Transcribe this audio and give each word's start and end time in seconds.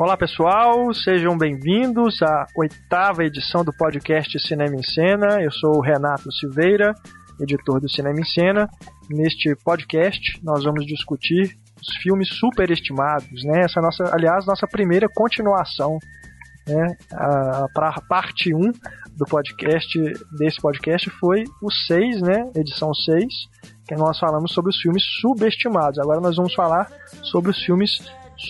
Olá 0.00 0.16
pessoal, 0.16 0.94
sejam 0.94 1.36
bem-vindos 1.36 2.22
à 2.22 2.46
oitava 2.56 3.22
edição 3.22 3.62
do 3.62 3.70
podcast 3.70 4.40
Cinema 4.40 4.74
em 4.74 4.82
Cena. 4.82 5.42
Eu 5.42 5.52
sou 5.52 5.76
o 5.76 5.82
Renato 5.82 6.32
Silveira, 6.32 6.94
editor 7.38 7.82
do 7.82 7.86
Cinema 7.86 8.18
em 8.18 8.24
Cena. 8.24 8.66
Neste 9.10 9.54
podcast 9.62 10.40
nós 10.42 10.64
vamos 10.64 10.86
discutir 10.86 11.54
os 11.78 11.96
filmes 11.96 12.30
superestimados, 12.30 13.44
né? 13.44 13.60
Essa 13.60 13.80
é 13.80 13.82
nossa, 13.82 14.04
aliás, 14.14 14.46
nossa 14.46 14.66
primeira 14.66 15.06
continuação, 15.06 15.98
né? 16.66 16.96
A, 17.12 17.66
a 17.66 18.00
parte 18.08 18.54
1 18.54 18.58
do 19.18 19.26
podcast 19.26 20.00
desse 20.38 20.62
podcast 20.62 21.10
foi 21.20 21.44
o 21.62 21.70
6, 21.70 22.22
né? 22.22 22.50
Edição 22.56 22.94
6, 22.94 23.26
que 23.86 23.94
nós 23.96 24.18
falamos 24.18 24.54
sobre 24.54 24.70
os 24.70 24.80
filmes 24.80 25.02
subestimados. 25.20 25.98
Agora 25.98 26.22
nós 26.22 26.36
vamos 26.36 26.54
falar 26.54 26.90
sobre 27.22 27.50
os 27.50 27.62
filmes 27.62 27.98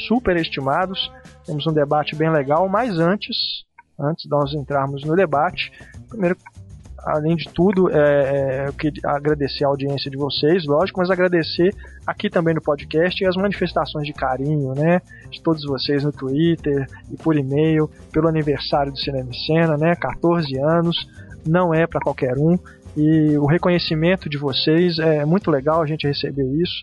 superestimados 0.07 1.11
temos 1.51 1.67
um 1.67 1.73
debate 1.73 2.15
bem 2.15 2.31
legal, 2.31 2.69
mas 2.69 2.97
antes, 3.01 3.65
antes 3.99 4.23
de 4.23 4.31
nós 4.31 4.55
entrarmos 4.55 5.05
no 5.05 5.17
debate, 5.17 5.73
primeiro, 6.09 6.37
além 6.99 7.35
de 7.35 7.49
tudo, 7.53 7.91
é, 7.91 7.97
é, 7.97 8.69
eu 8.69 8.73
queria 8.73 9.03
agradecer 9.11 9.65
a 9.65 9.69
audiência 9.69 10.09
de 10.09 10.17
vocês, 10.17 10.65
lógico, 10.65 11.01
mas 11.01 11.11
agradecer 11.11 11.75
aqui 12.07 12.31
também 12.31 12.55
no 12.55 12.63
podcast 12.63 13.21
e 13.21 13.27
as 13.27 13.35
manifestações 13.35 14.07
de 14.07 14.13
carinho, 14.13 14.75
né, 14.77 15.01
de 15.29 15.43
todos 15.43 15.65
vocês 15.65 16.05
no 16.05 16.13
Twitter 16.13 16.87
e 17.11 17.17
por 17.17 17.37
e-mail, 17.37 17.91
pelo 18.13 18.29
aniversário 18.29 18.93
do 18.93 18.99
Cinema 18.99 19.31
e 19.33 19.47
Cena, 19.47 19.77
né, 19.77 19.97
14 19.97 20.57
anos, 20.57 20.97
não 21.45 21.75
é 21.75 21.85
para 21.85 22.01
qualquer 22.01 22.39
um, 22.39 22.57
e 22.97 23.37
o 23.39 23.47
reconhecimento 23.47 24.29
de 24.29 24.39
vocês 24.39 24.99
é 24.99 25.25
muito 25.25 25.51
legal 25.51 25.83
a 25.83 25.87
gente 25.87 26.07
receber 26.07 26.47
isso. 26.61 26.83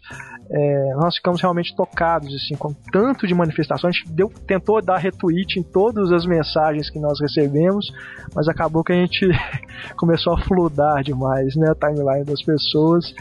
É, 0.50 0.94
nós 0.96 1.16
ficamos 1.16 1.42
realmente 1.42 1.76
tocados 1.76 2.34
assim, 2.34 2.56
com 2.56 2.74
tanto 2.92 3.28
de 3.28 3.34
manifestações. 3.34 3.98
Deu, 4.08 4.30
tentou 4.46 4.82
dar 4.82 4.98
retweet 4.98 5.60
em 5.60 5.64
todas 5.64 6.12
as 6.12 6.26
mensagens 6.26 6.90
que 6.90 7.00
nós 7.00 7.20
recebemos, 7.20 7.92
mas 8.34 8.48
acabou 8.48 8.84
que 8.84 8.94
a 8.94 8.96
gente 8.96 9.28
começou 9.98 10.34
a 10.34 10.42
fludar 10.42 11.04
demais 11.04 11.56
né, 11.56 11.72
a 11.72 11.76
timeline 11.76 12.26
das 12.26 12.42
pessoas. 12.42 13.14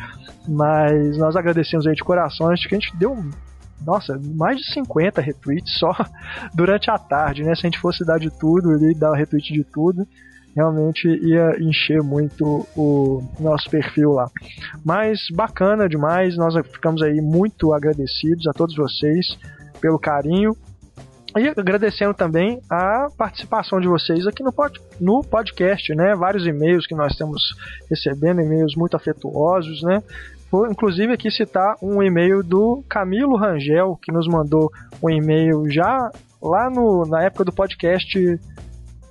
Mas 0.49 1.19
nós 1.19 1.35
agradecemos 1.35 1.87
aí 1.87 1.95
de 1.95 2.05
coração, 2.05 2.51
acho 2.51 2.69
que 2.69 2.77
a 2.77 2.79
gente 2.79 2.97
deu 2.97 3.17
nossa, 3.85 4.19
mais 4.35 4.59
de 4.59 4.73
50 4.73 5.21
retweets 5.21 5.79
só 5.79 5.93
durante 6.55 6.91
a 6.91 6.99
tarde, 6.99 7.43
né? 7.43 7.55
Se 7.55 7.67
a 7.67 7.71
gente 7.71 7.79
fosse 7.79 8.05
dar 8.05 8.19
de 8.19 8.31
tudo 8.31 8.71
ali, 8.71 8.95
dar 8.95 9.13
retweet 9.15 9.53
de 9.53 9.65
tudo, 9.65 10.07
realmente 10.57 11.07
ia 11.07 11.55
encher 11.61 12.03
muito 12.03 12.67
o 12.75 13.23
nosso 13.39 13.69
perfil 13.69 14.13
lá. 14.13 14.31
Mas 14.83 15.27
bacana 15.31 15.87
demais, 15.87 16.37
nós 16.39 16.55
ficamos 16.67 17.03
aí 17.03 17.21
muito 17.21 17.75
agradecidos 17.75 18.47
a 18.47 18.55
todos 18.55 18.75
vocês 18.75 19.39
pelo 19.81 19.99
carinho. 19.99 20.57
E 21.37 21.49
agradecendo 21.49 22.15
também 22.15 22.63
a 22.71 23.09
participação 23.19 23.79
de 23.79 23.87
vocês 23.87 24.27
aqui 24.27 24.43
no, 24.43 24.51
pod, 24.51 24.81
no 24.99 25.21
podcast, 25.23 25.95
né? 25.95 26.15
Vários 26.15 26.47
e-mails 26.47 26.87
que 26.87 26.95
nós 26.95 27.15
temos 27.15 27.43
recebendo, 27.91 28.41
e-mails 28.41 28.75
muito 28.75 28.97
afetuosos, 28.97 29.83
né? 29.83 30.03
Vou, 30.51 30.67
inclusive, 30.67 31.13
aqui 31.13 31.31
citar 31.31 31.77
um 31.83 32.03
e-mail 32.03 32.43
do 32.43 32.83
Camilo 32.89 33.37
Rangel, 33.37 33.99
que 34.01 34.11
nos 34.11 34.27
mandou 34.27 34.73
um 35.03 35.11
e-mail 35.11 35.71
já 35.71 36.11
lá 36.41 36.71
no, 36.71 37.05
na 37.05 37.25
época 37.25 37.45
do 37.45 37.53
podcast 37.53 38.41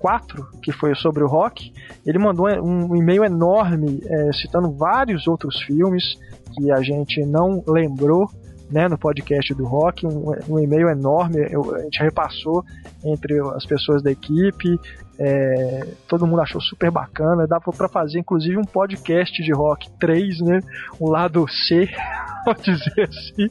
4, 0.06 0.48
que 0.62 0.72
foi 0.72 0.94
sobre 0.94 1.24
o 1.24 1.28
rock, 1.28 1.74
ele 2.06 2.20
mandou 2.20 2.46
um 2.64 2.96
e-mail 2.96 3.24
enorme 3.24 4.00
é, 4.06 4.34
citando 4.34 4.72
vários 4.72 5.26
outros 5.26 5.60
filmes 5.64 6.20
que 6.54 6.72
a 6.72 6.80
gente 6.84 7.26
não 7.26 7.64
lembrou 7.68 8.30
né, 8.70 8.88
no 8.88 9.00
podcast 9.00 9.52
do 9.56 9.66
rock, 9.66 10.06
um, 10.06 10.32
um 10.48 10.60
e-mail 10.60 10.90
enorme, 10.90 11.48
eu, 11.50 11.74
a 11.74 11.80
gente 11.82 12.04
repassou 12.04 12.64
entre 13.04 13.40
as 13.56 13.66
pessoas 13.66 14.04
da 14.04 14.12
equipe, 14.12 14.80
é, 15.18 15.88
todo 16.08 16.28
mundo 16.28 16.42
achou 16.42 16.60
super 16.60 16.92
bacana, 16.92 17.48
dá 17.48 17.60
para 17.60 17.88
fazer 17.88 18.20
inclusive 18.20 18.58
um 18.58 18.64
podcast 18.64 19.42
de 19.42 19.54
rock 19.54 19.90
3, 20.00 20.42
né, 20.42 20.60
um 21.00 21.10
lado 21.10 21.46
C, 21.48 21.90
pode 22.44 22.64
dizer 22.64 23.10
assim, 23.10 23.48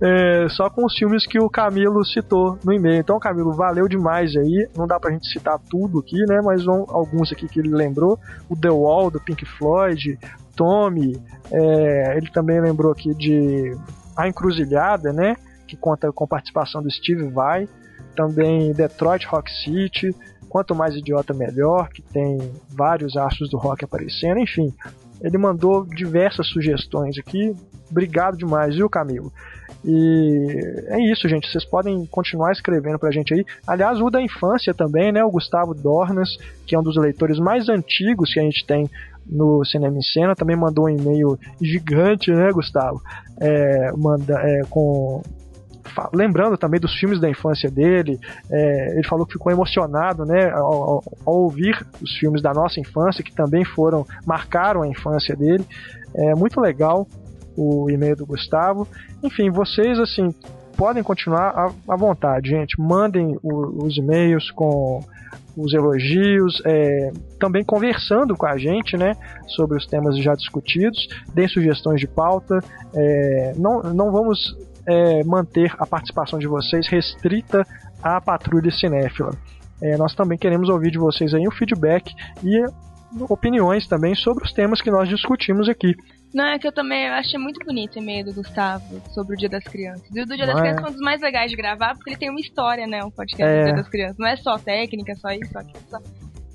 é, 0.00 0.46
só 0.50 0.70
com 0.70 0.84
os 0.84 0.96
filmes 0.96 1.26
que 1.26 1.38
o 1.38 1.50
Camilo 1.50 2.04
citou 2.04 2.58
no 2.64 2.72
e-mail. 2.72 3.00
Então, 3.00 3.18
Camilo, 3.18 3.52
valeu 3.52 3.88
demais 3.88 4.36
aí, 4.36 4.68
não 4.76 4.86
dá 4.86 4.98
pra 4.98 5.10
gente 5.10 5.26
citar 5.28 5.58
tudo 5.70 5.98
aqui, 5.98 6.18
né, 6.26 6.40
mas 6.42 6.64
vão, 6.64 6.86
alguns 6.88 7.32
aqui 7.32 7.48
que 7.48 7.60
ele 7.60 7.74
lembrou, 7.74 8.18
o 8.48 8.56
The 8.56 8.70
Wall, 8.70 9.10
do 9.10 9.20
Pink 9.20 9.44
Floyd, 9.44 10.18
Tommy, 10.54 11.20
é, 11.50 12.16
ele 12.16 12.30
também 12.30 12.60
lembrou 12.60 12.92
aqui 12.92 13.14
de 13.14 13.76
A 14.16 14.28
Encruzilhada, 14.28 15.12
né, 15.12 15.36
que 15.66 15.76
conta 15.76 16.12
com 16.12 16.26
participação 16.26 16.82
do 16.82 16.90
Steve 16.90 17.28
Vai, 17.30 17.68
também 18.14 18.72
Detroit 18.72 19.26
Rock 19.26 19.50
City, 19.50 20.14
Quanto 20.52 20.74
Mais 20.74 20.94
Idiota 20.94 21.32
Melhor, 21.32 21.88
que 21.88 22.02
tem 22.02 22.38
vários 22.68 23.16
astros 23.16 23.48
do 23.48 23.56
rock 23.56 23.86
aparecendo, 23.86 24.38
enfim. 24.38 24.70
Ele 25.22 25.38
mandou 25.38 25.82
diversas 25.86 26.46
sugestões 26.48 27.16
aqui. 27.16 27.56
Obrigado 27.90 28.36
demais, 28.36 28.76
viu, 28.76 28.86
Camilo? 28.86 29.32
E 29.82 30.60
é 30.88 31.10
isso, 31.10 31.26
gente. 31.26 31.50
Vocês 31.50 31.64
podem 31.64 32.04
continuar 32.04 32.52
escrevendo 32.52 32.98
pra 32.98 33.10
gente 33.10 33.32
aí. 33.32 33.46
Aliás, 33.66 33.98
o 33.98 34.10
da 34.10 34.20
infância 34.20 34.74
também, 34.74 35.10
né? 35.10 35.24
O 35.24 35.30
Gustavo 35.30 35.72
Dornas, 35.72 36.36
que 36.66 36.74
é 36.74 36.78
um 36.78 36.82
dos 36.82 36.98
leitores 36.98 37.38
mais 37.38 37.70
antigos 37.70 38.34
que 38.34 38.38
a 38.38 38.42
gente 38.42 38.66
tem 38.66 38.90
no 39.24 39.64
Cinema 39.64 39.96
em 39.96 40.02
Cena, 40.02 40.36
também 40.36 40.54
mandou 40.54 40.84
um 40.84 40.90
e-mail 40.90 41.38
gigante, 41.62 42.30
né, 42.30 42.52
Gustavo? 42.52 43.00
É, 43.40 43.90
manda, 43.96 44.34
é, 44.34 44.60
com 44.68 45.22
lembrando 46.12 46.56
também 46.56 46.80
dos 46.80 46.94
filmes 46.94 47.20
da 47.20 47.28
infância 47.28 47.70
dele. 47.70 48.18
É, 48.50 48.94
ele 48.94 49.06
falou 49.06 49.26
que 49.26 49.34
ficou 49.34 49.52
emocionado, 49.52 50.24
né, 50.24 50.50
ao, 50.50 51.02
ao, 51.24 51.34
ouvir 51.34 51.86
os 52.00 52.16
filmes 52.18 52.42
da 52.42 52.52
nossa 52.52 52.80
infância, 52.80 53.22
que 53.24 53.32
também 53.32 53.64
foram 53.64 54.06
marcaram 54.26 54.82
a 54.82 54.88
infância 54.88 55.36
dele. 55.36 55.64
É 56.14 56.34
muito 56.34 56.60
legal 56.60 57.06
o 57.56 57.90
e-mail 57.90 58.16
do 58.16 58.26
Gustavo. 58.26 58.86
Enfim, 59.22 59.50
vocês 59.50 59.98
assim 59.98 60.34
podem 60.76 61.02
continuar 61.02 61.48
à, 61.50 61.70
à 61.88 61.96
vontade, 61.96 62.50
gente. 62.50 62.80
Mandem 62.80 63.38
o, 63.42 63.84
os 63.84 63.96
e-mails 63.96 64.50
com 64.50 65.00
os 65.56 65.74
elogios, 65.74 66.62
é, 66.64 67.12
também 67.38 67.62
conversando 67.62 68.34
com 68.34 68.46
a 68.46 68.56
gente, 68.56 68.96
né, 68.96 69.14
sobre 69.48 69.76
os 69.76 69.86
temas 69.86 70.16
já 70.16 70.34
discutidos, 70.34 71.08
deem 71.34 71.48
sugestões 71.48 72.00
de 72.00 72.08
pauta. 72.08 72.58
É, 72.94 73.52
não, 73.56 73.82
não 73.82 74.10
vamos 74.10 74.56
é, 74.86 75.24
manter 75.24 75.74
a 75.78 75.86
participação 75.86 76.38
de 76.38 76.46
vocês 76.46 76.88
restrita 76.88 77.66
à 78.02 78.20
patrulha 78.20 78.70
cinéfila. 78.70 79.32
É, 79.82 79.96
nós 79.96 80.14
também 80.14 80.38
queremos 80.38 80.68
ouvir 80.68 80.90
de 80.90 80.98
vocês 80.98 81.34
aí 81.34 81.46
o 81.46 81.50
feedback 81.50 82.14
e 82.42 82.64
opiniões 83.28 83.86
também 83.86 84.14
sobre 84.14 84.44
os 84.44 84.52
temas 84.52 84.80
que 84.80 84.90
nós 84.90 85.08
discutimos 85.08 85.68
aqui. 85.68 85.94
Não, 86.32 86.46
é 86.46 86.58
que 86.58 86.66
eu 86.66 86.72
também 86.72 87.06
eu 87.06 87.12
achei 87.12 87.38
muito 87.38 87.62
bonito 87.64 87.96
o 87.96 87.98
e-mail 87.98 88.24
do 88.24 88.32
Gustavo 88.32 89.02
sobre 89.12 89.34
o 89.34 89.38
Dia 89.38 89.50
das 89.50 89.64
Crianças. 89.64 90.08
E 90.14 90.22
o 90.22 90.26
do 90.26 90.34
Dia 90.34 90.46
das 90.46 90.56
é? 90.56 90.60
Crianças 90.60 90.84
é 90.84 90.88
um 90.88 90.92
dos 90.92 91.00
mais 91.00 91.20
legais 91.20 91.50
de 91.50 91.56
gravar, 91.56 91.94
porque 91.94 92.10
ele 92.10 92.16
tem 92.16 92.30
uma 92.30 92.40
história, 92.40 92.86
né? 92.86 93.04
Um 93.04 93.10
podcast 93.10 93.44
é. 93.44 93.58
do 93.58 93.64
Dia 93.66 93.74
das 93.74 93.88
Crianças. 93.88 94.16
Não 94.18 94.26
é 94.26 94.36
só 94.36 94.56
técnica, 94.56 95.14
só 95.16 95.28
isso, 95.30 95.52
só 95.52 95.58
aquilo, 95.58 95.84
só 95.90 95.98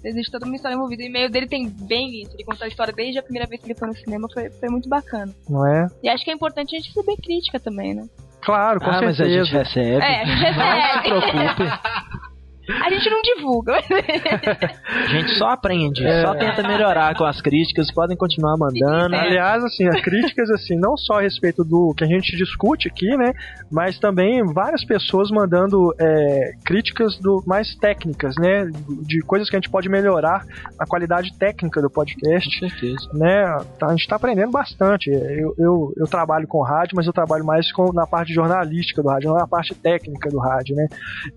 existe 0.03 0.31
toda 0.31 0.45
uma 0.45 0.55
história 0.55 0.75
envolvida. 0.75 1.03
O 1.03 1.05
e-mail 1.05 1.29
dele 1.29 1.47
tem 1.47 1.69
bem 1.69 2.21
isso. 2.21 2.33
Ele 2.33 2.43
contou 2.43 2.65
a 2.65 2.67
história 2.67 2.93
desde 2.93 3.19
a 3.19 3.23
primeira 3.23 3.47
vez 3.47 3.61
que 3.61 3.67
ele 3.67 3.77
foi 3.77 3.87
no 3.87 3.95
cinema. 3.95 4.27
Foi, 4.33 4.49
foi 4.49 4.69
muito 4.69 4.89
bacana. 4.89 5.33
Não 5.49 5.65
é? 5.67 5.87
E 6.03 6.09
acho 6.09 6.23
que 6.23 6.31
é 6.31 6.33
importante 6.33 6.75
a 6.75 6.79
gente 6.79 6.89
receber 6.89 7.17
crítica 7.17 7.59
também, 7.59 7.93
né? 7.93 8.07
Claro, 8.41 8.79
com 8.79 8.89
ah, 8.89 8.99
certeza. 8.99 9.23
mas 9.23 9.31
a 9.31 9.43
gente 9.43 9.53
recebe. 9.53 10.03
É, 10.03 10.21
a 10.21 10.25
gente 10.25 10.41
recebe. 10.41 11.09
Não 11.09 11.21
se 11.21 11.31
preocupe. 11.31 12.27
A 12.69 12.89
gente 12.89 13.09
não 13.09 13.21
divulga. 13.21 13.75
a 13.77 15.07
gente 15.07 15.31
só 15.35 15.49
aprende, 15.49 16.05
é. 16.05 16.21
só 16.21 16.35
tenta 16.35 16.61
melhorar 16.63 17.15
com 17.15 17.23
as 17.23 17.39
críticas, 17.41 17.91
podem 17.91 18.17
continuar 18.17 18.57
mandando. 18.57 19.15
Aliás, 19.15 19.63
assim, 19.63 19.87
as 19.87 20.01
críticas, 20.01 20.49
assim, 20.49 20.77
não 20.77 20.97
só 20.97 21.19
a 21.19 21.21
respeito 21.21 21.63
do 21.63 21.93
que 21.95 22.03
a 22.03 22.07
gente 22.07 22.35
discute 22.35 22.89
aqui, 22.89 23.15
né? 23.15 23.33
Mas 23.71 23.97
também 23.99 24.43
várias 24.53 24.83
pessoas 24.83 25.31
mandando 25.31 25.93
é, 25.97 26.51
críticas 26.65 27.17
do, 27.19 27.41
mais 27.47 27.73
técnicas, 27.75 28.35
né? 28.37 28.69
De 29.01 29.21
coisas 29.21 29.49
que 29.49 29.55
a 29.55 29.59
gente 29.59 29.69
pode 29.69 29.87
melhorar 29.87 30.45
a 30.77 30.85
qualidade 30.85 31.33
técnica 31.37 31.81
do 31.81 31.89
podcast. 31.89 32.59
Com 32.59 32.69
certeza. 32.69 33.09
Né? 33.13 33.45
A 33.81 33.91
gente 33.91 34.01
está 34.01 34.17
aprendendo 34.17 34.51
bastante. 34.51 35.09
Eu, 35.09 35.55
eu, 35.57 35.93
eu, 35.95 36.07
trabalho 36.07 36.47
com 36.47 36.61
rádio, 36.61 36.95
mas 36.95 37.07
eu 37.07 37.13
trabalho 37.13 37.45
mais 37.45 37.71
com, 37.71 37.93
na 37.93 38.05
parte 38.05 38.33
jornalística 38.33 39.01
do 39.01 39.07
rádio, 39.07 39.29
não 39.29 39.37
na 39.37 39.47
parte 39.47 39.73
técnica 39.73 40.29
do 40.29 40.39
rádio, 40.39 40.75
né? 40.75 40.87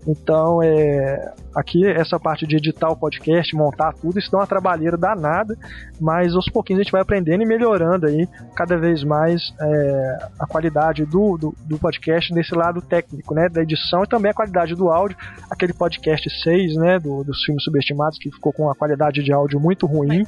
Então, 0.05 0.61
é 0.61 1.20
aqui 1.55 1.85
essa 1.85 2.19
parte 2.19 2.47
de 2.47 2.55
editar 2.55 2.89
o 2.89 2.95
podcast, 2.95 3.55
montar 3.55 3.93
tudo, 3.93 4.19
isso 4.19 4.31
dá 4.31 4.39
uma 4.39 4.47
trabalheira 4.47 4.97
danada, 4.97 5.57
mas 5.99 6.35
aos 6.35 6.49
pouquinhos 6.49 6.79
a 6.79 6.83
gente 6.83 6.91
vai 6.91 7.01
aprendendo 7.01 7.43
e 7.43 7.45
melhorando 7.45 8.05
aí 8.05 8.27
cada 8.55 8.77
vez 8.77 9.03
mais 9.03 9.53
é, 9.59 10.17
a 10.39 10.47
qualidade 10.47 11.05
do, 11.05 11.37
do, 11.37 11.55
do, 11.65 11.77
podcast 11.77 12.33
nesse 12.33 12.55
lado 12.55 12.81
técnico, 12.81 13.33
né, 13.33 13.49
da 13.49 13.61
edição 13.61 14.03
e 14.03 14.07
também 14.07 14.31
a 14.31 14.33
qualidade 14.33 14.75
do 14.75 14.89
áudio, 14.89 15.17
aquele 15.49 15.73
podcast 15.73 16.29
6, 16.43 16.75
né, 16.75 16.99
do, 16.99 17.23
dos 17.23 17.43
filmes 17.43 17.63
subestimados 17.63 18.17
que 18.17 18.31
ficou 18.31 18.53
com 18.53 18.63
uma 18.63 18.75
qualidade 18.75 19.23
de 19.23 19.33
áudio 19.33 19.59
muito 19.59 19.85
ruim, 19.85 20.25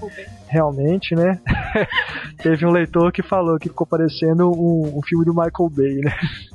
realmente, 0.47 1.15
né, 1.15 1.39
teve 2.41 2.65
um 2.65 2.71
leitor 2.71 3.11
que 3.11 3.23
falou 3.23 3.57
que 3.57 3.69
ficou 3.69 3.87
parecendo 3.87 4.51
um, 4.51 4.97
um 4.97 5.01
filme 5.01 5.25
do 5.25 5.33
Michael 5.33 5.69
Bay, 5.69 6.01
né. 6.01 6.13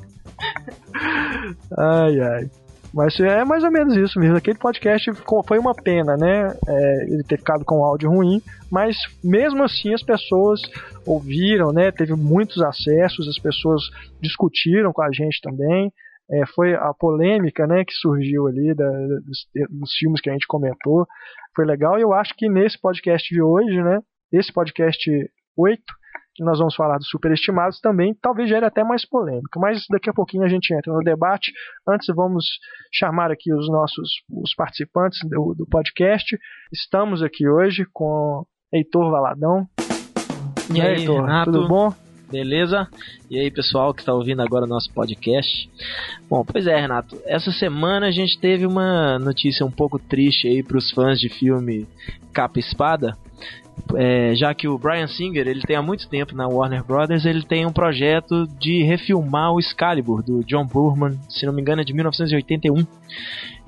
ai, 1.76 2.20
ai. 2.20 2.50
Mas 2.99 3.21
é 3.21 3.45
mais 3.45 3.62
ou 3.62 3.71
menos 3.71 3.97
isso 3.97 4.19
mesmo. 4.19 4.37
Aquele 4.37 4.59
podcast 4.59 5.09
foi 5.47 5.56
uma 5.56 5.73
pena, 5.73 6.17
né? 6.17 6.53
É, 6.67 7.05
ele 7.05 7.23
ter 7.23 7.39
ficado 7.39 7.65
com 7.65 7.85
áudio 7.85 8.11
ruim, 8.11 8.43
mas 8.73 8.97
mesmo 9.23 9.62
assim 9.62 9.95
as 9.95 10.03
pessoas 10.03 10.61
ouviram, 11.06 11.73
né? 11.73 11.93
Teve 11.93 12.15
muitos 12.15 12.61
acessos, 12.61 13.29
as 13.29 13.39
pessoas 13.39 13.83
discutiram 14.21 14.93
com 14.93 15.00
a 15.00 15.12
gente 15.12 15.41
também. 15.41 15.93
É, 16.29 16.45
foi 16.56 16.75
a 16.75 16.93
polêmica 16.93 17.69
né, 17.69 17.85
que 17.85 17.93
surgiu 17.93 18.49
ali 18.49 18.75
da, 18.75 18.91
dos, 18.91 19.47
dos, 19.71 19.93
filmes 19.97 20.21
que 20.21 20.29
a 20.29 20.33
gente 20.33 20.49
comentou. 20.49 21.06
Foi 21.55 21.65
legal 21.65 22.00
e 22.00 22.03
eu 22.03 22.12
acho 22.12 22.35
que 22.37 22.49
nesse 22.49 22.81
podcast 22.81 23.33
de 23.33 23.41
hoje, 23.41 23.81
né, 23.81 24.00
esse 24.33 24.53
podcast 24.53 25.09
8, 25.56 25.81
que 26.38 26.44
nós 26.44 26.61
vamos 26.61 26.76
falar 26.76 26.99
dos 26.99 27.08
superestimados 27.08 27.81
também, 27.81 28.17
talvez 28.23 28.49
gere 28.49 28.64
até 28.64 28.85
mais 28.85 29.05
polêmica. 29.05 29.58
Mas 29.58 29.85
daqui 29.90 30.08
a 30.08 30.12
pouquinho 30.12 30.44
a 30.44 30.49
gente 30.49 30.73
entra 30.73 30.93
no 30.93 31.00
debate. 31.00 31.52
Antes 31.87 32.06
vamos 32.14 32.46
chamar 32.93 33.32
aqui 33.32 33.52
os 33.52 33.69
nossos 33.69 34.08
os 34.31 34.55
participantes 34.55 35.19
do, 35.29 35.52
do 35.52 35.67
podcast. 35.67 36.38
Estamos 36.73 37.25
aqui 37.25 37.49
hoje 37.49 37.85
com 37.93 38.44
Heitor 38.73 39.11
Valadão. 39.11 39.67
E, 40.73 40.81
aí, 40.81 41.00
Heitor, 41.00 41.23
Renato? 41.23 41.50
tudo 41.50 41.67
bom? 41.67 41.93
Beleza? 42.31 42.87
E 43.29 43.37
aí, 43.37 43.50
pessoal 43.50 43.93
que 43.93 44.02
está 44.02 44.14
ouvindo 44.14 44.40
agora 44.40 44.64
o 44.64 44.69
nosso 44.69 44.93
podcast. 44.93 45.69
Bom, 46.31 46.44
pois 46.44 46.69
é, 46.69 46.79
Renato. 46.79 47.20
Essa 47.25 47.50
semana 47.50 48.06
a 48.06 48.11
gente 48.12 48.38
teve 48.38 48.64
uma 48.64 49.19
notícia 49.19 49.67
um 49.67 49.73
pouco 49.73 49.99
triste 49.99 50.46
aí 50.46 50.62
para 50.62 50.79
os 50.79 50.93
fãs 50.93 51.19
de 51.19 51.29
filme 51.29 51.88
Capa 52.32 52.61
Espada. 52.61 53.17
É, 53.95 54.35
já 54.35 54.55
que 54.55 54.69
o 54.69 54.79
Brian 54.79 55.07
Singer 55.07 55.47
ele 55.47 55.63
tem 55.63 55.77
há 55.77 55.83
muito 55.83 56.09
tempo 56.09 56.35
na 56.35 56.47
Warner 56.47 56.85
Brothers, 56.85 57.25
ele 57.25 57.43
tem 57.43 57.67
um 57.67 57.73
projeto 57.73 58.47
de 58.59 58.83
refilmar 58.83 59.53
o 59.53 59.59
Excalibur 59.59 60.23
do 60.23 60.45
John 60.45 60.67
Burman, 60.67 61.19
se 61.29 61.47
não 61.47 61.53
me 61.53 61.61
engano 61.61 61.83
é 61.83 61.85
de 61.85 61.93
1981. 61.93 62.87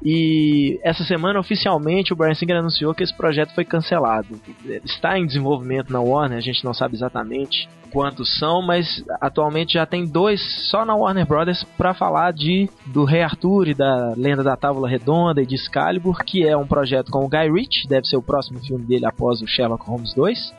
E 0.03 0.81
essa 0.83 1.05
semana, 1.05 1.39
oficialmente, 1.39 2.13
o 2.13 2.17
Brian 2.17 2.35
Singer 2.35 2.57
anunciou 2.57 2.95
que 2.95 3.03
esse 3.03 3.15
projeto 3.15 3.55
foi 3.55 3.65
cancelado. 3.65 4.41
Está 4.85 5.19
em 5.19 5.27
desenvolvimento 5.27 5.93
na 5.93 6.01
Warner, 6.01 6.39
a 6.39 6.43
gente 6.43 6.65
não 6.65 6.73
sabe 6.73 6.95
exatamente 6.95 7.69
quantos 7.93 8.39
são, 8.39 8.63
mas 8.63 9.05
atualmente 9.21 9.75
já 9.75 9.85
tem 9.85 10.07
dois 10.07 10.41
só 10.71 10.85
na 10.85 10.95
Warner 10.95 11.27
Brothers 11.27 11.65
para 11.77 11.95
falar 11.95 12.33
de 12.33 12.69
do 12.87 13.05
Rei 13.05 13.23
Arthur 13.23 13.69
e 13.69 13.75
da 13.75 14.15
Lenda 14.17 14.43
da 14.43 14.57
Távola 14.57 14.89
Redonda 14.89 15.43
e 15.43 15.47
de 15.47 15.57
Excalibur, 15.57 16.19
que 16.25 16.47
é 16.47 16.57
um 16.57 16.67
projeto 16.67 17.11
com 17.11 17.25
o 17.25 17.29
Guy 17.29 17.51
Ritchie, 17.51 17.89
deve 17.89 18.07
ser 18.07 18.17
o 18.17 18.23
próximo 18.23 18.61
filme 18.61 18.85
dele 18.85 19.07
após 19.07 19.41
o 19.43 19.47
Sherlock 19.47 19.85
Holmes 19.87 20.15
2. 20.15 20.55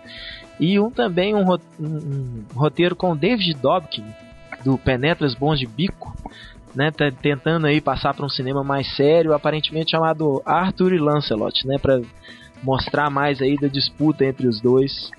E 0.60 0.80
um 0.80 0.92
também 0.92 1.34
um, 1.34 1.52
um, 1.52 1.58
um 1.80 2.46
roteiro 2.54 2.96
com 2.96 3.12
o 3.12 3.16
David 3.16 3.56
Dobkin, 3.56 4.06
do 4.64 4.78
Penetras 4.78 5.34
Bons 5.34 5.60
de 5.60 5.66
Bico, 5.66 6.16
né, 6.76 6.92
tá 6.92 7.12
tentando 7.12 7.68
aí 7.68 7.82
passar 7.82 8.14
para 8.14 8.26
um 8.26 8.30
cinema 8.30 8.64
mais 8.64 8.96
sério, 8.96 9.34
aparentemente 9.34 9.92
chamado 9.92 10.42
Arthur 10.46 10.94
e 10.94 11.00
Lancelot, 11.00 11.68
né, 11.68 11.78
para 11.78 12.02
mostrar 12.64 13.10
mais 13.10 13.42
aí 13.42 13.58
da 13.58 13.68
disputa 13.68 14.24
entre 14.24 14.48
os 14.48 14.62
dois 14.62 15.10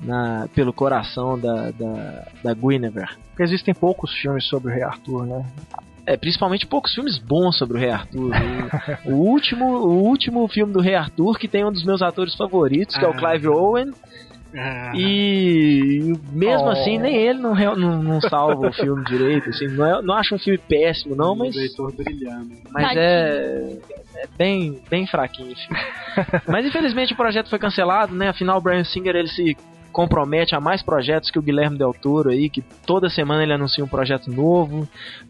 na, 0.00 0.48
pelo 0.54 0.72
coração 0.72 1.38
da, 1.38 1.70
da, 1.70 2.28
da 2.42 2.54
Guinevere. 2.54 3.10
Porque 3.30 3.42
existem 3.42 3.74
poucos 3.74 4.12
filmes 4.14 4.44
sobre 4.46 4.70
o 4.70 4.74
Rei 4.74 4.82
Arthur, 4.82 5.26
né? 5.26 5.44
É, 6.06 6.16
principalmente 6.16 6.66
poucos 6.66 6.94
filmes 6.94 7.18
bons 7.18 7.56
sobre 7.56 7.76
o 7.76 7.80
Rei 7.80 7.90
Arthur. 7.90 8.32
o, 9.04 9.12
último, 9.12 9.66
o 9.66 10.02
último 10.02 10.46
filme 10.48 10.72
do 10.72 10.80
Rei 10.80 10.94
Arthur, 10.94 11.38
que 11.38 11.46
tem 11.46 11.64
um 11.64 11.72
dos 11.72 11.84
meus 11.84 12.02
atores 12.02 12.34
favoritos, 12.34 12.96
que 12.96 13.04
é 13.04 13.08
o 13.08 13.12
ah. 13.12 13.16
Clive 13.16 13.48
Owen, 13.48 13.92
ah. 14.54 14.92
E 14.96 16.12
mesmo 16.32 16.66
oh. 16.66 16.70
assim, 16.70 16.98
nem 16.98 17.14
ele 17.14 17.38
não, 17.38 17.54
não, 17.54 18.02
não, 18.02 18.20
salva 18.20 18.68
o 18.68 18.72
filme 18.72 19.04
direito. 19.04 19.48
Assim, 19.50 19.68
não, 19.68 19.86
é, 19.86 20.02
não 20.02 20.14
acho 20.14 20.34
um 20.34 20.38
filme 20.38 20.58
péssimo, 20.58 21.14
não, 21.14 21.36
mas. 21.36 21.54
Mas 22.72 22.96
é, 22.96 23.78
é, 24.16 24.26
bem, 24.36 24.80
bem 24.90 25.06
fraquinho. 25.06 25.54
mas 26.48 26.66
infelizmente 26.66 27.12
o 27.12 27.16
projeto 27.16 27.48
foi 27.48 27.58
cancelado, 27.58 28.14
né? 28.14 28.28
Afinal, 28.30 28.58
o 28.58 28.60
Brian 28.60 28.84
Singer 28.84 29.14
ele 29.14 29.28
se 29.28 29.56
compromete 29.92 30.54
a 30.54 30.60
mais 30.60 30.82
projetos 30.82 31.30
que 31.30 31.38
o 31.38 31.42
Guilherme 31.42 31.78
Del 31.78 31.94
Toro 31.94 32.30
aí, 32.30 32.48
que 32.48 32.62
toda 32.86 33.10
semana 33.10 33.42
ele 33.42 33.52
anuncia 33.52 33.84
um 33.84 33.88
projeto 33.88 34.30
novo, 34.30 34.88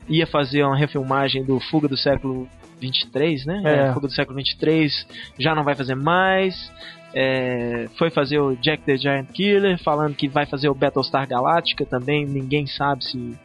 ia 0.09 0.27
fazer 0.27 0.63
uma 0.65 0.77
refilmagem 0.77 1.45
do 1.45 1.59
Fuga 1.61 1.89
do 1.89 1.97
século 1.97 2.49
23, 2.81 3.47
né? 3.47 3.63
É. 3.65 3.89
é. 3.89 3.93
Fuga 3.93 4.09
do 4.09 4.13
século 4.13 4.37
23, 4.37 5.07
já 5.39 5.55
não 5.55 5.65
vai 5.65 5.75
fazer 5.75 5.95
mais. 5.95 6.71
É, 7.13 7.89
foi 7.99 8.09
fazer 8.09 8.39
o 8.39 8.55
Jack 8.55 8.85
the 8.85 8.97
Giant 8.97 9.27
Killer, 9.33 9.83
falando 9.83 10.15
que 10.15 10.29
vai 10.29 10.47
fazer 10.47 10.69
o 10.69 10.75
Battlestar 10.75 11.27
Galactica 11.27 11.85
também, 11.85 12.25
ninguém 12.25 12.67
sabe 12.67 13.05
se, 13.05 13.37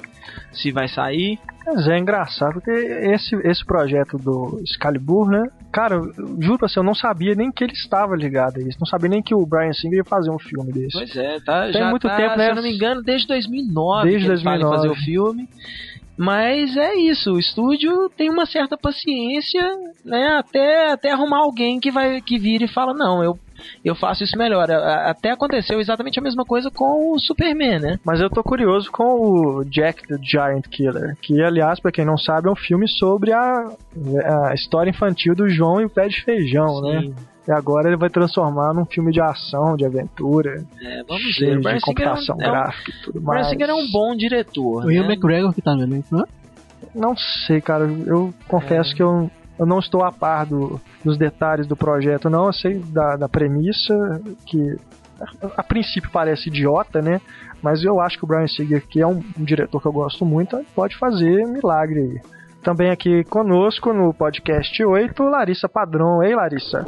se 0.51 0.71
vai 0.71 0.87
sair. 0.87 1.39
Mas 1.65 1.87
é 1.87 1.97
engraçado, 1.97 2.53
porque 2.53 2.71
esse, 2.71 3.35
esse 3.43 3.65
projeto 3.65 4.17
do 4.17 4.59
Excalibur, 4.63 5.29
né? 5.29 5.43
Cara, 5.71 5.99
juro 6.39 6.59
pra 6.59 6.67
você, 6.67 6.77
eu 6.77 6.83
não 6.83 6.93
sabia 6.93 7.33
nem 7.33 7.51
que 7.51 7.63
ele 7.63 7.73
estava 7.73 8.15
ligado 8.15 8.57
a 8.57 8.61
isso. 8.61 8.77
Não 8.79 8.85
sabia 8.85 9.09
nem 9.09 9.21
que 9.21 9.33
o 9.33 9.45
Brian 9.45 9.73
Singer 9.73 9.97
ia 9.97 10.05
fazer 10.05 10.29
um 10.29 10.37
filme 10.37 10.71
desse. 10.71 10.97
Pois 10.97 11.15
é, 11.15 11.39
tá. 11.39 11.63
Tem 11.63 11.73
já 11.73 11.89
muito 11.89 12.07
tá, 12.07 12.15
tempo, 12.15 12.37
né? 12.37 12.43
Se 12.45 12.51
eu 12.51 12.55
não 12.55 12.63
me 12.63 12.73
engano, 12.73 13.01
desde 13.01 13.27
2009 13.27 14.09
desde 14.09 14.21
que 14.21 14.27
2009. 14.27 14.63
ele 14.63 14.75
fazer 14.75 14.89
o 14.89 14.95
filme. 14.95 15.49
Mas 16.17 16.77
é 16.77 16.95
isso, 16.95 17.33
o 17.33 17.39
estúdio 17.39 18.09
tem 18.15 18.29
uma 18.29 18.45
certa 18.45 18.77
paciência, 18.77 19.61
né, 20.05 20.37
até, 20.39 20.93
até 20.93 21.11
arrumar 21.11 21.39
alguém 21.39 21.77
que 21.77 21.91
vai 21.91 22.21
que 22.21 22.39
vira 22.39 22.63
e 22.63 22.69
fala: 22.69 22.93
"Não, 22.93 23.21
eu 23.21 23.37
eu 23.83 23.95
faço 23.95 24.23
isso 24.23 24.37
melhor. 24.37 24.69
Até 24.71 25.31
aconteceu 25.31 25.79
exatamente 25.79 26.19
a 26.19 26.23
mesma 26.23 26.45
coisa 26.45 26.69
com 26.71 27.13
o 27.13 27.19
Superman, 27.19 27.79
né? 27.79 27.99
Mas 28.03 28.19
eu 28.19 28.29
tô 28.29 28.43
curioso 28.43 28.91
com 28.91 29.03
o 29.03 29.65
Jack 29.65 30.07
the 30.07 30.17
Giant 30.21 30.67
Killer, 30.69 31.15
que 31.21 31.41
aliás, 31.41 31.79
para 31.79 31.91
quem 31.91 32.05
não 32.05 32.17
sabe, 32.17 32.47
é 32.47 32.51
um 32.51 32.55
filme 32.55 32.87
sobre 32.87 33.31
a, 33.31 33.69
a 34.49 34.53
história 34.53 34.89
infantil 34.89 35.35
do 35.35 35.49
João 35.49 35.81
e 35.81 35.85
o 35.85 35.89
pé 35.89 36.07
de 36.07 36.21
feijão, 36.23 36.81
né? 36.81 37.01
Sim. 37.01 37.09
né? 37.09 37.15
E 37.47 37.51
agora 37.51 37.87
ele 37.87 37.97
vai 37.97 38.09
transformar 38.09 38.73
num 38.73 38.85
filme 38.85 39.11
de 39.11 39.21
ação, 39.21 39.75
de 39.77 39.85
aventura. 39.85 40.65
É, 40.81 41.03
vamos 41.03 41.37
ver. 41.37 41.59
De 41.59 41.81
computação 41.81 42.35
é 42.39 42.47
um, 42.47 42.51
gráfica 42.51 42.91
e 42.91 43.03
tudo 43.03 43.21
mais. 43.21 43.41
Parece 43.41 43.55
que 43.55 43.63
é 43.63 43.73
um 43.73 43.91
bom 43.91 44.15
diretor. 44.15 44.83
O 44.83 44.87
né? 44.87 44.95
Ian 44.95 45.05
McGregor 45.05 45.53
que 45.53 45.61
tá 45.61 45.75
no 45.75 45.83
elenco, 45.83 46.15
né? 46.15 46.23
Não 46.93 47.15
sei, 47.45 47.61
cara. 47.61 47.85
Eu 47.85 48.33
confesso 48.47 48.93
é. 48.93 48.95
que 48.95 49.03
eu 49.03 49.29
eu 49.57 49.65
não 49.65 49.79
estou 49.79 50.03
a 50.03 50.11
par 50.11 50.45
do, 50.45 50.79
dos 51.03 51.17
detalhes 51.17 51.67
do 51.67 51.75
projeto, 51.75 52.29
não. 52.29 52.47
Eu 52.47 52.53
sei 52.53 52.79
da, 52.79 53.15
da 53.15 53.29
premissa, 53.29 54.21
que 54.45 54.77
a, 55.19 55.61
a, 55.61 55.63
princípio 55.63 56.09
parece 56.11 56.49
idiota, 56.49 57.01
né? 57.01 57.21
Mas 57.61 57.83
eu 57.83 57.99
acho 57.99 58.17
que 58.17 58.25
o 58.25 58.27
Brian 58.27 58.47
Singer, 58.47 58.85
que 58.85 59.01
é 59.01 59.07
um, 59.07 59.23
um 59.39 59.43
diretor 59.43 59.81
que 59.81 59.87
eu 59.87 59.93
gosto 59.93 60.25
muito, 60.25 60.63
pode 60.75 60.97
fazer 60.97 61.45
milagre 61.47 61.99
aí. 61.99 62.21
Também 62.61 62.89
aqui 62.89 63.23
conosco 63.25 63.93
no 63.93 64.13
podcast 64.13 64.83
8, 64.83 65.23
Larissa 65.23 65.69
Padrão. 65.69 66.21
Ei, 66.23 66.35
Larissa. 66.35 66.85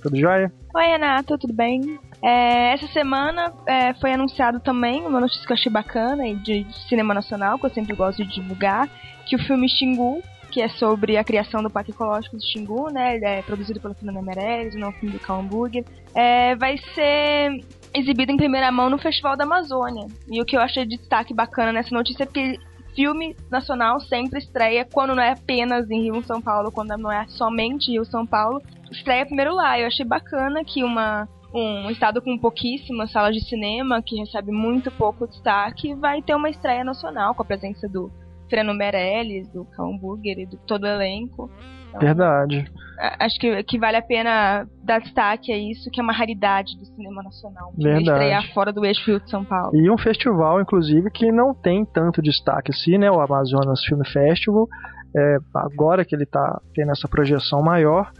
Tudo 0.00 0.16
jóia? 0.16 0.50
Oi, 0.74 0.86
Renato, 0.86 1.36
tudo 1.36 1.52
bem? 1.52 1.98
É, 2.22 2.72
essa 2.72 2.86
semana 2.88 3.52
é, 3.66 3.92
foi 3.94 4.12
anunciado 4.12 4.60
também 4.60 5.04
uma 5.06 5.20
notícia 5.20 5.44
que 5.44 5.52
eu 5.52 5.56
achei 5.56 5.70
bacana 5.70 6.22
de 6.36 6.66
cinema 6.88 7.12
nacional, 7.12 7.58
que 7.58 7.66
eu 7.66 7.70
sempre 7.70 7.94
gosto 7.94 8.24
de 8.24 8.40
divulgar, 8.40 8.88
que 9.26 9.36
o 9.36 9.38
filme 9.38 9.68
Xingu 9.68 10.22
que 10.56 10.62
é 10.62 10.70
sobre 10.70 11.18
a 11.18 11.22
criação 11.22 11.62
do 11.62 11.68
Parque 11.68 11.90
Ecológico 11.90 12.34
do 12.34 12.42
Xingu, 12.42 12.88
né? 12.88 13.16
Ele 13.16 13.26
é 13.26 13.42
produzido 13.42 13.78
pela 13.78 13.92
Fernanda 13.92 14.22
Meirelles, 14.22 14.74
não 14.74 14.90
filme 14.90 15.12
do 15.12 15.20
Cal 15.20 15.38
Hambúrguer. 15.38 15.84
É, 16.14 16.56
vai 16.56 16.78
ser 16.94 17.62
exibido 17.92 18.32
em 18.32 18.38
primeira 18.38 18.72
mão 18.72 18.88
no 18.88 18.96
Festival 18.96 19.36
da 19.36 19.44
Amazônia. 19.44 20.06
E 20.26 20.40
o 20.40 20.46
que 20.46 20.56
eu 20.56 20.60
achei 20.62 20.86
de 20.86 20.96
destaque 20.96 21.34
bacana 21.34 21.74
nessa 21.74 21.94
notícia 21.94 22.22
é 22.22 22.26
que 22.26 22.58
filme 22.94 23.36
nacional 23.50 24.00
sempre 24.00 24.38
estreia 24.38 24.88
quando 24.90 25.14
não 25.14 25.22
é 25.22 25.32
apenas 25.32 25.90
em 25.90 26.04
Rio 26.04 26.22
São 26.22 26.40
Paulo, 26.40 26.72
quando 26.72 26.96
não 26.96 27.12
é 27.12 27.26
somente 27.28 27.90
Rio 27.90 28.06
São 28.06 28.24
Paulo, 28.24 28.62
estreia 28.90 29.26
primeiro 29.26 29.54
lá. 29.54 29.78
Eu 29.78 29.88
achei 29.88 30.06
bacana 30.06 30.64
que 30.64 30.82
uma 30.82 31.28
um 31.52 31.90
estado 31.90 32.22
com 32.22 32.38
pouquíssimas 32.38 33.12
salas 33.12 33.34
de 33.34 33.46
cinema, 33.46 34.00
que 34.02 34.16
recebe 34.16 34.50
muito 34.50 34.90
pouco 34.90 35.28
destaque, 35.28 35.94
vai 35.94 36.22
ter 36.22 36.34
uma 36.34 36.48
estreia 36.48 36.82
nacional 36.82 37.34
com 37.34 37.42
a 37.42 37.46
presença 37.46 37.86
do 37.86 38.10
Fernando 38.48 38.76
Meirelles, 38.76 39.48
do 39.48 39.64
Cão 39.64 39.96
Burger 39.96 40.38
e 40.38 40.46
do 40.46 40.56
todo 40.56 40.84
o 40.84 40.86
elenco. 40.86 41.50
Então, 41.88 42.00
Verdade. 42.00 42.70
Acho 43.18 43.38
que, 43.38 43.62
que 43.64 43.78
vale 43.78 43.96
a 43.96 44.02
pena 44.02 44.66
dar 44.82 45.00
destaque 45.00 45.52
a 45.52 45.58
isso, 45.58 45.90
que 45.90 46.00
é 46.00 46.02
uma 46.02 46.12
raridade 46.12 46.76
do 46.78 46.86
cinema 46.86 47.22
nacional. 47.22 47.72
Verdade. 47.76 48.08
Estrear 48.08 48.54
fora 48.54 48.72
do 48.72 48.84
eixo 48.84 49.04
Rio 49.06 49.20
de 49.20 49.30
São 49.30 49.44
Paulo. 49.44 49.76
E 49.76 49.90
um 49.90 49.98
festival, 49.98 50.60
inclusive, 50.60 51.10
que 51.10 51.30
não 51.30 51.54
tem 51.54 51.84
tanto 51.84 52.22
destaque 52.22 52.70
assim, 52.70 52.96
né? 52.96 53.10
O 53.10 53.20
Amazonas 53.20 53.84
Film 53.84 54.02
Festival. 54.04 54.66
É, 55.14 55.36
agora 55.54 56.04
que 56.04 56.14
ele 56.14 56.24
está 56.24 56.60
tendo 56.74 56.90
essa 56.90 57.08
projeção 57.08 57.62
maior, 57.62 58.10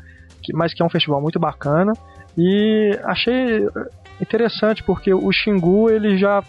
que, 0.43 0.55
mas 0.55 0.73
que 0.73 0.83
é 0.83 0.85
um 0.85 0.91
festival 0.91 1.21
muito 1.21 1.39
bacana. 1.39 1.93
E 2.37 2.99
achei 3.05 3.67
interessante 4.21 4.83
porque 4.83 5.13
o 5.13 5.31
Xingu 5.33 5.91
ele 5.91 6.17
já 6.19 6.43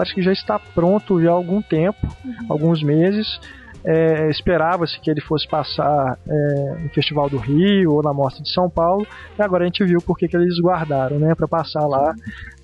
parece 0.00 0.14
que 0.14 0.22
já 0.22 0.32
está 0.32 0.58
pronto 0.58 1.20
já 1.20 1.28
há 1.28 1.34
algum 1.34 1.60
tempo, 1.60 1.98
uhum. 2.24 2.46
alguns 2.48 2.82
meses. 2.82 3.38
é, 3.84 4.28
esperava-se 4.28 4.98
que 5.00 5.10
ele 5.10 5.20
fosse 5.20 5.48
passar 5.48 6.18
é, 6.28 6.74
no 6.82 6.88
Festival 6.90 7.28
do 7.28 7.38
Rio 7.38 7.92
ou 7.92 8.02
na 8.02 8.12
Mostra 8.12 8.42
de 8.42 8.52
São 8.52 8.68
Paulo, 8.68 9.06
e 9.38 9.42
agora 9.42 9.64
a 9.64 9.66
gente 9.66 9.84
viu 9.84 10.00
porque 10.00 10.28
que 10.28 10.36
eles 10.36 10.60
guardaram, 10.60 11.18
né, 11.18 11.34
para 11.34 11.48
passar 11.48 11.86
lá 11.86 12.14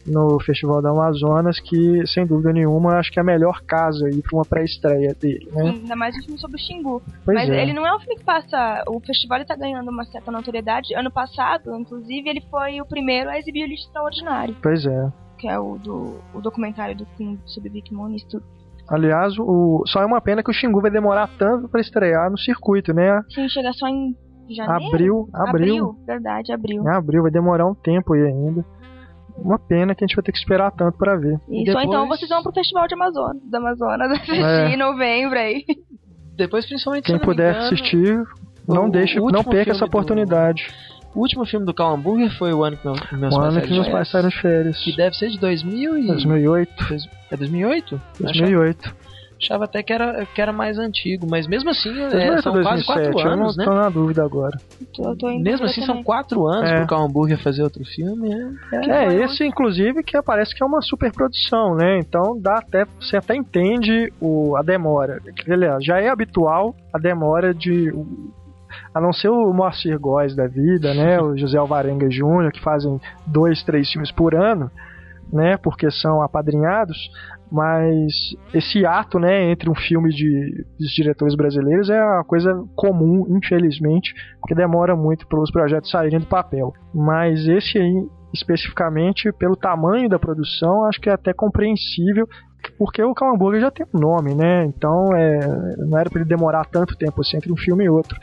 no 0.07 0.39
Festival 0.41 0.81
do 0.81 0.89
Amazonas, 0.89 1.59
que 1.59 2.07
sem 2.07 2.27
dúvida 2.27 2.53
nenhuma 2.53 2.99
acho 2.99 3.11
que 3.11 3.19
é 3.19 3.23
a 3.23 3.25
melhor 3.25 3.61
casa 3.63 4.07
aí 4.07 4.23
para 4.23 4.37
uma 4.37 4.45
pré-estreia 4.45 5.15
dele, 5.15 5.49
né? 5.53 5.63
Sim, 5.63 5.81
ainda 5.81 5.97
mais 5.97 6.17
um 6.17 6.23
filme 6.23 6.39
sobre 6.39 6.57
o 6.57 6.61
Xingu. 6.61 7.03
Pois 7.25 7.37
Mas 7.37 7.51
é. 7.51 7.63
ele 7.63 7.73
não 7.73 7.85
é 7.85 7.95
um 7.95 7.99
filme 7.99 8.17
que 8.17 8.25
passa. 8.25 8.85
O 8.87 9.01
festival 9.01 9.41
está 9.41 9.57
ganhando 9.57 9.91
uma 9.91 10.05
certa 10.05 10.31
notoriedade. 10.31 10.95
Ano 10.95 11.11
passado, 11.11 11.75
inclusive, 11.75 12.29
ele 12.29 12.41
foi 12.49 12.81
o 12.81 12.87
primeiro 12.87 13.29
a 13.29 13.39
exibir 13.39 13.65
o 13.65 13.67
lixo 13.67 13.87
extraordinário. 13.87 14.55
Pois 14.63 14.87
é. 14.87 15.26
Que 15.39 15.49
é 15.49 15.59
o, 15.59 15.77
do, 15.79 16.21
o 16.35 16.41
documentário 16.41 16.97
do 16.97 17.07
filme 17.17 17.39
sobre 17.45 17.69
Vic 17.69 17.93
Monisto. 17.93 18.43
Aliás, 18.89 19.37
o, 19.39 19.83
só 19.87 20.01
é 20.01 20.07
uma 20.07 20.21
pena 20.21 20.43
que 20.43 20.51
o 20.51 20.55
Xingu 20.55 20.81
vai 20.81 20.91
demorar 20.91 21.29
tanto 21.39 21.69
para 21.69 21.81
estrear 21.81 22.31
no 22.31 22.39
circuito, 22.39 22.95
né? 22.95 23.21
Sim, 23.29 23.49
chega 23.49 23.73
só 23.73 23.89
em 23.89 24.15
janeiro. 24.49 24.87
Abril, 24.87 25.29
abril. 25.35 25.49
Abril, 25.49 25.97
verdade, 26.07 26.53
abril. 26.53 26.83
Em 26.83 26.89
abril, 26.89 27.23
vai 27.23 27.31
demorar 27.31 27.67
um 27.67 27.75
tempo 27.75 28.15
aí 28.15 28.23
ainda. 28.23 28.65
Uma 29.37 29.59
pena 29.59 29.95
que 29.95 30.03
a 30.03 30.07
gente 30.07 30.17
vai 30.17 30.23
ter 30.23 30.33
que 30.33 30.39
esperar 30.39 30.71
tanto 30.71 30.97
para 30.97 31.17
ver. 31.17 31.39
Isso, 31.49 31.65
Depois... 31.67 31.85
então 31.85 32.09
vocês 32.09 32.29
vão 32.29 32.43
pro 32.43 32.53
Festival 32.53 32.87
de 32.87 32.95
Amazonas, 32.95 33.43
da 33.51 33.59
Amazonas 33.59 34.13
assistir 34.13 34.41
é. 34.41 34.69
em 34.71 34.77
novembro 34.77 35.39
aí. 35.39 35.65
Depois, 36.37 36.67
principalmente, 36.67 37.07
Quem 37.07 37.19
puder 37.19 37.51
engano, 37.51 37.67
assistir, 37.67 38.23
não 38.69 38.89
deixe, 38.89 39.19
não 39.19 39.45
perca 39.45 39.73
essa 39.73 39.85
oportunidade. 39.85 40.67
Do... 40.67 40.96
O 41.17 41.21
último 41.21 41.47
filme 41.47 41.65
do 41.65 41.73
Cal 41.73 41.95
Hamburger 41.95 42.31
foi 42.37 42.53
o 42.53 42.63
ano 42.63 42.77
que 42.77 42.87
meus, 42.87 43.01
meus 43.13 43.35
o 43.35 43.41
ano 43.41 43.63
que 43.63 43.73
meus 43.73 43.89
pais 43.89 44.11
saíram 44.11 44.29
de 44.29 44.39
férias. 44.39 44.85
Que 44.85 44.95
deve 44.95 45.17
ser 45.17 45.31
de 45.31 45.41
2000 45.41 45.99
e... 45.99 46.07
2008. 46.09 46.71
É 47.31 47.37
2008? 47.39 48.01
2008. 48.21 48.95
Achava 49.41 49.65
até 49.65 49.83
que 49.83 49.93
era, 49.93 50.27
que 50.27 50.41
era 50.41 50.53
mais 50.53 50.79
antigo, 50.79 51.27
mas 51.29 51.47
mesmo 51.47 51.71
assim 51.71 51.91
é, 52.03 52.41
são 52.41 52.53
2007, 52.53 52.65
quase 52.65 52.85
quatro 52.85 53.21
anos, 53.21 53.57
eu 53.57 53.65
não 53.65 53.65
né? 53.65 53.65
tô 53.65 53.85
na 53.85 53.89
dúvida 53.89 54.25
agora. 54.25 54.59
Tô, 54.95 55.17
tô 55.17 55.29
mesmo 55.39 55.65
assim 55.65 55.81
também. 55.81 55.95
são 55.95 56.03
quatro 56.03 56.47
anos 56.47 56.71
é. 56.71 56.85
pro 56.85 56.97
Hamburger 56.97 57.43
fazer 57.43 57.63
outro 57.63 57.85
filme. 57.85 58.31
É, 58.73 58.77
é, 58.77 59.05
é 59.07 59.25
esse 59.25 59.45
inclusive 59.45 60.03
que 60.03 60.21
parece 60.23 60.55
que 60.55 60.63
é 60.63 60.67
uma 60.67 60.83
super 60.83 61.11
produção, 61.13 61.75
né? 61.75 61.99
Então 61.99 62.39
dá 62.39 62.59
até 62.59 62.87
você 63.01 63.17
até 63.17 63.35
entende 63.35 64.13
o, 64.21 64.55
a 64.57 64.63
demora. 64.63 65.21
Aliás, 65.49 65.83
já 65.83 65.99
é 65.99 66.09
habitual 66.09 66.75
a 66.93 66.99
demora 66.99 67.55
de 67.55 67.91
a 68.95 69.01
não 69.01 69.13
ser 69.13 69.29
o 69.29 69.53
Moacir 69.53 69.99
Góes 69.99 70.35
da 70.35 70.47
vida, 70.47 70.95
né? 70.95 71.21
O 71.21 71.37
José 71.37 71.59
Alvarenga 71.59 72.11
Júnior, 72.11 72.53
que 72.53 72.63
fazem 72.63 73.01
dois, 73.27 73.63
três 73.63 73.91
filmes 73.91 74.11
por 74.13 74.35
ano, 74.35 74.71
né? 75.33 75.57
Porque 75.57 75.91
são 75.91 76.23
apadrinhados 76.23 76.97
mas 77.51 78.13
esse 78.53 78.85
ato, 78.85 79.19
né, 79.19 79.51
entre 79.51 79.71
um 79.71 79.75
filme 79.75 80.11
de, 80.11 80.65
de 80.79 80.95
diretores 80.97 81.37
brasileiros 81.37 81.89
é 81.89 82.03
uma 82.03 82.25
coisa 82.25 82.53
comum, 82.75 83.25
infelizmente, 83.37 84.13
porque 84.41 84.55
demora 84.55 84.97
muito 84.97 85.27
para 85.29 85.41
os 85.41 85.51
projetos 85.51 85.91
saírem 85.91 86.21
do 86.21 86.27
papel. 86.27 86.73
Mas 86.93 87.47
esse 87.47 87.79
aí, 87.79 88.09
especificamente, 88.35 89.33
pelo 89.33 89.57
tamanho 89.57 90.09
da 90.09 90.19
produção, 90.19 90.85
acho 90.87 91.01
que 91.01 91.09
é 91.09 91.13
até 91.13 91.33
compreensível, 91.33 92.27
porque 92.79 93.03
o 93.03 93.15
Calamburga 93.15 93.61
já 93.61 93.71
tem 93.71 93.87
um 93.95 93.99
nome, 93.99 94.35
né? 94.35 94.65
Então 94.65 95.15
é, 95.15 95.39
não 95.89 95.99
era 95.99 96.11
para 96.11 96.21
ele 96.21 96.29
demorar 96.29 96.65
tanto 96.65 96.97
tempo 96.97 97.21
assim 97.21 97.37
entre 97.37 97.53
um 97.53 97.57
filme 97.57 97.85
e 97.85 97.89
outro. 97.89 98.19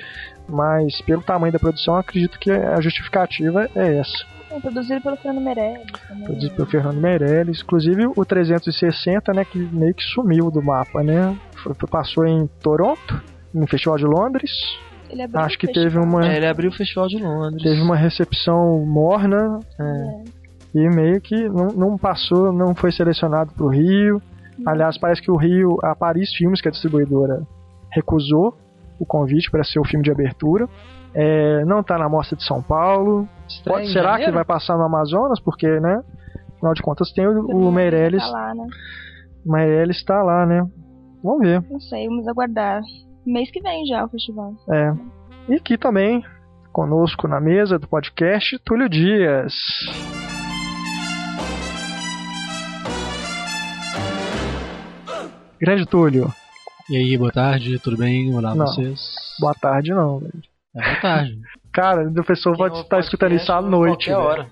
Mas 0.48 1.02
pelo 1.02 1.22
tamanho 1.22 1.54
da 1.54 1.60
produção, 1.60 1.96
acredito 1.96 2.38
que 2.40 2.52
a 2.52 2.80
justificativa 2.82 3.70
é 3.76 3.98
essa. 3.98 4.34
É, 4.52 4.60
produzido 4.60 5.02
pelo 5.02 5.18
Fernando 5.18 5.44
Meirelles. 5.44 5.86
Também. 6.08 6.24
Produzido 6.26 6.56
pelo 6.56 6.68
Fernando 6.68 7.02
Meirelles. 7.02 7.62
Inclusive 7.62 8.06
o 8.16 8.26
360, 8.26 9.34
né, 9.34 9.46
que 9.46 9.58
meio 9.58 9.94
que 9.96 10.04
sumiu 10.04 10.52
do 10.52 10.62
mapa, 10.62 11.02
né? 11.02 11.36
Foi, 11.64 11.74
passou 11.90 12.26
em 12.26 12.48
Toronto, 12.62 13.22
no 13.54 13.66
Festival 13.68 13.98
de 13.98 14.06
Londres. 14.06 14.52
Acho 15.34 15.58
que 15.58 15.72
teve 15.72 15.98
uma. 15.98 16.28
É, 16.28 16.38
ele 16.38 16.48
abriu 16.48 16.70
o 16.70 16.74
Festival 16.74 17.08
de 17.08 17.18
Londres. 17.18 17.64
Teve 17.64 17.82
uma 17.82 17.96
recepção 17.96 18.84
morna. 18.86 19.60
É. 19.80 19.84
É. 19.84 20.44
E 20.76 20.90
meio 20.90 21.22
que 21.22 21.48
não, 21.50 21.68
não 21.68 21.98
passou, 21.98 22.52
não 22.52 22.74
foi 22.74 22.92
selecionado 22.92 23.54
para 23.54 23.64
o 23.64 23.70
Rio. 23.70 24.22
Aliás, 24.66 24.98
parece 24.98 25.22
que 25.22 25.32
o 25.32 25.36
Rio, 25.36 25.78
a 25.84 25.96
Paris 25.96 26.34
Filmes, 26.34 26.62
que 26.62 26.68
é 26.68 26.70
a 26.70 26.72
distribuidora, 26.72 27.44
recusou 27.92 28.58
o 29.00 29.06
convite 29.06 29.50
para 29.52 29.64
ser 29.64 29.80
o 29.80 29.86
filme 29.86 30.04
de 30.04 30.12
abertura. 30.12 30.68
É, 31.14 31.64
não 31.66 31.82
está 31.82 31.98
na 31.98 32.10
Mostra 32.10 32.36
de 32.36 32.44
São 32.44 32.62
Paulo. 32.62 33.28
Pode, 33.66 33.92
será 33.92 34.18
que 34.18 34.32
vai 34.32 34.44
passar 34.44 34.78
no 34.78 34.84
Amazonas? 34.84 35.40
Porque, 35.40 35.68
né? 35.80 36.02
Afinal 36.56 36.74
de 36.74 36.82
contas, 36.82 37.12
tem 37.12 37.28
o, 37.28 37.46
o 37.46 37.72
Meirelles. 37.72 38.24
Tá 38.24 38.32
lá, 38.32 38.56
né? 38.56 38.66
Meirelles 39.46 39.98
está 39.98 40.24
lá, 40.24 40.46
né? 40.46 40.66
Vamos 41.24 41.42
ver. 41.42 41.64
Não 41.70 41.80
sei, 41.80 42.08
vamos 42.08 42.28
aguardar. 42.28 42.82
Mês 43.26 43.50
que 43.52 43.62
vem 43.62 43.86
já 43.86 44.04
o 44.04 44.10
festival. 44.10 44.54
É. 44.70 44.94
E 45.50 45.56
aqui 45.56 45.78
também, 45.78 46.24
conosco 46.72 47.28
na 47.28 47.40
mesa 47.40 47.78
do 47.78 47.88
podcast, 47.88 48.58
Túlio 48.60 48.90
Dias. 48.90 49.54
Grande 55.60 55.86
Túlio. 55.86 56.28
E 56.90 56.98
aí, 56.98 57.18
boa 57.18 57.32
tarde, 57.32 57.80
tudo 57.80 57.96
bem? 57.96 58.36
Olá 58.36 58.54
não, 58.54 58.68
vocês. 58.68 59.00
Boa 59.40 59.54
tarde 59.54 59.92
não, 59.92 60.20
velho. 60.20 60.34
É 60.76 60.84
boa 60.84 61.02
tarde. 61.02 61.40
Cara, 61.72 62.10
a 62.10 62.24
pessoa 62.24 62.58
pode 62.58 62.78
estar 62.82 63.00
escutando 63.00 63.36
isso 63.36 63.52
à 63.54 63.62
noite. 63.62 64.12
Hora. 64.12 64.50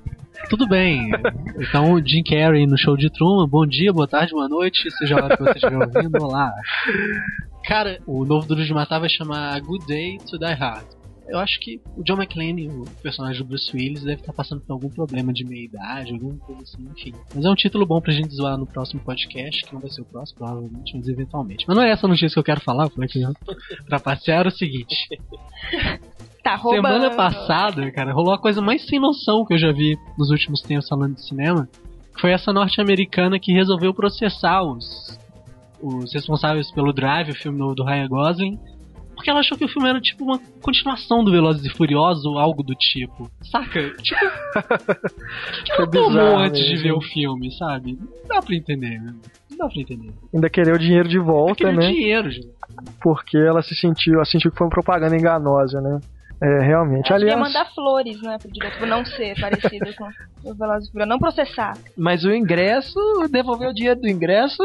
Tudo 0.50 0.66
bem. 0.66 1.12
Então, 1.58 2.02
Jim 2.04 2.24
Carrey 2.24 2.66
no 2.66 2.78
show 2.78 2.96
de 2.96 3.12
Truman. 3.12 3.48
Bom 3.50 3.66
dia, 3.66 3.92
boa 3.92 4.08
tarde, 4.08 4.32
boa 4.32 4.48
noite, 4.48 4.90
seja 4.92 5.20
a 5.20 5.26
hora 5.26 5.36
que 5.38 5.44
você 5.44 5.58
estiver 5.58 5.78
ouvindo. 5.78 6.24
Olá. 6.24 6.54
Cara, 7.66 8.00
o 8.08 8.24
novo 8.24 8.48
Duro 8.48 8.64
de 8.64 8.74
Matar 8.74 9.00
vai 9.00 9.10
chamar 9.10 9.60
Good 9.60 9.86
Day 9.86 10.18
to 10.20 10.40
Die 10.40 10.54
Hard. 10.54 10.86
Eu 11.32 11.40
acho 11.40 11.62
que 11.62 11.80
o 11.96 12.04
John 12.04 12.16
McClane, 12.16 12.68
o 12.68 12.84
personagem 13.02 13.42
do 13.42 13.48
Bruce 13.48 13.72
Willis, 13.74 14.04
deve 14.04 14.20
estar 14.20 14.34
passando 14.34 14.60
por 14.60 14.74
algum 14.74 14.90
problema 14.90 15.32
de 15.32 15.46
meia-idade, 15.46 16.12
alguma 16.12 16.38
coisa 16.40 16.62
assim, 16.64 16.86
enfim. 16.92 17.14
Mas 17.34 17.46
é 17.46 17.50
um 17.50 17.56
título 17.56 17.86
bom 17.86 18.02
pra 18.02 18.12
gente 18.12 18.36
zoar 18.36 18.58
no 18.58 18.68
próximo 18.68 19.02
podcast, 19.02 19.64
que 19.64 19.74
não 19.74 19.80
vai 19.80 19.90
ser 19.90 20.02
o 20.02 20.06
próximo, 20.06 20.40
provavelmente, 20.40 20.94
mas 20.94 21.08
eventualmente. 21.08 21.64
Mas 21.66 21.78
não 21.78 21.84
é 21.84 21.90
essa 21.90 22.06
notícia 22.06 22.34
que 22.34 22.40
eu 22.40 22.44
quero 22.44 22.60
falar, 22.60 22.84
eu 22.84 22.90
falei 22.90 23.08
que 23.08 23.22
pra 23.86 23.98
passear 23.98 24.46
o 24.46 24.52
seguinte. 24.52 25.08
Tá 26.44 26.56
roubando. 26.56 26.88
Semana 26.88 27.16
passada, 27.16 27.92
cara, 27.92 28.12
rolou 28.12 28.34
a 28.34 28.40
coisa 28.40 28.64
mais 28.64 28.84
sem 28.88 29.00
noção 29.00 29.46
que 29.46 29.54
eu 29.54 29.60
já 29.60 29.72
vi 29.72 29.96
nos 30.18 30.32
últimos 30.32 30.60
tempos 30.64 30.90
falando 30.90 31.14
de 31.14 31.22
cinema. 31.22 31.70
Foi 32.20 32.32
essa 32.32 32.52
norte-americana 32.52 33.40
que 33.40 33.54
resolveu 33.54 33.94
processar 33.94 34.64
os, 34.64 35.20
os 35.80 36.12
responsáveis 36.12 36.72
pelo 36.72 36.92
Drive, 36.92 37.30
o 37.30 37.36
filme 37.36 37.60
novo 37.60 37.76
do 37.76 37.84
Ryan 37.84 38.08
Gosling, 38.08 38.60
porque 39.22 39.30
ela 39.30 39.42
achou 39.42 39.56
que 39.56 39.64
o 39.64 39.68
filme 39.68 39.88
era 39.88 40.02
tipo 40.02 40.24
uma 40.24 40.40
continuação 40.64 41.24
do 41.24 41.32
Velozes 41.32 41.64
e 41.64 41.70
Furiosos 41.70 42.26
ou 42.26 42.40
algo 42.40 42.64
do 42.64 42.74
tipo. 42.74 43.30
Saca? 43.44 43.92
Tipo. 44.02 44.26
O 44.26 44.64
que, 45.62 45.64
que 45.64 45.72
ela 45.74 45.88
tomou 45.92 46.40
antes 46.40 46.60
mesmo. 46.60 46.76
de 46.76 46.84
ver 46.84 46.92
o 46.94 47.02
filme, 47.02 47.52
sabe? 47.52 48.00
Não 48.00 48.28
dá 48.28 48.42
pra 48.42 48.56
entender, 48.56 49.00
né? 49.00 49.14
Não 49.52 49.58
dá 49.58 49.70
pra 49.70 49.80
entender. 49.80 50.12
Ainda 50.34 50.50
querer 50.50 50.74
o 50.74 50.80
dinheiro 50.80 51.08
de 51.08 51.20
volta, 51.20 51.72
né? 51.72 51.88
dinheiro, 51.92 52.32
gente. 52.32 52.50
Porque 53.00 53.38
ela 53.38 53.62
se 53.62 53.76
sentiu, 53.76 54.16
ela 54.16 54.26
sentiu 54.26 54.50
que 54.50 54.58
foi 54.58 54.66
uma 54.66 54.72
propaganda 54.72 55.16
enganosa, 55.16 55.80
né? 55.80 56.00
É, 56.42 56.60
realmente. 56.60 57.06
Acho 57.06 57.14
Aliás, 57.14 57.36
que 57.36 57.40
mandar 57.40 57.66
flores, 57.74 58.20
né, 58.22 58.38
pro 58.40 58.52
diretor 58.52 58.88
não 58.88 59.06
ser 59.06 59.40
parecido 59.40 59.86
com 59.96 60.10
o 60.50 60.56
Velozes 60.56 60.90
e 60.92 61.06
não 61.06 61.20
processar. 61.20 61.78
Mas 61.96 62.24
o 62.24 62.34
ingresso, 62.34 63.00
devolver 63.30 63.70
o 63.70 63.74
dinheiro 63.74 64.02
do 64.02 64.10
ingresso, 64.10 64.64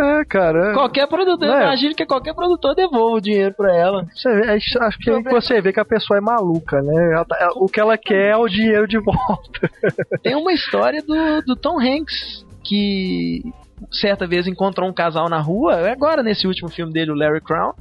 é, 0.00 0.24
cara. 0.24 0.72
Qualquer 0.72 1.06
produtor, 1.06 1.48
é. 1.48 1.62
imagino 1.62 1.94
que 1.94 2.04
qualquer 2.04 2.34
produtor 2.34 2.74
devolva 2.74 3.18
o 3.18 3.20
dinheiro 3.20 3.54
pra 3.54 3.72
ela. 3.72 4.04
Você 4.12 4.34
vê, 4.34 4.50
acho 4.50 4.98
que 4.98 5.20
você 5.30 5.60
vê 5.60 5.72
que 5.72 5.80
a 5.80 5.84
pessoa 5.84 6.18
é 6.18 6.20
maluca, 6.20 6.82
né? 6.82 7.24
Tá, 7.28 7.50
o 7.54 7.66
que 7.66 7.78
ela 7.78 7.96
quer 7.96 8.30
é 8.30 8.36
o 8.36 8.48
dinheiro 8.48 8.88
de 8.88 8.98
volta. 8.98 9.70
Tem 10.24 10.34
uma 10.34 10.52
história 10.52 11.00
do, 11.02 11.42
do 11.42 11.54
Tom 11.54 11.78
Hanks 11.78 12.44
que 12.64 13.42
certa 13.90 14.26
vez 14.26 14.46
encontrou 14.46 14.88
um 14.88 14.92
casal 14.92 15.28
na 15.28 15.40
rua, 15.40 15.90
agora 15.90 16.22
nesse 16.22 16.46
último 16.46 16.68
filme 16.68 16.92
dele, 16.92 17.10
o 17.10 17.14
Larry 17.14 17.40
Crown, 17.40 17.72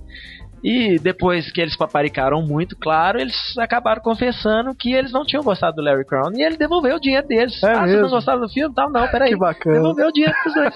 e 0.63 0.99
depois 0.99 1.51
que 1.51 1.59
eles 1.59 1.75
paparicaram 1.75 2.41
muito, 2.41 2.77
claro, 2.77 3.19
eles 3.19 3.35
acabaram 3.57 4.01
confessando 4.01 4.75
que 4.75 4.93
eles 4.93 5.11
não 5.11 5.23
tinham 5.23 5.43
gostado 5.43 5.77
do 5.77 5.81
Larry 5.81 6.05
Crown. 6.05 6.31
E 6.35 6.43
ele 6.43 6.55
devolveu 6.55 6.97
o 6.97 6.99
dinheiro 6.99 7.27
deles. 7.27 7.61
É 7.63 7.71
ah, 7.71 7.87
vocês 7.87 8.01
não 8.01 8.09
gostaram 8.09 8.41
do 8.41 8.49
filme? 8.49 8.73
Tal, 8.73 8.89
não, 8.91 9.07
peraí. 9.07 9.31
Que 9.31 9.37
bacana. 9.37 9.77
Devolveu 9.77 10.07
o 10.07 10.11
dinheiro 10.11 10.35
pros 10.43 10.53
dois. 10.53 10.75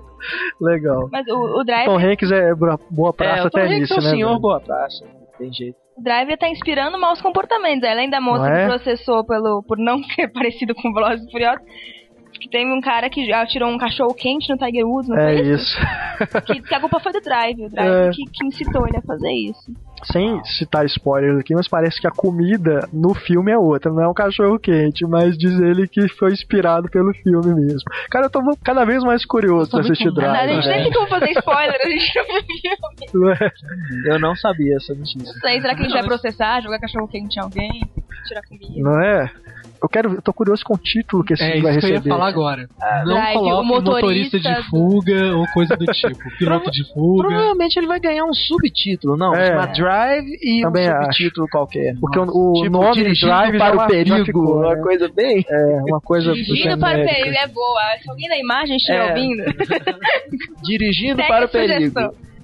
Legal. 0.60 1.08
Mas 1.12 1.26
o, 1.28 1.60
o 1.60 1.64
Drive. 1.64 1.86
Tom 1.86 1.98
Hanks 1.98 2.32
é 2.32 2.54
boa 2.54 3.12
praça 3.12 3.44
é, 3.44 3.46
até 3.46 3.68
nisso, 3.68 3.94
é 3.94 3.96
né? 3.96 4.10
senhor 4.10 4.28
velho? 4.28 4.40
boa 4.40 4.60
praça. 4.60 5.04
Tem 5.36 5.52
jeito. 5.52 5.76
O 5.96 6.02
Drive 6.02 6.36
tá 6.36 6.48
inspirando 6.48 6.98
maus 6.98 7.20
comportamentos. 7.20 7.88
Além 7.88 8.08
da 8.08 8.20
moça 8.20 8.48
é? 8.48 8.60
que 8.62 8.66
processou 8.68 9.26
pelo, 9.26 9.62
por 9.62 9.76
não 9.76 10.00
ter 10.16 10.28
parecido 10.32 10.74
com 10.74 10.92
Velozes 10.92 11.26
e 11.26 11.30
Furiosos, 11.30 11.62
que 12.38 12.48
teve 12.48 12.72
um 12.72 12.80
cara 12.80 13.10
que 13.10 13.32
atirou 13.32 13.68
um 13.68 13.78
cachorro 13.78 14.14
quente 14.14 14.48
no 14.48 14.56
Tiger 14.56 14.86
Woods, 14.86 15.08
não 15.08 15.18
é 15.18 15.36
foi 15.36 15.46
isso? 15.52 15.78
isso? 15.78 16.42
que, 16.46 16.62
que, 16.62 16.74
a 16.74 16.80
culpa 16.80 17.00
foi 17.00 17.12
do 17.12 17.20
Drive, 17.20 17.64
o 17.64 17.68
Drive 17.68 18.08
é. 18.08 18.10
que, 18.10 18.24
que, 18.24 18.46
incitou 18.46 18.86
ele 18.86 18.96
a 18.96 19.02
fazer 19.02 19.30
isso. 19.30 19.72
sem 20.04 20.42
citar 20.44 20.84
spoilers 20.86 21.40
aqui, 21.40 21.54
mas 21.54 21.68
parece 21.68 22.00
que 22.00 22.06
a 22.06 22.10
comida 22.10 22.88
no 22.92 23.14
filme 23.14 23.52
é 23.52 23.58
outra, 23.58 23.92
não 23.92 24.02
é 24.02 24.08
um 24.08 24.14
cachorro 24.14 24.58
quente, 24.58 25.06
mas 25.06 25.36
diz 25.36 25.58
ele 25.60 25.86
que 25.88 26.08
foi 26.08 26.32
inspirado 26.32 26.88
pelo 26.90 27.12
filme 27.14 27.54
mesmo. 27.54 27.90
Cara, 28.10 28.26
eu 28.26 28.30
tô 28.30 28.40
cada 28.64 28.84
vez 28.84 29.02
mais 29.02 29.24
curioso 29.24 29.70
pra 29.70 29.80
assistir 29.80 30.12
Drive. 30.12 30.36
A 30.36 30.46
gente 30.46 30.68
nem 30.68 30.82
tem 30.84 30.92
como 30.92 31.08
fazer 31.08 31.30
spoiler, 31.32 31.80
a 31.80 31.88
gente 31.88 32.16
não 32.16 32.24
viu 32.24 32.42
filme. 33.10 33.32
É? 33.32 34.14
Eu 34.14 34.20
não 34.20 34.34
sabia 34.36 34.76
essa 34.76 34.94
notícia. 34.94 35.32
Não 35.32 35.40
sei, 35.40 35.60
será 35.60 35.74
que 35.74 35.80
a 35.80 35.84
gente 35.84 35.92
vai 35.92 36.04
processar, 36.04 36.60
jogar 36.62 36.78
cachorro 36.78 37.08
quente 37.08 37.36
em 37.36 37.42
alguém, 37.42 37.82
tirar 38.26 38.42
comida? 38.42 38.80
Não 38.80 39.00
é? 39.00 39.30
Eu 39.80 39.88
quero, 39.88 40.14
eu 40.14 40.22
tô 40.22 40.32
curioso 40.32 40.64
com 40.64 40.74
o 40.74 40.78
título 40.78 41.24
que 41.24 41.34
esse 41.34 41.42
é, 41.42 41.52
filme 41.52 41.62
vai 41.62 41.74
receber. 41.74 41.92
É 41.92 41.96
isso 41.96 42.02
que 42.02 42.08
eu 42.08 42.12
ia 42.12 42.18
falar 42.18 42.28
agora. 42.28 42.68
Ah, 42.80 43.04
não 43.04 43.32
coloque 43.32 43.68
motorista... 43.68 44.38
motorista... 44.38 44.38
de 44.38 44.70
fuga 44.70 45.36
ou 45.36 45.46
coisa 45.54 45.76
do 45.76 45.84
tipo, 45.86 46.30
piloto 46.38 46.70
de 46.70 46.92
fuga. 46.92 47.28
Provavelmente 47.28 47.78
ele 47.78 47.86
vai 47.86 48.00
ganhar 48.00 48.24
um 48.24 48.34
subtítulo, 48.34 49.16
não, 49.16 49.34
é. 49.34 49.54
uma 49.54 49.66
Drive 49.66 50.26
e 50.42 50.62
Também 50.62 50.88
um 50.88 51.02
subtítulo 51.02 51.44
acho. 51.46 51.52
qualquer. 51.52 51.94
Porque 52.00 52.18
Nossa. 52.18 52.32
o, 52.32 52.52
tipo, 52.54 52.70
nome 52.70 53.12
Drive 53.14 53.58
para 53.58 53.76
o 53.76 53.86
perigo, 53.86 54.24
ficou, 54.24 54.56
uma 54.58 54.74
né? 54.74 54.82
coisa 54.82 55.08
bem, 55.14 55.44
é, 55.48 55.80
uma 55.88 56.00
coisa 56.00 56.32
Dirigindo 56.34 56.78
para 56.78 56.98
o 56.98 57.04
perigo 57.04 57.36
é 57.36 57.46
boa. 57.46 57.80
Se 58.02 58.10
alguém 58.10 58.28
na 58.28 58.38
imagem 58.38 58.76
estiver 58.76 58.98
é. 58.98 59.08
ouvindo. 59.08 59.44
Dirigindo 60.64 61.22
para 61.26 61.46
o 61.46 61.48
perigo. 61.48 61.94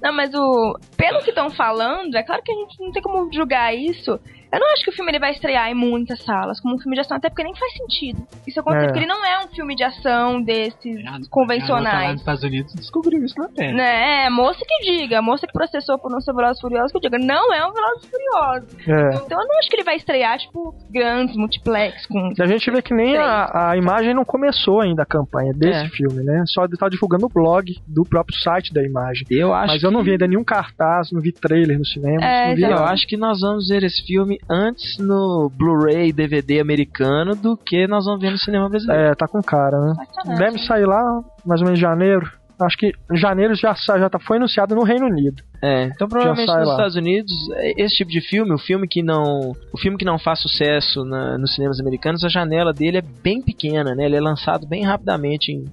Não, 0.01 0.13
mas 0.13 0.33
o 0.35 0.77
pelo 0.95 1.19
que 1.19 1.29
estão 1.29 1.49
falando, 1.49 2.15
é 2.15 2.23
claro 2.23 2.41
que 2.43 2.51
a 2.51 2.55
gente 2.55 2.79
não 2.79 2.91
tem 2.91 3.01
como 3.01 3.27
julgar 3.33 3.75
isso. 3.75 4.19
Eu 4.51 4.59
não 4.59 4.71
acho 4.73 4.83
que 4.83 4.89
o 4.89 4.93
filme 4.93 5.11
ele 5.11 5.19
vai 5.19 5.31
estrear 5.31 5.69
em 5.69 5.75
muitas 5.75 6.23
salas 6.23 6.59
como 6.59 6.75
um 6.75 6.79
filme 6.79 6.95
de 6.95 7.01
ação, 7.01 7.17
até 7.17 7.29
porque 7.29 7.43
nem 7.43 7.55
faz 7.55 7.73
sentido. 7.73 8.25
Isso 8.47 8.59
acontece 8.59 8.85
é. 8.85 8.87
porque 8.87 8.99
ele 8.99 9.07
não 9.07 9.25
é 9.25 9.45
um 9.45 9.47
filme 9.49 9.75
de 9.75 9.83
ação 9.83 10.41
desses 10.41 10.97
é, 10.97 11.29
convencionais. 11.29 12.05
Lá 12.05 12.11
nos 12.11 12.21
Estados 12.21 12.43
Unidos 12.43 12.73
descobriu 12.73 13.23
isso 13.23 13.37
na 13.37 13.49
terra. 13.49 13.73
Né, 13.73 14.25
é, 14.25 14.29
moça 14.29 14.59
que 14.65 14.91
diga, 14.91 15.21
moça 15.21 15.47
que 15.47 15.53
processou 15.53 15.97
por 15.99 16.11
não 16.11 16.21
ser 16.21 16.33
Velozes 16.33 16.61
Furiosos 16.61 16.91
que 16.91 16.99
diga, 16.99 17.17
não 17.17 17.53
é 17.53 17.65
um 17.65 17.73
Velozes 17.73 18.09
Furiosos. 18.09 18.87
É. 18.87 19.15
Então 19.15 19.41
eu 19.41 19.47
não 19.47 19.59
acho 19.59 19.69
que 19.69 19.75
ele 19.75 19.83
vai 19.83 19.95
estrear, 19.95 20.37
tipo, 20.37 20.75
grandes, 20.89 21.35
multiplex. 21.35 22.05
Com 22.07 22.33
a 22.39 22.47
gente 22.47 22.69
vê 22.71 22.81
que 22.81 22.93
nem 22.93 23.17
a, 23.17 23.71
a, 23.71 23.77
imagem 23.77 24.13
não 24.13 24.25
começou 24.25 24.81
ainda 24.81 25.03
a 25.03 25.05
campanha 25.05 25.53
desse 25.53 25.85
é. 25.85 25.89
filme, 25.89 26.23
né? 26.23 26.43
Só 26.47 26.67
tá 26.67 26.89
divulgando 26.89 27.25
o 27.25 27.29
blog 27.29 27.75
do 27.87 28.03
próprio 28.03 28.37
site 28.39 28.73
da 28.73 28.83
imagem. 28.83 29.25
Eu 29.29 29.53
acho 29.53 29.73
Mas 29.73 29.83
eu 29.83 29.91
não 29.91 30.03
vi 30.03 30.11
ainda 30.11 30.27
nenhum 30.27 30.43
cartaz, 30.43 31.11
não 31.11 31.21
vi 31.21 31.31
trailer 31.31 31.77
no 31.77 31.85
cinema. 31.85 32.23
É, 32.23 32.53
eu 32.53 32.83
acho 32.83 33.07
que 33.07 33.17
nós 33.17 33.39
vamos 33.41 33.67
ver 33.67 33.83
esse 33.83 34.05
filme 34.05 34.34
antes 34.49 34.97
no 34.97 35.51
Blu-ray 35.55 36.11
DVD 36.11 36.59
americano 36.59 37.35
do 37.35 37.57
que 37.57 37.87
nós 37.87 38.05
vamos 38.05 38.21
ver 38.21 38.31
no 38.31 38.37
cinema 38.37 38.69
brasileiro. 38.69 39.03
É, 39.03 39.15
tá 39.15 39.27
com 39.27 39.41
cara, 39.41 39.79
né? 39.79 39.93
Deve 40.37 40.59
sair 40.59 40.85
lá 40.85 41.21
mais 41.45 41.61
ou 41.61 41.65
menos 41.65 41.79
em 41.79 41.81
janeiro. 41.81 42.29
Acho 42.59 42.77
que 42.77 42.93
em 43.11 43.17
janeiro 43.17 43.53
já, 43.53 43.73
já 43.73 44.09
tá, 44.09 44.17
foi 44.17 44.37
anunciado 44.37 44.75
no 44.75 44.83
Reino 44.83 45.07
Unido. 45.07 45.43
É, 45.61 45.85
então 45.85 46.07
provavelmente 46.07 46.47
nos 46.47 46.67
lá. 46.67 46.73
Estados 46.73 46.95
Unidos, 46.95 47.31
esse 47.77 47.97
tipo 47.97 48.11
de 48.11 48.21
filme, 48.21 48.53
o 48.53 48.57
filme 48.57 48.87
que 48.87 49.03
não, 49.03 49.51
o 49.73 49.77
filme 49.77 49.97
que 49.97 50.05
não 50.05 50.17
faz 50.17 50.39
sucesso 50.39 51.03
na, 51.03 51.37
nos 51.37 51.53
cinemas 51.53 51.79
americanos, 51.79 52.23
a 52.23 52.29
janela 52.29 52.71
dele 52.71 52.99
é 52.99 53.01
bem 53.01 53.41
pequena, 53.41 53.93
né? 53.93 54.05
Ele 54.05 54.15
é 54.15 54.21
lançado 54.21 54.65
bem 54.67 54.85
rapidamente 54.85 55.51
em, 55.51 55.65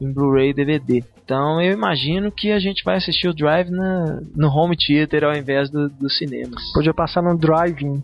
em 0.00 0.12
Blu-ray 0.12 0.50
e 0.50 0.54
DVD. 0.54 1.04
Então 1.24 1.60
eu 1.60 1.72
imagino 1.72 2.30
que 2.30 2.52
a 2.52 2.58
gente 2.58 2.84
vai 2.84 2.96
assistir 2.96 3.28
o 3.28 3.34
Drive 3.34 3.70
na, 3.70 4.20
no 4.36 4.48
home 4.48 4.76
theater 4.76 5.24
ao 5.24 5.34
invés 5.34 5.70
do, 5.70 5.88
dos 5.88 6.18
cinemas. 6.18 6.72
Podia 6.74 6.92
passar 6.92 7.22
no 7.22 7.36
drive-in. 7.36 8.02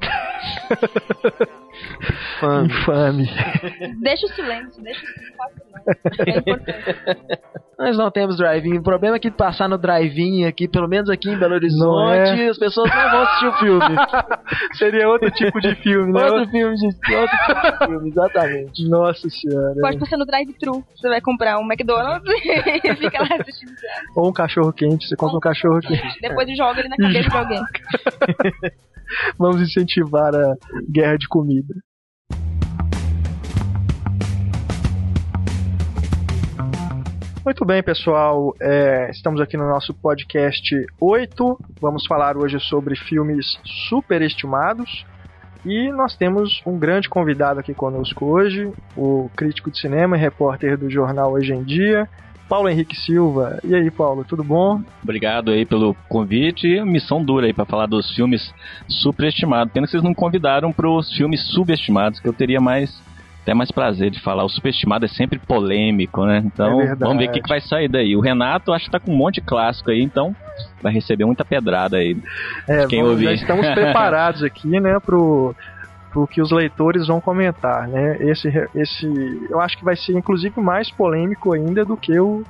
Infame. 2.00 2.68
Infame. 2.68 3.30
Deixa 4.00 4.26
o 4.26 4.28
silêncio, 4.30 4.82
deixa 4.82 5.02
o 5.02 5.08
silêncio. 5.08 5.68
É 7.26 7.38
Nós 7.78 7.96
não 7.96 8.10
temos 8.10 8.36
drive-in. 8.36 8.78
O 8.78 8.82
problema 8.82 9.16
é 9.16 9.18
que 9.18 9.30
passar 9.30 9.68
no 9.68 9.78
drive-in 9.78 10.44
aqui, 10.44 10.68
pelo 10.68 10.88
menos 10.88 11.08
aqui 11.08 11.30
em 11.30 11.38
Belo 11.38 11.54
Horizonte, 11.54 12.40
é. 12.40 12.48
as 12.48 12.58
pessoas 12.58 12.90
não 12.90 13.10
vão 13.10 13.22
assistir 13.22 13.46
o 13.46 13.52
filme. 13.54 13.96
Seria 14.74 15.08
outro 15.08 15.30
tipo 15.30 15.60
de 15.60 15.74
filme, 15.76 16.12
né? 16.12 16.24
Outro 16.24 16.50
filme 16.50 16.76
de, 16.76 16.86
outro 16.86 17.36
tipo 17.46 17.60
de 17.60 17.86
filme, 17.86 18.08
exatamente. 18.10 18.88
Nossa 18.88 19.28
senhora. 19.30 19.74
Pode 19.80 19.98
passar 19.98 20.16
no 20.16 20.26
drive-thru. 20.26 20.84
Você 20.96 21.08
vai 21.08 21.20
comprar 21.20 21.58
um 21.58 21.64
McDonald's 21.64 22.28
e 22.84 22.94
fica 22.96 23.22
lá 23.22 23.36
assistindo. 23.40 23.72
Ou 24.16 24.28
um 24.28 24.32
cachorro 24.32 24.72
quente, 24.72 25.06
você 25.06 25.16
compra 25.16 25.36
um 25.36 25.40
cachorro 25.40 25.80
quente. 25.80 26.20
Depois 26.20 26.56
joga 26.56 26.80
ele 26.80 26.88
na 26.88 26.96
cabeça 26.96 27.28
de 27.30 27.36
alguém. 27.36 27.62
Vamos 29.38 29.62
incentivar 29.62 30.34
a 30.34 30.54
guerra 30.90 31.16
de 31.16 31.28
comida. 31.28 31.74
Muito 37.44 37.64
bem, 37.64 37.82
pessoal. 37.82 38.54
É, 38.60 39.10
estamos 39.10 39.40
aqui 39.40 39.56
no 39.56 39.68
nosso 39.68 39.94
podcast 39.94 40.74
8. 41.00 41.58
Vamos 41.80 42.06
falar 42.06 42.36
hoje 42.36 42.58
sobre 42.60 42.96
filmes 42.96 43.58
superestimados. 43.88 45.06
E 45.64 45.90
nós 45.92 46.16
temos 46.16 46.60
um 46.66 46.78
grande 46.78 47.08
convidado 47.08 47.58
aqui 47.60 47.74
conosco 47.74 48.26
hoje, 48.26 48.72
o 48.96 49.28
crítico 49.36 49.70
de 49.70 49.78
cinema 49.78 50.16
e 50.16 50.20
repórter 50.20 50.78
do 50.78 50.88
jornal 50.88 51.32
Hoje 51.32 51.52
em 51.52 51.62
Dia, 51.64 52.08
Paulo 52.48 52.68
Henrique 52.68 52.96
Silva. 52.96 53.58
E 53.62 53.74
aí, 53.74 53.90
Paulo, 53.90 54.24
tudo 54.24 54.42
bom? 54.42 54.80
Obrigado 55.02 55.50
aí 55.50 55.66
pelo 55.66 55.94
convite. 56.08 56.80
Missão 56.82 57.22
dura 57.22 57.46
aí 57.46 57.52
para 57.52 57.66
falar 57.66 57.86
dos 57.86 58.14
filmes 58.14 58.52
superestimados. 58.88 59.72
Pena 59.72 59.86
que 59.86 59.90
vocês 59.90 60.02
não 60.02 60.14
convidaram 60.14 60.72
para 60.72 60.88
os 60.88 61.12
filmes 61.14 61.42
subestimados, 61.52 62.20
que 62.20 62.28
eu 62.28 62.32
teria 62.32 62.60
mais 62.60 63.02
até 63.48 63.54
mais 63.54 63.70
prazer 63.70 64.10
de 64.10 64.20
falar. 64.20 64.44
O 64.44 64.48
superestimado 64.48 65.06
é 65.06 65.08
sempre 65.08 65.38
polêmico, 65.38 66.26
né? 66.26 66.42
Então, 66.44 66.82
é 66.82 66.94
vamos 66.94 67.18
ver 67.18 67.30
o 67.30 67.32
que, 67.32 67.40
que 67.40 67.48
vai 67.48 67.60
sair 67.62 67.88
daí. 67.88 68.14
O 68.14 68.20
Renato 68.20 68.72
acho 68.72 68.84
que 68.84 68.90
tá 68.90 69.00
com 69.00 69.10
um 69.10 69.16
monte 69.16 69.36
de 69.36 69.40
clássico 69.40 69.90
aí, 69.90 70.02
então 70.02 70.36
vai 70.82 70.92
receber 70.92 71.24
muita 71.24 71.46
pedrada 71.46 71.96
aí. 71.96 72.16
É, 72.68 72.86
quem 72.86 73.00
vamos, 73.02 73.12
ouvir. 73.12 73.32
estamos 73.32 73.66
preparados 73.70 74.42
aqui, 74.44 74.68
né, 74.78 75.00
pro 75.00 75.54
o 76.14 76.26
que 76.26 76.42
os 76.42 76.50
leitores 76.50 77.06
vão 77.06 77.20
comentar, 77.20 77.86
né? 77.86 78.16
Esse, 78.18 78.48
esse, 78.74 79.06
eu 79.48 79.60
acho 79.60 79.78
que 79.78 79.84
vai 79.84 79.94
ser 79.94 80.14
inclusive 80.14 80.60
mais 80.60 80.90
polêmico 80.90 81.52
ainda 81.52 81.84
do 81.84 81.96
que 81.96 82.18
o, 82.18 82.42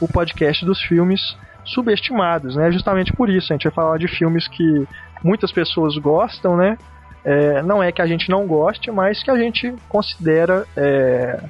o 0.00 0.06
podcast 0.06 0.64
dos 0.64 0.80
filmes 0.82 1.36
subestimados, 1.64 2.54
né? 2.54 2.70
Justamente 2.70 3.12
por 3.12 3.28
isso 3.28 3.52
a 3.52 3.56
gente 3.56 3.64
vai 3.64 3.72
falar 3.72 3.98
de 3.98 4.06
filmes 4.06 4.46
que 4.46 4.86
muitas 5.24 5.50
pessoas 5.50 5.98
gostam, 5.98 6.56
né? 6.56 6.78
É, 7.28 7.60
não 7.60 7.82
é 7.82 7.90
que 7.90 8.00
a 8.00 8.06
gente 8.06 8.30
não 8.30 8.46
goste, 8.46 8.90
mas 8.90 9.22
que 9.22 9.30
a 9.30 9.36
gente 9.36 9.74
considera 9.88 10.64
é, 10.76 11.42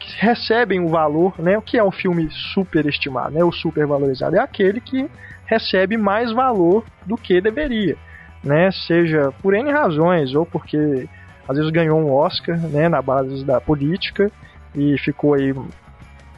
que 0.00 0.16
recebem 0.18 0.80
o 0.80 0.88
valor, 0.88 1.34
né? 1.38 1.58
O 1.58 1.62
que 1.62 1.76
é 1.76 1.84
um 1.84 1.92
filme 1.92 2.28
superestimado, 2.54 3.34
né? 3.34 3.44
O 3.44 3.52
supervalorizado 3.52 4.34
é 4.34 4.40
aquele 4.40 4.80
que 4.80 5.08
recebe 5.44 5.98
mais 5.98 6.32
valor 6.32 6.84
do 7.04 7.16
que 7.16 7.40
deveria 7.40 7.96
né? 8.44 8.70
Seja 8.86 9.32
por 9.42 9.54
N 9.54 9.72
razões, 9.72 10.34
ou 10.34 10.44
porque 10.44 11.08
às 11.48 11.56
vezes 11.56 11.72
ganhou 11.72 11.98
um 11.98 12.12
Oscar, 12.12 12.56
né, 12.58 12.88
na 12.88 13.02
base 13.02 13.44
da 13.44 13.60
política 13.60 14.30
e 14.74 14.96
ficou 14.98 15.34
aí 15.34 15.54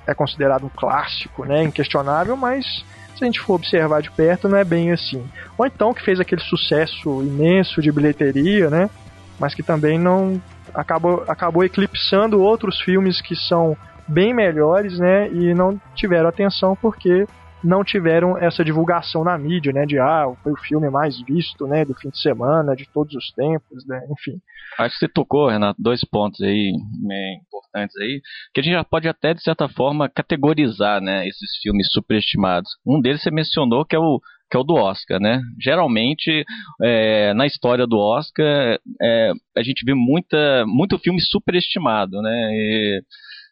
é 0.06 0.14
considerado 0.14 0.64
um 0.64 0.68
clássico, 0.68 1.44
né, 1.44 1.64
inquestionável, 1.64 2.36
mas 2.36 2.84
se 3.16 3.24
a 3.24 3.26
gente 3.26 3.40
for 3.40 3.54
observar 3.54 4.02
de 4.02 4.10
perto, 4.10 4.48
não 4.48 4.58
é 4.58 4.64
bem 4.64 4.92
assim. 4.92 5.24
Ou 5.56 5.66
então 5.66 5.94
que 5.94 6.04
fez 6.04 6.20
aquele 6.20 6.42
sucesso 6.42 7.22
imenso 7.22 7.80
de 7.80 7.90
bilheteria, 7.90 8.68
né, 8.68 8.90
mas 9.38 9.54
que 9.54 9.62
também 9.62 9.98
não 9.98 10.40
acabou, 10.74 11.24
acabou 11.26 11.64
eclipsando 11.64 12.40
outros 12.40 12.80
filmes 12.80 13.20
que 13.20 13.34
são 13.34 13.76
bem 14.06 14.32
melhores, 14.32 14.98
né, 14.98 15.28
e 15.30 15.54
não 15.54 15.80
tiveram 15.94 16.28
atenção 16.28 16.76
porque 16.76 17.26
não 17.64 17.82
tiveram 17.82 18.38
essa 18.38 18.64
divulgação 18.64 19.24
na 19.24 19.36
mídia, 19.36 19.72
né? 19.72 19.84
De 19.84 19.98
ah, 19.98 20.30
foi 20.42 20.52
o 20.52 20.56
filme 20.56 20.88
mais 20.88 21.20
visto, 21.22 21.66
né? 21.66 21.84
Do 21.84 21.94
fim 21.94 22.10
de 22.10 22.20
semana, 22.20 22.76
de 22.76 22.88
todos 22.88 23.14
os 23.14 23.32
tempos, 23.32 23.84
né? 23.86 24.06
Enfim. 24.10 24.40
Acho 24.78 24.94
que 24.94 25.06
você 25.06 25.08
tocou, 25.08 25.48
Renato, 25.48 25.80
dois 25.80 26.00
pontos 26.04 26.40
aí 26.42 26.72
né, 27.02 27.36
importantes 27.46 27.96
aí, 27.96 28.20
que 28.52 28.60
a 28.60 28.62
gente 28.62 28.74
já 28.74 28.84
pode 28.84 29.08
até, 29.08 29.34
de 29.34 29.42
certa 29.42 29.68
forma, 29.68 30.08
categorizar, 30.08 31.00
né? 31.00 31.26
Esses 31.26 31.56
filmes 31.62 31.88
superestimados. 31.92 32.70
Um 32.86 33.00
deles 33.00 33.22
você 33.22 33.30
mencionou 33.30 33.84
que 33.84 33.96
é 33.96 33.98
o 33.98 34.20
que 34.48 34.56
é 34.56 34.60
o 34.60 34.64
do 34.64 34.74
Oscar, 34.74 35.20
né? 35.20 35.40
Geralmente, 35.60 36.44
é, 36.80 37.34
na 37.34 37.46
história 37.46 37.84
do 37.86 37.98
Oscar, 37.98 38.78
é, 39.02 39.32
a 39.56 39.62
gente 39.62 39.84
vê 39.84 39.92
muita, 39.92 40.64
muito 40.66 40.98
filme 40.98 41.20
superestimado, 41.20 42.22
né? 42.22 42.50
E, 42.52 43.02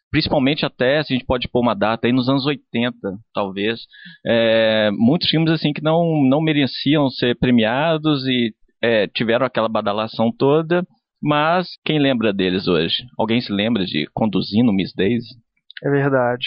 principalmente 0.09 0.65
até, 0.65 1.03
se 1.03 1.11
a 1.11 1.17
gente 1.17 1.25
pode 1.25 1.49
pôr 1.49 1.59
uma 1.59 1.75
data 1.75 2.07
aí 2.07 2.13
nos 2.13 2.29
anos 2.29 2.45
80, 2.45 2.97
talvez, 3.33 3.81
é, 4.25 4.89
muitos 4.91 5.29
filmes 5.29 5.51
assim 5.51 5.73
que 5.73 5.83
não, 5.83 6.23
não 6.29 6.39
mereciam 6.39 7.09
ser 7.09 7.37
premiados 7.37 8.25
e 8.25 8.53
é, 8.81 9.07
tiveram 9.07 9.45
aquela 9.45 9.67
badalação 9.67 10.31
toda, 10.31 10.85
mas 11.21 11.67
quem 11.83 11.99
lembra 11.99 12.33
deles 12.33 12.67
hoje? 12.67 12.95
Alguém 13.17 13.41
se 13.41 13.51
lembra 13.51 13.85
de 13.85 14.07
Conduzindo 14.13 14.73
Miss 14.73 14.93
Daisy? 14.95 15.35
É 15.83 15.89
verdade. 15.89 16.45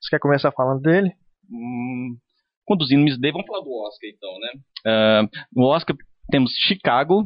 Você 0.00 0.10
quer 0.10 0.20
começar 0.20 0.52
falando 0.52 0.80
dele? 0.80 1.12
Hum, 1.50 2.16
conduzindo 2.64 3.02
Miss 3.02 3.18
Daisy, 3.18 3.32
vamos 3.32 3.46
falar 3.46 3.64
do 3.64 3.72
Oscar 3.72 4.10
então, 4.10 4.30
né? 4.38 4.50
Uh, 4.86 5.60
no 5.60 5.66
Oscar 5.66 5.96
temos 6.30 6.52
Chicago, 6.66 7.24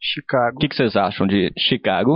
Chicago. 0.00 0.56
O 0.56 0.60
que, 0.60 0.68
que, 0.68 0.76
vocês 0.76 0.96
acham 0.96 1.26
de 1.26 1.52
Chicago? 1.58 2.14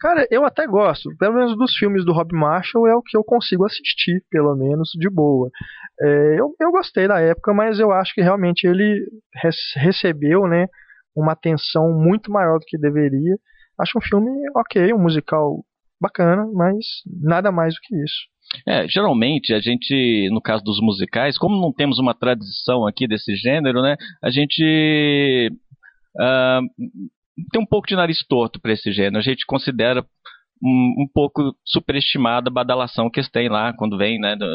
Cara, 0.00 0.26
eu 0.30 0.44
até 0.44 0.66
gosto. 0.66 1.10
Pelo 1.18 1.34
menos 1.34 1.56
dos 1.56 1.76
filmes 1.76 2.04
do 2.04 2.12
Rob 2.12 2.32
Marshall 2.32 2.86
é 2.86 2.94
o 2.94 3.02
que 3.02 3.16
eu 3.16 3.24
consigo 3.24 3.64
assistir, 3.66 4.22
pelo 4.30 4.54
menos, 4.54 4.90
de 4.94 5.10
boa. 5.10 5.50
É, 6.00 6.36
eu, 6.38 6.54
eu 6.60 6.70
gostei 6.70 7.08
da 7.08 7.20
época, 7.20 7.52
mas 7.52 7.80
eu 7.80 7.90
acho 7.90 8.14
que 8.14 8.22
realmente 8.22 8.66
ele 8.66 9.04
recebeu 9.74 10.46
né, 10.46 10.66
uma 11.16 11.32
atenção 11.32 11.92
muito 11.92 12.30
maior 12.30 12.58
do 12.58 12.64
que 12.66 12.78
deveria. 12.78 13.36
Acho 13.78 13.98
um 13.98 14.02
filme 14.02 14.30
ok, 14.56 14.92
um 14.92 14.98
musical 14.98 15.64
bacana, 16.00 16.46
mas 16.52 16.84
nada 17.06 17.50
mais 17.50 17.74
do 17.74 17.80
que 17.82 17.96
isso. 18.02 18.26
É, 18.66 18.88
geralmente 18.88 19.52
a 19.52 19.60
gente, 19.60 20.28
no 20.30 20.40
caso 20.40 20.64
dos 20.64 20.80
musicais, 20.80 21.36
como 21.36 21.60
não 21.60 21.72
temos 21.72 21.98
uma 21.98 22.14
tradição 22.14 22.86
aqui 22.86 23.06
desse 23.06 23.36
gênero, 23.36 23.82
né, 23.82 23.96
a 24.22 24.30
gente 24.30 25.52
uh, 26.16 26.62
tem 27.52 27.60
um 27.60 27.66
pouco 27.66 27.86
de 27.86 27.94
nariz 27.94 28.24
torto 28.26 28.60
para 28.60 28.72
esse 28.72 28.90
gênero. 28.90 29.18
A 29.18 29.22
gente 29.22 29.44
considera 29.46 30.04
um, 30.62 31.02
um, 31.02 31.08
pouco 31.12 31.54
superestimada 31.64 32.48
a 32.48 32.52
badalação 32.52 33.10
que 33.10 33.20
eles 33.20 33.30
têm 33.30 33.48
lá 33.48 33.72
quando 33.72 33.98
vem 33.98 34.18
né, 34.18 34.36
do, 34.36 34.46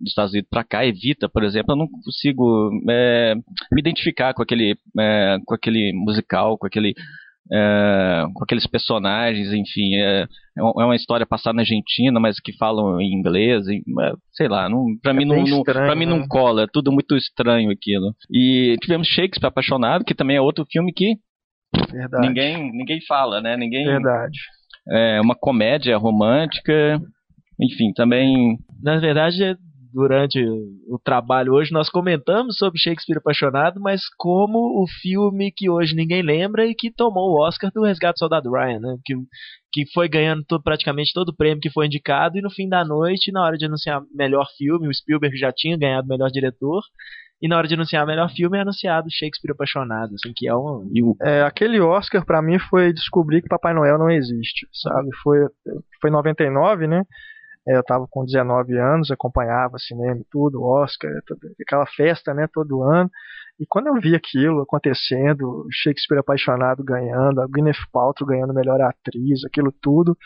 dos 0.00 0.10
Estados 0.10 0.32
Unidos 0.32 0.48
para 0.50 0.64
cá. 0.64 0.84
Evita, 0.84 1.28
por 1.28 1.44
exemplo, 1.44 1.72
eu 1.72 1.78
não 1.78 1.88
consigo 1.88 2.70
é, 2.90 3.34
me 3.70 3.80
identificar 3.80 4.34
com 4.34 4.42
aquele, 4.42 4.76
é, 4.98 5.38
com 5.44 5.54
aquele 5.54 5.92
musical, 5.94 6.58
com 6.58 6.66
aquele 6.66 6.94
é, 7.50 8.24
com 8.34 8.44
aqueles 8.44 8.66
personagens, 8.66 9.52
enfim, 9.52 9.96
é, 9.96 10.22
é, 10.22 10.26
é 10.58 10.62
uma 10.62 10.96
história 10.96 11.26
passada 11.26 11.54
na 11.54 11.62
Argentina, 11.62 12.20
mas 12.20 12.38
que 12.40 12.56
falam 12.56 13.00
em 13.00 13.12
inglês, 13.12 13.66
e, 13.66 13.82
é, 14.00 14.12
sei 14.32 14.48
lá, 14.48 14.68
não, 14.68 14.86
pra, 15.02 15.12
mim 15.12 15.24
não, 15.24 15.42
não, 15.42 15.62
pra 15.62 15.94
mim 15.94 16.06
não 16.06 16.20
né? 16.20 16.26
cola, 16.28 16.64
é 16.64 16.66
tudo 16.72 16.92
muito 16.92 17.16
estranho 17.16 17.70
aquilo. 17.70 18.14
E 18.30 18.76
tivemos 18.80 19.08
Shakespeare 19.08 19.48
Apaixonado, 19.48 20.04
que 20.04 20.14
também 20.14 20.36
é 20.36 20.40
outro 20.40 20.64
filme 20.70 20.92
que 20.92 21.16
Verdade. 21.90 22.26
ninguém 22.26 22.70
ninguém 22.72 23.00
fala, 23.06 23.40
né? 23.40 23.56
Ninguém. 23.56 23.84
Verdade. 23.84 24.38
É 24.88 25.20
uma 25.20 25.34
comédia 25.34 25.96
romântica, 25.96 27.00
enfim, 27.60 27.92
também. 27.92 28.58
Na 28.82 28.98
verdade, 28.98 29.56
durante 29.92 30.42
o 30.88 30.98
trabalho 30.98 31.52
hoje, 31.52 31.72
nós 31.72 31.88
comentamos 31.88 32.56
sobre 32.56 32.80
Shakespeare 32.80 33.18
Apaixonado, 33.18 33.80
mas 33.80 34.02
como 34.16 34.58
o 34.82 34.86
filme 35.00 35.52
que 35.54 35.68
hoje 35.68 35.94
ninguém 35.94 36.22
lembra 36.22 36.66
e 36.66 36.74
que 36.74 36.90
tomou 36.90 37.30
o 37.30 37.46
Oscar 37.46 37.70
do 37.72 37.84
Resgate 37.84 38.14
do 38.14 38.18
Soldado 38.20 38.50
Ryan, 38.50 38.80
né? 38.80 38.96
Que, 39.04 39.14
que 39.72 39.92
foi 39.92 40.08
ganhando 40.08 40.44
todo, 40.48 40.62
praticamente 40.62 41.12
todo 41.12 41.28
o 41.28 41.36
prêmio 41.36 41.60
que 41.60 41.70
foi 41.70 41.86
indicado, 41.86 42.38
e 42.38 42.42
no 42.42 42.50
fim 42.50 42.68
da 42.68 42.84
noite, 42.84 43.30
na 43.30 43.44
hora 43.44 43.56
de 43.56 43.66
anunciar 43.66 44.02
melhor 44.14 44.46
filme, 44.56 44.88
o 44.88 44.94
Spielberg 44.94 45.36
já 45.36 45.52
tinha 45.52 45.76
ganhado 45.76 46.08
melhor 46.08 46.30
diretor, 46.30 46.82
e 47.42 47.48
na 47.48 47.56
hora 47.56 47.66
de 47.66 47.74
anunciar 47.74 48.06
melhor 48.06 48.30
filme 48.30 48.56
é 48.56 48.60
anunciado 48.60 49.08
Shakespeare 49.10 49.50
Apaixonado, 49.50 50.14
assim, 50.14 50.32
que 50.34 50.46
é 50.46 50.54
um... 50.54 50.88
É, 51.20 51.42
aquele 51.42 51.80
Oscar 51.80 52.24
para 52.24 52.40
mim 52.40 52.56
foi 52.70 52.92
descobrir 52.92 53.42
que 53.42 53.48
Papai 53.48 53.74
Noel 53.74 53.98
não 53.98 54.08
existe, 54.08 54.68
sabe? 54.72 55.08
Foi, 55.24 55.38
foi 56.00 56.08
99, 56.08 56.86
né? 56.86 57.02
É, 57.66 57.74
eu 57.74 57.80
estava 57.80 58.06
com 58.08 58.24
19 58.24 58.78
anos, 58.78 59.10
acompanhava 59.10 59.76
cinema 59.78 60.20
e 60.20 60.26
tudo, 60.30 60.62
Oscar, 60.62 61.10
aquela 61.60 61.86
festa, 61.86 62.32
né, 62.32 62.46
todo 62.52 62.84
ano. 62.84 63.10
E 63.58 63.66
quando 63.66 63.88
eu 63.88 63.94
vi 64.00 64.14
aquilo 64.14 64.62
acontecendo, 64.62 65.66
Shakespeare 65.70 66.20
apaixonado 66.20 66.84
ganhando, 66.84 67.40
a 67.40 67.46
Gwyneth 67.46 67.88
Paltrow 67.92 68.28
ganhando 68.28 68.54
melhor 68.54 68.80
atriz, 68.80 69.44
aquilo 69.44 69.72
tudo, 69.82 70.16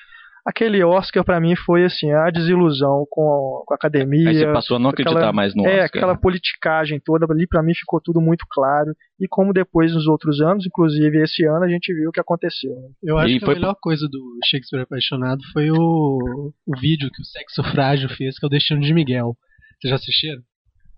aquele 0.47 0.83
Oscar 0.85 1.25
para 1.25 1.41
mim 1.41 1.57
foi 1.57 1.85
assim 1.85 2.13
a 2.13 2.31
desilusão 2.31 3.05
com 3.11 3.23
a, 3.23 3.67
com 3.67 3.75
a 3.75 3.77
academia. 3.77 4.31
Aí 4.31 4.39
você 4.39 4.53
passou 4.53 4.77
a 4.77 4.81
não 4.81 4.91
acreditar 4.91 5.17
aquela, 5.17 5.33
mais 5.33 5.55
no 5.55 5.67
é, 5.67 5.71
Oscar. 5.71 5.81
É, 5.81 5.85
aquela 5.85 6.17
politicagem 6.17 7.01
toda 7.05 7.27
ali 7.29 7.49
para 7.49 7.63
mim 7.63 7.75
ficou 7.75 8.01
tudo 8.01 8.21
muito 8.21 8.47
claro. 8.49 8.95
E 9.21 9.27
como 9.27 9.53
depois 9.53 9.93
nos 9.93 10.07
outros 10.07 10.41
anos, 10.41 10.65
inclusive 10.65 11.21
esse 11.21 11.45
ano, 11.45 11.65
a 11.65 11.69
gente 11.69 11.93
viu 11.93 12.11
o 12.11 12.13
que 12.13 12.21
aconteceu. 12.21 12.71
Né? 12.71 12.89
Eu 13.03 13.19
acho 13.19 13.35
e 13.35 13.39
que 13.41 13.45
a 13.45 13.49
melhor 13.49 13.75
coisa 13.81 14.07
do 14.09 14.39
Shakespeare 14.45 14.83
Apaixonado 14.83 15.43
foi 15.53 15.71
o, 15.71 16.53
o 16.67 16.81
vídeo 16.81 17.11
que 17.13 17.21
o 17.21 17.25
Sexo 17.25 17.65
Frágil 17.73 18.09
fez, 18.11 18.39
que 18.39 18.45
é 18.45 18.47
o 18.47 18.51
Destino 18.51 18.81
de 18.81 18.95
Miguel. 18.95 19.37
Vocês 19.81 19.91
já 19.91 19.97
assistiram? 19.97 20.43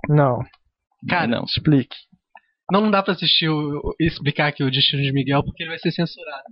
Não. 0.09 0.41
Cara, 1.09 1.27
não, 1.27 1.45
explique. 1.45 1.97
Não, 2.71 2.83
não 2.83 2.91
dá 2.91 3.03
pra 3.03 3.15
assistir 3.15 3.49
o, 3.49 3.95
explicar 3.99 4.49
aqui 4.49 4.63
o 4.63 4.71
Destino 4.71 5.03
de 5.03 5.13
Miguel 5.13 5.43
porque 5.43 5.63
ele 5.63 5.71
vai 5.71 5.79
ser 5.79 5.91
censurado. 5.91 6.45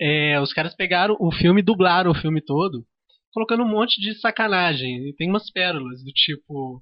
É, 0.00 0.40
os 0.40 0.52
caras 0.52 0.74
pegaram 0.74 1.16
o 1.18 1.32
filme, 1.32 1.62
dublaram 1.62 2.10
o 2.10 2.14
filme 2.14 2.40
todo, 2.40 2.84
colocando 3.32 3.64
um 3.64 3.68
monte 3.68 4.00
de 4.00 4.14
sacanagem. 4.14 5.08
E 5.08 5.14
tem 5.14 5.28
umas 5.28 5.50
pérolas 5.50 6.02
do 6.02 6.12
tipo. 6.12 6.80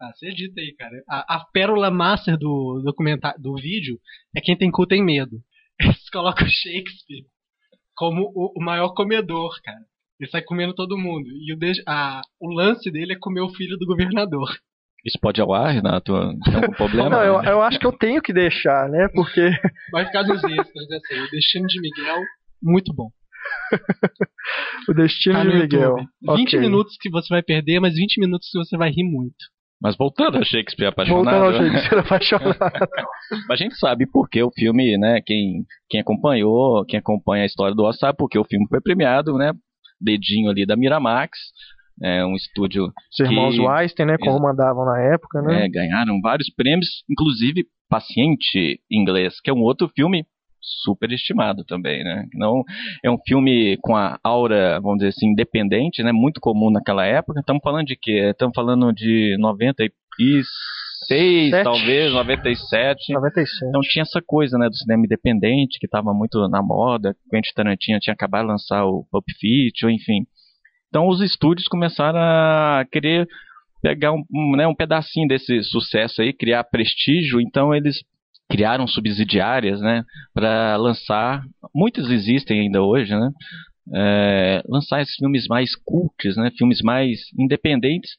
Ah, 0.00 0.12
você 0.14 0.28
edita 0.28 0.60
aí, 0.60 0.74
cara. 0.74 1.02
A, 1.08 1.36
a 1.36 1.44
pérola 1.52 1.90
master 1.90 2.36
do 2.36 2.82
documentário 2.84 3.40
do 3.40 3.54
vídeo 3.54 3.98
é 4.36 4.40
quem 4.40 4.56
tem 4.56 4.70
cu 4.70 4.86
tem 4.86 5.02
medo. 5.02 5.38
Eles 5.80 6.10
colocam 6.10 6.46
Shakespeare 6.46 7.24
como 7.94 8.30
o, 8.34 8.52
o 8.58 8.64
maior 8.64 8.94
comedor, 8.94 9.54
cara. 9.62 9.80
Ele 10.20 10.30
sai 10.30 10.42
comendo 10.42 10.74
todo 10.74 10.98
mundo. 10.98 11.28
E 11.28 11.52
o, 11.52 11.58
a, 11.86 12.20
o 12.40 12.52
lance 12.52 12.90
dele 12.90 13.14
é 13.14 13.18
comer 13.18 13.40
o 13.40 13.50
filho 13.50 13.76
do 13.76 13.86
governador. 13.86 14.48
Isso 15.04 15.18
pode 15.20 15.40
ao 15.40 15.52
ar, 15.52 15.72
Renato? 15.72 16.12
Tem 16.44 16.54
algum 16.54 16.72
problema? 16.74 17.10
Não, 17.10 17.22
eu, 17.22 17.42
eu, 17.42 17.62
acho 17.62 17.78
que 17.78 17.86
eu 17.86 17.92
tenho 17.92 18.22
que 18.22 18.32
deixar, 18.32 18.88
né? 18.88 19.08
Porque. 19.12 19.50
Vai 19.90 20.06
ficar 20.06 20.22
nos 20.22 20.42
extras, 20.44 20.90
assim. 20.92 21.20
O 21.20 21.30
destino 21.30 21.66
de 21.66 21.80
Miguel 21.80 22.22
muito 22.62 22.92
bom. 22.94 23.10
o 24.88 24.94
Destino 24.94 25.36
tá 25.36 25.44
de 25.44 25.54
Miguel. 25.54 25.96
20 26.22 26.48
okay. 26.48 26.60
minutos 26.60 26.96
que 27.00 27.10
você 27.10 27.28
vai 27.32 27.42
perder, 27.42 27.80
mas 27.80 27.94
20 27.94 28.20
minutos 28.20 28.48
que 28.50 28.58
você 28.58 28.76
vai 28.76 28.90
rir 28.90 29.04
muito. 29.04 29.36
Mas 29.82 29.96
voltando 29.96 30.38
a 30.38 30.44
Shakespeare 30.44 30.86
apaixonado. 30.86 31.24
Voltando 31.24 31.44
ao 31.44 31.70
Shakespeare 31.70 31.98
apaixonado. 32.06 32.88
a 33.50 33.56
gente 33.56 33.74
sabe 33.76 34.06
porque 34.06 34.40
o 34.40 34.52
filme, 34.52 34.96
né? 34.96 35.20
Quem, 35.26 35.64
quem 35.90 36.00
acompanhou, 36.00 36.84
quem 36.86 37.00
acompanha 37.00 37.42
a 37.42 37.46
história 37.46 37.74
do 37.74 37.82
Oscar 37.82 38.10
sabe 38.10 38.18
porque 38.18 38.38
o 38.38 38.44
filme 38.44 38.66
foi 38.68 38.80
premiado, 38.80 39.36
né? 39.36 39.52
Dedinho 40.00 40.50
ali 40.50 40.64
da 40.64 40.76
Miramax. 40.76 41.36
É 42.00 42.24
um 42.24 42.34
estúdio. 42.36 42.92
Os 43.12 43.20
irmãos 43.20 43.58
Weinstein, 43.58 44.06
né? 44.06 44.16
Como 44.18 44.40
mandavam 44.40 44.84
na 44.84 45.00
época, 45.00 45.42
né? 45.42 45.66
É, 45.66 45.68
ganharam 45.68 46.20
vários 46.20 46.48
prêmios, 46.48 47.04
inclusive 47.10 47.64
Paciente 47.88 48.80
Inglês, 48.90 49.40
que 49.40 49.50
é 49.50 49.52
um 49.52 49.60
outro 49.60 49.88
filme 49.88 50.24
super 50.62 51.10
estimado 51.12 51.64
também, 51.64 52.04
né? 52.04 52.26
Não 52.34 52.62
é 53.02 53.10
um 53.10 53.18
filme 53.26 53.76
com 53.82 53.96
a 53.96 54.18
aura, 54.22 54.80
vamos 54.80 54.98
dizer 54.98 55.08
assim, 55.08 55.28
independente, 55.28 56.02
né? 56.02 56.12
Muito 56.12 56.40
comum 56.40 56.70
naquela 56.70 57.04
época. 57.04 57.40
Estamos 57.40 57.62
falando 57.62 57.86
de 57.86 57.96
quê? 57.96 58.30
Estamos 58.30 58.54
falando 58.54 58.92
de 58.92 59.36
96, 59.38 60.46
Sete. 61.06 61.64
talvez, 61.64 62.12
97. 62.12 63.12
97. 63.12 63.68
Então 63.68 63.80
tinha 63.82 64.02
essa 64.02 64.22
coisa, 64.24 64.56
né, 64.56 64.68
do 64.68 64.74
cinema 64.76 65.04
independente 65.04 65.78
que 65.78 65.86
estava 65.86 66.14
muito 66.14 66.48
na 66.48 66.62
moda. 66.62 67.16
Quentin 67.30 67.52
Tarantino 67.54 67.98
tinha 68.00 68.14
acabado 68.14 68.46
de 68.46 68.52
lançar 68.52 68.84
o 68.84 69.04
Pulp 69.10 69.24
Fiction, 69.38 69.90
enfim. 69.90 70.24
Então 70.88 71.08
os 71.08 71.20
estúdios 71.20 71.66
começaram 71.68 72.20
a 72.20 72.84
querer 72.90 73.26
pegar 73.82 74.12
um, 74.12 74.22
um, 74.32 74.56
né, 74.56 74.66
um 74.66 74.74
pedacinho 74.74 75.26
desse 75.26 75.62
sucesso 75.64 76.22
aí, 76.22 76.32
criar 76.32 76.62
prestígio. 76.64 77.40
Então 77.40 77.74
eles 77.74 78.04
criaram 78.50 78.86
subsidiárias, 78.86 79.80
né, 79.80 80.04
para 80.34 80.76
lançar, 80.76 81.42
muitas 81.74 82.10
existem 82.10 82.60
ainda 82.60 82.82
hoje, 82.82 83.14
né, 83.14 83.30
é, 83.94 84.62
lançar 84.68 85.00
esses 85.00 85.16
filmes 85.16 85.46
mais 85.48 85.74
cultos, 85.84 86.36
né, 86.36 86.50
filmes 86.56 86.80
mais 86.82 87.20
independentes, 87.38 88.12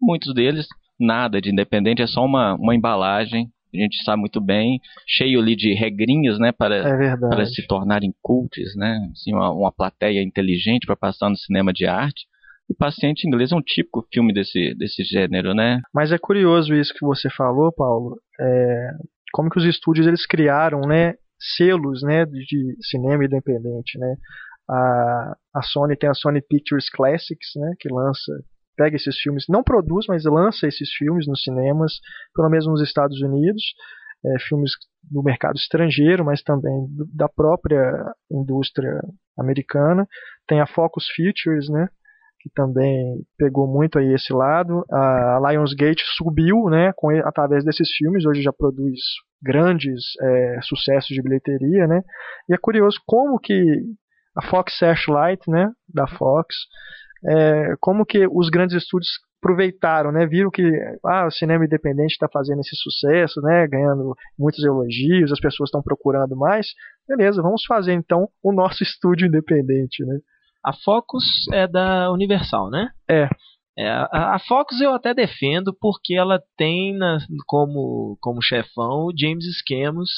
muitos 0.00 0.32
deles 0.34 0.66
nada 0.98 1.40
de 1.40 1.50
independente, 1.50 2.02
é 2.02 2.06
só 2.06 2.24
uma, 2.24 2.54
uma 2.54 2.74
embalagem, 2.74 3.48
a 3.74 3.76
gente 3.76 4.02
sabe 4.04 4.20
muito 4.20 4.40
bem, 4.40 4.78
cheio 5.06 5.40
ali 5.40 5.56
de 5.56 5.74
regrinhas, 5.74 6.38
né, 6.38 6.52
para, 6.52 6.76
é 6.76 7.16
para 7.16 7.44
se 7.46 7.66
tornarem 7.66 8.14
cultos, 8.22 8.74
né, 8.76 8.98
assim, 9.12 9.34
uma, 9.34 9.50
uma 9.50 9.72
plateia 9.72 10.22
inteligente 10.22 10.86
para 10.86 10.96
passar 10.96 11.28
no 11.28 11.36
cinema 11.36 11.72
de 11.72 11.86
arte. 11.86 12.26
E 12.70 12.74
Paciente 12.74 13.28
Inglês 13.28 13.52
é 13.52 13.56
um 13.56 13.60
típico 13.60 14.06
filme 14.10 14.32
desse, 14.32 14.74
desse 14.74 15.04
gênero, 15.04 15.52
né? 15.52 15.82
Mas 15.92 16.12
é 16.12 16.18
curioso 16.18 16.74
isso 16.74 16.94
que 16.94 17.04
você 17.04 17.28
falou, 17.28 17.70
Paulo. 17.70 18.18
É, 18.40 18.90
como 19.34 19.50
que 19.50 19.58
os 19.58 19.64
estúdios 19.64 20.06
eles 20.06 20.24
criaram, 20.24 20.82
né, 20.82 21.14
selos, 21.56 22.02
né, 22.04 22.24
de 22.24 22.76
cinema 22.88 23.24
independente, 23.24 23.98
né? 23.98 24.14
A, 24.70 25.36
a 25.56 25.62
Sony 25.62 25.96
tem 25.96 26.08
a 26.08 26.14
Sony 26.14 26.40
Pictures 26.40 26.88
Classics, 26.88 27.48
né, 27.56 27.72
que 27.80 27.92
lança, 27.92 28.32
pega 28.76 28.94
esses 28.94 29.18
filmes, 29.18 29.46
não 29.48 29.64
produz, 29.64 30.06
mas 30.08 30.24
lança 30.24 30.68
esses 30.68 30.88
filmes 30.94 31.26
nos 31.26 31.42
cinemas, 31.42 31.94
pelo 32.32 32.48
menos 32.48 32.64
nos 32.68 32.80
Estados 32.80 33.20
Unidos, 33.22 33.60
é, 34.24 34.38
filmes 34.38 34.70
do 35.02 35.20
mercado 35.20 35.56
estrangeiro, 35.56 36.24
mas 36.24 36.40
também 36.40 36.86
do, 36.90 37.04
da 37.12 37.28
própria 37.28 37.92
indústria 38.30 39.00
americana. 39.36 40.06
Tem 40.46 40.60
a 40.60 40.66
Focus 40.66 41.06
Features, 41.08 41.68
né, 41.68 41.88
que 42.44 42.50
também 42.54 43.24
pegou 43.38 43.66
muito 43.66 43.98
aí 43.98 44.12
esse 44.12 44.30
lado. 44.34 44.84
A 44.92 45.40
Lionsgate 45.48 46.02
subiu, 46.14 46.68
né, 46.68 46.92
com, 46.94 47.08
através 47.26 47.64
desses 47.64 47.88
filmes, 47.96 48.26
hoje 48.26 48.42
já 48.42 48.52
produz 48.52 49.00
grandes 49.42 50.02
é, 50.20 50.58
sucessos 50.62 51.08
de 51.08 51.22
bilheteria, 51.22 51.86
né. 51.86 52.02
E 52.46 52.52
é 52.52 52.58
curioso 52.58 53.00
como 53.06 53.38
que 53.38 53.54
a 54.36 54.42
Fox 54.42 54.76
Searchlight, 54.78 55.50
né, 55.50 55.70
da 55.88 56.06
Fox, 56.06 56.54
é, 57.26 57.74
como 57.80 58.04
que 58.04 58.26
os 58.30 58.50
grandes 58.50 58.76
estúdios 58.76 59.08
aproveitaram, 59.42 60.12
né? 60.12 60.26
Viram 60.26 60.50
que 60.50 60.62
ah, 61.04 61.26
o 61.26 61.30
cinema 61.30 61.64
independente 61.64 62.12
está 62.12 62.28
fazendo 62.30 62.60
esse 62.60 62.76
sucesso, 62.76 63.40
né? 63.42 63.66
Ganhando 63.66 64.14
muitos 64.38 64.62
elogios, 64.64 65.32
as 65.32 65.40
pessoas 65.40 65.68
estão 65.68 65.82
procurando 65.82 66.36
mais. 66.36 66.68
Beleza, 67.08 67.42
vamos 67.42 67.62
fazer 67.66 67.92
então 67.92 68.28
o 68.42 68.52
nosso 68.52 68.82
estúdio 68.84 69.28
independente, 69.28 70.04
né? 70.04 70.18
A 70.64 70.72
Focus 70.72 71.24
é 71.52 71.66
da 71.66 72.10
Universal, 72.10 72.70
né? 72.70 72.88
É. 73.08 73.28
é 73.78 73.88
a, 73.88 74.34
a 74.34 74.38
Fox 74.38 74.80
eu 74.80 74.94
até 74.94 75.12
defendo 75.12 75.76
porque 75.80 76.14
ela 76.14 76.40
tem 76.56 76.96
na, 76.96 77.18
como, 77.46 78.16
como 78.20 78.42
chefão 78.42 79.06
o 79.06 79.12
James 79.16 79.44
Schemos, 79.66 80.10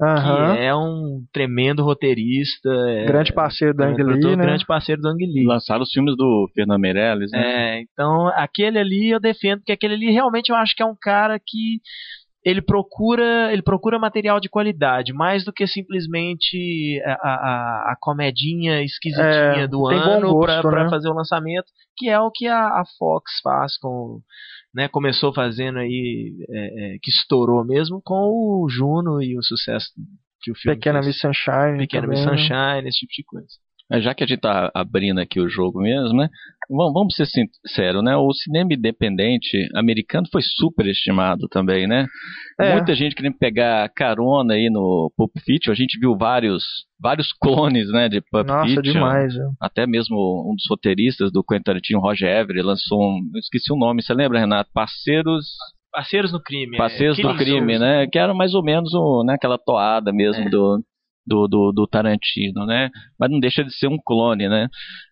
Uhum. 0.00 0.54
que 0.54 0.60
é 0.60 0.74
um 0.74 1.24
tremendo 1.32 1.84
roteirista. 1.84 2.68
É 2.88 3.04
grande 3.04 3.32
parceiro 3.32 3.74
do 3.74 3.84
Ang 3.84 4.02
Lee, 4.02 4.36
né? 4.36 4.44
Grande 4.44 4.66
parceiro 4.66 5.00
do 5.00 5.08
Ang 5.08 5.24
Lee. 5.24 5.46
Lançaram 5.46 5.82
os 5.82 5.92
filmes 5.92 6.16
do 6.16 6.50
Fernando 6.54 6.80
Meirelles, 6.80 7.30
né? 7.30 7.40
É, 7.78 7.80
então 7.82 8.26
aquele 8.28 8.78
ali 8.78 9.10
eu 9.10 9.20
defendo, 9.20 9.58
porque 9.58 9.72
aquele 9.72 9.94
ali 9.94 10.10
realmente 10.10 10.48
eu 10.48 10.56
acho 10.56 10.74
que 10.74 10.82
é 10.82 10.86
um 10.86 10.96
cara 11.00 11.38
que 11.38 11.80
ele 12.44 12.60
procura 12.60 13.52
ele 13.52 13.62
procura 13.62 13.98
material 13.98 14.40
de 14.40 14.48
qualidade 14.48 15.12
mais 15.12 15.44
do 15.44 15.52
que 15.52 15.66
simplesmente 15.66 17.00
a, 17.04 17.12
a, 17.12 17.92
a 17.92 17.96
comedinha 18.00 18.82
esquisitinha 18.82 19.64
é, 19.64 19.68
do 19.68 19.86
ano 19.86 20.40
para 20.40 20.84
né? 20.84 20.90
fazer 20.90 21.08
o 21.08 21.14
lançamento 21.14 21.66
que 21.96 22.08
é 22.08 22.18
o 22.18 22.30
que 22.30 22.46
a, 22.46 22.58
a 22.58 22.84
Fox 22.98 23.40
faz 23.42 23.78
com 23.78 24.20
né, 24.74 24.88
começou 24.88 25.34
fazendo 25.34 25.78
aí, 25.78 26.34
é, 26.48 26.94
é, 26.94 26.98
que 27.02 27.10
estourou 27.10 27.64
mesmo 27.64 28.00
com 28.02 28.30
o 28.30 28.66
Juno 28.68 29.22
e 29.22 29.36
o 29.36 29.42
sucesso 29.42 29.90
que 30.40 30.50
o 30.50 30.54
filme 30.54 30.76
Pequena 30.76 31.00
Miss 31.00 31.20
Sunshine. 31.20 31.78
Pequena 31.78 32.06
Miss 32.06 32.24
né? 32.24 32.30
Sunshine, 32.30 32.88
esse 32.88 33.00
tipo 33.00 33.12
de 33.12 33.24
coisa. 33.24 33.48
É, 33.92 34.00
já 34.00 34.14
que 34.14 34.24
a 34.24 34.26
gente 34.26 34.38
está 34.38 34.70
abrindo 34.74 35.20
aqui 35.20 35.38
o 35.38 35.48
jogo 35.48 35.80
mesmo, 35.80 36.16
né? 36.16 36.28
Vamos, 36.70 36.92
vamos 36.94 37.14
ser 37.14 37.26
sinceros, 37.26 38.02
né? 38.02 38.16
O 38.16 38.32
cinema 38.32 38.72
independente 38.72 39.68
americano 39.74 40.26
foi 40.32 40.40
super 40.42 40.86
estimado 40.86 41.46
também, 41.48 41.86
né? 41.86 42.06
É. 42.58 42.72
Muita 42.72 42.94
gente 42.94 43.14
querendo 43.14 43.36
pegar 43.36 43.90
carona 43.94 44.54
aí 44.54 44.70
no 44.70 45.12
Pulp 45.14 45.32
Fiction. 45.44 45.70
A 45.70 45.76
gente 45.76 45.98
viu 45.98 46.16
vários, 46.16 46.64
vários 46.98 47.32
clones, 47.32 47.90
né, 47.90 48.08
de 48.08 48.22
Pulp 48.30 48.46
Nossa, 48.46 48.66
Fiction. 48.66 48.92
demais. 48.94 49.36
É. 49.36 49.40
Até 49.60 49.86
mesmo 49.86 50.16
um 50.50 50.54
dos 50.54 50.64
roteiristas 50.70 51.30
do 51.30 51.44
Quentin 51.44 51.64
Tarantino, 51.64 52.00
Roger 52.00 52.30
Everett, 52.30 52.64
lançou 52.64 52.98
um... 52.98 53.20
Eu 53.34 53.40
esqueci 53.40 53.70
o 53.70 53.76
nome, 53.76 54.02
você 54.02 54.14
lembra, 54.14 54.40
Renato? 54.40 54.70
Parceiros... 54.72 55.46
Parceiros 55.92 56.32
no 56.32 56.40
crime. 56.42 56.78
Parceiros 56.78 57.18
é, 57.18 57.22
do 57.22 57.36
crime, 57.36 57.78
né? 57.78 58.06
Que 58.06 58.18
era 58.18 58.32
mais 58.32 58.54
ou 58.54 58.62
menos 58.62 58.94
o, 58.94 59.22
né, 59.24 59.34
aquela 59.34 59.58
toada 59.58 60.10
mesmo 60.10 60.44
é. 60.44 60.48
do 60.48 60.82
do, 61.26 61.46
do, 61.46 61.72
do, 61.72 61.86
Tarantino, 61.86 62.66
né? 62.66 62.90
Mas 63.18 63.30
não 63.30 63.40
deixa 63.40 63.64
de 63.64 63.72
ser 63.74 63.88
um 63.88 63.98
clone, 63.98 64.48
né? 64.48 64.68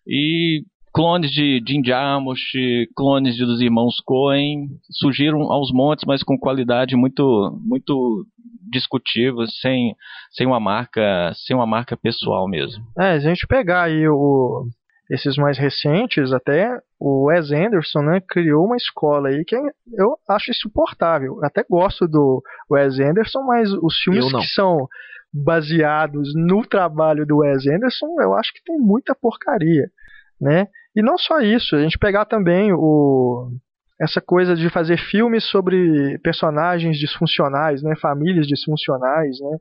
E 0.07 0.63
clones 0.93 1.31
de 1.31 1.63
Jim 1.67 1.83
Jarmusch, 1.83 2.53
clones 2.95 3.35
de, 3.35 3.45
dos 3.45 3.61
irmãos 3.61 3.95
Coen 4.05 4.67
surgiram 4.91 5.51
aos 5.51 5.71
montes, 5.71 6.05
mas 6.05 6.23
com 6.23 6.37
qualidade 6.37 6.95
muito 6.95 7.57
muito 7.63 8.25
discutível, 8.71 9.45
sem, 9.47 9.95
sem 10.31 10.47
uma 10.47 10.59
marca 10.59 11.31
sem 11.35 11.55
uma 11.55 11.65
marca 11.65 11.97
pessoal 11.97 12.47
mesmo. 12.47 12.83
É, 12.99 13.11
a 13.11 13.19
gente 13.19 13.47
pegar 13.47 13.83
aí 13.83 14.07
o 14.07 14.65
esses 15.11 15.35
mais 15.35 15.57
recentes 15.57 16.31
até 16.31 16.79
o 16.97 17.25
Wes 17.25 17.51
Anderson 17.51 18.01
né, 18.01 18.21
criou 18.21 18.65
uma 18.65 18.77
escola 18.77 19.27
aí 19.27 19.43
que 19.43 19.57
eu 19.93 20.17
acho 20.29 20.51
insuportável. 20.51 21.37
Até 21.43 21.65
gosto 21.69 22.07
do 22.07 22.41
Wes 22.71 22.97
Anderson, 22.97 23.43
mas 23.43 23.73
os 23.73 23.97
filmes 24.01 24.31
que 24.31 24.45
são 24.45 24.87
baseados 25.33 26.33
no 26.35 26.65
trabalho 26.65 27.25
do 27.25 27.37
Wes 27.37 27.65
Anderson, 27.67 28.21
eu 28.21 28.33
acho 28.33 28.53
que 28.53 28.63
tem 28.63 28.77
muita 28.77 29.15
porcaria, 29.15 29.89
né? 30.39 30.67
E 30.95 31.01
não 31.01 31.17
só 31.17 31.39
isso, 31.39 31.75
a 31.75 31.81
gente 31.81 31.97
pegar 31.97 32.25
também 32.25 32.73
o 32.73 33.49
essa 34.01 34.19
coisa 34.19 34.55
de 34.55 34.67
fazer 34.67 34.97
filmes 34.97 35.45
sobre 35.45 36.17
personagens 36.23 36.97
disfuncionais, 36.97 37.83
né, 37.83 37.95
famílias 37.95 38.47
disfuncionais, 38.47 39.37
né? 39.39 39.57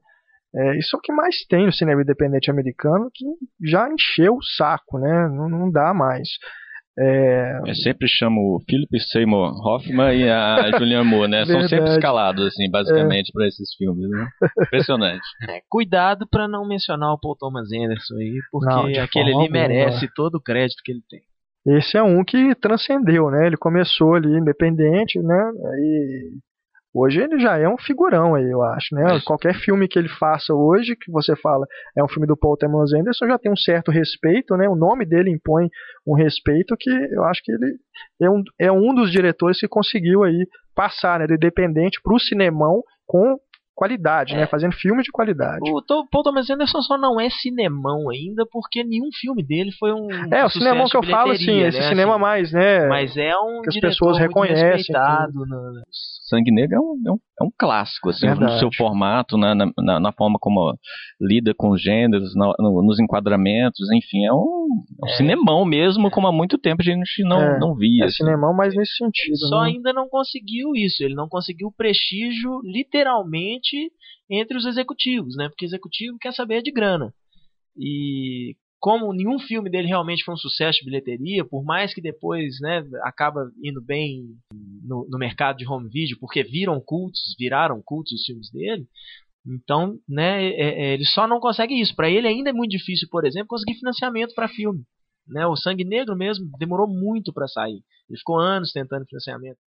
É, 0.52 0.78
isso 0.78 0.96
é 0.96 0.98
o 0.98 1.02
que 1.02 1.12
mais 1.12 1.44
tem 1.46 1.66
no 1.66 1.72
cinema 1.72 2.02
independente 2.02 2.50
americano, 2.50 3.10
que 3.14 3.24
já 3.62 3.88
encheu 3.88 4.34
o 4.34 4.42
saco, 4.42 4.98
né? 4.98 5.28
Não, 5.28 5.48
não 5.48 5.70
dá 5.70 5.94
mais. 5.94 6.28
É... 6.98 7.60
Eu 7.66 7.74
sempre 7.74 8.08
chamo 8.08 8.56
o 8.56 8.60
Philip 8.68 8.88
Seymour 9.00 9.54
Hoffman 9.66 10.14
e 10.14 10.28
a 10.28 10.70
Julianne 10.78 11.08
Moore, 11.08 11.30
né? 11.30 11.44
São 11.46 11.62
sempre 11.68 11.90
escalados, 11.90 12.46
assim, 12.46 12.70
basicamente, 12.70 13.30
é. 13.30 13.32
para 13.32 13.46
esses 13.46 13.74
filmes, 13.76 14.08
né? 14.10 14.28
Impressionante. 14.66 15.20
É, 15.48 15.60
cuidado 15.68 16.26
para 16.30 16.46
não 16.46 16.66
mencionar 16.66 17.12
o 17.12 17.18
Paul 17.18 17.34
Thomas 17.36 17.68
Anderson 17.72 18.14
aí, 18.16 18.38
porque 18.52 18.66
não, 18.66 19.02
aquele 19.02 19.34
ali 19.34 19.48
merece 19.48 20.08
todo 20.14 20.36
o 20.36 20.40
crédito 20.40 20.82
que 20.84 20.92
ele 20.92 21.02
tem. 21.08 21.20
Esse 21.66 21.96
é 21.96 22.02
um 22.02 22.22
que 22.24 22.54
transcendeu, 22.54 23.30
né? 23.30 23.46
Ele 23.46 23.56
começou 23.56 24.14
ali 24.14 24.36
independente, 24.36 25.18
né? 25.18 25.50
Aí 25.72 26.32
Hoje 26.92 27.20
ele 27.20 27.38
já 27.38 27.56
é 27.56 27.68
um 27.68 27.78
figurão 27.78 28.34
aí, 28.34 28.50
eu 28.50 28.62
acho, 28.62 28.94
né? 28.94 29.16
É. 29.16 29.20
Qualquer 29.24 29.54
filme 29.54 29.86
que 29.86 29.98
ele 29.98 30.08
faça 30.08 30.52
hoje, 30.52 30.96
que 30.96 31.10
você 31.10 31.36
fala 31.36 31.64
é 31.96 32.02
um 32.02 32.08
filme 32.08 32.26
do 32.26 32.36
Paul 32.36 32.56
Thomas 32.56 32.92
Anderson, 32.92 33.28
já 33.28 33.38
tem 33.38 33.52
um 33.52 33.56
certo 33.56 33.92
respeito, 33.92 34.56
né? 34.56 34.68
O 34.68 34.74
nome 34.74 35.06
dele 35.06 35.30
impõe 35.30 35.68
um 36.04 36.14
respeito 36.14 36.76
que 36.78 36.90
eu 36.90 37.24
acho 37.24 37.42
que 37.44 37.52
ele 37.52 37.76
é 38.20 38.28
um, 38.28 38.42
é 38.58 38.72
um 38.72 38.92
dos 38.92 39.12
diretores 39.12 39.60
que 39.60 39.68
conseguiu 39.68 40.24
aí 40.24 40.46
passar, 40.74 41.20
né, 41.20 41.26
do 41.26 41.34
independente 41.34 42.00
para 42.02 42.14
o 42.14 42.18
cinemão 42.18 42.82
com 43.06 43.38
qualidade, 43.80 44.34
né? 44.34 44.40
é. 44.40 44.42
né? 44.42 44.46
Fazendo 44.46 44.74
filme 44.74 45.02
de 45.02 45.10
qualidade. 45.10 45.70
O 45.70 45.82
Paul 46.10 46.22
Thomas 46.22 46.50
Anderson 46.50 46.82
só 46.82 46.98
não 46.98 47.18
é 47.18 47.30
cinemão 47.30 48.10
ainda, 48.10 48.44
porque 48.50 48.84
nenhum 48.84 49.08
filme 49.18 49.42
dele 49.42 49.70
foi 49.78 49.90
um. 49.92 50.08
É, 50.30 50.44
o 50.44 50.50
cinemão 50.50 50.86
que 50.86 50.96
eu 50.96 51.02
falo, 51.02 51.34
sim, 51.34 51.60
esse 51.60 51.78
né? 51.78 51.88
cinema 51.88 52.12
assim, 52.12 52.20
mais, 52.20 52.52
né? 52.52 52.86
Mas 52.88 53.16
é 53.16 53.34
um. 53.38 53.62
Que 53.62 53.70
as 53.70 53.80
pessoas 53.80 54.18
reconhecem. 54.18 54.94
No... 55.32 55.46
Sangue 56.28 56.52
Negro 56.52 56.76
é 56.76 56.80
um, 56.80 57.02
é 57.06 57.12
um, 57.12 57.18
é 57.40 57.44
um 57.44 57.50
clássico, 57.58 58.10
assim, 58.10 58.26
Verdade. 58.26 58.52
no 58.52 58.58
seu 58.60 58.70
formato, 58.76 59.36
né? 59.36 59.52
na, 59.52 59.66
na, 59.76 59.98
na, 59.98 60.12
forma 60.12 60.38
como 60.40 60.72
lida 61.20 61.52
com 61.56 61.70
os 61.70 61.82
gêneros, 61.82 62.36
no, 62.36 62.54
no, 62.56 62.82
nos 62.86 63.00
enquadramentos, 63.00 63.90
enfim, 63.92 64.24
é 64.26 64.32
um, 64.32 64.68
é 65.02 65.06
um 65.06 65.08
é. 65.08 65.16
cinemão 65.16 65.64
mesmo, 65.64 66.08
como 66.08 66.28
há 66.28 66.32
muito 66.32 66.56
tempo 66.56 66.82
a 66.82 66.84
gente 66.84 67.24
não, 67.24 67.40
é, 67.40 67.58
não 67.58 67.74
via. 67.74 68.04
É 68.04 68.06
assim. 68.06 68.18
cinemão, 68.18 68.54
mas 68.54 68.76
nesse 68.76 68.94
sentido. 68.94 69.36
Só 69.48 69.62
né? 69.62 69.70
ainda 69.70 69.92
não 69.92 70.08
conseguiu 70.08 70.76
isso, 70.76 71.02
ele 71.02 71.14
não 71.14 71.28
conseguiu 71.28 71.72
prestígio, 71.76 72.60
literalmente 72.62 73.69
entre 74.28 74.56
os 74.56 74.66
executivos, 74.66 75.36
né? 75.36 75.48
Porque 75.48 75.64
executivo 75.64 76.18
quer 76.18 76.32
saber 76.32 76.62
de 76.62 76.70
grana. 76.70 77.12
E 77.76 78.56
como 78.80 79.12
nenhum 79.12 79.38
filme 79.38 79.70
dele 79.70 79.86
realmente 79.86 80.24
foi 80.24 80.34
um 80.34 80.38
sucesso 80.38 80.78
de 80.78 80.86
bilheteria, 80.86 81.44
por 81.44 81.62
mais 81.62 81.92
que 81.92 82.00
depois 82.00 82.58
né, 82.60 82.82
acaba 83.02 83.50
indo 83.62 83.80
bem 83.82 84.24
no, 84.82 85.06
no, 85.08 85.18
mercado 85.18 85.58
de 85.58 85.68
home 85.68 85.88
video, 85.90 86.18
porque 86.18 86.42
viram 86.42 86.80
cultos, 86.80 87.34
viraram 87.38 87.82
cultos 87.84 88.12
os 88.12 88.24
filmes 88.24 88.50
dele, 88.50 88.86
então 89.46 89.98
né, 90.08 90.46
é, 90.46 90.82
é, 90.82 90.94
ele 90.94 91.04
só 91.04 91.28
não 91.28 91.38
consegue 91.40 91.78
isso. 91.78 91.94
Para 91.94 92.10
ele 92.10 92.26
ainda 92.26 92.50
é 92.50 92.54
muito 92.54 92.70
difícil, 92.70 93.06
por 93.10 93.26
exemplo, 93.26 93.48
conseguir 93.48 93.78
financiamento 93.78 94.34
para 94.34 94.48
filme. 94.48 94.82
Né? 95.26 95.46
O 95.46 95.56
Sangue 95.56 95.84
Negro 95.84 96.16
mesmo 96.16 96.50
demorou 96.58 96.88
muito 96.88 97.32
para 97.32 97.46
sair. 97.46 97.82
Ele 98.08 98.18
ficou 98.18 98.38
anos 98.38 98.72
tentando 98.72 99.06
financiamento. 99.06 99.58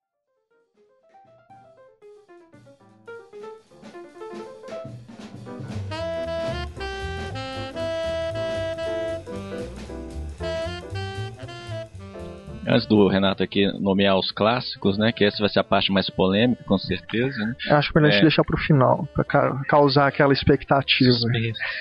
Antes 12.67 12.85
do 12.87 13.07
Renato 13.07 13.43
aqui 13.43 13.67
nomear 13.79 14.17
os 14.17 14.31
clássicos, 14.31 14.97
né? 14.97 15.11
Que 15.11 15.25
essa 15.25 15.37
vai 15.39 15.49
ser 15.49 15.59
a 15.59 15.63
parte 15.63 15.91
mais 15.91 16.09
polêmica, 16.09 16.63
com 16.63 16.77
certeza. 16.77 17.37
Né? 17.37 17.55
Acho 17.71 17.91
melhor 17.93 18.07
é. 18.07 18.09
a 18.09 18.13
gente 18.13 18.21
deixar 18.21 18.43
pro 18.43 18.57
final, 18.57 19.07
pra 19.13 19.23
causar 19.67 20.07
aquela 20.07 20.33
expectativa. 20.33 21.11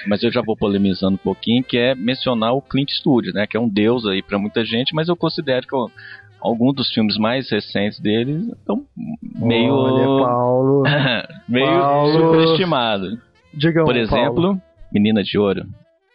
Mas 0.06 0.22
eu 0.22 0.32
já 0.32 0.42
vou 0.42 0.56
polemizando 0.56 1.14
um 1.14 1.18
pouquinho, 1.18 1.62
que 1.62 1.78
é 1.78 1.94
mencionar 1.94 2.52
o 2.52 2.62
Clint 2.62 2.90
Eastwood, 2.90 3.32
né? 3.32 3.46
Que 3.46 3.56
é 3.56 3.60
um 3.60 3.68
deus 3.68 4.06
aí 4.06 4.22
para 4.22 4.38
muita 4.38 4.64
gente, 4.64 4.94
mas 4.94 5.08
eu 5.08 5.16
considero 5.16 5.66
que 5.66 5.74
eu, 5.74 5.90
alguns 6.40 6.74
dos 6.74 6.92
filmes 6.92 7.16
mais 7.16 7.50
recentes 7.50 8.00
dele 8.00 8.52
estão 8.52 8.84
meio. 9.22 9.74
Olha, 9.74 10.26
Paulo. 10.26 10.82
meio 11.48 11.66
Paulo. 11.66 12.12
superestimado. 12.12 13.18
Digam, 13.54 13.84
Por 13.84 13.96
exemplo, 13.96 14.34
Paulo. 14.34 14.62
Menina 14.92 15.22
de 15.22 15.38
Ouro. 15.38 15.64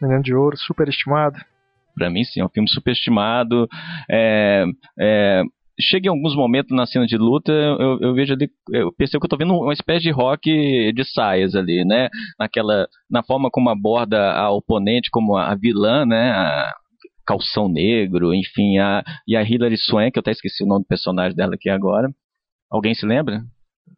Menina 0.02 0.22
de 0.22 0.34
Ouro, 0.34 0.58
superestimado. 0.58 1.38
Para 1.98 2.10
mim, 2.10 2.24
sim, 2.24 2.42
é 2.42 2.46
um 2.46 2.50
filme 2.50 2.70
superestimado. 2.70 3.68
É, 4.10 4.66
é, 5.00 5.44
chega 5.80 6.08
em 6.08 6.10
alguns 6.10 6.36
momentos 6.36 6.76
na 6.76 6.86
cena 6.86 7.06
de 7.06 7.18
luta, 7.18 7.52
eu, 7.52 8.00
eu 8.02 8.14
vejo 8.14 8.34
ali, 8.34 8.50
eu 8.72 8.92
percebo 8.94 9.22
que 9.22 9.26
eu 9.26 9.30
tô 9.30 9.38
vendo 9.38 9.54
uma 9.54 9.74
espécie 9.74 10.04
de 10.04 10.12
rock 10.12 10.92
de 10.94 11.04
saias 11.06 11.56
ali, 11.56 11.86
né? 11.86 12.10
Naquela, 12.40 12.88
na 13.10 13.24
forma 13.24 13.50
como 13.52 13.70
aborda 13.70 14.34
a 14.34 14.52
oponente 14.52 15.10
como 15.12 15.36
a 15.36 15.56
vilã, 15.56 16.06
né? 16.06 16.32
A 16.32 16.74
calção 17.26 17.68
negro, 17.68 18.34
enfim, 18.34 18.78
a, 18.78 19.04
e 19.28 19.36
a 19.36 19.44
Hilary 19.44 19.78
Swank, 19.78 20.16
eu 20.16 20.22
até 20.22 20.32
esqueci 20.32 20.64
o 20.64 20.68
nome 20.68 20.84
do 20.84 20.88
personagem 20.88 21.36
dela 21.36 21.56
aqui 21.56 21.70
agora. 21.70 22.10
Alguém 22.72 22.94
se 22.94 23.06
lembra? 23.06 23.44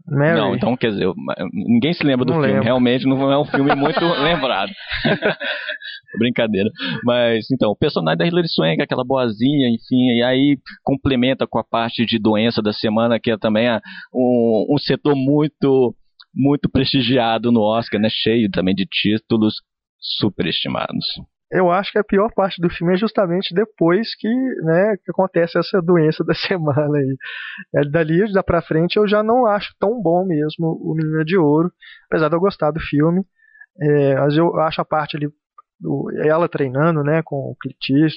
Mary. 0.09 0.39
Não, 0.39 0.55
então 0.55 0.75
quer 0.75 0.91
dizer, 0.91 1.07
ninguém 1.53 1.93
se 1.93 2.03
lembra 2.03 2.25
do 2.25 2.33
não 2.33 2.39
filme. 2.39 2.53
Lembro. 2.53 2.65
Realmente 2.65 3.05
não 3.05 3.31
é 3.31 3.37
um 3.37 3.45
filme 3.45 3.75
muito 3.75 3.99
lembrado. 4.21 4.71
Brincadeira. 6.17 6.69
Mas, 7.03 7.49
então, 7.51 7.69
o 7.69 7.75
personagem 7.75 8.17
da 8.17 8.25
Hilary 8.25 8.47
Swank, 8.47 8.81
aquela 8.81 9.03
boazinha, 9.03 9.69
enfim, 9.69 10.17
e 10.17 10.23
aí 10.23 10.57
complementa 10.83 11.45
com 11.47 11.59
a 11.59 11.63
parte 11.63 12.05
de 12.05 12.17
doença 12.17 12.61
da 12.61 12.73
semana, 12.73 13.19
que 13.19 13.31
é 13.31 13.37
também 13.37 13.69
um, 14.13 14.67
um 14.69 14.77
setor 14.77 15.15
muito 15.15 15.95
muito 16.33 16.69
prestigiado 16.69 17.51
no 17.51 17.61
Oscar, 17.61 17.99
né? 17.99 18.07
Cheio 18.09 18.51
também 18.51 18.75
de 18.75 18.85
títulos 18.85 19.55
superestimados 19.99 21.05
eu 21.51 21.71
acho 21.71 21.91
que 21.91 21.97
a 21.99 22.03
pior 22.03 22.31
parte 22.33 22.61
do 22.61 22.69
filme 22.69 22.93
é 22.93 22.97
justamente 22.97 23.53
depois 23.53 24.15
que, 24.15 24.27
né, 24.27 24.97
que 25.03 25.11
acontece 25.11 25.57
essa 25.57 25.81
doença 25.81 26.23
da 26.25 26.33
semana 26.33 26.97
aí. 26.97 27.17
É, 27.75 27.89
dali 27.89 28.31
da 28.31 28.43
pra 28.43 28.61
frente 28.61 28.97
eu 28.97 29.07
já 29.07 29.23
não 29.23 29.45
acho 29.45 29.73
tão 29.79 30.01
bom 30.01 30.25
mesmo 30.25 30.67
o 30.81 30.93
Menina 30.95 31.25
de 31.25 31.37
Ouro, 31.37 31.71
apesar 32.09 32.29
de 32.29 32.35
eu 32.35 32.39
gostar 32.39 32.71
do 32.71 32.79
filme. 32.79 33.23
É, 33.81 34.15
mas 34.15 34.37
eu 34.37 34.59
acho 34.59 34.81
a 34.81 34.85
parte 34.85 35.17
ali 35.17 35.27
do, 35.79 36.11
ela 36.23 36.49
treinando, 36.49 37.03
né, 37.03 37.21
com 37.23 37.35
o 37.35 37.55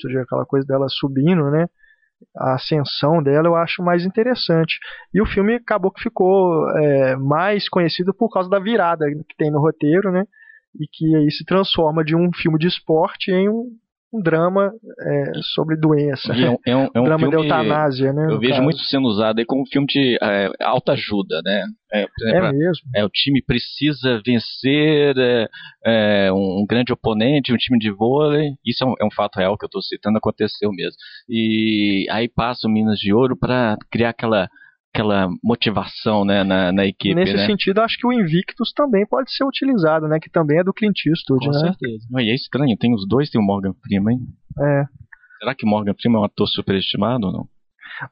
de 0.08 0.18
aquela 0.18 0.44
coisa 0.44 0.66
dela 0.66 0.86
subindo, 0.88 1.50
né, 1.50 1.68
a 2.36 2.54
ascensão 2.54 3.22
dela 3.22 3.48
eu 3.48 3.56
acho 3.56 3.82
mais 3.82 4.04
interessante. 4.04 4.78
E 5.14 5.20
o 5.20 5.26
filme 5.26 5.54
acabou 5.54 5.90
que 5.90 6.02
ficou 6.02 6.68
é, 6.78 7.16
mais 7.16 7.68
conhecido 7.68 8.14
por 8.14 8.30
causa 8.30 8.48
da 8.48 8.58
virada 8.58 9.06
que 9.06 9.36
tem 9.36 9.50
no 9.50 9.60
roteiro, 9.60 10.10
né? 10.12 10.24
E 10.78 10.86
que 10.90 11.16
aí 11.16 11.30
se 11.30 11.44
transforma 11.44 12.04
de 12.04 12.16
um 12.16 12.30
filme 12.34 12.58
de 12.58 12.66
esporte 12.66 13.30
em 13.30 13.48
um, 13.48 13.70
um 14.12 14.20
drama 14.20 14.72
é, 15.00 15.32
sobre 15.54 15.76
doença. 15.76 16.32
É 16.32 16.50
um, 16.50 16.58
é 16.66 16.76
um, 16.76 16.90
é 16.94 17.00
um 17.00 17.04
drama 17.04 17.18
filme, 17.18 17.36
de 17.36 17.42
eutanásia, 17.42 18.12
né? 18.12 18.26
Eu 18.30 18.38
vejo 18.38 18.52
caso. 18.52 18.62
muito 18.62 18.78
sendo 18.80 19.06
usado 19.08 19.38
aí 19.38 19.46
como 19.46 19.62
um 19.62 19.66
filme 19.66 19.86
de 19.86 20.18
é, 20.20 20.50
alta 20.60 20.92
ajuda, 20.92 21.40
né? 21.42 21.64
É, 21.92 22.06
exemplo, 22.20 22.46
é 22.46 22.52
mesmo. 22.52 22.90
É, 22.94 23.04
o 23.04 23.08
time 23.08 23.42
precisa 23.42 24.20
vencer 24.24 25.14
é, 25.16 25.48
é, 25.84 26.32
um, 26.32 26.60
um, 26.60 26.66
grande 26.68 26.92
oponente, 26.92 27.52
um 27.52 27.56
time 27.56 27.78
de 27.78 27.90
vôlei. 27.90 28.50
Isso 28.64 28.84
é 28.84 28.86
um, 28.86 28.94
é 29.00 29.04
um 29.04 29.10
fato 29.10 29.36
real 29.36 29.56
que 29.56 29.64
eu 29.64 29.68
estou 29.68 29.82
citando, 29.82 30.18
aconteceu 30.18 30.70
mesmo. 30.72 30.96
E 31.28 32.06
aí 32.10 32.28
passa 32.28 32.68
o 32.68 32.70
Minas 32.70 32.98
de 32.98 33.14
Ouro 33.14 33.36
para 33.36 33.76
criar 33.90 34.10
aquela 34.10 34.48
aquela 34.92 35.28
motivação 35.42 36.24
né, 36.24 36.44
na, 36.44 36.70
na 36.70 36.84
equipe. 36.84 37.14
Nesse 37.14 37.34
né? 37.34 37.46
sentido, 37.46 37.80
acho 37.80 37.96
que 37.96 38.06
o 38.06 38.12
Invictus 38.12 38.72
também 38.74 39.06
pode 39.06 39.34
ser 39.34 39.44
utilizado, 39.44 40.06
né? 40.06 40.18
Que 40.20 40.30
também 40.30 40.58
é 40.58 40.64
do 40.64 40.72
Clint 40.72 41.06
Eastwood, 41.06 41.46
Com 41.46 41.52
né? 41.52 41.58
certeza. 41.60 42.06
E 42.20 42.30
é 42.30 42.34
estranho, 42.34 42.76
tem 42.76 42.94
os 42.94 43.08
dois, 43.08 43.30
tem 43.30 43.40
o 43.40 43.44
Morgan 43.44 43.72
Freeman? 43.82 44.18
É. 44.60 44.84
Será 45.38 45.54
que 45.54 45.66
Morgan 45.66 45.94
Freeman 45.94 46.18
é 46.18 46.22
um 46.22 46.24
ator 46.24 46.46
superestimado 46.46 47.26
ou 47.26 47.32
não? 47.32 47.48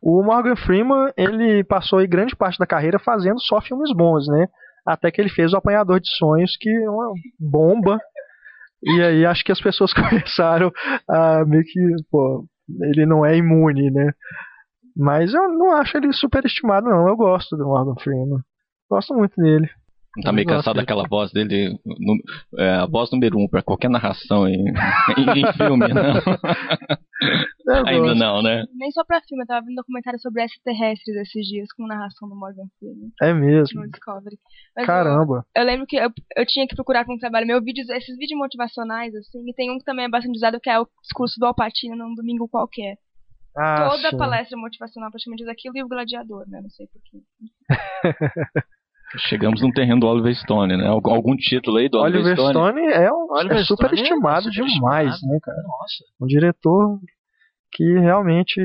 O 0.02 0.22
Morgan 0.22 0.56
Freeman, 0.56 1.12
ele 1.16 1.62
passou 1.64 1.98
aí 1.98 2.06
grande 2.06 2.34
parte 2.34 2.58
da 2.58 2.66
carreira 2.66 2.98
fazendo 2.98 3.40
só 3.40 3.60
filmes 3.60 3.92
bons, 3.92 4.26
né? 4.26 4.46
Até 4.86 5.10
que 5.10 5.20
ele 5.20 5.30
fez 5.30 5.52
o 5.52 5.56
Apanhador 5.56 6.00
de 6.00 6.08
Sonhos, 6.16 6.56
que 6.58 6.70
é 6.70 6.90
uma 6.90 7.12
bomba. 7.38 7.98
E 8.82 9.02
aí 9.02 9.26
acho 9.26 9.44
que 9.44 9.52
as 9.52 9.60
pessoas 9.60 9.92
começaram 9.94 10.72
a 11.08 11.44
meio 11.44 11.62
que, 11.64 11.80
pô, 12.10 12.46
ele 12.82 13.04
não 13.04 13.24
é 13.24 13.36
imune, 13.36 13.90
né? 13.90 14.12
Mas 14.96 15.32
eu 15.32 15.48
não 15.48 15.72
acho 15.76 15.96
ele 15.96 16.12
superestimado, 16.12 16.88
não. 16.88 17.08
Eu 17.08 17.16
gosto 17.16 17.56
do 17.56 17.64
Morgan 17.64 17.94
Freeman. 18.00 18.40
Gosto 18.88 19.14
muito 19.14 19.34
dele. 19.36 19.68
Tá 20.24 20.32
meio 20.32 20.46
cansado 20.46 20.74
daquela 20.76 21.06
voz 21.06 21.30
dele, 21.30 21.78
no, 21.84 22.16
é, 22.58 22.70
a 22.78 22.86
voz 22.86 23.12
número 23.12 23.38
um 23.38 23.46
para 23.46 23.62
qualquer 23.62 23.88
narração 23.88 24.48
em, 24.48 24.56
em, 25.16 25.38
em 25.38 25.52
filme, 25.52 25.86
não? 25.86 26.14
Ainda 27.86 28.14
não, 28.16 28.42
né? 28.42 28.64
Nem 28.74 28.90
só 28.90 29.04
pra 29.04 29.20
filme, 29.20 29.44
eu 29.44 29.46
tava 29.46 29.60
vendo 29.60 29.72
um 29.72 29.76
documentário 29.76 30.18
sobre 30.18 30.42
extraterrestres 30.42 31.16
esses 31.16 31.46
dias 31.46 31.68
com 31.72 31.86
narração 31.86 32.28
do 32.28 32.34
Morgan 32.34 32.66
Freeman. 32.78 33.12
É 33.22 33.32
mesmo? 33.32 33.82
No 33.82 33.88
Discovery. 33.88 34.36
Mas 34.76 34.86
Caramba. 34.86 35.44
Eu, 35.54 35.62
eu, 35.62 35.66
lembro 35.66 35.86
que 35.86 35.96
eu, 35.96 36.10
eu 36.36 36.44
tinha 36.44 36.66
que 36.66 36.74
procurar 36.74 37.04
com 37.04 37.14
o 37.14 37.18
trabalho 37.18 37.46
meu 37.46 37.62
vídeos, 37.62 37.88
esses 37.88 38.18
vídeos 38.18 38.38
motivacionais, 38.38 39.14
assim, 39.14 39.48
e 39.48 39.54
tem 39.54 39.70
um 39.70 39.78
que 39.78 39.84
também 39.84 40.06
é 40.06 40.10
bastante 40.10 40.34
usado, 40.34 40.58
que 40.60 40.68
é 40.68 40.80
o 40.80 40.88
discurso 41.02 41.38
do 41.38 41.46
Alpatino 41.46 41.94
num 41.94 42.16
domingo 42.16 42.48
qualquer. 42.48 42.96
Ah, 43.56 43.88
Toda 43.90 44.10
sim. 44.10 44.16
palestra 44.16 44.56
motivacional 44.56 45.10
praticamente 45.10 45.42
diz 45.42 45.48
aquilo 45.48 45.76
e 45.76 45.82
o 45.82 45.88
gladiador, 45.88 46.48
né? 46.48 46.60
Não 46.62 46.70
sei 46.70 46.86
porquê. 46.86 47.20
Chegamos 49.28 49.60
num 49.60 49.72
terreno 49.72 50.00
do 50.00 50.06
Oliver 50.06 50.34
Stone, 50.36 50.76
né? 50.76 50.86
Algum 50.86 51.34
título 51.36 51.78
aí 51.78 51.88
do 51.88 51.98
Oliver, 51.98 52.20
Oliver 52.20 52.36
Stone? 52.36 52.52
Stone 52.52 52.92
é, 52.92 53.12
um, 53.12 53.26
Oliver 53.32 53.58
é 53.58 53.64
super 53.64 53.86
Stone 53.86 54.02
estimado 54.02 54.48
é 54.48 54.50
demais, 54.52 55.20
né, 55.22 55.38
cara? 55.42 55.58
Nossa. 55.62 56.04
Um 56.20 56.26
diretor 56.26 57.00
que 57.72 57.98
realmente. 57.98 58.60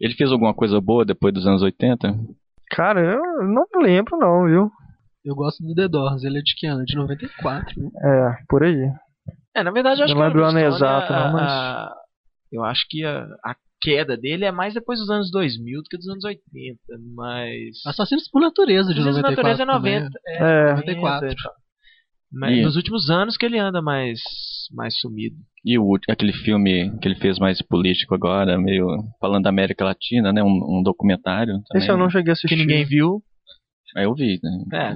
Ele 0.00 0.14
fez 0.14 0.30
alguma 0.30 0.54
coisa 0.54 0.80
boa 0.80 1.04
depois 1.04 1.34
dos 1.34 1.44
anos 1.44 1.60
80? 1.62 2.14
Cara, 2.70 3.00
eu 3.00 3.48
não 3.48 3.64
lembro, 3.82 4.16
não, 4.16 4.44
viu? 4.46 4.70
Eu 5.24 5.34
gosto 5.34 5.62
do 5.64 5.74
The 5.74 5.88
Doors, 5.88 6.22
ele 6.22 6.38
é 6.38 6.42
de 6.42 6.54
que 6.56 6.66
ano? 6.66 6.84
De 6.84 6.94
94, 6.94 7.82
né? 7.82 7.90
É, 8.00 8.44
por 8.48 8.62
aí. 8.62 8.92
É, 9.56 9.64
na 9.64 9.72
verdade, 9.72 10.00
eu 10.00 10.04
acho 10.04 10.14
não 10.14 10.20
que. 10.20 10.26
lembro 10.28 10.42
o 10.42 10.46
ano 10.46 10.58
exato, 10.60 11.12
a, 11.12 11.24
não, 11.24 11.32
mas. 11.32 11.52
a, 11.52 11.94
eu 12.52 12.64
acho 12.64 12.86
que 12.88 13.04
a, 13.04 13.24
a 13.44 13.54
queda 13.80 14.16
dele 14.16 14.44
é 14.44 14.50
mais 14.52 14.74
depois 14.74 14.98
dos 14.98 15.08
anos 15.10 15.30
2000 15.30 15.82
do 15.82 15.88
que 15.88 15.96
dos 15.96 16.08
anos 16.08 16.24
80, 16.24 16.40
mas... 17.14 17.76
Assassinos 17.86 18.28
por 18.28 18.40
Natureza 18.40 18.92
de 18.92 19.00
Assassinos 19.00 19.22
94 19.22 19.36
por 19.36 19.42
Natureza 19.44 19.62
é 19.62 20.00
90. 20.00 20.20
É, 20.26 20.36
É, 20.70 20.74
94. 20.74 21.26
90 21.26 21.26
e 21.32 21.42
tal. 21.42 21.52
Mas 22.30 22.58
E- 22.58 22.62
nos 22.62 22.76
últimos 22.76 23.08
anos 23.08 23.36
que 23.36 23.46
ele 23.46 23.58
anda 23.58 23.80
mais, 23.80 24.20
mais 24.74 24.98
sumido. 24.98 25.36
E 25.64 25.78
o, 25.78 25.96
aquele 26.10 26.32
filme 26.32 26.90
que 26.98 27.08
ele 27.08 27.14
fez 27.16 27.38
mais 27.38 27.60
político 27.62 28.14
agora, 28.14 28.58
meio 28.58 28.86
falando 29.20 29.44
da 29.44 29.48
América 29.50 29.84
Latina, 29.84 30.32
né? 30.32 30.42
Um, 30.42 30.78
um 30.78 30.82
documentário. 30.82 31.54
Também. 31.68 31.82
Esse 31.82 31.90
eu 31.90 31.96
não 31.96 32.10
cheguei 32.10 32.30
a 32.30 32.32
assistir. 32.32 32.54
Que 32.54 32.60
ninguém 32.60 32.84
viu. 32.84 33.22
Aí 33.96 34.04
eu 34.04 34.14
vi, 34.14 34.38
né? 34.42 34.64
É. 34.74 34.94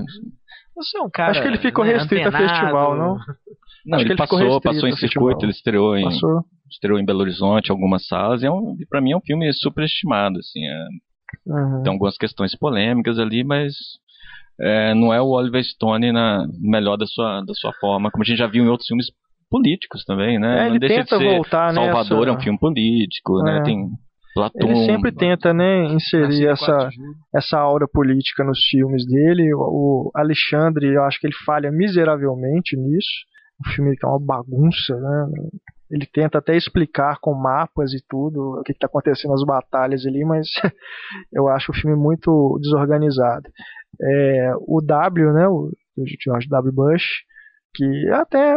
Você 0.75 0.99
é 0.99 1.03
um 1.03 1.11
cara. 1.11 1.31
Acho 1.33 1.43
que 1.43 1.49
ele 1.49 1.59
ficou 1.59 1.85
né, 1.85 1.93
restrito 1.93 2.25
a 2.25 2.29
antenado. 2.29 2.49
festival, 2.51 2.97
não? 2.97 3.17
Não, 3.17 3.17
Acho 3.17 3.27
que 3.27 3.95
ele, 3.95 4.09
ele 4.13 4.17
passou, 4.17 4.61
passou 4.61 4.89
em 4.89 4.97
circuito, 4.97 5.45
ele 5.45 5.53
estreou 5.53 5.97
em, 5.97 6.05
Passou. 6.05 6.45
estreou 6.71 6.99
em 6.99 7.05
Belo 7.05 7.21
Horizonte, 7.21 7.71
algumas 7.71 8.07
salas, 8.07 8.43
e 8.43 8.47
é 8.47 8.51
um, 8.51 8.77
para 8.89 9.01
mim 9.01 9.11
é 9.13 9.17
um 9.17 9.21
filme 9.21 9.53
superestimado, 9.53 10.39
assim, 10.39 10.61
é, 10.67 10.87
Uhum. 11.47 11.83
tem 11.83 11.91
algumas 11.93 12.17
questões 12.19 12.55
polêmicas 12.55 13.19
ali, 13.19 13.43
mas 13.43 13.73
é, 14.61 14.93
não 14.95 15.13
é 15.15 15.21
o 15.21 15.29
Oliver 15.31 15.65
Stone 15.65 16.13
na 16.13 16.47
melhor 16.61 16.97
da 16.99 17.07
sua, 17.07 17.41
da 17.41 17.55
sua 17.55 17.73
forma, 17.81 18.11
como 18.11 18.23
a 18.23 18.27
gente 18.27 18.37
já 18.39 18.47
viu 18.47 18.63
em 18.65 18.69
outros 18.69 18.87
filmes 18.87 19.07
políticos 19.51 20.05
também, 20.05 20.39
né? 20.39 20.59
É, 20.59 20.61
não 20.65 20.67
ele 20.71 20.79
deixa 20.79 20.95
tenta 20.97 21.17
de 21.19 21.25
ser 21.25 21.35
voltar, 21.35 21.73
né, 21.73 21.75
Salvador 21.75 22.23
essa- 22.29 22.31
é 22.31 22.39
um 22.39 22.41
filme 22.41 22.59
político, 22.59 23.43
né? 23.43 23.59
É. 23.59 23.63
Tem 23.63 23.89
Platão. 24.35 24.69
Ele 24.69 24.87
sempre 24.87 25.13
tenta, 25.13 25.53
né, 25.53 25.85
inserir 25.85 26.47
essa, 26.47 26.67
4 26.67 26.89
de 26.91 26.97
julho. 26.97 27.15
essa 27.35 27.59
aura 27.59 27.87
política 27.87 28.43
nos 28.45 28.59
filmes 28.71 29.07
dele. 29.07 29.53
O 29.55 30.11
Alexandre, 30.15 30.95
eu 30.95 31.03
acho 31.05 31.21
que 31.21 31.27
ele 31.27 31.37
falha 31.45 31.71
miseravelmente 31.71 32.77
nisso. 32.77 33.11
O 33.61 33.75
filme 33.75 33.95
é 34.03 34.07
uma 34.07 34.19
bagunça, 34.19 34.97
né? 34.97 35.27
Ele 35.91 36.07
tenta 36.07 36.39
até 36.39 36.57
explicar 36.57 37.19
com 37.21 37.35
mapas 37.35 37.93
e 37.93 38.03
tudo 38.09 38.61
o 38.61 38.63
que 38.63 38.73
está 38.73 38.87
acontecendo 38.87 39.33
nas 39.33 39.45
batalhas 39.45 40.07
ali, 40.07 40.25
mas 40.25 40.49
eu 41.31 41.49
acho 41.49 41.71
o 41.71 41.75
filme 41.75 41.95
muito 41.95 42.59
desorganizado. 42.63 43.49
É, 44.01 44.53
o 44.67 44.81
W, 44.81 45.33
né, 45.35 45.47
o 45.47 45.71
George 46.25 46.49
W. 46.49 46.73
Bush, 46.73 47.05
que 47.75 47.85
é 48.09 48.15
até 48.15 48.57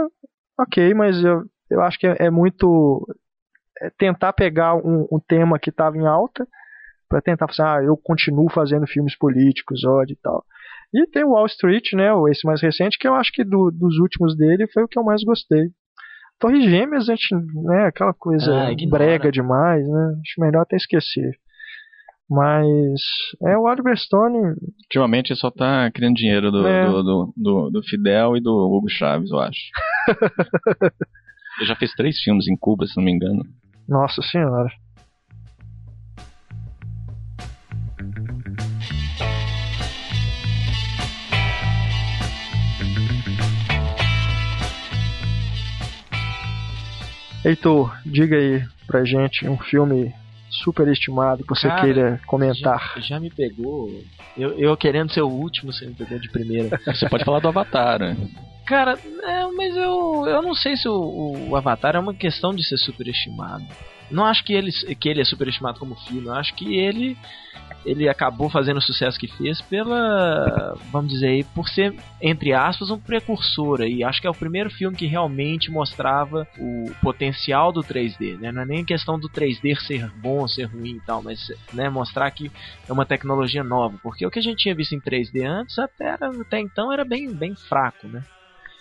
ok, 0.58 0.94
mas 0.94 1.22
eu, 1.24 1.44
eu 1.70 1.82
acho 1.82 2.00
que 2.00 2.08
é, 2.08 2.16
é 2.20 2.30
muito 2.30 3.06
tentar 3.98 4.34
pegar 4.34 4.76
um, 4.76 5.08
um 5.12 5.20
tema 5.20 5.60
que 5.60 5.70
estava 5.70 5.98
em 5.98 6.06
alta 6.06 6.48
para 7.10 7.22
tentar 7.22 7.48
falar, 7.54 7.80
ah, 7.80 7.84
eu 7.84 7.96
continuo 7.98 8.50
fazendo 8.50 8.88
filmes 8.88 9.18
políticos, 9.18 9.84
ódio 9.86 10.14
e 10.14 10.20
tal. 10.22 10.44
E 10.94 11.06
tem 11.08 11.24
o 11.24 11.32
Wall 11.32 11.46
Street, 11.46 11.94
né, 11.94 12.14
o- 12.14 12.28
esse 12.28 12.46
mais 12.48 12.62
recente, 12.62 12.98
que 12.98 13.08
eu 13.08 13.14
acho 13.14 13.32
que 13.32 13.44
do- 13.44 13.70
dos 13.72 13.98
últimos 14.00 14.36
dele 14.36 14.66
foi 14.74 14.84
o 14.84 14.88
que 14.88 14.98
eu 14.98 15.04
mais 15.04 15.24
gostei. 15.24 15.70
Torre 16.40 16.62
Gêmeas, 16.70 17.08
a 17.10 17.14
gente, 17.16 17.34
né, 17.64 17.86
aquela 17.86 18.14
coisa 18.14 18.52
Ah, 18.52 18.76
brega 18.90 19.32
demais, 19.32 19.88
né, 19.88 20.16
acho 20.26 20.40
melhor 20.42 20.62
até 20.62 20.76
esquecer. 20.76 21.32
Mas, 22.30 23.00
é, 23.44 23.56
o 23.56 23.64
Oliver 23.66 23.96
Stone, 23.98 24.56
Ultimamente 24.86 25.30
ele 25.32 25.40
só 25.40 25.52
tá 25.52 25.92
criando 25.92 26.16
dinheiro 26.16 26.50
do, 26.52 26.66
É. 26.66 26.86
do, 26.88 27.04
do, 27.04 27.34
do- 27.38 27.70
do 27.70 27.84
Fidel 27.84 28.36
e 28.36 28.42
do 28.42 28.52
Hugo 28.52 28.90
Chaves, 28.90 29.30
eu 29.32 29.40
acho. 29.40 29.60
ele 31.60 31.68
já 31.68 31.76
fez 31.76 31.92
três 31.94 32.20
filmes 32.20 32.48
em 32.48 32.58
Cuba, 32.58 32.86
se 32.88 32.98
não 32.98 33.04
me 33.04 33.12
engano. 33.12 33.44
Nossa 33.88 34.22
senhora. 34.22 34.70
Heitor, 47.46 47.96
diga 48.04 48.36
aí 48.36 48.66
pra 48.88 49.06
gente 49.06 49.48
um 49.48 49.56
filme 49.56 50.12
superestimado 50.50 51.44
que 51.44 51.50
você 51.50 51.68
Cara, 51.68 51.82
queira 51.82 52.22
comentar. 52.26 52.94
Já, 52.96 53.02
já 53.02 53.20
me 53.20 53.30
pegou. 53.30 54.04
Eu, 54.36 54.58
eu 54.58 54.76
querendo 54.76 55.14
ser 55.14 55.22
o 55.22 55.30
último, 55.30 55.72
você 55.72 55.86
me 55.86 55.94
pegou 55.94 56.18
de 56.18 56.30
primeira. 56.32 56.80
Você 56.86 57.08
pode 57.08 57.24
falar 57.24 57.40
do 57.40 57.48
Avatar, 57.48 58.00
né? 58.00 58.18
Cara, 58.66 58.98
é, 59.24 59.48
mas 59.56 59.76
eu, 59.76 60.26
eu 60.28 60.42
não 60.42 60.56
sei 60.56 60.76
se 60.76 60.88
o, 60.88 61.50
o 61.50 61.56
Avatar 61.56 61.96
é 61.96 62.00
uma 62.00 62.14
questão 62.14 62.54
de 62.54 62.68
ser 62.68 62.78
superestimado. 62.78 63.66
Não 64.10 64.26
acho 64.26 64.44
que 64.44 64.54
ele, 64.54 64.72
que 64.72 65.10
ele 65.10 65.22
é 65.22 65.26
superestimado 65.26 65.80
como 65.80 65.96
filme, 65.96 66.28
eu 66.28 66.34
acho 66.34 66.54
que 66.56 66.76
ele 66.76 67.18
ele 67.86 68.10
acabou 68.10 68.50
fazendo 68.50 68.78
o 68.78 68.82
sucesso 68.82 69.20
que 69.20 69.28
fez 69.28 69.62
pela, 69.62 70.76
vamos 70.92 71.12
dizer 71.12 71.28
aí, 71.28 71.44
por 71.44 71.70
ser, 71.70 71.96
entre 72.20 72.52
aspas, 72.52 72.90
um 72.90 73.00
precursor 73.00 73.82
aí. 73.82 74.04
Acho 74.04 74.20
que 74.20 74.28
é 74.28 74.30
o 74.30 74.36
primeiro 74.36 74.72
filme 74.72 74.98
que 74.98 75.06
realmente 75.06 75.70
mostrava 75.70 76.48
o 76.58 76.92
potencial 77.02 77.72
do 77.72 77.82
3D, 77.82 78.40
né? 78.40 78.52
Não 78.52 78.64
é 78.64 78.66
nem 78.66 78.84
questão 78.84 79.20
do 79.20 79.30
3D 79.30 79.76
ser 79.86 80.10
bom, 80.16 80.48
ser 80.48 80.64
ruim 80.64 80.96
e 80.96 81.02
tal, 81.02 81.22
mas 81.22 81.52
né, 81.74 81.88
mostrar 81.88 82.30
que 82.32 82.52
é 82.90 82.92
uma 82.92 83.06
tecnologia 83.06 83.64
nova. 83.64 83.98
Porque 84.02 84.26
o 84.26 84.32
que 84.32 84.40
a 84.40 84.44
gente 84.44 84.64
tinha 84.64 84.76
visto 84.76 84.96
em 84.96 85.00
3D 85.00 85.46
antes, 85.46 85.78
até, 85.78 86.06
era, 86.06 86.30
até 86.30 86.60
então, 86.60 86.92
era 86.92 87.06
bem, 87.06 87.32
bem 87.32 87.56
fraco, 87.56 88.08
né? 88.08 88.24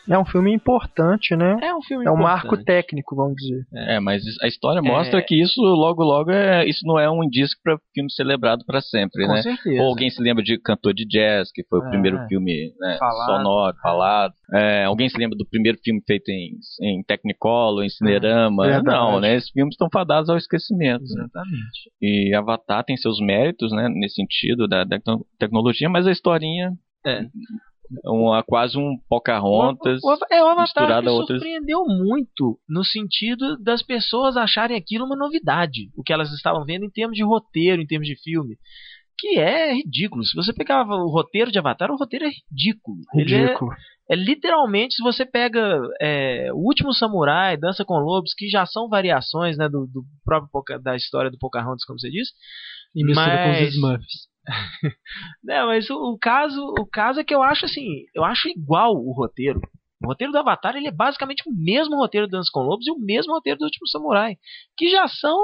É 0.08 0.18
um 0.18 0.24
filme 0.24 0.52
importante, 0.52 1.34
né? 1.34 1.56
É 1.62 1.74
um 1.74 1.80
filme 1.82 2.04
É 2.04 2.10
um 2.10 2.16
marco 2.16 2.56
técnico, 2.62 3.16
vamos 3.16 3.36
dizer. 3.36 3.64
É, 3.72 3.98
mas 4.00 4.22
a 4.42 4.46
história 4.46 4.82
mostra 4.82 5.18
é... 5.18 5.22
que 5.22 5.40
isso 5.40 5.60
logo 5.60 6.02
logo 6.02 6.30
é 6.30 6.66
isso 6.68 6.86
não 6.86 6.98
é 6.98 7.10
um 7.10 7.24
indício 7.24 7.56
para 7.64 7.78
filme 7.94 8.10
celebrado 8.12 8.64
para 8.66 8.80
sempre, 8.82 9.26
Com 9.26 9.32
né? 9.32 9.42
Certeza. 9.42 9.80
Ou 9.82 9.88
alguém 9.88 10.10
se 10.10 10.20
lembra 10.22 10.42
de 10.44 10.58
Cantor 10.58 10.92
de 10.92 11.06
Jazz, 11.06 11.50
que 11.52 11.64
foi 11.64 11.80
o 11.80 11.86
É. 11.86 11.88
primeiro 11.90 12.18
filme 12.28 12.72
né, 12.78 12.96
Falado. 12.98 13.26
sonoro, 13.38 13.76
falado. 13.82 14.34
É, 14.52 14.84
alguém 14.84 15.08
se 15.08 15.16
lembra 15.18 15.36
do 15.38 15.46
primeiro 15.46 15.78
filme 15.82 16.02
feito 16.06 16.28
em, 16.28 16.50
em 16.82 17.02
Technicolor, 17.02 17.82
em 17.84 17.88
Cinerama? 17.88 18.64
Verdade. 18.66 18.84
não, 18.86 19.20
né? 19.20 19.34
Esses 19.36 19.50
filmes 19.50 19.74
estão 19.74 19.88
fadados 19.92 20.28
ao 20.28 20.36
esquecimento. 20.36 21.02
né? 21.04 21.24
Exatamente. 21.24 21.90
E 22.02 22.34
Avatar 22.34 22.84
tem 22.84 22.96
seus 22.96 23.18
méritos, 23.20 23.72
né, 23.72 23.88
nesse 23.88 24.16
sentido 24.16 24.68
da, 24.68 24.84
da 24.84 24.98
tecno- 24.98 25.24
tecnologia, 25.38 25.88
mas 25.88 26.06
a 26.06 26.12
historinha 26.12 26.72
É. 27.06 27.22
uma, 28.04 28.42
quase 28.42 28.78
um 28.78 28.96
Pocahontas. 29.08 30.00
O, 30.02 30.12
o, 30.14 30.18
é, 30.30 30.42
o 30.42 30.46
Avatar 30.48 30.90
a 31.06 31.10
outras- 31.12 31.38
surpreendeu 31.40 31.84
muito 31.86 32.58
no 32.68 32.84
sentido 32.84 33.56
das 33.62 33.82
pessoas 33.82 34.36
acharem 34.36 34.76
aquilo 34.76 35.04
uma 35.04 35.16
novidade, 35.16 35.90
o 35.96 36.02
que 36.02 36.12
elas 36.12 36.30
estavam 36.32 36.64
vendo 36.64 36.84
em 36.84 36.90
termos 36.90 37.16
de 37.16 37.22
roteiro, 37.24 37.80
em 37.82 37.86
termos 37.86 38.08
de 38.08 38.16
filme. 38.22 38.56
Que 39.16 39.38
é 39.38 39.72
ridículo. 39.74 40.24
Se 40.24 40.34
você 40.34 40.52
pegava 40.52 40.94
o 40.96 41.08
roteiro 41.08 41.52
de 41.52 41.58
Avatar, 41.58 41.90
o 41.90 41.96
roteiro 41.96 42.24
é 42.24 42.30
ridículo. 42.30 42.96
Ele 43.14 43.34
é- 43.34 43.40
Ridículo. 43.44 43.70
é 44.10 44.16
literalmente, 44.16 44.94
se 44.96 45.02
você 45.02 45.24
pega 45.24 45.80
é, 46.00 46.52
o 46.52 46.56
último 46.56 46.92
Samurai, 46.92 47.56
Dança 47.56 47.84
com 47.84 47.94
Lobos, 47.98 48.34
que 48.36 48.48
já 48.48 48.66
são 48.66 48.88
variações 48.88 49.56
né, 49.56 49.68
do, 49.68 49.86
do 49.86 50.02
próprio 50.24 50.50
Poca- 50.50 50.78
da 50.80 50.96
história 50.96 51.30
do 51.30 51.38
Pocahontas, 51.38 51.84
como 51.84 51.98
você 52.00 52.10
disse. 52.10 52.32
E 52.94 53.04
mistura 53.04 53.44
com 53.44 53.50
os 53.52 53.60
Mas- 53.60 53.74
Smurfs. 53.74 54.33
Não, 55.42 55.66
mas 55.68 55.88
o, 55.90 56.12
o 56.12 56.18
caso, 56.18 56.60
o 56.78 56.86
caso 56.86 57.20
é 57.20 57.24
que 57.24 57.34
eu 57.34 57.42
acho 57.42 57.64
assim, 57.64 58.04
eu 58.14 58.24
acho 58.24 58.48
igual 58.48 58.94
o 58.94 59.12
roteiro. 59.12 59.60
O 60.02 60.08
roteiro 60.08 60.32
do 60.32 60.38
Avatar 60.38 60.76
ele 60.76 60.88
é 60.88 60.92
basicamente 60.92 61.42
o 61.46 61.52
mesmo 61.52 61.96
roteiro 61.96 62.26
do 62.26 62.32
Dança 62.32 62.50
com 62.52 62.60
Lobos 62.60 62.86
e 62.86 62.90
o 62.90 62.98
mesmo 62.98 63.32
roteiro 63.32 63.58
do 63.58 63.64
Último 63.64 63.88
Samurai, 63.88 64.36
que 64.76 64.90
já 64.90 65.08
são 65.08 65.38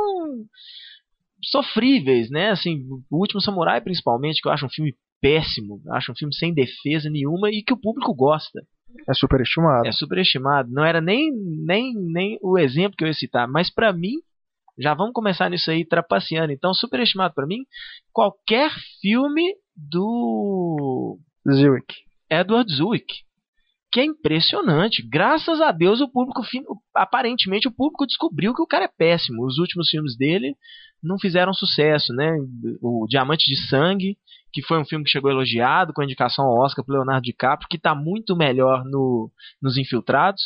sofríveis, 1.43 2.31
né? 2.31 2.51
Assim, 2.51 2.87
o 3.11 3.19
Último 3.19 3.41
Samurai 3.41 3.81
principalmente, 3.81 4.41
que 4.43 4.49
eu 4.49 4.53
acho 4.53 4.67
um 4.67 4.71
filme 4.71 4.95
péssimo, 5.21 5.81
acho 5.93 6.13
um 6.13 6.15
filme 6.15 6.35
sem 6.35 6.53
defesa 6.53 7.09
nenhuma 7.11 7.51
e 7.51 7.63
que 7.63 7.73
o 7.73 7.81
público 7.81 8.15
gosta. 8.15 8.61
É 9.09 9.15
superestimado. 9.15 9.87
É 9.87 9.93
superestimado. 9.93 10.71
Não 10.71 10.85
era 10.85 11.01
nem, 11.01 11.31
nem, 11.33 11.95
nem 11.95 12.39
o 12.43 12.59
exemplo 12.59 12.97
que 12.97 13.05
eu 13.05 13.09
ia 13.09 13.15
citar, 13.15 13.49
mas 13.49 13.73
pra 13.73 13.93
mim, 13.93 14.17
já 14.81 14.95
vamos 14.95 15.13
começar 15.13 15.51
nisso 15.51 15.71
aí, 15.71 15.85
trapaceando. 15.85 16.53
Então, 16.53 16.73
superestimado 16.73 17.35
pra 17.35 17.47
mim, 17.47 17.65
qualquer 18.13 18.71
filme 19.01 19.55
do 19.77 21.19
Zwick. 21.49 21.95
Edward 22.31 22.73
Zwick. 22.73 23.07
Que 23.93 24.01
é 24.01 24.05
impressionante. 24.05 25.07
Graças 25.09 25.61
a 25.61 25.73
Deus, 25.73 26.01
o 26.01 26.09
público, 26.09 26.43
aparentemente, 26.95 27.67
o 27.67 27.73
público 27.73 28.07
descobriu 28.07 28.55
que 28.55 28.63
o 28.63 28.67
cara 28.67 28.85
é 28.85 28.89
péssimo. 28.97 29.45
Os 29.45 29.59
últimos 29.59 29.89
filmes 29.89 30.17
dele 30.17 30.55
não 31.03 31.19
fizeram 31.19 31.53
sucesso, 31.53 32.13
né? 32.13 32.31
O 32.81 33.07
Diamante 33.09 33.51
de 33.51 33.69
Sangue, 33.69 34.17
que 34.53 34.63
foi 34.63 34.79
um 34.79 34.85
filme 34.85 35.05
que 35.05 35.11
chegou 35.11 35.31
elogiado, 35.31 35.93
com 35.93 36.03
indicação 36.03 36.45
ao 36.45 36.59
Oscar 36.59 36.85
pro 36.85 36.95
Leonardo 36.95 37.23
DiCaprio, 37.23 37.69
que 37.69 37.79
tá 37.79 37.95
muito 37.95 38.37
melhor 38.37 38.85
no, 38.85 39.31
nos 39.61 39.77
Infiltrados, 39.77 40.43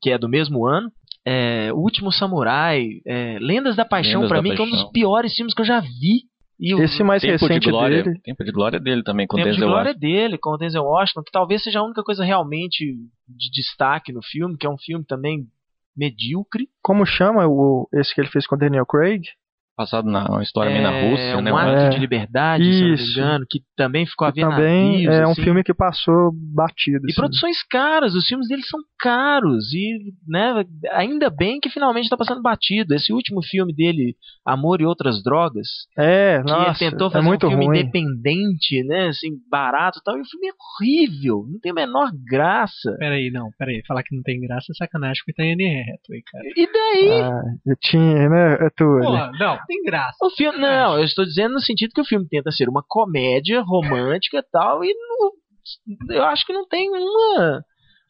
que 0.00 0.10
é 0.10 0.18
do 0.18 0.28
mesmo 0.28 0.66
ano. 0.66 0.90
É, 1.26 1.72
o 1.72 1.76
Último 1.76 2.10
Samurai, 2.10 3.00
é, 3.06 3.38
Lendas 3.40 3.76
da 3.76 3.84
Paixão, 3.84 4.26
da 4.26 4.42
mim, 4.42 4.54
que 4.54 4.60
é 4.60 4.64
um 4.64 4.70
dos 4.70 4.76
Paixão. 4.76 4.92
piores 4.92 5.34
filmes 5.34 5.54
que 5.54 5.60
eu 5.60 5.66
já 5.66 5.80
vi. 5.80 6.28
E 6.60 6.74
o 6.74 6.82
Esse 6.82 7.04
mais 7.04 7.22
Tempo 7.22 7.38
de 7.38 7.44
recente 7.44 7.70
glória, 7.70 8.02
dele. 8.02 8.20
Tempo 8.24 8.44
de 8.44 8.50
glória 8.50 8.80
dele 8.80 9.02
também, 9.04 9.26
com 9.28 9.36
Tempo 9.36 9.48
de 9.48 9.54
Denzel 9.54 9.68
Glória 9.68 9.90
Washington. 9.90 10.00
dele, 10.00 10.38
com 10.38 10.50
o 10.50 10.56
Denzel 10.56 10.82
Washington, 10.82 11.22
que 11.22 11.30
talvez 11.30 11.62
seja 11.62 11.78
a 11.78 11.84
única 11.84 12.02
coisa 12.02 12.24
realmente 12.24 12.96
de 13.28 13.50
destaque 13.52 14.12
no 14.12 14.20
filme, 14.22 14.56
que 14.56 14.66
é 14.66 14.70
um 14.70 14.78
filme 14.78 15.04
também 15.04 15.46
medíocre. 15.96 16.68
Como 16.82 17.06
chama 17.06 17.46
o, 17.46 17.88
esse 17.92 18.12
que 18.14 18.20
ele 18.20 18.30
fez 18.30 18.46
com 18.46 18.56
o 18.56 18.58
Daniel 18.58 18.86
Craig? 18.86 19.22
Passado 19.78 20.10
na 20.10 20.24
uma 20.28 20.42
história 20.42 20.72
meio 20.72 20.82
na 20.82 20.92
É, 20.92 21.08
Rússia, 21.08 21.38
um 21.38 21.40
né? 21.40 21.52
ato 21.52 21.70
É. 21.84 21.88
de 21.90 21.98
liberdade, 22.00 22.64
se 22.64 22.70
eu 22.70 22.80
não 22.82 22.88
me 22.88 22.94
Isso. 22.96 23.12
engano, 23.12 23.44
que 23.48 23.60
também 23.76 24.04
ficou 24.06 24.26
a 24.26 24.32
ver 24.32 24.40
também 24.40 25.04
navios, 25.04 25.14
é 25.14 25.24
um 25.24 25.30
assim. 25.30 25.42
filme 25.44 25.62
que 25.62 25.72
passou 25.72 26.32
batido. 26.52 27.06
E 27.06 27.12
assim. 27.12 27.14
produções 27.20 27.62
caras, 27.70 28.12
os 28.16 28.26
filmes 28.26 28.48
deles 28.48 28.66
são 28.68 28.80
caros 28.98 29.72
e, 29.72 30.12
né, 30.26 30.64
ainda 30.94 31.30
bem 31.30 31.60
que 31.60 31.70
finalmente 31.70 32.04
está 32.06 32.16
passando 32.16 32.42
batido. 32.42 32.92
Esse 32.92 33.12
último 33.12 33.40
filme 33.40 33.72
dele, 33.72 34.16
Amor 34.44 34.80
e 34.80 34.84
Outras 34.84 35.22
Drogas, 35.22 35.68
É, 35.96 36.42
que 36.44 36.50
nossa, 36.50 36.82
ele 36.82 36.90
tentou 36.90 37.06
é 37.06 37.10
fazer 37.12 37.24
muito 37.24 37.46
um 37.46 37.50
filme 37.50 37.66
ruim. 37.66 37.78
independente, 37.78 38.82
né, 38.84 39.06
assim, 39.10 39.30
barato 39.48 40.00
e 40.00 40.02
tal, 40.02 40.18
e 40.18 40.22
o 40.22 40.24
filme 40.24 40.48
é 40.48 40.52
horrível, 40.58 41.44
não 41.48 41.60
tem 41.60 41.70
a 41.70 41.74
menor 41.74 42.10
graça. 42.28 42.96
Peraí, 42.98 43.30
não, 43.30 43.50
peraí. 43.56 43.80
Falar 43.86 44.02
que 44.02 44.16
não 44.16 44.22
tem 44.24 44.40
graça 44.40 44.66
é 44.72 44.74
sacanagem 44.74 45.22
porque 45.24 45.40
tem 45.40 45.52
Anne 45.52 45.80
Hathaway, 45.82 46.22
cara. 46.32 46.44
E 46.56 46.66
daí? 46.72 47.20
Ah, 47.22 47.42
eu 47.64 47.76
tinha, 47.80 48.28
né, 48.28 48.54
é 48.66 48.70
tudo. 48.76 49.02
Pô, 49.02 49.12
não, 49.38 49.58
tem 49.68 49.82
graça. 49.84 50.16
O 50.22 50.30
filme, 50.30 50.58
não, 50.58 50.98
eu 50.98 51.04
estou 51.04 51.24
dizendo 51.24 51.52
no 51.54 51.60
sentido 51.60 51.92
que 51.94 52.00
o 52.00 52.04
filme 52.04 52.26
tenta 52.28 52.50
ser 52.50 52.68
uma 52.68 52.82
comédia 52.88 53.60
romântica 53.60 54.38
e 54.38 54.42
tal, 54.50 54.82
e 54.84 54.92
não- 54.94 56.16
eu 56.16 56.24
acho 56.24 56.44
que 56.46 56.52
não 56.52 56.66
tem 56.66 56.88
uma, 56.90 57.62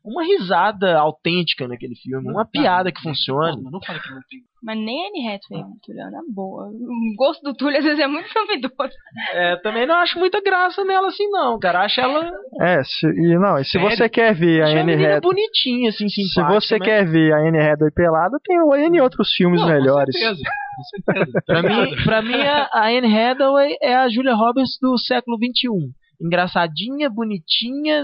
uma 0.04 0.22
risada 0.24 0.96
autêntica 0.96 1.66
naquele 1.66 1.96
filme, 1.96 2.30
uma 2.30 2.46
piada 2.48 2.92
que 2.92 3.02
funcione. 3.02 3.62
Pô, 3.64 3.70
não 3.70 3.80
fala 3.84 3.98
que 4.00 4.10
não 4.10 4.20
tem. 4.30 4.40
Mas 4.62 4.76
nem 4.76 5.04
a 5.04 5.08
Anne 5.08 5.28
Hathaway, 5.34 5.62
Túlio, 5.84 6.10
na 6.10 6.20
boa. 6.34 6.66
O 6.66 7.14
gosto 7.16 7.42
do 7.42 7.54
Túlio 7.54 7.78
às 7.78 7.84
vezes 7.84 7.98
é 8.00 8.06
muito 8.08 8.28
duvidoso. 8.34 8.92
É, 9.32 9.56
também 9.56 9.86
não 9.86 9.94
acho 9.96 10.18
muita 10.18 10.40
graça 10.40 10.84
nela 10.84 11.08
assim, 11.08 11.28
não, 11.30 11.58
cara. 11.60 11.84
Acho 11.84 12.00
ela, 12.00 12.28
É, 12.60 12.82
se, 12.82 13.06
e 13.06 13.38
não, 13.38 13.56
e 13.58 13.64
se 13.64 13.72
Sério? 13.72 13.90
você 13.90 14.08
quer 14.08 14.34
ver 14.34 14.62
a 14.62 14.66
Anne 14.80 14.94
Hathaway, 14.94 15.20
bonitinha, 15.20 15.90
assim, 15.90 16.08
se 16.08 16.22
você 16.44 16.76
mas 16.78 16.84
quer 16.86 17.06
ver 17.06 17.32
a 17.32 17.38
Anne 17.38 17.58
Hathaway 17.60 17.92
pelada, 17.92 18.36
tem 18.44 18.56
N 18.86 19.00
outros 19.00 19.32
filmes 19.32 19.60
Não, 19.60 19.68
melhores. 19.68 20.12
Com 20.14 20.20
certeza. 20.20 20.42
Com 20.78 20.84
certeza. 20.84 21.42
Pra 21.44 21.62
mim, 21.62 22.04
pra 22.04 22.22
mim 22.22 22.40
a, 22.40 22.86
Anne 22.86 23.18
Hathaway 23.18 23.76
é 23.82 23.96
a 23.96 24.08
Julia 24.08 24.34
Roberts 24.34 24.78
do 24.80 24.96
século 24.96 25.36
XXI. 25.36 25.92
Engraçadinha, 26.20 27.10
bonitinha, 27.10 28.02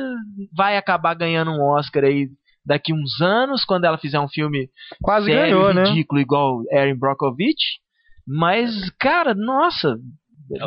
vai 0.56 0.76
acabar 0.76 1.14
ganhando 1.14 1.52
um 1.52 1.62
Oscar 1.62 2.04
aí 2.04 2.28
daqui 2.66 2.92
uns 2.92 3.20
anos, 3.20 3.64
quando 3.64 3.84
ela 3.84 3.98
fizer 3.98 4.18
um 4.18 4.28
filme 4.28 4.68
Quase 5.02 5.26
sério, 5.26 5.58
ganhou, 5.58 5.74
né? 5.74 5.84
ridículo, 5.84 6.20
igual 6.20 6.62
Erin 6.70 6.98
Brockovich. 6.98 7.80
Mas, 8.26 8.90
cara, 8.98 9.34
nossa, 9.34 9.96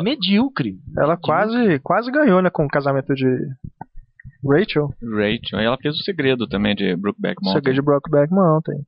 medíocre. 0.02 0.76
Ela 0.96 1.16
quase, 1.16 1.78
quase 1.80 2.10
ganhou, 2.10 2.40
né, 2.40 2.50
com 2.50 2.64
o 2.64 2.68
casamento 2.68 3.14
de 3.14 3.26
Rachel. 4.46 4.88
Rachel. 5.02 5.60
E 5.60 5.64
ela 5.64 5.76
fez 5.76 5.96
o 5.96 6.04
segredo 6.04 6.46
também 6.46 6.74
de 6.74 6.94
Brookback 6.96 7.42
Mountain. 7.42 7.60
Segredo 7.60 7.74
de 7.74 7.82
Brokeback 7.82 8.32
Mountain. 8.32 8.78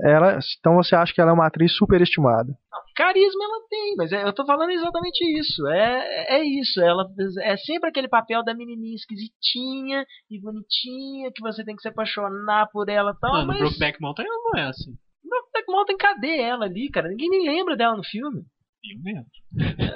Ela, 0.00 0.38
então 0.58 0.74
você 0.76 0.96
acha 0.96 1.12
que 1.14 1.20
ela 1.20 1.30
é 1.30 1.34
uma 1.34 1.46
atriz 1.46 1.74
superestimada? 1.76 2.52
Carisma 2.96 3.44
ela 3.44 3.66
tem, 3.70 3.94
mas 3.96 4.12
é- 4.12 4.24
eu 4.24 4.32
tô 4.34 4.44
falando 4.44 4.70
exatamente 4.70 5.22
isso. 5.38 5.66
É, 5.68 6.36
é 6.38 6.44
isso. 6.44 6.80
Ela 6.82 7.04
é 7.42 7.56
sempre 7.56 7.88
aquele 7.88 8.08
papel 8.08 8.42
da 8.44 8.54
menininha 8.54 8.94
esquisitinha 8.96 10.04
e 10.30 10.40
bonitinha 10.40 11.30
que 11.34 11.40
você 11.40 11.64
tem 11.64 11.74
que 11.76 11.82
se 11.82 11.88
apaixonar 11.88 12.68
por 12.72 12.88
ela 12.88 13.12
e 13.16 13.20
tal. 13.20 13.32
Mano, 13.32 13.46
mas 13.48 13.58
Brokeback 13.58 14.00
Mountain 14.00 14.26
ela 14.26 14.36
não 14.44 14.60
é 14.60 14.68
assim. 14.68 14.92
Brokeback 15.24 15.64
Mountain, 15.72 15.96
cadê 15.96 16.40
ela 16.40 16.64
ali, 16.66 16.90
cara? 16.90 17.08
Ninguém 17.08 17.30
nem 17.30 17.46
lembra 17.46 17.76
dela 17.76 17.96
no 17.96 18.04
filme. 18.04 18.42
Eu 18.84 19.00
mesmo. 19.02 19.26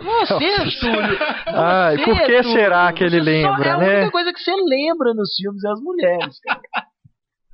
Você, 0.02 0.80
Túlio. 0.80 1.18
Ai, 1.48 1.96
Você, 1.96 2.04
por 2.04 2.14
que 2.20 2.42
Túlio, 2.42 2.44
será 2.52 2.92
que 2.92 3.02
ele 3.04 3.18
você 3.22 3.42
só- 3.42 3.48
lembra, 3.50 3.68
é 3.68 3.72
a 3.72 3.78
né? 3.78 3.96
única 3.96 4.10
coisa 4.12 4.32
que 4.32 4.38
você 4.40 4.54
lembra 4.54 5.12
nos 5.12 5.34
filmes 5.36 5.64
é 5.64 5.68
as 5.70 5.80
mulheres, 5.80 6.38
cara. 6.40 6.60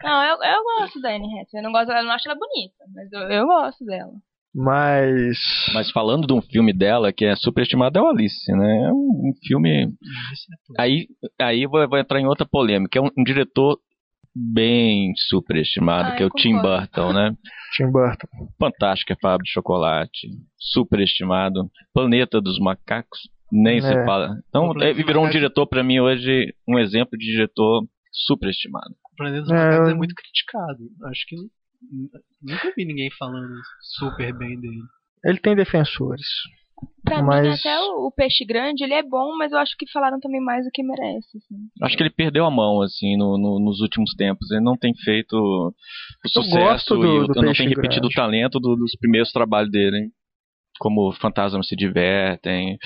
Não, 0.02 0.22
eu, 0.24 0.36
eu 0.42 0.62
gosto 0.78 1.00
da 1.00 1.10
Anne 1.10 1.26
Hathaway. 1.26 1.46
Eu 1.54 1.62
não, 1.62 1.72
gosto, 1.72 1.90
eu 1.92 2.04
não 2.04 2.12
acho 2.12 2.28
ela 2.28 2.38
bonita, 2.38 2.84
mas 2.94 3.12
eu, 3.12 3.20
eu 3.38 3.46
gosto 3.46 3.84
dela. 3.84 4.12
Mas. 4.54 5.38
Mas 5.72 5.90
falando 5.90 6.26
de 6.26 6.32
um 6.34 6.42
filme 6.42 6.72
dela 6.72 7.12
que 7.12 7.24
é 7.24 7.34
superestimado 7.36 7.98
é 7.98 8.02
o 8.02 8.08
Alice, 8.08 8.52
né? 8.52 8.84
É 8.84 8.92
um, 8.92 9.30
um 9.30 9.32
filme. 9.46 9.84
É. 9.84 10.82
Aí, 10.82 11.06
aí 11.40 11.66
vou, 11.66 11.88
vou 11.88 11.98
entrar 11.98 12.20
em 12.20 12.26
outra 12.26 12.46
polêmica. 12.46 12.98
É 12.98 13.02
um, 13.02 13.08
um 13.16 13.24
diretor 13.24 13.78
bem 14.34 15.12
superestimado, 15.28 16.10
Ah, 16.10 16.16
que 16.16 16.22
é 16.22 16.26
o 16.26 16.28
eu 16.28 16.30
Tim 16.30 16.54
concordo. 16.56 16.78
Burton, 16.80 17.12
né? 17.12 17.36
Tim 17.76 17.90
Burton. 17.90 18.28
Fantástica 18.58 19.16
Fábrica 19.20 19.44
de 19.44 19.50
Chocolate, 19.52 20.28
superestimado. 20.58 21.70
Planeta 21.94 22.40
dos 22.40 22.58
Macacos, 22.58 23.20
nem 23.50 23.80
se 23.80 23.92
É. 23.92 24.04
fala. 24.04 24.36
Então, 24.48 24.72
ele 24.80 25.02
virou 25.04 25.24
um 25.24 25.30
diretor, 25.30 25.66
pra 25.66 25.82
mim, 25.82 26.00
hoje, 26.00 26.54
um 26.68 26.78
exemplo 26.78 27.18
de 27.18 27.24
diretor 27.26 27.84
superestimado. 28.10 28.94
Planetas 29.16 29.48
Macacos 29.48 29.88
é, 29.88 29.92
é 29.92 29.94
muito 29.94 30.14
criticado. 30.14 30.78
Acho 31.06 31.26
que 31.26 31.36
nunca 32.42 32.72
vi 32.76 32.84
ninguém 32.84 33.10
falando 33.18 33.54
super 33.80 34.32
bem 34.36 34.58
dele. 34.60 34.82
Ele 35.24 35.38
tem 35.38 35.54
defensores. 35.54 36.26
Pra 37.04 37.22
mas... 37.22 37.46
mim, 37.46 37.54
até 37.54 37.80
o, 37.80 38.06
o, 38.06 38.12
Peixe 38.12 38.44
Grande, 38.44 38.82
ele 38.82 38.94
é 38.94 39.02
bom, 39.02 39.36
mas 39.36 39.52
eu 39.52 39.58
acho 39.58 39.76
que 39.76 39.90
falaram 39.90 40.18
também 40.18 40.40
mais 40.40 40.64
do 40.64 40.70
que 40.72 40.82
merece. 40.82 41.36
Assim. 41.36 41.56
Acho 41.82 41.96
que 41.96 42.02
ele 42.02 42.10
perdeu 42.10 42.44
a 42.44 42.50
mão, 42.50 42.82
assim, 42.82 43.16
no, 43.16 43.38
no, 43.38 43.60
nos 43.60 43.80
últimos 43.80 44.14
tempos. 44.14 44.50
Ele 44.50 44.60
não 44.60 44.76
tem 44.76 44.92
feito 44.94 45.34
o 45.34 46.28
sucesso 46.28 46.96
do, 46.96 47.24
e 47.24 47.26
do 47.28 47.42
não 47.42 47.52
tem 47.52 47.68
repetido 47.68 48.08
grande. 48.08 48.14
o 48.14 48.16
talento 48.16 48.60
do, 48.60 48.74
dos 48.74 48.96
primeiros 48.98 49.30
trabalhos 49.30 49.70
dele, 49.70 49.96
hein? 49.98 50.12
Como 50.78 51.12
Fantasmas 51.12 51.68
se 51.68 51.76
Divertem, 51.76 52.78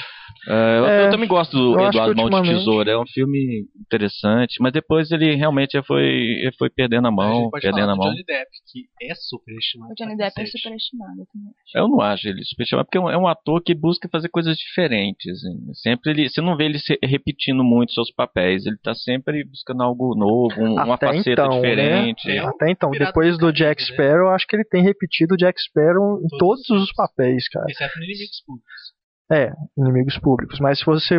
Uh, 0.46 0.86
é, 0.86 1.06
eu, 1.06 1.10
também 1.10 1.28
gosto 1.28 1.56
do 1.56 1.80
Eduardo 1.80 2.14
Mão 2.14 2.42
de 2.42 2.50
Tesoura, 2.50 2.92
é 2.92 2.96
um 2.96 3.06
filme 3.06 3.66
interessante, 3.80 4.56
mas 4.60 4.72
depois 4.72 5.10
ele 5.10 5.34
realmente 5.34 5.80
foi, 5.82 6.04
ele 6.04 6.52
foi 6.56 6.70
perdendo 6.70 7.08
a 7.08 7.10
mão, 7.10 7.48
a 7.48 7.58
perdendo 7.58 7.90
a 7.90 7.96
mão. 7.96 8.10
Johnny 8.10 8.24
Depp, 8.24 8.50
que 8.70 8.86
é 9.02 9.14
superestimado. 9.16 9.92
O 9.92 9.94
Johnny 9.96 10.16
Depp 10.16 10.40
é 10.40 10.46
superestimado 10.46 11.26
também. 11.32 11.50
Eu 11.74 11.88
não 11.88 12.00
acho 12.00 12.28
ele 12.28 12.44
superestimado, 12.44 12.86
porque 12.86 12.98
é 12.98 13.18
um 13.18 13.26
ator 13.26 13.60
que 13.60 13.74
busca 13.74 14.08
fazer 14.08 14.28
coisas 14.28 14.56
diferentes. 14.56 15.40
Sempre 15.82 16.12
ele, 16.12 16.28
você 16.28 16.40
não 16.40 16.56
vê 16.56 16.66
ele 16.66 16.78
repetindo 17.02 17.64
muito 17.64 17.92
seus 17.92 18.12
papéis, 18.12 18.66
ele 18.66 18.78
tá 18.78 18.94
sempre 18.94 19.44
buscando 19.44 19.82
algo 19.82 20.14
novo, 20.14 20.62
um, 20.62 20.74
uma 20.74 20.96
faceta 20.96 21.30
então, 21.32 21.60
né? 21.60 21.60
diferente. 21.60 22.28
Né? 22.28 22.38
Até 22.38 22.70
então, 22.70 22.90
depois 22.92 23.36
do 23.36 23.52
Jack 23.52 23.82
né? 23.82 23.88
Sparrow, 23.88 24.30
acho 24.30 24.46
que 24.46 24.54
ele 24.54 24.64
tem 24.64 24.82
repetido 24.84 25.34
o 25.34 25.36
Jack 25.36 25.60
Sparrow 25.60 26.20
em 26.22 26.38
todos, 26.38 26.62
todos 26.66 26.84
os 26.84 26.92
papéis, 26.92 27.48
cara. 27.48 27.66
Exceto 27.76 27.98
Inimigos 27.98 28.42
Públicos. 28.46 28.96
É, 29.30 29.52
inimigos 29.76 30.18
públicos. 30.18 30.60
Mas 30.60 30.78
se 30.78 30.86
você 30.86 31.16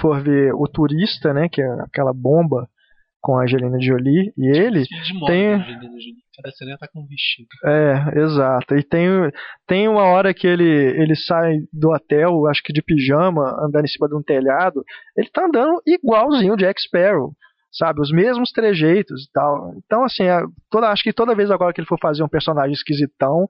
for 0.00 0.22
ver 0.22 0.54
o 0.54 0.64
turista, 0.68 1.34
né, 1.34 1.48
que 1.48 1.60
é 1.60 1.68
aquela 1.80 2.12
bomba 2.12 2.68
com 3.20 3.36
a 3.36 3.42
Angelina 3.42 3.80
Jolie 3.80 4.32
e 4.36 4.46
ele 4.46 4.82
de 4.82 5.26
tem 5.26 5.54
Angelina 5.54 5.80
Jolie. 5.80 6.28
Cada 6.36 6.52
cena 6.52 6.78
tá 6.78 6.86
com 6.86 7.00
um 7.00 7.06
vestido. 7.06 7.48
É, 7.64 8.20
exato. 8.20 8.76
E 8.76 8.82
tem, 8.84 9.08
tem 9.66 9.88
uma 9.88 10.04
hora 10.04 10.32
que 10.32 10.46
ele, 10.46 10.64
ele 10.64 11.16
sai 11.16 11.56
do 11.72 11.90
hotel, 11.90 12.46
acho 12.46 12.62
que 12.62 12.72
de 12.72 12.80
pijama, 12.80 13.56
andando 13.60 13.84
em 13.86 13.88
cima 13.88 14.08
de 14.08 14.14
um 14.14 14.22
telhado. 14.22 14.84
Ele 15.16 15.28
tá 15.28 15.44
andando 15.44 15.82
igualzinho 15.84 16.54
o 16.54 16.56
Jack 16.56 16.80
Sparrow, 16.80 17.32
sabe? 17.72 18.00
Os 18.00 18.12
mesmos 18.12 18.52
trejeitos 18.52 19.24
e 19.24 19.32
tal. 19.32 19.74
Então, 19.84 20.04
assim, 20.04 20.24
toda, 20.70 20.88
acho 20.90 21.02
que 21.02 21.12
toda 21.12 21.34
vez 21.34 21.50
agora 21.50 21.72
que 21.72 21.80
ele 21.80 21.88
for 21.88 21.98
fazer 22.00 22.22
um 22.22 22.28
personagem 22.28 22.72
esquisitão, 22.72 23.48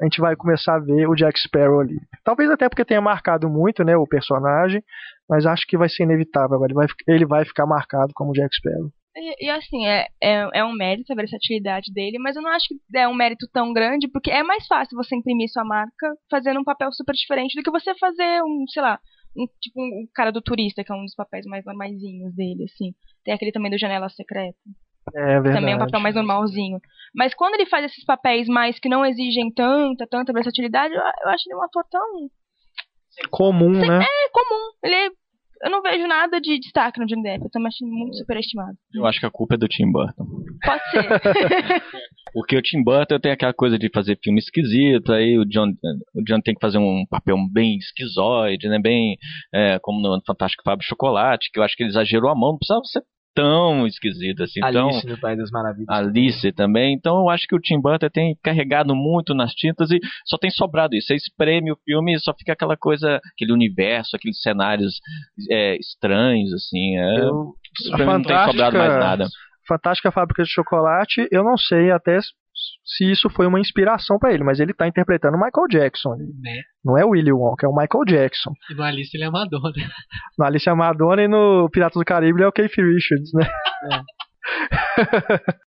a 0.00 0.04
gente 0.04 0.20
vai 0.20 0.36
começar 0.36 0.76
a 0.76 0.78
ver 0.78 1.08
o 1.08 1.14
Jack 1.14 1.38
Sparrow 1.38 1.80
ali. 1.80 1.98
Talvez 2.24 2.50
até 2.50 2.68
porque 2.68 2.84
tenha 2.84 3.00
marcado 3.00 3.48
muito, 3.48 3.82
né, 3.82 3.96
o 3.96 4.06
personagem, 4.06 4.82
mas 5.28 5.44
acho 5.44 5.66
que 5.66 5.76
vai 5.76 5.88
ser 5.88 6.04
inevitável. 6.04 6.62
Ele 6.64 6.74
vai, 6.74 6.86
ele 7.06 7.26
vai 7.26 7.44
ficar 7.44 7.66
marcado 7.66 8.12
como 8.14 8.32
Jack 8.32 8.54
Sparrow. 8.54 8.90
E, 9.16 9.46
e 9.46 9.50
assim, 9.50 9.86
é, 9.86 10.06
é, 10.22 10.48
é, 10.54 10.64
um 10.64 10.72
mérito 10.72 11.12
a 11.12 11.16
versatilidade 11.16 11.92
dele, 11.92 12.18
mas 12.20 12.36
eu 12.36 12.42
não 12.42 12.50
acho 12.50 12.68
que 12.68 12.76
é 12.96 13.08
um 13.08 13.14
mérito 13.14 13.48
tão 13.52 13.72
grande, 13.72 14.06
porque 14.06 14.30
é 14.30 14.44
mais 14.44 14.66
fácil 14.66 14.96
você 14.96 15.16
imprimir 15.16 15.48
sua 15.48 15.64
marca 15.64 16.14
fazendo 16.30 16.60
um 16.60 16.64
papel 16.64 16.92
super 16.92 17.12
diferente 17.12 17.56
do 17.56 17.62
que 17.62 17.70
você 17.70 17.94
fazer 17.96 18.42
um, 18.44 18.64
sei 18.68 18.82
lá, 18.82 19.00
um, 19.36 19.46
tipo 19.60 19.80
um, 19.80 20.06
cara 20.14 20.30
do 20.30 20.40
turista, 20.40 20.84
que 20.84 20.92
é 20.92 20.94
um 20.94 21.04
dos 21.04 21.16
papéis 21.16 21.46
mais 21.46 21.64
normaisinhos 21.64 22.32
dele, 22.34 22.64
assim. 22.64 22.94
Tem 23.24 23.34
aquele 23.34 23.50
também 23.50 23.70
do 23.70 23.78
Janela 23.78 24.08
Secreta. 24.08 24.58
É 25.14 25.40
verdade. 25.40 25.56
Também 25.56 25.74
é 25.74 25.76
um 25.76 25.80
papel 25.80 26.00
mais 26.00 26.14
normalzinho. 26.14 26.78
Mas 27.14 27.34
quando 27.34 27.54
ele 27.54 27.66
faz 27.66 27.84
esses 27.84 28.04
papéis 28.04 28.48
mais 28.48 28.78
que 28.78 28.88
não 28.88 29.04
exigem 29.04 29.52
tanta, 29.52 30.06
tanta 30.06 30.32
versatilidade, 30.32 30.94
eu, 30.94 31.00
eu 31.00 31.30
acho 31.30 31.44
ele 31.48 31.56
um 31.56 31.62
ator 31.62 31.84
tão. 31.90 32.28
Comum, 33.30 33.74
Sei, 33.74 33.88
né? 33.88 34.04
É, 34.04 34.28
comum. 34.30 34.70
Ele 34.84 34.94
é, 34.94 35.08
Eu 35.64 35.70
não 35.70 35.82
vejo 35.82 36.06
nada 36.06 36.40
de 36.40 36.58
destaque 36.58 37.00
no 37.00 37.06
Johnny 37.06 37.22
Depp. 37.22 37.44
Eu 37.44 37.50
também 37.50 37.68
acho 37.68 37.84
ele 37.84 37.90
muito 37.90 38.16
superestimado. 38.16 38.76
Eu 38.94 39.06
acho 39.06 39.18
que 39.18 39.26
a 39.26 39.30
culpa 39.30 39.54
é 39.54 39.58
do 39.58 39.66
Tim 39.66 39.90
Burton. 39.90 40.24
Pode 40.64 40.90
ser. 40.90 41.02
Porque 42.32 42.56
o 42.56 42.62
Tim 42.62 42.82
Burton 42.84 43.18
tem 43.18 43.32
aquela 43.32 43.54
coisa 43.54 43.78
de 43.78 43.90
fazer 43.92 44.18
filme 44.22 44.38
esquisito, 44.38 45.12
aí 45.12 45.38
o 45.38 45.44
John, 45.46 45.68
o 46.14 46.22
John 46.22 46.40
tem 46.40 46.54
que 46.54 46.60
fazer 46.60 46.78
um 46.78 47.04
papel 47.08 47.36
bem 47.50 47.76
esquizoide, 47.78 48.68
né? 48.68 48.78
Bem 48.78 49.16
é, 49.52 49.78
como 49.80 50.00
no 50.00 50.20
Fantástico 50.26 50.62
Fábio 50.62 50.86
Chocolate, 50.86 51.50
que 51.50 51.58
eu 51.58 51.62
acho 51.62 51.74
que 51.74 51.82
ele 51.82 51.90
exagerou 51.90 52.30
a 52.30 52.34
mão, 52.34 52.50
não 52.50 52.58
precisava 52.58 52.84
ser 52.84 53.02
tão 53.34 53.86
esquisito 53.86 54.42
assim. 54.42 54.60
Alice 54.62 54.98
então, 54.98 55.10
no 55.10 55.20
País 55.20 55.38
das 55.38 55.50
Maravilhas. 55.50 55.88
Alice 55.88 56.52
também. 56.52 56.94
Então 56.94 57.18
eu 57.18 57.28
acho 57.28 57.46
que 57.46 57.54
o 57.54 57.60
Tim 57.60 57.80
Burton 57.80 58.08
tem 58.08 58.36
carregado 58.42 58.94
muito 58.94 59.34
nas 59.34 59.52
tintas 59.52 59.90
e 59.90 59.98
só 60.26 60.36
tem 60.36 60.50
sobrado 60.50 60.94
isso. 60.94 61.08
Você 61.08 61.14
espreme 61.14 61.70
o 61.72 61.78
filme 61.84 62.14
e 62.14 62.20
só 62.20 62.34
fica 62.34 62.52
aquela 62.52 62.76
coisa, 62.76 63.20
aquele 63.34 63.52
universo, 63.52 64.16
aqueles 64.16 64.40
cenários 64.40 65.00
é, 65.50 65.76
estranhos, 65.76 66.52
assim. 66.52 66.96
É, 66.96 67.20
Eu, 67.20 67.54
não 67.96 68.22
tem 68.22 68.44
sobrado 68.44 68.78
mais 68.78 68.98
nada. 68.98 69.26
Fantástica 69.66 70.10
Fábrica 70.10 70.42
de 70.42 70.50
Chocolate, 70.50 71.28
eu 71.30 71.44
não 71.44 71.58
sei 71.58 71.90
até 71.90 72.18
se 72.84 73.10
isso 73.10 73.28
foi 73.30 73.46
uma 73.46 73.60
inspiração 73.60 74.18
para 74.18 74.32
ele, 74.32 74.44
mas 74.44 74.60
ele 74.60 74.72
tá 74.72 74.86
interpretando 74.86 75.36
o 75.36 75.40
Michael 75.40 75.68
Jackson. 75.70 76.16
Né? 76.16 76.62
Não 76.84 76.98
é 76.98 77.04
o 77.04 77.10
Willy 77.10 77.32
Wonka, 77.32 77.66
é 77.66 77.68
o 77.68 77.74
Michael 77.74 78.04
Jackson. 78.06 78.52
E 78.70 78.74
no 78.74 78.82
Alice 78.82 79.16
ele 79.16 79.24
é 79.24 79.30
Madonna. 79.30 79.72
No 80.38 80.44
Alice 80.44 80.68
é 80.68 80.74
Madonna 80.74 81.22
e 81.22 81.28
no 81.28 81.68
Piratas 81.70 81.98
do 81.98 82.04
Caribe 82.04 82.38
ele 82.38 82.44
é 82.44 82.48
o 82.48 82.52
Keith 82.52 82.76
Richards, 82.76 83.32
né? 83.34 83.48
É. 83.92 85.58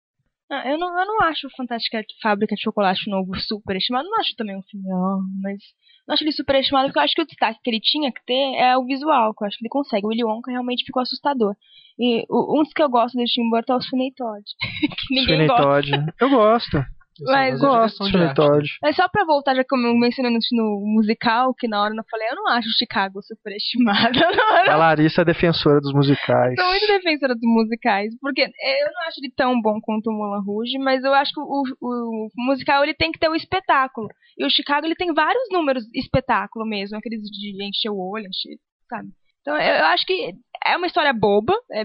Ah, 0.50 0.70
eu, 0.70 0.78
não, 0.78 0.98
eu 0.98 1.06
não 1.06 1.20
acho 1.22 1.48
Fantástica 1.56 2.04
Fábrica 2.22 2.54
de 2.54 2.62
Chocolate 2.62 3.10
novo 3.10 3.34
super 3.40 3.76
estimado. 3.76 4.08
Não 4.08 4.20
acho 4.20 4.36
também 4.36 4.56
um 4.56 4.62
filme, 4.62 4.86
ó, 4.92 5.18
mas 5.42 5.58
não 6.06 6.14
acho 6.14 6.22
ele 6.22 6.32
super 6.32 6.54
estimado 6.56 6.86
porque 6.86 6.98
eu 6.98 7.02
acho 7.02 7.14
que 7.14 7.22
o 7.22 7.26
destaque 7.26 7.58
que 7.62 7.70
ele 7.70 7.80
tinha 7.80 8.12
que 8.12 8.24
ter 8.24 8.54
é 8.54 8.76
o 8.76 8.84
visual, 8.84 9.34
que 9.34 9.42
eu 9.42 9.48
acho 9.48 9.58
que 9.58 9.64
ele 9.64 9.70
consegue. 9.70 10.06
O 10.06 10.08
Willy 10.08 10.24
Wonka 10.24 10.50
realmente 10.50 10.84
ficou 10.84 11.02
assustador. 11.02 11.56
E 11.98 12.24
o, 12.28 12.60
um 12.60 12.62
dos 12.62 12.72
que 12.72 12.82
eu 12.82 12.88
gosto 12.88 13.16
desse 13.16 13.34
Tim 13.34 13.50
Burton 13.50 13.72
é 13.72 13.76
o 13.76 13.80
Sweeney 13.80 14.12
Todd. 14.14 14.44
que 15.08 15.14
ninguém 15.14 15.24
Sweeney 15.24 15.46
gosta. 15.48 15.62
Todd. 15.62 16.14
Eu 16.20 16.30
gosto. 16.30 16.95
Mas 17.24 17.60
Eu 17.60 17.68
gosto 17.68 18.04
Todd. 18.34 18.68
Mas 18.82 18.96
só 18.96 19.08
pra 19.08 19.24
voltar, 19.24 19.54
já 19.54 19.64
que 19.64 19.74
eu 19.74 19.78
mencionei 19.78 20.32
no, 20.32 20.38
no 20.52 20.86
musical, 20.86 21.54
que 21.54 21.68
na 21.68 21.82
hora 21.82 21.92
eu 21.92 21.96
não 21.96 22.04
falei, 22.10 22.28
eu 22.28 22.36
não 22.36 22.48
acho 22.48 22.68
Chicago 22.76 23.22
superestimado. 23.22 24.18
A 24.68 24.76
Larissa 24.76 25.22
é 25.22 25.24
defensora 25.24 25.80
dos 25.80 25.92
musicais. 25.92 26.54
Sou 26.58 26.68
muito 26.68 26.86
defensora 26.86 27.34
dos 27.34 27.42
musicais, 27.44 28.14
porque 28.20 28.42
eu 28.42 28.92
não 28.92 29.02
acho 29.06 29.20
ele 29.20 29.32
tão 29.34 29.60
bom 29.60 29.80
quanto 29.80 30.08
o 30.08 30.12
Moulin 30.12 30.44
Rouge, 30.44 30.78
mas 30.78 31.04
eu 31.04 31.14
acho 31.14 31.32
que 31.32 31.40
o, 31.40 31.62
o, 31.80 32.26
o 32.26 32.30
musical 32.36 32.82
ele 32.82 32.94
tem 32.94 33.12
que 33.12 33.18
ter 33.18 33.28
o 33.28 33.34
espetáculo. 33.34 34.08
E 34.38 34.44
o 34.44 34.50
Chicago 34.50 34.86
ele 34.86 34.94
tem 34.94 35.14
vários 35.14 35.48
números 35.50 35.84
espetáculo 35.94 36.66
mesmo, 36.66 36.96
aqueles 36.96 37.22
de 37.22 37.64
encher 37.64 37.90
o 37.90 37.98
olho, 37.98 38.26
encher, 38.26 38.58
sabe? 38.88 39.08
Então 39.40 39.56
eu, 39.56 39.74
eu 39.76 39.86
acho 39.86 40.04
que 40.04 40.34
é 40.66 40.76
uma 40.76 40.86
história 40.86 41.12
boba, 41.12 41.54
é 41.72 41.84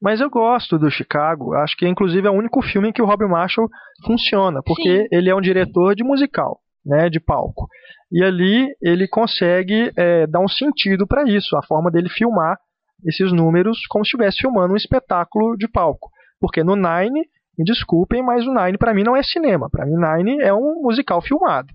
Mas 0.00 0.20
eu 0.20 0.28
gosto 0.28 0.78
do 0.78 0.90
Chicago. 0.90 1.54
Acho 1.54 1.76
que 1.76 1.86
inclusive 1.86 2.26
é 2.26 2.30
o 2.30 2.34
único 2.34 2.60
filme 2.62 2.88
em 2.88 2.92
que 2.92 3.02
o 3.02 3.06
Rob 3.06 3.26
Marshall 3.26 3.68
funciona, 4.04 4.60
porque 4.64 5.02
Sim. 5.02 5.08
ele 5.10 5.30
é 5.30 5.34
um 5.34 5.40
diretor 5.40 5.94
de 5.94 6.04
musical, 6.04 6.60
né, 6.84 7.08
de 7.08 7.20
palco. 7.20 7.66
E 8.12 8.22
ali 8.22 8.68
ele 8.82 9.08
consegue 9.08 9.90
é, 9.96 10.26
dar 10.26 10.40
um 10.40 10.48
sentido 10.48 11.06
para 11.06 11.24
isso, 11.24 11.56
a 11.56 11.62
forma 11.62 11.90
dele 11.90 12.08
filmar 12.08 12.56
esses 13.04 13.32
números 13.32 13.86
como 13.88 14.04
se 14.04 14.08
estivesse 14.08 14.38
filmando 14.38 14.74
um 14.74 14.76
espetáculo 14.76 15.56
de 15.56 15.68
palco. 15.68 16.10
Porque 16.40 16.62
no 16.62 16.76
Nine, 16.76 17.22
me 17.56 17.64
desculpem, 17.64 18.22
mas 18.22 18.46
o 18.46 18.52
Nine 18.52 18.78
para 18.78 18.94
mim 18.94 19.02
não 19.02 19.16
é 19.16 19.22
cinema. 19.22 19.68
Para 19.70 19.86
mim 19.86 19.96
Nine 19.96 20.42
é 20.42 20.52
um 20.52 20.82
musical 20.82 21.22
filmado. 21.22 21.68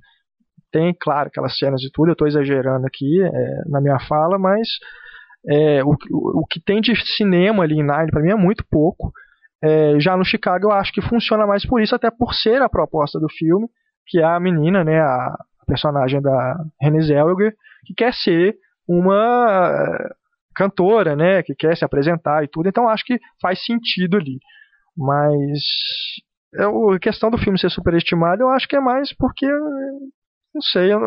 Tem, 0.72 0.96
claro, 1.00 1.30
aquelas 1.30 1.58
cenas 1.58 1.82
de 1.82 1.90
tudo. 1.92 2.10
Eu 2.10 2.14
estou 2.14 2.28
exagerando 2.28 2.86
aqui 2.86 3.24
é, 3.24 3.70
na 3.70 3.82
minha 3.82 4.00
fala, 4.00 4.38
mas 4.38 4.68
é, 5.48 5.84
o, 5.84 5.96
o, 6.12 6.46
que 6.50 6.60
tem 6.60 6.82
de 6.82 6.94
cinema 7.16 7.64
ali 7.64 7.76
em 7.76 7.84
Nine 7.84 8.12
para 8.12 8.22
mim 8.22 8.32
é 8.32 8.36
muito 8.36 8.66
pouco. 8.70 9.12
É, 9.62 10.00
já 10.00 10.16
no 10.16 10.26
Chicago 10.26 10.68
eu 10.68 10.72
acho 10.72 10.92
que 10.92 11.02
funciona 11.02 11.46
mais 11.46 11.66
por 11.66 11.82
isso, 11.82 11.96
até 11.96 12.10
por 12.10 12.34
ser 12.34 12.62
a 12.62 12.70
proposta 12.70 13.20
do 13.20 13.30
filme, 13.30 13.68
que 14.08 14.20
é 14.20 14.24
a 14.24 14.40
menina, 14.40 14.84
né, 14.84 15.00
a, 15.00 15.36
personagem 15.68 16.20
da 16.20 16.58
Renée 16.82 17.02
Zellweger, 17.02 17.54
que 17.86 17.94
quer 17.94 18.12
ser 18.14 18.56
uma 18.88 19.72
eh, 19.72 20.10
cantora, 20.56 21.16
né, 21.16 21.44
que 21.44 21.54
quer 21.54 21.78
se 21.78 21.86
apresentar 21.86 22.44
e 22.44 22.48
tudo. 22.48 22.68
Então 22.68 22.90
acho 22.90 23.06
que 23.06 23.20
faz 23.40 23.64
sentido 23.64 24.18
ali. 24.18 24.40
Mas 24.98 25.60
é, 26.56 26.64
a 26.64 27.00
questão 27.00 27.30
do 27.30 27.38
filme 27.38 27.60
ser 27.60 27.70
superestimado, 27.70 28.42
eu 28.42 28.50
acho 28.50 28.68
que 28.68 28.76
é 28.76 28.80
mais 28.80 29.14
porque 29.16 29.46
não 30.54 30.62
sei, 30.62 30.92
eu- 30.94 31.00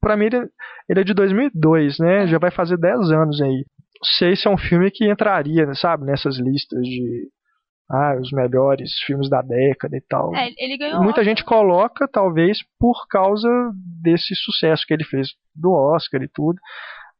pra 0.00 0.16
mim 0.16 0.26
ele, 0.26 0.48
ele 0.88 1.00
é 1.00 1.04
de 1.04 1.14
2002, 1.14 1.98
né? 1.98 2.26
Já 2.26 2.38
vai 2.38 2.50
fazer 2.50 2.76
10 2.76 3.10
anos 3.10 3.40
aí. 3.40 3.64
Não 4.02 4.10
sei 4.18 4.34
se 4.36 4.46
é 4.48 4.50
um 4.50 4.56
filme 4.58 4.90
que 4.90 5.08
entraria, 5.10 5.72
sabe, 5.74 6.04
nessas 6.06 6.38
listas 6.38 6.80
de 6.82 7.28
ah, 7.92 8.16
os 8.20 8.30
melhores 8.30 8.92
filmes 9.04 9.28
da 9.28 9.42
década 9.42 9.96
e 9.96 10.00
tal. 10.00 10.34
É, 10.34 10.48
ele 10.58 10.78
ganhou. 10.78 10.98
Muita 11.02 11.20
Oscar. 11.20 11.24
gente 11.24 11.44
coloca, 11.44 12.06
talvez, 12.06 12.58
por 12.78 13.06
causa 13.08 13.48
desse 14.00 14.34
sucesso 14.36 14.84
que 14.86 14.94
ele 14.94 15.02
fez 15.04 15.28
do 15.54 15.72
Oscar 15.72 16.22
e 16.22 16.28
tudo. 16.28 16.58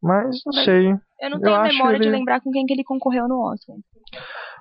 Mas 0.03 0.41
não 0.47 0.53
Mas 0.55 0.65
sei. 0.65 0.87
Eu 1.21 1.29
não 1.31 1.37
eu 1.39 1.43
tenho 1.43 1.55
acho 1.57 1.77
memória 1.77 1.99
de 1.99 2.05
ele- 2.07 2.17
lembrar 2.17 2.41
com 2.41 2.51
quem 2.53 2.65
que 2.65 2.73
ele 2.73 2.85
concorreu 2.85 3.27
no 3.29 3.41
Oscar. 3.53 3.77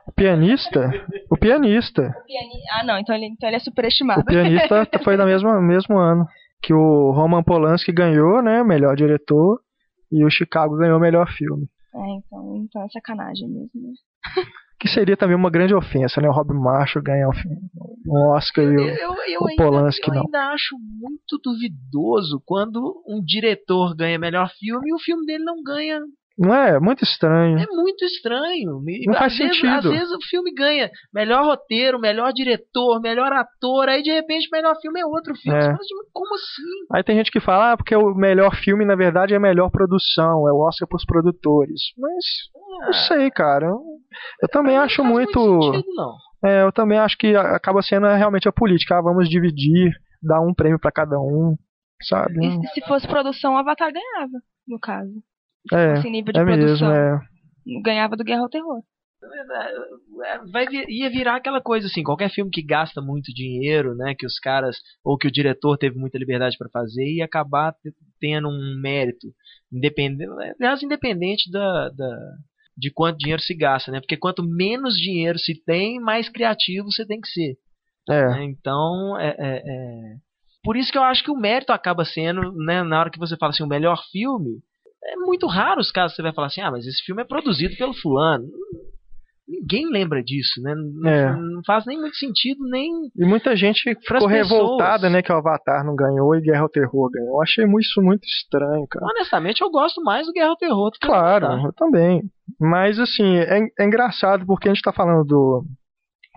O 0.08 0.12
pianista? 0.12 0.92
O 1.30 1.38
pianista. 1.38 2.02
Piani- 2.26 2.64
Ah, 2.74 2.84
não, 2.84 2.98
então 2.98 3.16
ele, 3.16 3.28
então 3.28 3.48
ele 3.48 3.56
é 3.58 3.60
superestimado. 3.60 4.22
O 4.22 4.26
pianista 4.26 4.88
foi 5.04 5.16
no 5.16 5.26
mesmo, 5.26 5.62
mesmo 5.62 5.98
ano 5.98 6.26
que 6.62 6.74
o 6.74 7.12
Roman 7.12 7.44
Polanski 7.44 7.92
ganhou, 7.92 8.42
né, 8.42 8.64
melhor 8.64 8.96
diretor, 8.96 9.60
e 10.12 10.24
o 10.26 10.30
Chicago 10.30 10.78
ganhou 10.78 11.00
melhor 11.00 11.28
filme. 11.32 11.68
É, 11.94 12.10
então, 12.18 12.56
então 12.58 12.84
é 12.84 12.90
sacanagem 12.90 13.48
mesmo. 13.48 13.70
né? 13.76 13.92
que 14.80 14.88
seria 14.88 15.18
também 15.18 15.36
uma 15.36 15.50
grande 15.50 15.76
ofensa, 15.76 16.22
né? 16.22 16.30
O 16.30 16.32
Rob 16.32 16.54
Marshall 16.54 17.04
ganhar 17.04 17.28
um 17.28 18.28
Oscar 18.30 18.64
e 18.64 18.68
o, 18.68 18.80
eu, 18.80 19.16
eu 19.28 19.42
o 19.42 19.56
Polanski 19.58 20.10
ainda, 20.10 20.16
não. 20.16 20.22
Eu 20.22 20.26
ainda 20.26 20.54
acho 20.54 20.78
muito 20.80 21.38
duvidoso 21.44 22.42
quando 22.46 23.04
um 23.06 23.22
diretor 23.22 23.94
ganha 23.94 24.18
melhor 24.18 24.50
filme 24.58 24.90
e 24.90 24.94
o 24.94 25.00
filme 25.00 25.26
dele 25.26 25.44
não 25.44 25.62
ganha 25.62 26.00
não 26.40 26.56
é? 26.56 26.80
Muito 26.80 27.04
estranho. 27.04 27.60
É 27.60 27.66
muito 27.68 28.06
estranho. 28.06 28.82
Não 29.06 29.14
às 29.14 29.20
faz 29.20 29.38
vezes, 29.38 29.56
sentido. 29.58 29.76
Às 29.76 29.84
vezes 29.84 30.12
o 30.14 30.22
filme 30.30 30.54
ganha 30.54 30.90
melhor 31.14 31.44
roteiro, 31.44 32.00
melhor 32.00 32.32
diretor, 32.32 33.02
melhor 33.02 33.34
ator, 33.34 33.90
aí 33.90 34.02
de 34.02 34.12
repente 34.12 34.48
o 34.48 34.56
melhor 34.56 34.74
filme 34.82 35.02
é 35.02 35.06
outro 35.06 35.36
filme. 35.36 35.60
É. 35.60 35.76
como 36.14 36.36
assim? 36.36 36.96
Aí 36.96 37.04
tem 37.04 37.18
gente 37.18 37.30
que 37.30 37.42
fala, 37.42 37.74
ah, 37.74 37.78
porque 37.78 37.94
o 37.94 38.16
melhor 38.16 38.56
filme, 38.56 38.86
na 38.86 38.96
verdade, 38.96 39.34
é 39.34 39.38
a 39.38 39.42
melhor 39.42 39.70
produção, 39.70 40.48
é 40.48 40.54
o 40.54 40.66
Oscar 40.66 40.88
pros 40.88 41.04
produtores. 41.04 41.82
Mas, 41.98 42.24
ah, 42.56 42.86
não 42.86 42.94
sei, 42.94 43.30
cara. 43.32 43.66
Eu, 43.66 43.82
eu 44.42 44.48
também 44.50 44.78
acho 44.78 45.04
muito. 45.04 45.38
muito 45.38 45.66
sentido, 45.66 45.94
não. 45.94 46.14
É, 46.42 46.64
eu 46.64 46.72
também 46.72 46.98
acho 46.98 47.18
que 47.18 47.36
acaba 47.36 47.82
sendo 47.82 48.08
realmente 48.08 48.48
a 48.48 48.54
política. 48.54 48.98
Ah, 48.98 49.02
vamos 49.02 49.28
dividir, 49.28 49.92
dar 50.24 50.40
um 50.40 50.54
prêmio 50.54 50.80
para 50.80 50.90
cada 50.90 51.20
um, 51.20 51.58
sabe? 52.02 52.40
E 52.46 52.68
se 52.70 52.80
fosse 52.88 53.06
produção, 53.06 53.56
o 53.56 53.58
Avatar 53.58 53.92
ganhava, 53.92 54.40
no 54.66 54.80
caso. 54.80 55.22
É, 55.74 55.94
esse 55.94 56.10
nível 56.10 56.34
de 56.34 56.40
é 56.40 56.44
produção. 56.44 56.90
Mesmo, 56.90 57.04
é. 57.04 57.82
Ganhava 57.84 58.16
do 58.16 58.24
Guerra 58.24 58.42
ao 58.42 58.50
Terror. 58.50 58.82
Vai 60.52 60.66
vir, 60.68 60.86
ia 60.90 61.10
virar 61.10 61.36
aquela 61.36 61.62
coisa 61.62 61.88
assim, 61.88 62.04
qualquer 62.04 62.30
filme 62.30 62.50
que 62.50 62.64
gasta 62.64 63.02
muito 63.02 63.34
dinheiro, 63.34 63.94
né, 63.94 64.16
que 64.18 64.26
os 64.26 64.40
caras 64.40 64.78
ou 65.04 65.18
que 65.18 65.28
o 65.28 65.32
diretor 65.32 65.78
teve 65.78 65.98
muita 65.98 66.18
liberdade 66.18 66.58
para 66.58 66.70
fazer 66.70 67.06
ia 67.06 67.26
acabar 67.26 67.76
tendo 68.20 68.48
um 68.48 68.80
mérito 68.82 69.28
independente, 69.72 70.30
aliás, 70.58 70.82
independente 70.82 71.52
da, 71.52 71.90
da, 71.90 72.18
de 72.78 72.92
quanto 72.92 73.18
dinheiro 73.18 73.42
se 73.42 73.54
gasta, 73.54 73.92
né? 73.92 74.00
Porque 74.00 74.18
quanto 74.18 74.44
menos 74.44 74.96
dinheiro 74.96 75.38
se 75.38 75.54
tem, 75.66 76.00
mais 76.00 76.30
criativo 76.30 76.92
você 76.92 77.06
tem 77.06 77.20
que 77.20 77.28
ser. 77.28 77.58
É. 78.10 78.26
Né? 78.30 78.46
Então, 78.46 79.20
é, 79.20 79.36
é, 79.38 79.58
é, 79.58 80.16
por 80.64 80.76
isso 80.78 80.92
que 80.92 80.98
eu 80.98 81.04
acho 81.04 81.24
que 81.24 81.32
o 81.32 81.38
mérito 81.38 81.72
acaba 81.72 82.06
sendo, 82.06 82.52
né, 82.54 82.84
na 82.84 83.00
hora 83.00 83.12
que 83.12 83.20
você 83.20 83.38
fala 83.38 83.52
assim, 83.52 83.64
o 83.64 83.68
melhor 83.68 84.02
filme, 84.12 84.62
é 85.04 85.16
muito 85.16 85.48
raro 85.48 85.80
os 85.80 85.92
casos 85.92 86.12
que 86.12 86.18
você 86.18 86.24
vai 86.24 86.34
falar 86.34 86.48
assim, 86.48 86.62
ah, 86.62 86.72
mas 86.72 86.86
esse 86.86 87.04
filme 87.04 87.22
é 87.22 87.26
produzido 87.26 87.76
pelo 87.78 87.94
fulano. 87.94 88.46
Ninguém 89.48 89.90
lembra 89.90 90.24
disso, 90.24 90.62
né? 90.62 90.76
Não, 90.76 91.10
é. 91.10 91.36
não 91.36 91.62
faz 91.66 91.84
nem 91.88 92.00
muito 92.00 92.16
sentido, 92.18 92.60
nem. 92.70 92.92
E 93.16 93.26
muita 93.26 93.56
gente 93.56 93.82
ficou 93.82 94.28
revoltada, 94.28 95.10
né, 95.10 95.24
que 95.24 95.32
o 95.32 95.36
Avatar 95.36 95.84
não 95.84 95.96
ganhou 95.96 96.36
e 96.36 96.42
Guerra 96.42 96.62
ao 96.62 96.70
Terror 96.70 97.10
ganhou. 97.10 97.38
Eu 97.38 97.42
achei 97.42 97.66
isso 97.80 98.00
muito 98.00 98.26
estranho, 98.26 98.86
cara. 98.88 99.08
Honestamente, 99.08 99.62
eu 99.62 99.72
gosto 99.72 100.04
mais 100.04 100.28
do 100.28 100.34
Guerra 100.34 100.50
ao 100.50 100.56
Terror 100.56 100.92
do 100.92 101.00
que 101.00 101.08
Claro, 101.08 101.66
eu 101.66 101.74
também. 101.74 102.22
Mas, 102.60 103.00
assim, 103.00 103.38
é, 103.38 103.68
é 103.80 103.86
engraçado 103.86 104.46
porque 104.46 104.70
a 104.70 104.74
gente 104.74 104.84
tá 104.84 104.94
falando 104.94 105.26
do, 105.26 105.66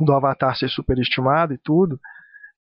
do 0.06 0.12
Avatar 0.14 0.56
ser 0.56 0.70
superestimado 0.70 1.52
e 1.52 1.58
tudo. 1.58 1.98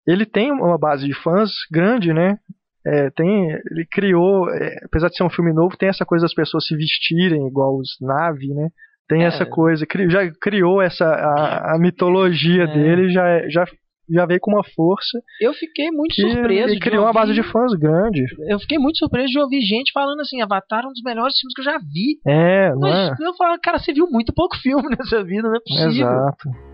Ele 0.06 0.26
tem 0.26 0.52
uma 0.52 0.78
base 0.78 1.08
de 1.08 1.14
fãs 1.14 1.49
grande, 1.72 2.14
né? 2.14 2.38
É, 2.86 3.09
tem, 3.11 3.51
ele 3.51 3.86
criou, 3.91 4.49
é, 4.49 4.75
apesar 4.86 5.09
de 5.09 5.15
ser 5.15 5.23
um 5.23 5.29
filme 5.29 5.53
novo, 5.53 5.77
tem 5.77 5.89
essa 5.89 6.05
coisa 6.05 6.25
das 6.25 6.34
pessoas 6.34 6.65
se 6.65 6.75
vestirem 6.75 7.47
igual 7.47 7.77
os 7.77 7.97
Navi, 8.01 8.53
né? 8.53 8.69
Tem 9.07 9.23
é. 9.23 9.27
essa 9.27 9.45
coisa, 9.45 9.86
cri, 9.86 10.09
já 10.09 10.21
criou 10.41 10.82
essa 10.82 11.05
a, 11.05 11.75
a 11.75 11.79
mitologia 11.79 12.63
é. 12.63 12.67
dele, 12.67 13.11
já 13.11 13.49
já 13.49 13.65
já 14.09 14.25
veio 14.25 14.39
com 14.41 14.51
uma 14.51 14.63
força. 14.75 15.19
Eu 15.39 15.53
fiquei 15.53 15.89
muito 15.89 16.15
surpreso. 16.15 16.73
E 16.73 16.79
criou 16.79 17.03
ouvir, 17.03 17.07
uma 17.07 17.21
base 17.21 17.34
de 17.34 17.43
fãs 17.43 17.73
grande. 17.73 18.25
Eu 18.49 18.59
fiquei 18.59 18.77
muito 18.77 18.97
surpreso 18.97 19.27
de 19.27 19.39
ouvir 19.39 19.61
gente 19.61 19.91
falando 19.93 20.19
assim: 20.19 20.41
Avatar 20.41 20.84
é 20.84 20.88
um 20.88 20.91
dos 20.91 21.03
melhores 21.03 21.38
filmes 21.39 21.53
que 21.53 21.61
eu 21.61 21.65
já 21.65 21.77
vi. 21.77 22.19
É, 22.27 22.73
Mas, 22.75 23.19
é? 23.19 23.25
Eu 23.25 23.34
falo, 23.36 23.57
cara, 23.61 23.79
você 23.79 23.93
viu 23.93 24.07
muito 24.09 24.34
pouco 24.34 24.57
filme 24.57 24.84
nessa 24.97 25.23
vida, 25.23 25.47
não 25.47 25.55
é 25.55 25.59
possível. 25.65 26.07
Exato. 26.07 26.70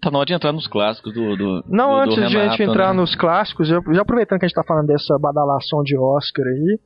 Tá 0.00 0.10
na 0.10 0.18
hora 0.18 0.26
de 0.26 0.34
entrar 0.34 0.52
nos 0.52 0.66
clássicos 0.66 1.12
do. 1.12 1.36
do 1.36 1.64
Não, 1.68 1.90
do, 1.90 1.96
antes 1.96 2.16
do 2.16 2.20
Renato, 2.22 2.30
de 2.30 2.38
a 2.38 2.48
gente 2.48 2.62
entrar 2.62 2.88
né? 2.88 3.00
nos 3.00 3.14
clássicos, 3.14 3.68
já, 3.68 3.80
já 3.92 4.02
aproveitando 4.02 4.38
que 4.38 4.46
a 4.46 4.48
gente 4.48 4.56
tá 4.56 4.64
falando 4.64 4.86
dessa 4.86 5.18
badalação 5.18 5.82
de 5.82 5.96
Oscar 5.96 6.46
aí, 6.46 6.78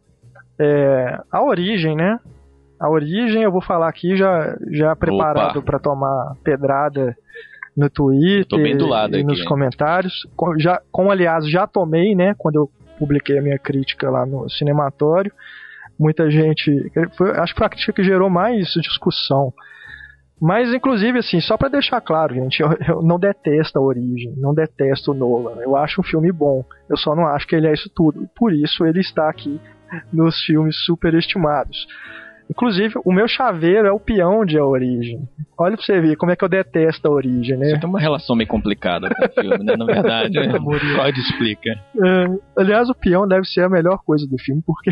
é, 0.59 1.19
a 1.31 1.43
origem, 1.43 1.97
né? 1.97 2.19
A 2.81 2.89
origem 2.89 3.43
eu 3.43 3.53
vou 3.53 3.61
falar 3.61 3.89
aqui 3.89 4.17
já, 4.17 4.57
já 4.71 4.97
preparado 4.97 5.63
para 5.63 5.79
tomar 5.79 6.35
pedrada 6.43 7.15
no 7.77 7.89
Twitter 7.91 8.59
e 9.13 9.23
nos 9.23 9.45
comentários. 9.45 10.27
Com, 10.37 10.59
já, 10.59 10.81
com, 10.91 11.11
aliás, 11.11 11.49
já 11.49 11.67
tomei, 11.67 12.15
né? 12.15 12.35
Quando 12.39 12.57
eu 12.57 12.71
publiquei 12.99 13.39
a 13.39 13.43
minha 13.43 13.59
crítica 13.59 14.11
lá 14.11 14.27
no 14.27 14.49
Cinematório. 14.49 15.33
Muita 15.99 16.31
gente. 16.31 16.91
Foi, 17.17 17.31
acho 17.33 17.53
que 17.53 17.59
foi 17.59 17.67
a 17.67 17.71
crítica 17.71 17.93
que 17.93 18.05
gerou 18.05 18.31
mais 18.31 18.69
discussão. 18.83 19.53
Mas, 20.41 20.73
inclusive, 20.73 21.19
assim, 21.19 21.41
só 21.41 21.57
para 21.57 21.69
deixar 21.69 22.01
claro, 22.01 22.35
gente, 22.35 22.61
eu, 22.61 22.71
eu, 22.89 23.03
não 23.03 23.19
detesto 23.19 23.79
a 23.79 23.83
origem, 23.83 24.33
não 24.37 24.55
detesto 24.55 25.13
o 25.13 25.15
Nolan. 25.15 25.61
Eu 25.61 25.77
acho 25.77 26.01
um 26.01 26.05
filme 26.05 26.33
bom. 26.33 26.65
Eu 26.89 26.97
só 26.97 27.15
não 27.15 27.27
acho 27.27 27.47
que 27.47 27.55
ele 27.55 27.67
é 27.67 27.73
isso 27.73 27.91
tudo. 27.95 28.27
Por 28.35 28.53
isso 28.53 28.87
ele 28.87 29.01
está 29.01 29.29
aqui 29.29 29.61
nos 30.13 30.43
filmes 30.45 30.77
superestimados. 30.85 31.87
Inclusive, 32.51 32.95
o 33.05 33.13
meu 33.13 33.29
chaveiro 33.29 33.87
é 33.87 33.93
o 33.93 34.01
peão 34.01 34.45
de 34.45 34.59
A 34.59 34.65
Origem. 34.65 35.21
Olha 35.57 35.77
pra 35.77 35.87
você 35.87 36.01
ver 36.01 36.17
como 36.17 36.33
é 36.33 36.37
que 36.37 36.45
eu 36.45 36.49
detesto 36.49 37.07
a 37.07 37.11
Origem, 37.13 37.57
né? 37.57 37.67
Você 37.67 37.79
tem 37.79 37.89
uma 37.89 38.01
relação 38.01 38.35
meio 38.35 38.49
complicada 38.49 39.09
com 39.09 39.25
o 39.25 39.29
filme, 39.41 39.65
né? 39.65 39.77
Na 39.77 39.85
verdade, 39.85 40.35
né? 40.41 40.59
pode 40.97 41.21
explica. 41.21 41.71
É, 41.71 42.27
aliás, 42.57 42.91
o 42.91 42.95
peão 42.95 43.29
deve 43.29 43.45
ser 43.45 43.63
a 43.63 43.69
melhor 43.69 43.99
coisa 44.05 44.27
do 44.27 44.37
filme, 44.37 44.61
porque 44.67 44.91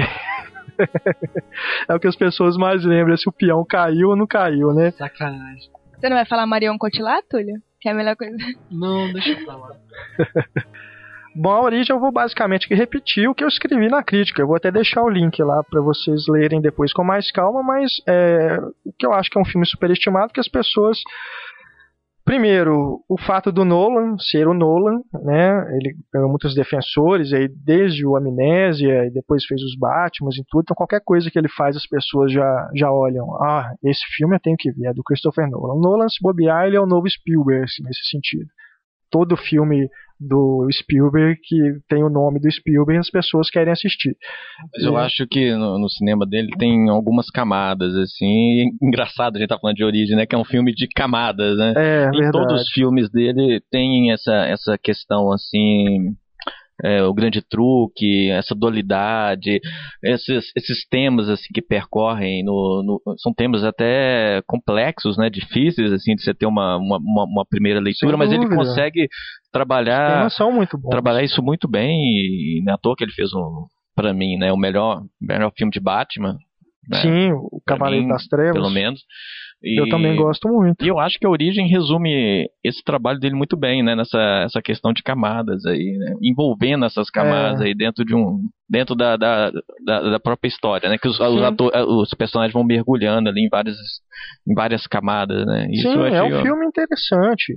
é 1.88 1.94
o 1.94 2.00
que 2.00 2.06
as 2.06 2.16
pessoas 2.16 2.56
mais 2.56 2.84
lembram, 2.84 3.16
se 3.16 3.28
o 3.28 3.32
peão 3.32 3.64
caiu 3.68 4.10
ou 4.10 4.16
não 4.16 4.26
caiu, 4.26 4.72
né? 4.72 4.90
Sacanagem. 4.92 5.70
Você 5.98 6.08
não 6.08 6.16
vai 6.16 6.24
falar 6.24 6.46
Marion 6.46 6.78
Cotillard, 6.78 7.26
Túlio? 7.28 7.56
Que 7.80 7.88
é 7.88 7.92
a 7.92 7.94
melhor 7.94 8.16
coisa. 8.16 8.36
Não, 8.70 9.12
deixa 9.12 9.30
eu 9.30 9.44
falar. 9.44 9.76
Bom, 11.34 11.50
a 11.50 11.62
origem 11.62 11.94
eu 11.94 12.00
vou 12.00 12.10
basicamente 12.10 12.66
repetir 12.74 13.28
o 13.28 13.34
que 13.34 13.44
eu 13.44 13.48
escrevi 13.48 13.88
na 13.88 14.02
crítica. 14.02 14.42
Eu 14.42 14.46
vou 14.46 14.56
até 14.56 14.72
deixar 14.72 15.02
o 15.02 15.08
link 15.08 15.40
lá 15.40 15.62
para 15.62 15.80
vocês 15.80 16.26
lerem 16.28 16.60
depois 16.60 16.92
com 16.92 17.04
mais 17.04 17.30
calma, 17.30 17.62
mas 17.62 18.00
é, 18.08 18.58
o 18.84 18.92
que 18.92 19.06
eu 19.06 19.12
acho 19.12 19.30
que 19.30 19.38
é 19.38 19.40
um 19.40 19.44
filme 19.44 19.64
superestimado 19.64 20.32
que 20.32 20.40
as 20.40 20.48
pessoas 20.48 20.98
Primeiro, 22.28 23.02
o 23.08 23.18
fato 23.18 23.50
do 23.50 23.64
Nolan 23.64 24.18
ser 24.18 24.46
o 24.46 24.52
Nolan, 24.52 25.00
né? 25.24 25.64
Ele 25.74 25.96
ganhou 26.12 26.28
muitos 26.28 26.54
defensores, 26.54 27.32
aí 27.32 27.48
desde 27.48 28.06
o 28.06 28.18
Amnésia 28.18 29.06
e 29.06 29.10
depois 29.10 29.46
fez 29.46 29.62
os 29.62 29.74
Batman 29.74 30.28
e 30.38 30.44
tudo. 30.46 30.60
Então 30.60 30.76
qualquer 30.76 31.00
coisa 31.02 31.30
que 31.30 31.38
ele 31.38 31.48
faz 31.48 31.74
as 31.74 31.86
pessoas 31.86 32.30
já, 32.30 32.70
já 32.74 32.92
olham. 32.92 33.24
Ah, 33.36 33.72
esse 33.82 34.02
filme 34.14 34.36
eu 34.36 34.40
tenho 34.40 34.58
que 34.58 34.70
ver, 34.70 34.88
é 34.88 34.92
do 34.92 35.02
Christopher 35.02 35.48
Nolan. 35.48 35.72
O 35.72 35.80
Nolan, 35.80 36.06
se 36.10 36.18
bobear, 36.20 36.66
ele 36.66 36.76
é 36.76 36.80
o 36.80 36.86
novo 36.86 37.08
Spielberg 37.08 37.64
assim, 37.64 37.82
nesse 37.82 38.06
sentido. 38.10 38.50
Todo 39.10 39.36
filme 39.36 39.88
do 40.20 40.66
Spielberg 40.72 41.38
que 41.42 41.78
tem 41.88 42.02
o 42.02 42.10
nome 42.10 42.40
do 42.40 42.50
Spielberg 42.50 42.98
as 42.98 43.10
pessoas 43.10 43.48
querem 43.50 43.72
assistir. 43.72 44.16
Mas 44.74 44.84
eu 44.84 44.96
acho 44.96 45.26
que 45.28 45.52
no, 45.52 45.78
no, 45.78 45.88
cinema 45.88 46.26
dele 46.26 46.48
tem 46.58 46.88
algumas 46.88 47.30
camadas, 47.30 47.94
assim. 47.94 48.70
Engraçado 48.82 49.36
a 49.36 49.38
gente 49.38 49.48
tá 49.48 49.58
falando 49.58 49.76
de 49.76 49.84
origem, 49.84 50.16
né? 50.16 50.26
Que 50.26 50.34
é 50.34 50.38
um 50.38 50.44
filme 50.44 50.74
de 50.74 50.88
camadas, 50.88 51.56
né? 51.56 51.72
É, 51.76 52.08
em 52.08 52.10
verdade. 52.10 52.32
todos 52.32 52.62
os 52.62 52.70
filmes 52.72 53.08
dele 53.10 53.62
tem 53.70 54.10
essa, 54.10 54.34
essa 54.46 54.76
questão, 54.76 55.32
assim 55.32 56.16
é, 56.84 57.02
o 57.02 57.12
grande 57.12 57.42
truque, 57.42 58.30
essa 58.30 58.54
dualidade, 58.54 59.60
esses, 60.02 60.52
esses 60.56 60.86
temas 60.88 61.28
assim 61.28 61.48
que 61.52 61.60
percorrem 61.60 62.44
no, 62.44 62.82
no, 63.04 63.16
são 63.18 63.32
temas 63.34 63.64
até 63.64 64.40
complexos, 64.46 65.16
né, 65.16 65.28
difíceis 65.28 65.92
assim 65.92 66.14
de 66.14 66.22
você 66.22 66.32
ter 66.32 66.46
uma, 66.46 66.76
uma, 66.76 67.24
uma 67.24 67.46
primeira 67.48 67.80
leitura, 67.80 68.16
mas 68.16 68.32
ele 68.32 68.48
consegue 68.48 69.08
trabalhar 69.52 70.28
trabalhar 70.90 71.22
isso 71.22 71.42
muito 71.42 71.68
bem 71.68 71.90
e 71.90 72.62
não 72.64 72.72
é 72.72 72.74
à 72.74 72.78
toa 72.78 72.94
que 72.96 73.04
ele 73.04 73.12
fez 73.12 73.32
um 73.34 73.66
para 73.94 74.14
mim, 74.14 74.36
né, 74.36 74.52
o 74.52 74.56
melhor 74.56 75.02
melhor 75.20 75.52
filme 75.56 75.72
de 75.72 75.80
Batman. 75.80 76.36
Né, 76.88 77.02
Sim, 77.02 77.32
o 77.32 77.60
Cavaleiro 77.66 78.08
das 78.08 78.26
Trevas. 78.26 78.54
Pelo 78.54 78.70
menos. 78.70 79.00
E, 79.62 79.80
eu 79.80 79.88
também 79.88 80.14
gosto 80.14 80.48
muito. 80.48 80.84
E 80.84 80.88
eu 80.88 81.00
acho 81.00 81.18
que 81.18 81.26
a 81.26 81.30
origem 81.30 81.66
resume 81.66 82.48
esse 82.62 82.82
trabalho 82.82 83.18
dele 83.18 83.34
muito 83.34 83.56
bem, 83.56 83.82
né? 83.82 83.96
Nessa 83.96 84.18
essa 84.44 84.62
questão 84.62 84.92
de 84.92 85.02
camadas 85.02 85.66
aí, 85.66 85.96
né? 85.98 86.14
envolvendo 86.22 86.84
essas 86.84 87.10
camadas 87.10 87.60
é. 87.60 87.64
aí 87.64 87.74
dentro 87.74 88.04
de 88.04 88.14
um 88.14 88.40
dentro 88.70 88.94
da, 88.94 89.16
da, 89.16 89.50
da, 89.84 90.10
da 90.10 90.20
própria 90.20 90.48
história, 90.48 90.88
né? 90.88 90.96
Que 90.96 91.08
os, 91.08 91.18
os, 91.18 91.42
ator, 91.42 91.72
os, 91.88 92.10
personagens 92.14 92.52
vão 92.52 92.62
mergulhando 92.62 93.28
ali 93.28 93.46
em 93.46 93.48
várias 93.48 93.76
em 94.46 94.54
várias 94.54 94.86
camadas, 94.86 95.44
né? 95.44 95.66
Isso 95.72 95.90
Sim, 95.90 96.06
é 96.06 96.22
um 96.22 96.42
filme 96.42 96.64
interessante. 96.64 97.54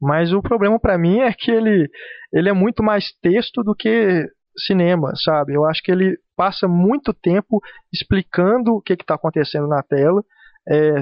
Mas 0.00 0.32
o 0.32 0.42
problema 0.42 0.80
para 0.80 0.98
mim 0.98 1.20
é 1.20 1.32
que 1.32 1.50
ele 1.50 1.88
ele 2.32 2.48
é 2.48 2.52
muito 2.52 2.82
mais 2.82 3.12
texto 3.22 3.62
do 3.62 3.72
que 3.72 4.26
cinema, 4.66 5.12
sabe? 5.14 5.54
Eu 5.54 5.64
acho 5.64 5.80
que 5.80 5.92
ele 5.92 6.16
passa 6.36 6.66
muito 6.66 7.14
tempo 7.14 7.60
explicando 7.92 8.72
o 8.72 8.82
que 8.82 8.94
está 8.94 9.14
acontecendo 9.14 9.68
na 9.68 9.82
tela 9.82 10.22
é, 10.68 11.00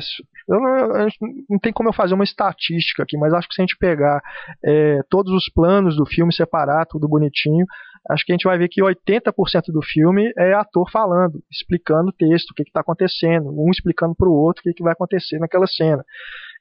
eu 0.49 0.61
não, 0.61 1.09
não, 1.51 1.59
tem 1.59 1.73
como 1.73 1.89
eu 1.89 1.93
fazer 1.93 2.15
uma 2.15 2.25
estatística 2.25 3.03
aqui, 3.03 3.17
mas 3.17 3.33
acho 3.33 3.49
que 3.49 3.55
se 3.55 3.63
a 3.63 3.65
gente 3.65 3.77
pegar 3.79 4.21
é, 4.65 5.01
todos 5.09 5.33
os 5.33 5.51
planos 5.53 5.97
do 5.97 6.05
filme, 6.05 6.35
separar 6.35 6.87
tudo 6.87 7.09
bonitinho, 7.09 7.65
acho 8.11 8.25
que 8.25 8.33
a 8.33 8.35
gente 8.35 8.45
vai 8.45 8.59
ver 8.59 8.69
que 8.69 8.83
80% 8.83 9.33
do 9.73 9.83
filme 9.83 10.31
é 10.37 10.53
ator 10.53 10.91
falando, 10.91 11.43
explicando 11.51 12.11
o 12.11 12.13
texto, 12.13 12.51
o 12.51 12.55
que 12.55 12.63
está 12.63 12.81
acontecendo, 12.81 13.49
um 13.51 13.71
explicando 13.71 14.15
para 14.15 14.29
o 14.29 14.35
outro 14.35 14.61
o 14.61 14.65
que, 14.65 14.75
que 14.75 14.83
vai 14.83 14.93
acontecer 14.93 15.39
naquela 15.39 15.67
cena. 15.67 16.05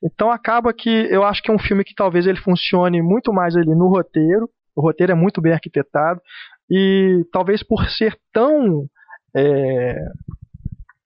Então 0.02 0.32
acaba 0.32 0.74
que 0.74 0.90
eu 0.90 1.24
acho 1.24 1.42
que 1.42 1.52
é 1.52 1.54
um 1.54 1.60
filme 1.60 1.84
que 1.84 1.94
talvez 1.94 2.26
ele 2.26 2.40
funcione 2.40 3.02
muito 3.02 3.34
mais 3.34 3.56
ali 3.56 3.76
no 3.76 3.90
roteiro, 3.90 4.50
o 4.76 4.82
roteiro 4.82 5.12
é 5.12 5.16
muito 5.16 5.42
bem 5.42 5.54
arquitetado, 5.54 6.22
e 6.70 7.26
talvez 7.32 7.62
por 7.62 7.86
ser 7.90 8.18
tão 8.32 8.86
é, 9.36 9.96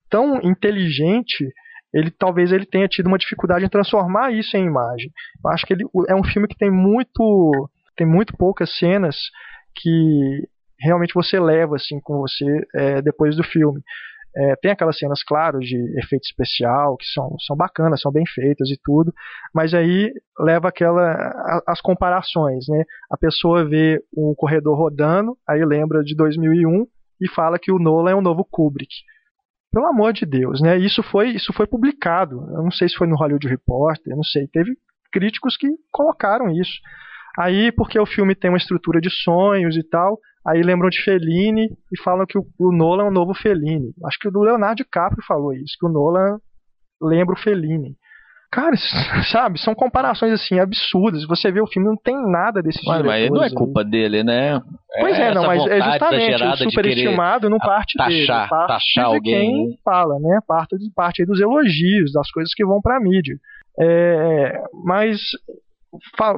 tão 0.10 0.40
inteligente, 0.42 1.50
ele 1.98 2.12
talvez 2.12 2.52
ele 2.52 2.66
tenha 2.66 2.88
tido 2.88 3.08
uma 3.08 3.18
dificuldade 3.18 3.66
em 3.66 3.70
transformar 3.70 4.32
isso 4.32 4.56
em 4.56 4.66
imagem. 4.66 5.12
Eu 5.44 5.50
acho 5.50 5.66
que 5.66 5.74
ele 5.74 5.84
é 6.08 6.16
um 6.16 6.24
filme 6.24 6.48
que 6.48 6.58
tem 6.58 6.70
muito 6.70 7.70
tem 7.96 8.06
muito 8.06 8.38
poucas 8.38 8.78
cenas 8.78 9.16
que 9.76 10.48
realmente 10.80 11.14
você 11.14 11.40
leva 11.40 11.76
assim 11.76 12.00
com 12.00 12.20
você 12.20 12.46
é, 12.76 13.02
depois 13.02 13.36
do 13.36 13.44
filme. 13.44 13.82
É, 14.36 14.56
tem 14.58 14.70
aquelas 14.70 15.00
cenas, 15.00 15.24
claro, 15.24 15.58
de 15.58 15.76
efeito 15.98 16.26
especial, 16.26 16.96
que 16.96 17.06
são, 17.08 17.36
são 17.40 17.56
bacanas, 17.56 18.00
são 18.00 18.12
bem 18.12 18.24
feitas 18.28 18.70
e 18.70 18.78
tudo, 18.84 19.12
mas 19.52 19.74
aí 19.74 20.14
leva 20.40 20.68
aquela 20.68 21.12
a, 21.12 21.64
as 21.66 21.82
comparações, 21.82 22.68
né? 22.68 22.84
A 23.10 23.18
pessoa 23.18 23.68
vê 23.68 24.00
um 24.16 24.36
corredor 24.38 24.78
rodando, 24.78 25.36
aí 25.50 25.66
lembra 25.66 26.04
de 26.04 26.16
2001 26.16 26.86
e 27.20 27.28
fala 27.28 27.58
que 27.58 27.72
o 27.72 27.80
Nolan 27.80 28.12
é 28.12 28.16
um 28.16 28.22
novo 28.22 28.46
Kubrick. 28.46 28.94
Pelo 29.78 29.90
amor 29.90 30.12
de 30.12 30.26
Deus, 30.26 30.60
né? 30.60 30.76
Isso 30.76 31.04
foi, 31.04 31.30
isso 31.30 31.54
foi 31.54 31.68
publicado. 31.68 32.38
Eu 32.50 32.64
não 32.64 32.72
sei 32.72 32.90
se 32.90 32.96
foi 32.96 33.06
no 33.06 33.16
Hollywood 33.16 33.48
Reporter, 33.48 34.16
não 34.16 34.24
sei. 34.24 34.48
Teve 34.48 34.72
críticos 35.12 35.56
que 35.56 35.68
colocaram 35.92 36.50
isso. 36.50 36.72
Aí, 37.38 37.72
porque 37.72 38.00
o 38.00 38.06
filme 38.08 38.34
tem 38.34 38.50
uma 38.50 38.58
estrutura 38.58 39.00
de 39.00 39.12
sonhos 39.12 39.78
e 39.78 39.84
tal, 39.84 40.18
aí 40.44 40.64
lembram 40.64 40.90
de 40.90 41.00
Fellini 41.04 41.68
e 41.94 42.02
falam 42.02 42.26
que 42.26 42.40
o, 42.40 42.48
o 42.58 42.76
Nolan 42.76 43.04
é 43.04 43.08
um 43.10 43.12
novo 43.12 43.36
Fellini. 43.36 43.94
Acho 44.04 44.18
que 44.18 44.28
o 44.28 44.42
Leonardo 44.42 44.78
DiCaprio 44.78 45.24
falou 45.28 45.54
isso, 45.54 45.76
que 45.80 45.86
o 45.86 45.90
Nolan 45.90 46.40
lembra 47.00 47.36
o 47.36 47.40
Fellini. 47.40 47.96
Cara, 48.50 48.76
sabe, 49.30 49.60
são 49.60 49.76
comparações 49.76 50.32
assim 50.32 50.58
absurdas. 50.60 51.26
Você 51.28 51.52
vê 51.52 51.62
o 51.62 51.68
filme, 51.68 51.90
não 51.90 51.98
tem 51.98 52.16
nada 52.32 52.62
desse 52.62 52.80
mas, 52.86 53.06
mas 53.06 53.30
não 53.30 53.44
é 53.44 53.50
culpa 53.50 53.82
aí. 53.82 53.90
dele, 53.90 54.24
né? 54.24 54.62
Pois 55.00 55.20
é, 55.20 55.30
é 55.30 55.34
não, 55.34 55.46
mas 55.46 55.66
é 55.68 55.82
justamente 55.82 56.44
o 56.44 56.58
superestimado 56.58 57.50
não 57.50 57.58
parte 57.58 57.98
taxar, 57.98 58.10
dele, 58.10 58.28
parte 58.28 58.68
taxar 58.68 59.10
de 59.10 59.16
alguém. 59.16 59.52
quem 59.52 59.78
fala, 59.84 60.18
né? 60.20 60.40
Parte, 60.48 60.78
de, 60.78 60.90
parte 60.94 61.26
dos 61.26 61.42
elogios, 61.42 62.14
das 62.14 62.32
coisas 62.32 62.54
que 62.54 62.66
vão 62.66 62.82
pra 62.82 63.02
mídia. 63.02 63.36
É, 63.80 64.62
mas 64.86 65.20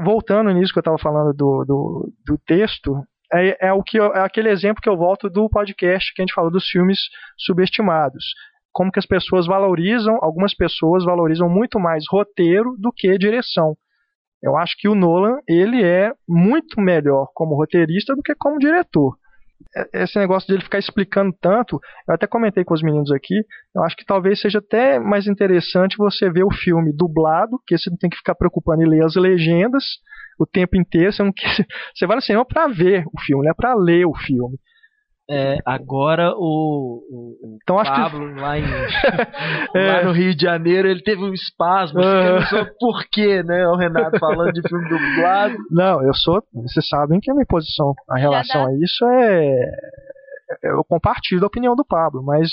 voltando 0.03 0.51
nisso 0.51 0.73
que 0.73 0.79
eu 0.79 0.81
estava 0.81 0.97
falando 0.97 1.33
do, 1.33 1.63
do, 1.65 2.13
do 2.25 2.37
texto, 2.45 2.95
é, 3.33 3.67
é, 3.67 3.73
o 3.73 3.83
que 3.83 3.97
eu, 3.97 4.13
é 4.13 4.21
aquele 4.21 4.49
exemplo 4.49 4.81
que 4.81 4.89
eu 4.89 4.97
volto 4.97 5.29
do 5.29 5.47
podcast 5.49 6.11
que 6.13 6.21
a 6.21 6.23
gente 6.23 6.33
falou 6.33 6.51
dos 6.51 6.67
filmes 6.67 6.97
subestimados. 7.37 8.23
Como 8.71 8.91
que 8.91 8.99
as 8.99 9.05
pessoas 9.05 9.47
valorizam, 9.47 10.17
algumas 10.21 10.55
pessoas 10.55 11.03
valorizam 11.03 11.49
muito 11.49 11.79
mais 11.79 12.03
roteiro 12.09 12.75
do 12.77 12.91
que 12.95 13.17
direção. 13.17 13.75
Eu 14.41 14.55
acho 14.57 14.75
que 14.77 14.87
o 14.87 14.95
Nolan 14.95 15.37
ele 15.47 15.83
é 15.83 16.11
muito 16.27 16.79
melhor 16.79 17.27
como 17.33 17.55
roteirista 17.55 18.15
do 18.15 18.21
que 18.21 18.33
como 18.35 18.57
diretor. 18.57 19.17
É, 19.75 20.03
esse 20.03 20.17
negócio 20.17 20.47
de 20.47 20.53
ele 20.53 20.63
ficar 20.63 20.79
explicando 20.79 21.35
tanto, 21.41 21.79
eu 22.07 22.15
até 22.15 22.25
comentei 22.25 22.63
com 22.63 22.73
os 22.73 22.81
meninos 22.81 23.11
aqui, 23.11 23.35
eu 23.75 23.83
acho 23.83 23.95
que 23.95 24.05
talvez 24.05 24.39
seja 24.39 24.59
até 24.59 24.99
mais 24.99 25.27
interessante 25.27 25.97
você 25.97 26.29
ver 26.29 26.43
o 26.43 26.51
filme 26.51 26.93
dublado, 26.95 27.59
que 27.67 27.77
você 27.77 27.89
não 27.89 27.97
tem 27.97 28.09
que 28.09 28.17
ficar 28.17 28.35
preocupando 28.35 28.81
em 28.81 28.89
ler 28.89 29.03
as 29.03 29.15
legendas 29.15 29.83
o 30.39 30.45
tempo 30.45 30.77
inteiro, 30.77 31.11
você, 31.11 31.21
não 31.21 31.33
você 31.93 32.07
vai 32.07 32.15
no 32.15 32.21
cinema 32.21 32.45
para 32.45 32.67
ver 32.67 33.03
o 33.13 33.19
filme, 33.19 33.43
não 33.43 33.51
é 33.51 33.53
para 33.53 33.75
ler 33.75 34.05
o 34.05 34.15
filme. 34.15 34.57
É, 35.31 35.59
agora 35.63 36.33
o, 36.35 37.03
o, 37.07 37.57
então, 37.61 37.77
acho 37.77 37.91
Pablo 37.91 38.33
que... 38.33 38.41
lá, 38.41 38.57
em, 38.57 38.63
é. 39.77 39.91
lá 39.91 40.03
no 40.05 40.11
Rio 40.11 40.33
de 40.35 40.41
Janeiro 40.41 40.87
ele 40.87 41.03
teve 41.03 41.21
um 41.21 41.31
espasmo, 41.31 41.99
uhum. 41.99 42.39
não 42.39 42.41
sei 42.47 42.65
por 42.79 43.03
quê, 43.11 43.43
né? 43.43 43.67
O 43.67 43.75
Renato 43.75 44.17
falando 44.17 44.51
de 44.51 44.67
filme 44.67 44.89
dublado. 44.89 45.55
Não, 45.69 46.01
eu 46.01 46.15
sou. 46.15 46.43
Vocês 46.51 46.87
sabem 46.87 47.19
que 47.19 47.29
a 47.29 47.33
minha 47.35 47.45
posição 47.45 47.93
em 48.17 48.19
relação 48.19 48.65
a 48.65 48.73
isso 48.73 49.05
é. 49.05 49.71
Eu 50.63 50.83
compartilho 50.83 51.43
a 51.43 51.47
opinião 51.47 51.75
do 51.75 51.85
Pablo, 51.85 52.23
mas 52.23 52.49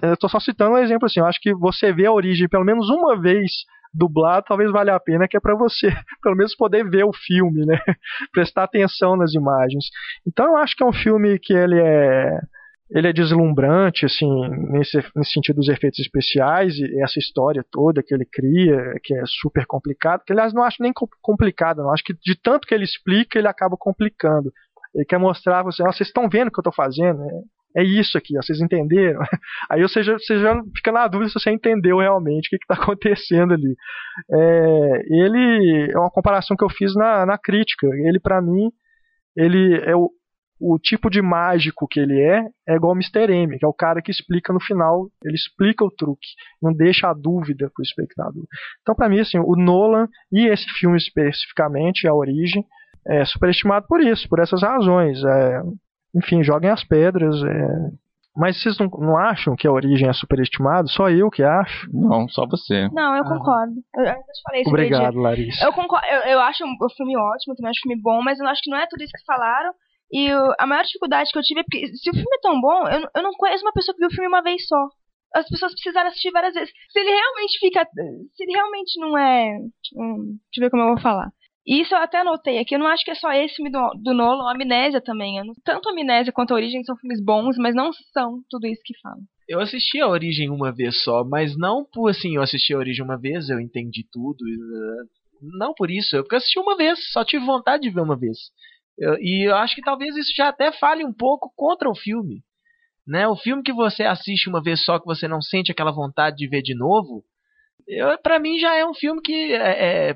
eu 0.00 0.14
estou 0.14 0.30
só 0.30 0.38
citando 0.38 0.76
um 0.76 0.78
exemplo 0.78 1.06
assim. 1.06 1.18
Eu 1.18 1.26
acho 1.26 1.40
que 1.40 1.52
você 1.52 1.92
vê 1.92 2.06
a 2.06 2.12
origem 2.12 2.48
pelo 2.48 2.64
menos 2.64 2.88
uma 2.88 3.20
vez 3.20 3.50
dublado, 3.92 4.46
talvez 4.48 4.70
valha 4.70 4.94
a 4.94 5.00
pena, 5.00 5.28
que 5.28 5.36
é 5.36 5.40
para 5.40 5.54
você, 5.54 5.88
pelo 6.22 6.36
menos, 6.36 6.54
poder 6.54 6.88
ver 6.88 7.04
o 7.04 7.12
filme, 7.12 7.66
né? 7.66 7.78
Prestar 8.32 8.64
atenção 8.64 9.16
nas 9.16 9.34
imagens. 9.34 9.86
Então 10.26 10.46
eu 10.46 10.56
acho 10.56 10.76
que 10.76 10.82
é 10.82 10.86
um 10.86 10.92
filme 10.92 11.38
que 11.38 11.52
ele 11.52 11.80
é 11.80 12.40
ele 12.94 13.08
é 13.08 13.12
deslumbrante, 13.12 14.04
assim, 14.04 14.28
nesse, 14.68 15.02
nesse 15.16 15.32
sentido 15.32 15.56
dos 15.56 15.68
efeitos 15.68 15.98
especiais 15.98 16.76
e 16.76 17.02
essa 17.02 17.18
história 17.18 17.64
toda 17.70 18.02
que 18.02 18.14
ele 18.14 18.26
cria, 18.30 18.76
que 19.02 19.14
é 19.14 19.22
super 19.24 19.64
complicado, 19.64 20.22
que 20.26 20.32
aliás 20.32 20.52
não 20.52 20.62
acho 20.62 20.82
nem 20.82 20.92
complicado, 21.22 21.82
não 21.82 21.90
acho 21.90 22.04
que 22.04 22.12
de 22.12 22.38
tanto 22.38 22.66
que 22.66 22.74
ele 22.74 22.84
explica, 22.84 23.38
ele 23.38 23.48
acaba 23.48 23.76
complicando. 23.78 24.52
Ele 24.94 25.06
quer 25.06 25.18
mostrar 25.18 25.62
você, 25.62 25.82
vocês 25.82 26.08
estão 26.08 26.28
vendo 26.28 26.48
o 26.48 26.50
que 26.50 26.58
eu 26.58 26.62
estou 26.62 26.72
fazendo? 26.72 27.18
É 27.76 27.82
isso 27.82 28.18
aqui, 28.18 28.36
ó, 28.36 28.42
vocês 28.42 28.60
entenderam? 28.60 29.20
Aí 29.70 29.82
você 29.82 30.02
já, 30.02 30.14
você 30.14 30.38
já 30.38 30.62
fica 30.76 30.92
na 30.92 31.08
dúvida 31.08 31.28
se 31.28 31.34
você 31.40 31.50
entendeu 31.50 31.98
realmente 31.98 32.46
o 32.46 32.50
que 32.50 32.56
está 32.56 32.74
acontecendo 32.82 33.54
ali. 33.54 33.76
É, 34.30 35.02
ele 35.08 35.90
é 35.90 35.98
uma 35.98 36.10
comparação 36.10 36.56
que 36.56 36.64
eu 36.64 36.70
fiz 36.70 36.94
na, 36.94 37.24
na 37.24 37.38
crítica. 37.38 37.86
Ele, 37.86 38.20
para 38.20 38.40
mim, 38.42 38.70
ele 39.36 39.80
é 39.84 39.96
o, 39.96 40.10
o 40.60 40.78
tipo 40.78 41.10
de 41.10 41.20
mágico 41.20 41.88
que 41.88 41.98
ele 41.98 42.20
é, 42.20 42.44
é 42.68 42.76
igual 42.76 42.92
o 42.92 42.96
Mr. 42.96 43.32
M, 43.32 43.58
que 43.58 43.64
é 43.64 43.68
o 43.68 43.74
cara 43.74 44.00
que 44.00 44.10
explica 44.10 44.52
no 44.52 44.60
final, 44.60 45.08
ele 45.24 45.34
explica 45.34 45.84
o 45.84 45.90
truque, 45.90 46.28
não 46.62 46.72
deixa 46.72 47.08
a 47.08 47.14
dúvida 47.14 47.70
pro 47.74 47.82
espectador. 47.82 48.44
Então, 48.80 48.94
para 48.94 49.08
mim, 49.08 49.18
assim, 49.18 49.38
o 49.38 49.56
Nolan 49.56 50.06
e 50.30 50.46
esse 50.46 50.68
filme 50.78 50.96
especificamente, 50.96 52.06
A 52.06 52.14
Origem, 52.14 52.64
é 53.06 53.24
superestimado 53.24 53.86
por 53.88 54.00
isso, 54.00 54.28
por 54.28 54.38
essas 54.38 54.62
razões. 54.62 55.22
É, 55.24 55.62
enfim, 56.14 56.42
joguem 56.42 56.70
as 56.70 56.84
pedras. 56.84 57.42
É... 57.42 58.02
Mas 58.34 58.62
vocês 58.62 58.78
não, 58.78 58.86
não, 58.86 59.16
acham 59.16 59.54
que 59.54 59.66
a 59.66 59.72
origem 59.72 60.08
é 60.08 60.12
superestimada? 60.12 60.86
Só 60.88 61.10
eu 61.10 61.30
que 61.30 61.42
acho? 61.42 61.86
Não, 61.92 62.26
só 62.28 62.46
você. 62.46 62.88
Não, 62.92 63.14
eu 63.14 63.22
ah. 63.24 63.28
concordo. 63.28 63.74
Eu, 63.94 64.04
eu 64.04 64.14
falei 64.46 64.62
isso 64.62 64.70
Obrigado, 64.70 65.18
Larissa. 65.18 65.64
Eu 65.64 65.72
concordo. 65.72 66.06
Eu, 66.06 66.32
eu 66.32 66.40
acho 66.40 66.64
o 66.64 66.90
filme 66.96 67.16
ótimo, 67.16 67.54
também 67.54 67.70
acho 67.70 67.80
o 67.80 67.88
filme 67.88 68.00
bom, 68.02 68.22
mas 68.22 68.40
eu 68.40 68.46
acho 68.46 68.62
que 68.62 68.70
não 68.70 68.78
é 68.78 68.86
tudo 68.88 69.02
isso 69.02 69.12
que 69.12 69.24
falaram. 69.26 69.72
E 70.10 70.28
eu, 70.28 70.52
a 70.58 70.66
maior 70.66 70.82
dificuldade 70.82 71.30
que 71.30 71.38
eu 71.38 71.42
tive 71.42 71.60
é 71.60 71.62
porque 71.62 71.86
se 71.88 72.10
o 72.10 72.12
filme 72.12 72.36
é 72.36 72.40
tão 72.40 72.60
bom, 72.60 72.88
eu, 72.88 73.08
eu 73.16 73.22
não 73.22 73.32
conheço 73.32 73.64
uma 73.64 73.72
pessoa 73.72 73.94
que 73.94 74.00
viu 74.00 74.08
o 74.08 74.12
filme 74.12 74.28
uma 74.28 74.42
vez 74.42 74.66
só. 74.66 74.76
As 75.34 75.48
pessoas 75.48 75.72
precisaram 75.72 76.08
assistir 76.08 76.30
várias 76.30 76.52
vezes. 76.54 76.70
Se 76.90 77.00
ele 77.00 77.10
realmente 77.10 77.58
fica. 77.58 77.86
Se 78.34 78.44
ele 78.44 78.52
realmente 78.52 79.00
não 79.00 79.16
é. 79.16 79.56
Hum, 79.96 80.36
deixa 80.48 80.58
eu 80.58 80.64
ver 80.64 80.70
como 80.70 80.82
eu 80.82 80.88
vou 80.88 81.00
falar. 81.00 81.30
Isso 81.66 81.94
eu 81.94 81.98
até 81.98 82.20
anotei 82.20 82.58
aqui. 82.58 82.74
Eu 82.74 82.78
não 82.80 82.88
acho 82.88 83.04
que 83.04 83.10
é 83.10 83.14
só 83.14 83.32
esse 83.32 83.62
do, 83.62 83.90
do 84.02 84.14
Nolan, 84.14 84.50
Amnésia 84.50 85.00
também. 85.00 85.40
Tanto 85.64 85.88
Amnésia 85.88 86.32
quanto 86.32 86.52
a 86.52 86.56
Origem 86.56 86.82
são 86.82 86.96
filmes 86.96 87.22
bons, 87.22 87.56
mas 87.56 87.74
não 87.74 87.92
são 88.12 88.42
tudo 88.50 88.66
isso 88.66 88.82
que 88.84 88.98
falam. 89.00 89.20
Eu 89.48 89.60
assisti 89.60 90.00
a 90.00 90.08
Origem 90.08 90.50
uma 90.50 90.72
vez 90.72 91.02
só, 91.02 91.24
mas 91.24 91.56
não 91.56 91.84
por 91.84 92.08
assim, 92.08 92.36
eu 92.36 92.42
assisti 92.42 92.74
a 92.74 92.78
Origem 92.78 93.04
uma 93.04 93.18
vez, 93.18 93.48
eu 93.48 93.60
entendi 93.60 94.04
tudo. 94.10 94.38
Eh, 94.48 95.04
não 95.58 95.72
por 95.74 95.90
isso, 95.90 96.16
eu 96.16 96.24
assisti 96.32 96.58
uma 96.58 96.76
vez, 96.76 96.98
só 97.12 97.24
tive 97.24 97.44
vontade 97.44 97.82
de 97.82 97.90
ver 97.90 98.00
uma 98.00 98.16
vez. 98.16 98.38
Eu, 98.98 99.14
e 99.20 99.48
eu 99.48 99.56
acho 99.56 99.74
que 99.74 99.82
talvez 99.82 100.16
isso 100.16 100.32
já 100.36 100.48
até 100.48 100.72
fale 100.72 101.04
um 101.04 101.12
pouco 101.12 101.52
contra 101.56 101.88
o 101.88 101.94
filme. 101.94 102.42
Né? 103.06 103.26
O 103.26 103.36
filme 103.36 103.62
que 103.62 103.72
você 103.72 104.04
assiste 104.04 104.48
uma 104.48 104.62
vez 104.62 104.84
só, 104.84 104.98
que 104.98 105.06
você 105.06 105.26
não 105.26 105.40
sente 105.40 105.72
aquela 105.72 105.90
vontade 105.90 106.36
de 106.36 106.48
ver 106.48 106.62
de 106.62 106.74
novo, 106.74 107.24
para 108.22 108.38
mim 108.38 108.58
já 108.58 108.76
é 108.76 108.86
um 108.86 108.94
filme 108.94 109.20
que 109.22 109.52
é, 109.52 110.10
é, 110.10 110.14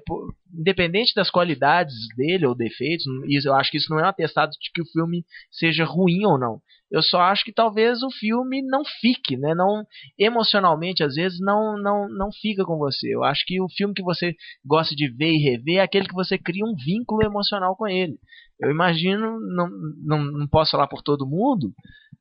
independente 0.54 1.14
das 1.14 1.30
qualidades 1.30 1.94
dele 2.16 2.46
ou 2.46 2.54
defeitos, 2.54 3.04
eu 3.44 3.54
acho 3.54 3.70
que 3.70 3.76
isso 3.76 3.90
não 3.90 4.00
é 4.00 4.04
um 4.04 4.08
atestado 4.08 4.50
de 4.52 4.70
que 4.72 4.82
o 4.82 4.86
filme 4.86 5.24
seja 5.50 5.84
ruim 5.84 6.24
ou 6.24 6.38
não. 6.38 6.60
Eu 6.90 7.02
só 7.02 7.20
acho 7.20 7.44
que 7.44 7.52
talvez 7.52 8.02
o 8.02 8.10
filme 8.10 8.62
não 8.62 8.82
fique, 9.00 9.36
né? 9.36 9.54
Não 9.54 9.84
emocionalmente 10.16 11.02
às 11.02 11.16
vezes 11.16 11.38
não 11.40 11.76
não 11.76 12.08
não 12.08 12.30
fica 12.30 12.64
com 12.64 12.78
você. 12.78 13.12
Eu 13.12 13.24
acho 13.24 13.44
que 13.44 13.60
o 13.60 13.68
filme 13.68 13.92
que 13.92 14.04
você 14.04 14.34
gosta 14.64 14.94
de 14.94 15.08
ver 15.08 15.32
e 15.32 15.42
rever 15.42 15.78
é 15.78 15.80
aquele 15.80 16.06
que 16.06 16.14
você 16.14 16.38
cria 16.38 16.64
um 16.64 16.76
vínculo 16.76 17.24
emocional 17.24 17.74
com 17.76 17.88
ele. 17.88 18.16
Eu 18.60 18.70
imagino, 18.70 19.38
não, 19.40 19.68
não, 20.04 20.24
não 20.24 20.48
posso 20.48 20.70
falar 20.70 20.86
por 20.86 21.02
todo 21.02 21.26
mundo, 21.26 21.72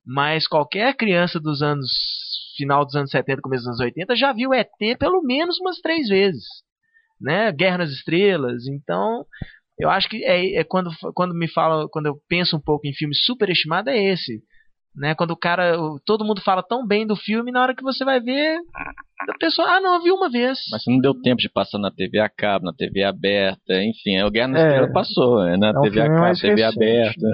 mas 0.05 0.47
qualquer 0.47 0.95
criança 0.95 1.39
dos 1.39 1.61
anos 1.61 1.89
final 2.55 2.85
dos 2.85 2.95
anos 2.95 3.11
70, 3.11 3.41
começo 3.41 3.63
dos 3.63 3.79
anos 3.79 3.79
80, 3.79 4.15
já 4.15 4.33
viu 4.33 4.53
ET 4.53 4.69
pelo 4.99 5.21
menos 5.21 5.59
umas 5.59 5.79
três 5.79 6.07
vezes. 6.07 6.43
Né? 7.19 7.51
Guerra 7.51 7.79
nas 7.79 7.91
Estrelas. 7.91 8.67
Então, 8.67 9.25
eu 9.79 9.89
acho 9.89 10.09
que 10.09 10.23
é, 10.23 10.55
é 10.55 10.63
quando, 10.63 10.89
quando 11.13 11.33
me 11.33 11.47
fala, 11.47 11.87
quando 11.89 12.07
eu 12.07 12.15
penso 12.27 12.57
um 12.57 12.61
pouco 12.61 12.87
em 12.87 12.93
filme 12.93 13.15
superestimado, 13.15 13.89
é 13.89 13.97
esse. 13.97 14.41
Né? 14.95 15.13
Quando 15.13 15.31
o 15.31 15.37
cara, 15.37 15.77
todo 16.05 16.23
mundo 16.23 16.41
fala 16.41 16.63
tão 16.63 16.87
bem 16.87 17.05
do 17.05 17.15
filme, 17.15 17.51
na 17.51 17.61
hora 17.61 17.75
que 17.75 17.83
você 17.83 18.05
vai 18.05 18.21
ver, 18.21 18.57
a 19.19 19.37
pessoa, 19.37 19.67
ah, 19.67 19.81
não, 19.81 19.95
eu 19.95 20.01
vi 20.01 20.11
uma 20.11 20.29
vez. 20.29 20.59
Mas 20.71 20.83
você 20.83 20.91
não 20.91 20.99
deu 20.99 21.13
tempo 21.21 21.41
de 21.41 21.49
passar 21.49 21.77
na 21.79 21.91
TV 21.91 22.19
a 22.19 22.29
cabo, 22.29 22.65
na 22.65 22.73
TV 22.73 23.03
aberta, 23.03 23.73
enfim, 23.83 24.21
o 24.21 24.31
Guerra 24.31 24.47
nas 24.47 24.61
é, 24.61 24.67
Estrelas 24.67 24.93
passou, 24.93 25.43
né? 25.43 25.57
na 25.57 25.69
é 25.69 25.81
TV 25.81 26.01
a 26.01 26.07
cabo, 26.07 26.39
TV 26.39 26.63
aberta. 26.63 27.27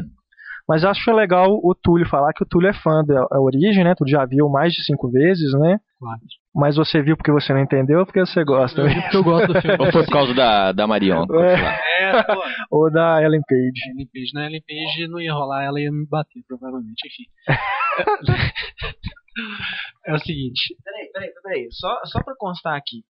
Mas 0.68 0.84
acho 0.84 1.12
legal 1.12 1.52
o 1.52 1.76
Túlio 1.76 2.08
falar 2.08 2.34
que 2.34 2.44
o 2.44 2.48
Túlio 2.48 2.70
é 2.70 2.74
fã 2.74 3.04
da 3.04 3.28
origem, 3.40 3.84
né? 3.84 3.94
Tu 3.96 4.08
já 4.08 4.26
viu 4.26 4.50
mais 4.50 4.74
de 4.74 4.84
cinco 4.86 5.10
vezes, 5.10 5.54
né? 5.54 5.80
Claro. 6.00 6.20
Mas 6.54 6.76
você 6.76 7.02
viu 7.02 7.16
porque 7.16 7.32
você 7.32 7.54
não 7.54 7.62
entendeu 7.62 8.00
ou 8.00 8.06
porque 8.06 8.20
você 8.20 8.44
gosta? 8.44 8.82
Eu 8.82 8.88
eu 9.14 9.24
gosto 9.24 9.54
do 9.54 9.62
filme. 9.62 9.78
ou 9.80 9.92
foi 9.92 10.04
por 10.04 10.12
causa 10.12 10.34
da, 10.34 10.72
da 10.72 10.88
Marion? 10.88 11.26
É. 11.40 11.54
é 11.54 12.12
ou 12.70 12.92
da 12.92 13.24
Ellen 13.24 13.42
Page. 13.48 13.92
Ellen 13.94 14.08
Page, 14.12 14.32
né? 14.34 14.48
Ellen 14.48 14.64
Page 14.68 15.08
não 15.08 15.22
ia 15.22 15.34
rolar, 15.34 15.64
ela 15.64 15.80
ia 15.80 15.92
me 15.92 16.06
bater, 16.08 16.42
provavelmente. 16.48 17.08
Enfim. 17.08 17.24
é 20.08 20.14
o 20.14 20.20
seguinte. 20.20 20.76
Peraí, 20.84 21.10
peraí, 21.14 21.32
peraí. 21.44 21.68
Só, 21.72 22.00
só 22.06 22.24
pra 22.24 22.36
constar 22.38 22.76
aqui. 22.76 23.04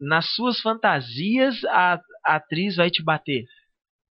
Nas 0.00 0.32
suas 0.34 0.60
fantasias, 0.60 1.56
a, 1.64 2.00
a 2.24 2.36
atriz 2.36 2.76
vai 2.76 2.88
te 2.88 3.02
bater. 3.02 3.44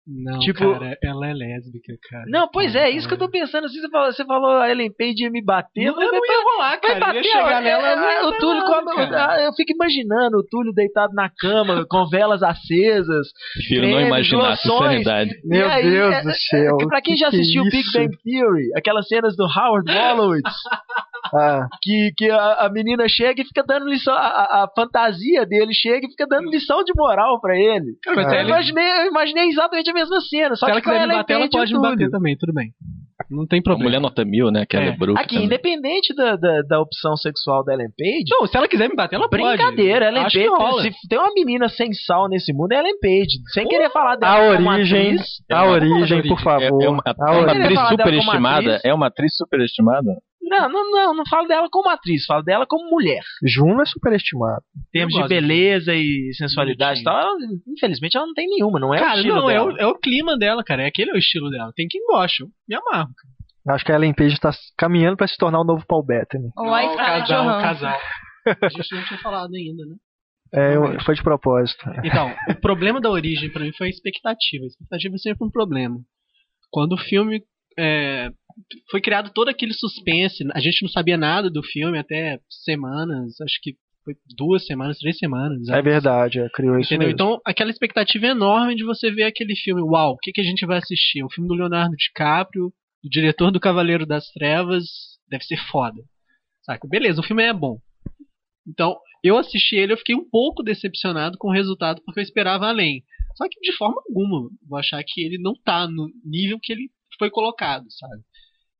Não, 0.08 0.38
tipo, 0.38 0.72
cara, 0.72 0.96
ela 1.02 1.26
é 1.28 1.34
lésbica, 1.34 1.92
cara. 2.08 2.24
Não, 2.28 2.48
pois 2.48 2.74
é, 2.74 2.88
isso 2.88 3.06
que 3.06 3.12
eu 3.12 3.18
tô 3.18 3.28
pensando. 3.28 3.66
Assim, 3.66 3.78
você 3.78 3.90
falou, 3.90 4.12
você 4.12 4.24
falou 4.24 4.50
a 4.52 4.70
Ellen 4.70 4.90
Page 4.96 5.22
ia 5.22 5.30
me 5.30 5.44
bater. 5.44 5.84
Não, 5.84 5.96
não, 5.96 6.12
não 6.12 6.14
ia 6.14 6.44
rolar, 6.44 6.80
cara. 6.80 6.98
Vai 6.98 7.00
bater, 7.00 7.24
ia 7.26 7.32
chegar 7.32 7.60
nela. 7.60 7.88
É, 7.88 8.24
o 8.24 8.32
Túlio, 8.38 8.64
como, 8.64 8.90
eu 8.90 9.52
fico 9.52 9.72
imaginando 9.72 10.38
o 10.38 10.44
Túlio 10.48 10.72
deitado 10.72 11.12
na 11.12 11.28
cama, 11.28 11.84
com 11.90 12.08
velas 12.08 12.42
acesas. 12.42 13.28
Prefiro 13.52 13.86
não 13.86 14.00
imaginar, 14.00 14.56
sinceridade. 14.56 15.30
Meu 15.44 15.68
aí, 15.68 15.82
Deus 15.82 16.14
é, 16.14 16.22
do 16.22 16.32
céu. 16.32 16.76
Pra 16.88 17.02
quem 17.02 17.14
já 17.14 17.28
assistiu 17.28 17.64
que 17.64 17.70
Big 17.70 17.92
Bang 17.92 18.16
Theory, 18.24 18.70
aquelas 18.74 19.06
cenas 19.08 19.36
do 19.36 19.44
Howard 19.44 19.92
Wolowitz. 19.92 20.50
Ah. 21.34 21.66
Que, 21.82 22.12
que 22.16 22.30
a, 22.30 22.66
a, 22.66 22.70
menina 22.70 23.08
chega 23.08 23.42
e 23.42 23.44
fica 23.44 23.62
dando 23.62 23.88
lição, 23.88 24.14
a, 24.14 24.64
a, 24.64 24.68
fantasia 24.74 25.46
dele 25.46 25.72
chega 25.72 26.06
e 26.06 26.10
fica 26.10 26.26
dando 26.26 26.50
lição 26.50 26.82
de 26.84 26.92
moral 26.96 27.40
pra 27.40 27.56
ele. 27.56 27.96
Cara, 28.02 28.22
eu, 28.22 28.40
ele... 28.40 28.48
imaginei, 28.48 28.90
eu 29.02 29.06
imaginei 29.06 29.48
exatamente 29.48 29.90
a 29.90 29.94
mesma 29.94 30.20
cena. 30.20 30.56
Só 30.56 30.66
Se 30.66 30.72
ela 30.72 30.80
quiser 30.80 31.06
me 31.06 31.14
bater, 31.14 31.34
ela 31.34 31.48
pode 31.48 31.72
me 31.72 31.80
bater 31.80 32.10
também, 32.10 32.36
tudo 32.36 32.52
bem. 32.52 32.72
Não 33.30 33.46
tem 33.46 33.60
problema. 33.60 33.84
A 33.84 33.88
mulher 33.88 34.00
nota 34.00 34.24
mil, 34.24 34.50
né? 34.50 34.64
Que 34.64 34.76
é. 34.76 34.80
ela 34.80 34.88
é 34.90 34.96
bruxa. 34.96 35.20
Aqui, 35.20 35.34
também. 35.34 35.46
independente 35.46 36.14
da, 36.14 36.36
da, 36.36 36.62
da, 36.62 36.80
opção 36.80 37.16
sexual 37.16 37.64
da 37.64 37.74
Ellen 37.74 37.90
Page. 37.98 38.24
Não, 38.30 38.46
se 38.46 38.56
ela 38.56 38.68
quiser 38.68 38.88
me 38.88 38.94
bater, 38.94 39.16
ela 39.16 39.28
brincadeira, 39.28 39.58
pode. 39.58 39.76
Brincadeira, 39.76 40.08
Ellen 40.08 40.24
Acho 40.24 40.56
Page. 40.56 40.92
Se 41.00 41.08
tem 41.08 41.18
uma 41.18 41.32
menina 41.34 41.68
sem 41.68 41.92
sal 41.92 42.28
nesse 42.28 42.52
mundo, 42.52 42.72
é 42.72 42.78
Ellen 42.78 42.98
Page. 43.00 43.38
Sem 43.52 43.64
Pô, 43.64 43.70
querer 43.70 43.90
falar 43.90 44.16
dela. 44.16 44.34
A 44.34 44.50
origem, 44.50 45.14
atriz, 45.14 45.26
a 45.50 45.64
origem, 45.66 46.28
por 46.28 46.40
favor. 46.40 46.82
É, 46.82 46.86
é 46.86 46.88
uma, 46.88 47.02
a 47.04 47.34
é 47.34 47.38
uma 47.38 47.52
atriz 47.52 47.88
superestimada. 47.88 48.80
É 48.84 48.94
uma 48.94 49.06
atriz 49.08 49.36
superestimada? 49.36 50.16
Não, 50.48 50.68
não, 50.68 50.90
não, 50.90 51.14
não 51.14 51.26
falo 51.26 51.46
dela 51.46 51.68
como 51.70 51.88
atriz, 51.88 52.24
falo 52.24 52.42
dela 52.42 52.66
como 52.66 52.90
mulher. 52.90 53.22
Juno 53.44 53.82
é 53.82 53.84
superestimada. 53.84 54.62
Em 54.76 54.90
termos 54.98 55.14
de 55.14 55.28
beleza 55.28 55.94
e 55.94 56.32
sensualidade 56.34 57.00
e 57.00 57.04
tal, 57.04 57.18
ela, 57.18 57.36
infelizmente 57.66 58.16
ela 58.16 58.26
não 58.26 58.34
tem 58.34 58.48
nenhuma, 58.48 58.80
não 58.80 58.94
é 58.94 58.98
cara, 58.98 59.14
o 59.14 59.16
estilo 59.16 59.36
não, 59.36 59.46
dela. 59.46 59.70
É 59.70 59.74
o, 59.74 59.76
é 59.78 59.86
o 59.86 59.98
clima 59.98 60.36
dela, 60.38 60.64
cara. 60.64 60.82
É 60.82 60.86
aquele 60.86 61.10
é 61.10 61.14
o 61.14 61.18
estilo 61.18 61.50
dela. 61.50 61.72
Tem 61.74 61.86
quem 61.88 62.04
gosta. 62.06 62.44
Eu 62.44 62.48
me 62.68 62.76
amarro, 62.76 63.10
cara. 63.14 63.74
Acho 63.74 63.84
que 63.84 63.92
a 63.92 63.96
Ellen 63.96 64.14
Page 64.14 64.34
está 64.34 64.50
caminhando 64.78 65.16
para 65.16 65.28
se 65.28 65.36
tornar 65.36 65.60
o 65.60 65.64
novo 65.64 65.84
Paul 65.86 66.04
Bettany. 66.04 66.48
Ou 66.56 66.74
a 66.74 66.96
casal, 66.96 67.44
um 67.44 67.60
casal. 67.60 67.98
A 68.46 68.68
gente 68.68 68.94
não 68.94 69.04
tinha 69.04 69.20
falado 69.20 69.54
ainda, 69.54 69.84
né? 69.84 69.96
É, 70.54 70.76
eu, 70.76 71.00
foi 71.04 71.14
de 71.14 71.22
propósito. 71.22 71.84
Então, 72.02 72.34
o 72.48 72.54
problema 72.54 73.00
da 73.00 73.10
origem 73.10 73.50
para 73.52 73.62
mim 73.62 73.72
foi 73.76 73.88
a 73.88 73.90
expectativa. 73.90 74.64
A 74.64 74.68
expectativa 74.68 75.14
é 75.14 75.18
sempre 75.18 75.46
um 75.46 75.50
problema. 75.50 75.96
Quando 76.70 76.92
o 76.92 76.98
filme 76.98 77.42
é, 77.78 78.30
foi 78.90 79.00
criado 79.00 79.30
todo 79.32 79.48
aquele 79.48 79.72
suspense. 79.72 80.44
A 80.52 80.60
gente 80.60 80.82
não 80.82 80.88
sabia 80.88 81.16
nada 81.16 81.50
do 81.50 81.62
filme 81.62 81.98
até 81.98 82.38
semanas, 82.48 83.40
acho 83.40 83.58
que 83.62 83.76
foi 84.04 84.14
duas 84.36 84.64
semanas, 84.64 84.98
três 84.98 85.18
semanas. 85.18 85.68
É 85.68 85.82
verdade, 85.82 86.40
é, 86.40 86.48
criou 86.48 86.78
isso 86.78 86.94
Entendeu? 86.94 87.08
Mesmo. 87.08 87.14
Então, 87.14 87.40
aquela 87.44 87.70
expectativa 87.70 88.26
enorme 88.26 88.74
de 88.74 88.84
você 88.84 89.10
ver 89.10 89.24
aquele 89.24 89.54
filme. 89.54 89.82
Uau, 89.82 90.12
o 90.12 90.18
que, 90.18 90.32
que 90.32 90.40
a 90.40 90.44
gente 90.44 90.64
vai 90.64 90.78
assistir? 90.78 91.22
O 91.22 91.30
filme 91.30 91.48
do 91.48 91.54
Leonardo 91.54 91.94
DiCaprio, 91.96 92.72
do 93.02 93.10
diretor 93.10 93.50
do 93.50 93.60
Cavaleiro 93.60 94.06
das 94.06 94.26
Trevas, 94.32 94.84
deve 95.28 95.44
ser 95.44 95.58
foda. 95.70 96.00
Saca? 96.62 96.88
Beleza, 96.88 97.20
o 97.20 97.24
filme 97.24 97.42
é 97.42 97.52
bom. 97.52 97.78
Então, 98.66 98.96
eu 99.22 99.36
assisti 99.36 99.76
ele, 99.76 99.92
eu 99.92 99.98
fiquei 99.98 100.14
um 100.14 100.28
pouco 100.28 100.62
decepcionado 100.62 101.36
com 101.38 101.48
o 101.48 101.52
resultado, 101.52 102.00
porque 102.04 102.20
eu 102.20 102.24
esperava 102.24 102.66
além. 102.66 103.02
Só 103.36 103.44
que 103.48 103.60
de 103.60 103.76
forma 103.76 104.00
alguma, 104.08 104.48
vou 104.66 104.78
achar 104.78 105.02
que 105.06 105.22
ele 105.22 105.38
não 105.38 105.54
tá 105.64 105.86
no 105.86 106.10
nível 106.24 106.58
que 106.60 106.72
ele 106.72 106.90
foi 107.18 107.30
colocado, 107.30 107.86
sabe? 107.90 108.22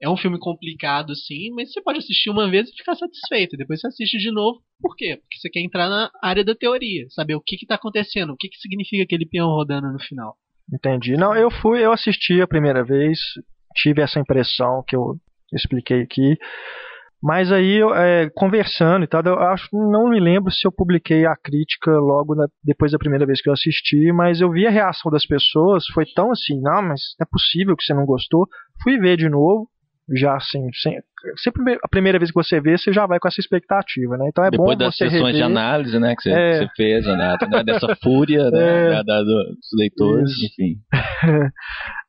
É 0.01 0.09
um 0.09 0.17
filme 0.17 0.39
complicado, 0.39 1.15
sim, 1.17 1.51
mas 1.55 1.73
você 1.73 1.83
pode 1.83 1.99
assistir 1.99 2.31
uma 2.31 2.49
vez 2.49 2.69
e 2.69 2.77
ficar 2.77 2.95
satisfeito. 2.95 3.57
Depois 3.57 3.81
você 3.81 3.89
assiste 3.89 4.19
de 4.19 4.31
novo. 4.31 4.61
Por 4.81 4.95
quê? 4.95 5.17
Porque 5.17 5.39
você 5.41 5.51
quer 5.51 5.61
entrar 5.61 5.89
na 5.89 6.11
área 6.23 6.45
da 6.45 6.55
teoria, 6.55 7.07
saber 7.11 7.35
o 7.35 7.41
que 7.41 7.57
está 7.57 7.75
acontecendo, 7.75 8.33
o 8.33 8.37
que, 8.37 8.49
que 8.49 8.59
significa 8.59 9.03
aquele 9.03 9.27
peão 9.27 9.49
rodando 9.49 9.93
no 9.93 9.99
final. 9.99 10.37
Entendi. 10.73 11.17
Não, 11.17 11.35
eu 11.35 11.51
fui, 11.51 11.85
eu 11.85 11.93
assisti 11.93 12.41
a 12.41 12.47
primeira 12.47 12.85
vez, 12.85 13.19
tive 13.75 14.01
essa 14.03 14.21
impressão 14.21 14.85
que 14.87 14.95
eu 14.95 15.17
expliquei 15.53 16.03
aqui. 16.03 16.37
Mas 17.21 17.51
aí, 17.51 17.81
é, 17.97 18.31
conversando 18.33 19.05
e 19.05 19.09
tal, 19.09 19.21
eu 19.25 19.39
acho 19.41 19.69
não 19.73 20.09
me 20.09 20.21
lembro 20.21 20.53
se 20.53 20.65
eu 20.65 20.71
publiquei 20.71 21.27
a 21.27 21.35
crítica 21.35 21.91
logo 21.91 22.37
na, 22.37 22.47
depois 22.63 22.93
da 22.93 22.99
primeira 22.99 23.27
vez 23.27 23.43
que 23.43 23.49
eu 23.49 23.53
assisti, 23.53 24.13
mas 24.13 24.41
eu 24.41 24.53
vi 24.53 24.67
a 24.69 24.71
reação 24.71 25.11
das 25.11 25.27
pessoas, 25.27 25.85
foi 25.93 26.05
tão 26.15 26.31
assim, 26.31 26.61
não, 26.61 26.81
mas 26.81 27.01
é 27.21 27.25
possível 27.25 27.77
que 27.77 27.83
você 27.83 27.93
não 27.93 28.07
gostou. 28.07 28.47
Fui 28.85 28.99
ver 28.99 29.17
de 29.17 29.29
novo, 29.29 29.69
já 30.17 30.37
assim, 30.37 30.69
sem, 30.81 30.99
sempre 31.37 31.79
a 31.83 31.89
primeira 31.89 32.19
vez 32.19 32.31
que 32.31 32.35
você 32.35 32.61
vê, 32.61 32.79
você 32.79 32.93
já 32.93 33.07
vai 33.07 33.19
com 33.19 33.29
essa 33.29 33.41
expectativa, 33.41 34.17
né? 34.17 34.27
Então 34.29 34.45
é 34.45 34.51
Depois 34.51 34.79
bom 34.79 34.85
das 34.85 34.97
você 34.97 35.05
sessões 35.05 35.35
rever. 35.35 35.35
de 35.35 35.43
análise, 35.43 35.99
né, 35.99 36.15
que 36.17 36.23
você, 36.23 36.31
é. 36.31 36.59
você 36.59 36.69
fez, 36.77 37.07
Renato, 37.07 37.47
né, 37.49 37.63
dessa 37.63 37.95
fúria 38.03 38.51
né, 38.51 39.01
é. 39.01 39.05
da, 39.05 39.23
dos 39.23 39.59
leitores, 39.77 40.31
Isso. 40.31 40.47
enfim. 40.47 40.77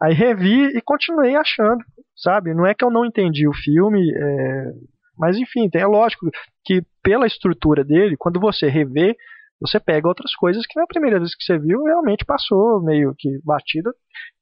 Aí 0.02 0.14
revi 0.14 0.78
e 0.78 0.82
continuei 0.82 1.36
achando, 1.36 1.84
sabe? 2.16 2.54
Não 2.54 2.66
é 2.66 2.74
que 2.74 2.86
eu 2.86 2.92
não 2.92 3.06
entendi 3.06 3.48
o 3.48 3.54
filme, 3.54 4.00
é... 4.16 4.72
mas 5.18 5.38
enfim, 5.38 5.70
é 5.74 5.86
lógico 5.86 6.30
que 6.66 6.82
pela 7.04 7.28
estrutura 7.28 7.84
dele, 7.84 8.16
quando 8.18 8.40
você 8.40 8.68
revê, 8.68 9.16
você 9.62 9.80
pega 9.80 10.08
outras 10.08 10.34
coisas 10.36 10.66
que 10.66 10.80
na 10.80 10.88
primeira 10.88 11.20
vez 11.20 11.36
que 11.36 11.44
você 11.44 11.58
viu 11.58 11.84
realmente 11.84 12.26
passou 12.26 12.82
meio 12.82 13.14
que 13.18 13.30
batida, 13.44 13.92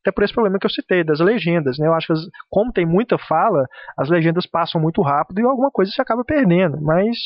até 0.02 0.12
por 0.12 0.24
esse 0.24 0.34
problema 0.34 0.60
que 0.60 0.66
eu 0.66 0.72
citei 0.72 1.04
das 1.04 1.20
legendas, 1.20 1.78
né? 1.78 1.88
Eu 1.88 1.94
acho 1.94 2.08
que 2.08 2.14
as, 2.14 2.20
como 2.50 2.72
tem 2.72 2.86
muita 2.86 3.18
fala, 3.18 3.66
as 3.98 4.10
legendas 4.10 4.46
passam 4.46 4.80
muito 4.80 5.02
rápido 5.02 5.42
e 5.42 5.44
alguma 5.44 5.72
coisa 5.72 5.92
você 5.92 6.02
acaba 6.02 6.24
perdendo. 6.24 6.80
Mas 6.82 7.18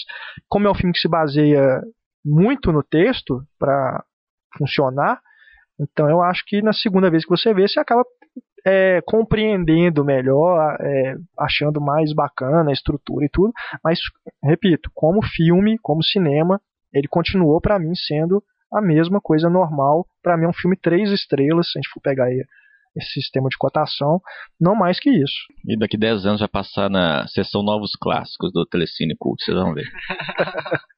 como 0.47 0.67
é 0.67 0.71
um 0.71 0.75
filme 0.75 0.93
que 0.93 0.99
se 0.99 1.09
baseia 1.09 1.81
muito 2.25 2.71
no 2.71 2.83
texto 2.83 3.43
para 3.59 4.03
funcionar, 4.57 5.19
então 5.79 6.09
eu 6.09 6.21
acho 6.21 6.43
que 6.45 6.61
na 6.61 6.73
segunda 6.73 7.09
vez 7.09 7.23
que 7.23 7.29
você 7.29 7.53
vê, 7.53 7.67
você 7.67 7.79
acaba 7.79 8.03
é, 8.65 9.01
compreendendo 9.05 10.05
melhor, 10.05 10.77
é, 10.79 11.15
achando 11.39 11.81
mais 11.81 12.13
bacana 12.13 12.69
a 12.69 12.73
estrutura 12.73 13.25
e 13.25 13.29
tudo. 13.29 13.51
Mas 13.83 13.99
repito, 14.43 14.89
como 14.93 15.23
filme, 15.23 15.77
como 15.81 16.03
cinema, 16.03 16.61
ele 16.93 17.07
continuou 17.07 17.59
para 17.61 17.79
mim 17.79 17.93
sendo 17.95 18.43
a 18.71 18.81
mesma 18.81 19.19
coisa 19.21 19.49
normal. 19.49 20.05
Para 20.23 20.37
mim 20.37 20.45
é 20.45 20.49
um 20.49 20.53
filme 20.53 20.77
três 20.77 21.11
estrelas, 21.11 21.71
se 21.71 21.77
a 21.77 21.81
gente 21.81 21.91
for 21.91 22.01
pegar 22.01 22.25
aí 22.25 22.43
esse 22.95 23.21
sistema 23.21 23.47
de 23.49 23.57
cotação, 23.57 24.19
não 24.59 24.75
mais 24.75 24.99
que 24.99 25.09
isso. 25.09 25.45
E 25.65 25.77
daqui 25.77 25.97
10 25.97 26.25
anos 26.25 26.39
vai 26.41 26.49
passar 26.49 26.89
na 26.89 27.25
sessão 27.27 27.63
Novos 27.63 27.91
Clássicos 27.99 28.51
do 28.51 28.65
Telecine 28.65 29.15
Cult, 29.17 29.43
vocês 29.43 29.57
vão 29.57 29.73
ver. 29.73 29.85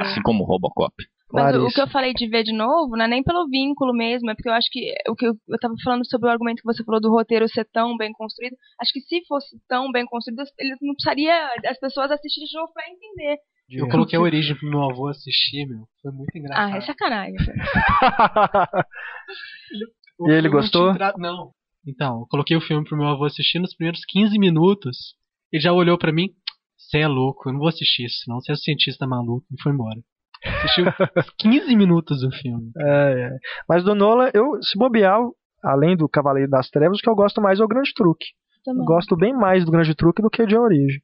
assim 0.00 0.22
como 0.22 0.44
Robocop. 0.44 0.94
Mas 1.32 1.56
o, 1.56 1.64
o, 1.64 1.72
que 1.72 1.80
eu 1.80 1.88
falei 1.88 2.12
de 2.12 2.28
ver 2.28 2.42
de 2.42 2.52
novo 2.52 2.94
não 2.94 3.06
é 3.06 3.08
nem 3.08 3.22
pelo 3.22 3.48
vínculo 3.48 3.94
mesmo, 3.94 4.30
é 4.30 4.34
porque 4.34 4.50
eu 4.50 4.52
acho 4.52 4.68
que 4.70 4.92
o 5.08 5.14
que 5.14 5.26
eu, 5.26 5.32
eu 5.48 5.58
tava 5.58 5.74
falando 5.82 6.06
sobre 6.06 6.28
o 6.28 6.30
argumento 6.30 6.60
que 6.60 6.66
você 6.66 6.84
falou 6.84 7.00
do 7.00 7.10
roteiro 7.10 7.48
ser 7.48 7.64
tão 7.72 7.96
bem 7.96 8.12
construído. 8.12 8.54
Acho 8.78 8.92
que 8.92 9.00
se 9.00 9.24
fosse 9.26 9.56
tão 9.66 9.90
bem 9.90 10.04
construído, 10.04 10.42
ele 10.58 10.76
não 10.82 10.94
precisaria 10.94 11.32
as 11.66 11.78
pessoas 11.78 12.10
assistirem 12.10 12.46
de 12.46 12.58
novo 12.58 12.70
pra 12.74 12.84
entender. 12.86 13.38
Eu 13.72 13.88
coloquei 13.88 14.18
a 14.18 14.22
origem 14.22 14.56
pro 14.56 14.68
meu 14.68 14.82
avô 14.82 15.08
assistir, 15.08 15.66
meu. 15.66 15.86
Foi 16.00 16.12
muito 16.12 16.36
engraçado. 16.36 16.72
Ah, 16.72 16.76
é 16.76 16.80
sacanagem. 16.80 17.36
e 20.26 20.30
ele 20.30 20.48
gostou? 20.48 20.90
Entra... 20.90 21.14
Não. 21.16 21.52
Então, 21.86 22.20
eu 22.20 22.26
coloquei 22.28 22.56
o 22.56 22.60
filme 22.60 22.84
pro 22.84 22.96
meu 22.96 23.08
avô 23.08 23.24
assistir 23.24 23.58
nos 23.58 23.74
primeiros 23.74 24.04
15 24.06 24.38
minutos. 24.38 25.14
Ele 25.52 25.62
já 25.62 25.72
olhou 25.72 25.98
para 25.98 26.12
mim. 26.12 26.30
Você 26.76 26.98
é 26.98 27.08
louco, 27.08 27.48
eu 27.48 27.52
não 27.52 27.60
vou 27.60 27.68
assistir 27.68 28.04
isso, 28.04 28.24
não. 28.28 28.40
Você 28.40 28.52
é 28.52 28.54
um 28.54 28.56
cientista 28.56 29.06
maluco. 29.06 29.46
E 29.52 29.62
foi 29.62 29.72
embora. 29.72 30.00
Assistiu 30.44 30.86
15 31.38 31.76
minutos 31.76 32.20
do 32.20 32.30
filme. 32.30 32.70
É, 32.76 33.30
é. 33.30 33.36
Mas 33.68 33.84
do 33.84 33.94
Nolan, 33.94 34.30
eu, 34.34 34.62
se 34.62 34.78
bobear, 34.78 35.18
além 35.62 35.96
do 35.96 36.08
Cavaleiro 36.08 36.50
das 36.50 36.68
Trevas, 36.68 36.98
o 36.98 37.02
que 37.02 37.08
eu 37.08 37.14
gosto 37.14 37.40
mais 37.40 37.60
é 37.60 37.64
o 37.64 37.68
Grande 37.68 37.92
Truque. 37.94 38.26
Também. 38.64 38.84
Gosto 38.84 39.16
bem 39.16 39.32
mais 39.32 39.64
do 39.64 39.72
Grande 39.72 39.94
Truque 39.94 40.22
do 40.22 40.30
que 40.30 40.46
de 40.46 40.56
A 40.56 40.60
Origem. 40.60 41.00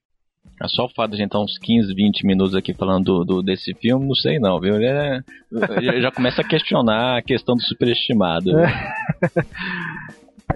É 0.62 0.68
só 0.68 0.84
o 0.84 0.88
fato 0.88 1.10
de 1.10 1.16
a 1.16 1.18
gente 1.18 1.28
estar 1.28 1.40
uns 1.40 1.58
15, 1.58 1.94
20 1.94 2.26
minutos 2.26 2.54
aqui 2.54 2.74
falando 2.74 3.04
do, 3.04 3.24
do 3.24 3.42
desse 3.42 3.74
filme, 3.74 4.06
não 4.06 4.14
sei 4.14 4.38
não, 4.38 4.60
viu? 4.60 4.76
Ele 4.76 4.86
é, 4.86 5.20
já 6.00 6.10
começa 6.10 6.42
a 6.42 6.44
questionar 6.44 7.18
a 7.18 7.22
questão 7.22 7.54
do 7.54 7.62
superestimado. 7.62 8.58
É, 8.58 8.94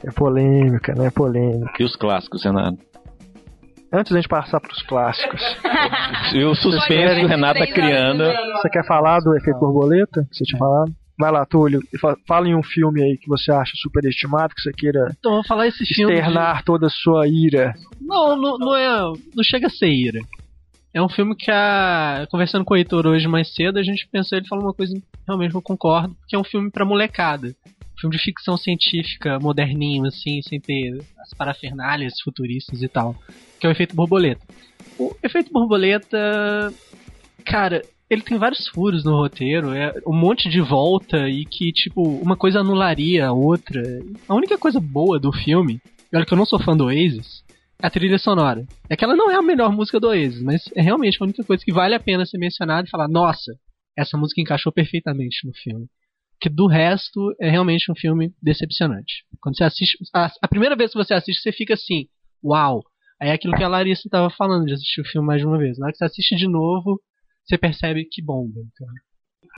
é 0.04 0.10
polêmica, 0.12 0.94
né? 0.94 1.06
É 1.06 1.10
polêmica. 1.10 1.72
E 1.78 1.84
os 1.84 1.96
clássicos, 1.96 2.44
Renato? 2.44 2.78
Antes 3.92 4.10
da 4.10 4.18
gente 4.18 4.28
passar 4.28 4.58
para 4.58 4.72
os 4.72 4.82
clássicos. 4.82 5.40
e 6.34 6.42
o 6.44 6.54
suspense 6.54 7.20
que 7.20 7.26
o 7.26 7.28
Renato 7.28 7.60
tá 7.60 7.66
criando. 7.66 8.24
Você 8.56 8.70
quer 8.70 8.86
falar 8.86 9.20
do 9.20 9.36
efeito 9.36 9.60
borboleta? 9.60 10.26
Que 10.30 10.36
você 10.36 10.44
tinha 10.44 10.58
falado? 10.58 10.92
Vai 11.22 11.30
lá, 11.30 11.46
Túlio, 11.46 11.80
fala 12.26 12.48
em 12.48 12.54
um 12.56 12.64
filme 12.64 13.00
aí 13.00 13.16
que 13.16 13.28
você 13.28 13.52
acha 13.52 13.70
superestimado, 13.76 14.52
que 14.56 14.60
você 14.60 14.72
queira 14.72 15.06
então, 15.16 15.34
vou 15.34 15.44
falar 15.44 15.68
esse 15.68 15.84
filme 15.86 16.14
externar 16.14 16.58
de... 16.58 16.64
toda 16.64 16.88
a 16.88 16.90
sua 16.90 17.28
ira. 17.28 17.74
Não, 18.00 18.34
não, 18.36 18.58
não, 18.58 18.74
é, 18.74 19.02
não 19.32 19.44
chega 19.44 19.68
a 19.68 19.70
ser 19.70 19.86
ira. 19.86 20.18
É 20.92 21.00
um 21.00 21.08
filme 21.08 21.36
que, 21.36 21.48
a, 21.48 22.26
conversando 22.28 22.64
com 22.64 22.74
o 22.74 22.76
Heitor 22.76 23.06
hoje 23.06 23.28
mais 23.28 23.54
cedo, 23.54 23.78
a 23.78 23.84
gente 23.84 24.08
pensou, 24.10 24.36
ele 24.36 24.48
falou 24.48 24.64
uma 24.64 24.74
coisa 24.74 25.00
realmente 25.24 25.54
eu 25.54 25.62
concordo, 25.62 26.16
que 26.26 26.34
é 26.34 26.38
um 26.40 26.42
filme 26.42 26.72
pra 26.72 26.84
molecada. 26.84 27.54
Um 27.94 28.00
filme 28.00 28.16
de 28.16 28.22
ficção 28.24 28.56
científica, 28.56 29.38
moderninho, 29.38 30.06
assim, 30.06 30.42
sem 30.42 30.58
ter 30.58 30.98
as 31.20 31.32
parafernálias 31.34 32.14
futuristas 32.20 32.82
e 32.82 32.88
tal. 32.88 33.14
Que 33.60 33.66
é 33.68 33.68
o 33.68 33.72
Efeito 33.72 33.94
Borboleta. 33.94 34.44
O 34.98 35.14
Efeito 35.22 35.52
Borboleta, 35.52 36.74
cara, 37.44 37.80
ele 38.14 38.22
tem 38.22 38.38
vários 38.38 38.68
furos 38.68 39.04
no 39.04 39.16
roteiro, 39.16 39.72
é 39.72 39.94
um 40.06 40.14
monte 40.14 40.48
de 40.48 40.60
volta 40.60 41.28
e 41.28 41.44
que, 41.44 41.72
tipo, 41.72 42.02
uma 42.02 42.36
coisa 42.36 42.60
anularia 42.60 43.26
a 43.26 43.32
outra. 43.32 43.82
A 44.28 44.34
única 44.34 44.58
coisa 44.58 44.78
boa 44.80 45.18
do 45.18 45.32
filme, 45.32 45.80
olha 46.14 46.26
que 46.26 46.32
eu 46.32 46.38
não 46.38 46.44
sou 46.44 46.62
fã 46.62 46.76
do 46.76 46.84
Oasis, 46.84 47.42
a 47.80 47.90
trilha 47.90 48.18
sonora. 48.18 48.66
É 48.88 48.96
que 48.96 49.04
ela 49.04 49.16
não 49.16 49.30
é 49.30 49.36
a 49.36 49.42
melhor 49.42 49.72
música 49.72 49.98
do 49.98 50.08
Oasis, 50.08 50.42
mas 50.42 50.62
é 50.76 50.82
realmente 50.82 51.18
a 51.20 51.24
única 51.24 51.42
coisa 51.42 51.64
que 51.64 51.72
vale 51.72 51.94
a 51.94 52.00
pena 52.00 52.26
ser 52.26 52.38
mencionada 52.38 52.86
e 52.86 52.90
falar, 52.90 53.08
nossa, 53.08 53.52
essa 53.96 54.16
música 54.16 54.40
encaixou 54.40 54.72
perfeitamente 54.72 55.46
no 55.46 55.52
filme. 55.54 55.86
Que 56.40 56.48
do 56.48 56.66
resto 56.66 57.34
é 57.40 57.48
realmente 57.48 57.90
um 57.90 57.94
filme 57.94 58.32
decepcionante. 58.42 59.24
Quando 59.40 59.56
você 59.56 59.64
assiste, 59.64 59.96
a, 60.14 60.30
a 60.42 60.48
primeira 60.48 60.76
vez 60.76 60.92
que 60.92 60.98
você 60.98 61.14
assiste, 61.14 61.40
você 61.40 61.52
fica 61.52 61.74
assim, 61.74 62.06
uau. 62.44 62.82
Aí 63.20 63.28
é 63.28 63.32
aquilo 63.32 63.54
que 63.54 63.62
a 63.62 63.68
Larissa 63.68 64.06
estava 64.06 64.28
falando 64.30 64.66
de 64.66 64.72
assistir 64.72 65.00
o 65.00 65.04
filme 65.06 65.26
mais 65.26 65.40
de 65.40 65.46
uma 65.46 65.56
vez. 65.56 65.78
Na 65.78 65.86
hora 65.86 65.92
que 65.92 65.98
você 65.98 66.04
assiste 66.04 66.36
de 66.36 66.48
novo, 66.48 67.00
você 67.44 67.58
percebe 67.58 68.06
que 68.10 68.22
bomba. 68.22 68.60
Então. 68.60 68.86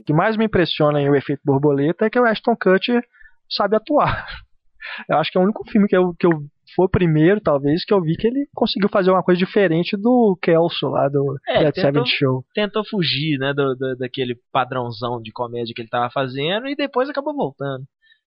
O 0.01 0.03
que 0.05 0.13
mais 0.13 0.35
me 0.37 0.45
impressiona 0.45 1.01
em 1.01 1.09
O 1.09 1.15
Efeito 1.15 1.41
Borboleta 1.45 2.05
é 2.05 2.09
que 2.09 2.19
o 2.19 2.25
Ashton 2.25 2.55
Kutcher 2.55 3.03
sabe 3.49 3.75
atuar. 3.75 4.25
Eu 5.09 5.17
acho 5.17 5.31
que 5.31 5.37
é 5.37 5.41
o 5.41 5.43
único 5.43 5.63
filme 5.67 5.87
que 5.87 5.97
eu, 5.97 6.13
que 6.13 6.27
eu 6.27 6.45
foi 6.75 6.85
o 6.85 6.89
primeiro, 6.89 7.39
talvez, 7.41 7.85
que 7.85 7.93
eu 7.93 8.01
vi 8.01 8.15
que 8.15 8.27
ele 8.27 8.47
conseguiu 8.53 8.89
fazer 8.89 9.11
uma 9.11 9.23
coisa 9.23 9.39
diferente 9.39 9.95
do 9.97 10.37
Kelso 10.41 10.87
lá 10.89 11.07
do 11.07 11.37
é, 11.47 11.63
Dead 11.63 11.75
Seven 11.75 12.05
Show. 12.05 12.43
Tentou 12.53 12.83
fugir, 12.85 13.37
né, 13.37 13.53
do, 13.53 13.75
do, 13.75 13.95
daquele 13.97 14.37
padrãozão 14.51 15.21
de 15.21 15.31
comédia 15.31 15.73
que 15.75 15.81
ele 15.81 15.89
tava 15.89 16.09
fazendo 16.11 16.67
e 16.67 16.75
depois 16.75 17.09
acabou 17.09 17.35
voltando. 17.35 17.83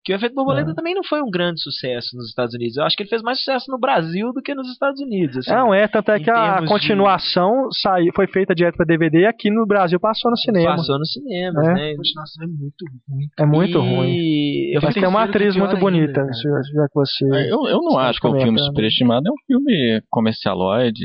Que 0.07 0.13
o 0.13 0.15
Efeito 0.15 0.35
Borboleta 0.35 0.71
é. 0.71 0.73
também 0.73 0.95
não 0.95 1.03
foi 1.03 1.21
um 1.21 1.29
grande 1.29 1.61
sucesso 1.61 2.15
nos 2.15 2.29
Estados 2.29 2.55
Unidos. 2.55 2.77
Eu 2.77 2.85
acho 2.85 2.95
que 2.95 3.03
ele 3.03 3.09
fez 3.09 3.21
mais 3.21 3.39
sucesso 3.39 3.69
no 3.69 3.77
Brasil 3.77 4.31
do 4.31 4.41
que 4.41 4.55
nos 4.55 4.71
Estados 4.71 5.01
Unidos. 5.01 5.39
Assim, 5.39 5.51
não, 5.51 5.73
é, 5.73 5.85
tanto 5.85 6.11
é 6.11 6.17
que 6.17 6.29
a 6.29 6.65
continuação 6.65 7.67
de... 7.67 7.77
saiu, 7.81 8.13
foi 8.15 8.25
feita 8.25 8.55
direto 8.55 8.77
para 8.77 8.85
DVD 8.85 9.23
e 9.23 9.25
aqui 9.25 9.51
no 9.51 9.67
Brasil 9.67 9.99
passou 9.99 10.31
no 10.31 10.37
cinema. 10.37 10.77
Passou 10.77 10.97
no 10.97 11.05
cinema, 11.05 11.61
é. 11.61 11.73
né? 11.73 11.91
A 11.91 11.95
continuação 11.97 12.41
é 12.41 12.47
muito 12.47 12.85
ruim. 13.09 13.27
É 13.37 13.45
muito 13.45 13.77
e... 13.77 13.81
ruim. 13.81 14.75
Eu 14.75 14.81
Mas 14.81 14.93
tem 14.93 15.05
uma 15.05 15.23
atriz 15.25 15.57
muito 15.57 15.75
bonita, 15.75 16.21
ainda, 16.21 16.31
já 16.31 16.87
que 16.87 16.95
você. 16.95 17.25
É, 17.25 17.51
eu, 17.51 17.67
eu 17.67 17.81
não 17.81 17.97
acho 17.99 18.21
que 18.21 18.27
é 18.27 18.29
um 18.29 18.39
filme 18.39 18.59
superestimado, 18.61 19.27
é 19.27 19.29
um 19.29 19.45
filme 19.45 20.01
comercialoide, 20.09 21.03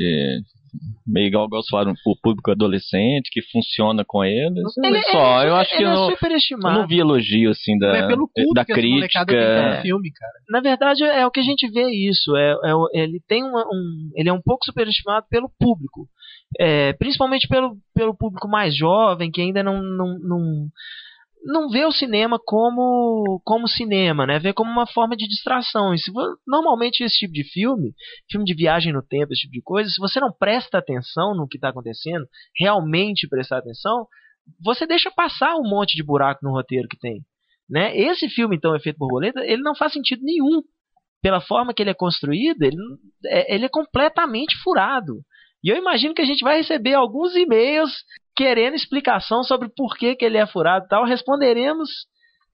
meio 1.05 1.27
igual, 1.27 1.45
igual 1.45 1.61
falaram, 1.69 1.93
o 2.05 2.15
público 2.21 2.51
adolescente, 2.51 3.29
que 3.31 3.41
funciona 3.41 4.03
com 4.05 4.23
eles. 4.23 4.63
Ele, 4.77 5.01
só, 5.03 5.41
ele, 5.41 5.49
eu 5.49 5.55
acho 5.55 5.77
que 5.77 5.83
eu, 5.83 5.89
não, 5.89 6.09
eu 6.09 6.73
não 6.73 6.87
vi 6.87 6.99
elogio, 6.99 7.51
assim, 7.51 7.77
da, 7.77 7.95
é 7.95 8.07
pelo 8.07 8.29
da 8.53 8.65
crítica. 8.65 9.25
É. 9.29 9.81
Filme, 9.81 10.11
Na 10.49 10.61
verdade, 10.61 11.03
é 11.03 11.25
o 11.25 11.31
que 11.31 11.39
a 11.39 11.43
gente 11.43 11.69
vê 11.69 11.89
isso. 11.91 12.35
É, 12.35 12.51
é 12.51 13.03
ele 13.03 13.21
tem 13.27 13.43
uma, 13.43 13.65
um. 13.65 14.11
Ele 14.15 14.29
é 14.29 14.33
um 14.33 14.41
pouco 14.41 14.65
superestimado 14.65 15.25
pelo 15.29 15.51
público. 15.59 16.07
É, 16.59 16.93
principalmente 16.93 17.47
pelo, 17.47 17.77
pelo 17.95 18.15
público 18.15 18.47
mais 18.47 18.75
jovem, 18.75 19.31
que 19.31 19.41
ainda 19.41 19.63
não, 19.63 19.81
não, 19.81 20.19
não 20.19 20.67
não 21.45 21.69
vê 21.69 21.85
o 21.85 21.91
cinema 21.91 22.39
como 22.43 23.41
como 23.43 23.67
cinema, 23.67 24.25
né? 24.25 24.39
Vê 24.39 24.53
como 24.53 24.71
uma 24.71 24.87
forma 24.87 25.15
de 25.15 25.27
distração. 25.27 25.93
E 25.93 25.99
se 25.99 26.11
normalmente 26.47 27.03
esse 27.03 27.17
tipo 27.17 27.33
de 27.33 27.43
filme, 27.43 27.93
filme 28.31 28.45
de 28.45 28.53
viagem 28.55 28.93
no 28.93 29.05
tempo, 29.05 29.33
esse 29.33 29.41
tipo 29.41 29.53
de 29.53 29.61
coisa, 29.61 29.89
se 29.89 29.99
você 29.99 30.19
não 30.19 30.31
presta 30.31 30.77
atenção 30.77 31.35
no 31.35 31.47
que 31.47 31.57
está 31.57 31.69
acontecendo, 31.69 32.25
realmente 32.57 33.27
prestar 33.27 33.57
atenção, 33.57 34.07
você 34.63 34.85
deixa 34.87 35.11
passar 35.11 35.55
um 35.55 35.69
monte 35.69 35.95
de 35.95 36.03
buraco 36.03 36.39
no 36.43 36.51
roteiro 36.51 36.87
que 36.87 36.97
tem, 36.97 37.21
né? 37.69 37.95
Esse 37.97 38.29
filme 38.29 38.55
então, 38.55 38.75
Efeito 38.75 38.97
Borboleta, 38.97 39.41
ele 39.41 39.61
não 39.61 39.75
faz 39.75 39.93
sentido 39.93 40.23
nenhum 40.23 40.61
pela 41.21 41.39
forma 41.39 41.73
que 41.73 41.81
ele 41.81 41.89
é 41.89 41.95
construído, 41.95 42.61
ele 42.63 42.75
é, 43.25 43.55
ele 43.55 43.65
é 43.65 43.69
completamente 43.69 44.55
furado. 44.61 45.21
E 45.63 45.69
eu 45.69 45.77
imagino 45.77 46.13
que 46.13 46.21
a 46.21 46.25
gente 46.25 46.43
vai 46.43 46.57
receber 46.57 46.93
alguns 46.93 47.33
e-mails 47.35 47.91
querendo 48.35 48.75
explicação 48.75 49.43
sobre 49.43 49.69
por 49.75 49.95
que, 49.95 50.15
que 50.15 50.25
ele 50.25 50.37
é 50.37 50.45
furado 50.45 50.85
e 50.85 50.87
tal. 50.87 51.05
Responderemos 51.05 51.89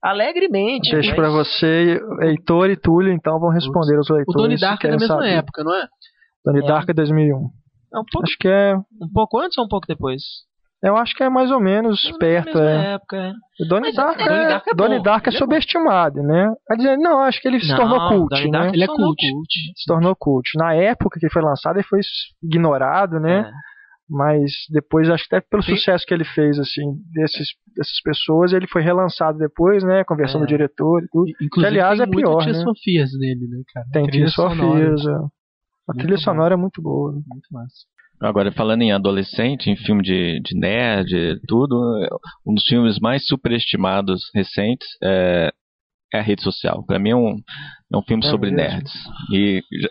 alegremente. 0.01 0.91
Deixo 0.91 1.09
mas... 1.09 1.15
para 1.15 1.29
você, 1.29 1.99
Heitor 2.21 2.69
e 2.69 2.77
Túlio, 2.77 3.11
então 3.11 3.39
vão 3.39 3.49
responder 3.49 3.97
os 3.99 4.09
leitores. 4.09 4.35
O 4.35 4.37
Donnie 4.37 4.59
Dark 4.59 4.83
é 4.83 4.87
da 4.87 4.97
mesma 4.97 5.15
saber. 5.15 5.29
época, 5.29 5.63
não 5.63 5.75
é? 5.75 5.87
Donnie 6.45 6.63
é. 6.63 6.67
Dark 6.67 6.89
é 6.89 6.93
2001. 6.93 7.35
É 7.93 7.99
um 7.99 8.03
pouco, 8.11 8.27
acho 8.27 8.37
que 8.39 8.47
é 8.47 8.75
um 8.75 9.11
pouco 9.13 9.39
antes 9.39 9.57
ou 9.57 9.65
um 9.65 9.67
pouco 9.67 9.87
depois? 9.87 10.21
Eu 10.81 10.95
acho 10.95 11.13
que 11.13 11.23
é 11.23 11.29
mais 11.29 11.51
ou 11.51 11.59
menos 11.59 12.05
é 12.05 12.17
perto, 12.17 12.57
é. 12.57 12.93
Época, 12.93 13.17
é. 13.17 13.33
O 13.59 13.67
Donnie 13.67 13.93
Dark, 13.93 14.17
é, 14.21 14.25
Donnie 14.25 14.47
Dark 14.47 14.67
é, 14.67 14.73
Donnie 14.73 15.03
Dark 15.03 15.27
é, 15.27 15.29
é 15.29 15.31
subestimado, 15.33 16.23
né? 16.23 16.53
Quer 16.67 16.75
dizer, 16.75 16.97
não, 16.97 17.19
acho 17.19 17.41
que 17.41 17.49
ele 17.49 17.59
se 17.59 17.69
não, 17.69 17.77
tornou 17.77 18.07
cult, 18.07 18.29
Donnie 18.29 18.51
né? 18.51 18.71
ele 18.73 18.83
é 18.83 18.87
cult. 18.87 19.21
Se 19.75 19.85
tornou 19.85 20.15
cult. 20.15 20.49
Na 20.57 20.73
época 20.73 21.19
que 21.19 21.29
foi 21.29 21.41
lançado, 21.41 21.75
ele 21.75 21.83
foi 21.83 21.99
ignorado, 22.41 23.19
né? 23.19 23.39
É. 23.39 23.51
Mas 24.09 24.51
depois, 24.69 25.09
acho 25.09 25.27
que 25.27 25.35
até 25.35 25.45
pelo 25.47 25.61
Sim. 25.61 25.75
sucesso 25.75 26.05
que 26.05 26.13
ele 26.13 26.25
fez, 26.25 26.57
assim, 26.57 26.81
desses, 27.13 27.49
dessas 27.75 28.01
pessoas, 28.03 28.53
ele 28.53 28.67
foi 28.67 28.81
relançado 28.81 29.37
depois, 29.37 29.83
né? 29.83 30.03
Com 30.03 30.15
a 30.15 30.17
versão 30.17 30.41
do 30.41 30.47
diretor 30.47 31.03
e 31.03 31.07
tudo. 31.11 31.29
Inclusive, 31.29 31.49
que, 31.51 31.65
aliás, 31.65 31.99
é 31.99 32.07
pior, 32.07 32.39
né? 32.39 32.51
Tem 32.51 32.63
Sofias 32.63 33.11
nele, 33.19 33.47
né, 33.47 33.61
cara? 33.71 33.85
Tem 33.93 34.07
Trilha 34.07 34.27
Sofias, 34.29 35.01
A 35.87 35.93
trilha 35.93 36.17
sonora 36.17 36.55
é 36.55 36.57
muito 36.57 36.81
boa. 36.81 37.11
Muito 37.11 37.47
massa. 37.51 37.85
Agora, 38.21 38.51
falando 38.51 38.81
em 38.81 38.91
adolescente, 38.91 39.69
em 39.69 39.77
filme 39.77 40.03
de, 40.03 40.41
de 40.41 40.59
nerd, 40.59 41.39
tudo, 41.47 41.75
um 42.45 42.53
dos 42.53 42.65
filmes 42.65 42.99
mais 42.99 43.25
superestimados 43.25 44.29
recentes 44.35 44.87
é, 45.01 45.49
é 46.13 46.19
a 46.19 46.21
rede 46.21 46.43
social. 46.43 46.83
Para 46.85 46.99
mim 46.99 47.11
é 47.11 47.15
um, 47.15 47.37
é 47.93 47.97
um 47.97 48.01
filme 48.01 48.25
é 48.25 48.29
sobre 48.29 48.51
mesmo. 48.51 48.71
nerds. 48.71 48.93
E 49.31 49.61
já, 49.81 49.89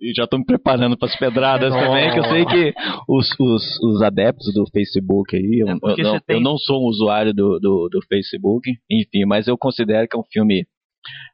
e 0.00 0.12
já 0.14 0.26
tô 0.26 0.38
me 0.38 0.44
preparando 0.44 0.96
para 0.96 1.08
as 1.08 1.18
pedradas 1.18 1.72
também, 1.72 2.12
que 2.12 2.18
eu 2.18 2.24
sei 2.24 2.44
que 2.44 2.74
os, 3.08 3.28
os, 3.40 3.80
os 3.82 4.02
adeptos 4.02 4.52
do 4.52 4.64
Facebook 4.70 5.34
aí, 5.36 5.60
eu, 5.60 5.68
é 5.68 5.72
eu, 5.72 6.04
não, 6.04 6.20
tem... 6.20 6.36
eu 6.36 6.40
não, 6.40 6.58
sou 6.58 6.82
um 6.82 6.86
usuário 6.86 7.32
do, 7.32 7.58
do, 7.58 7.88
do 7.90 8.00
Facebook, 8.06 8.70
enfim, 8.90 9.24
mas 9.26 9.46
eu 9.48 9.56
considero 9.56 10.06
que 10.08 10.16
é 10.16 10.20
um 10.20 10.24
filme 10.30 10.66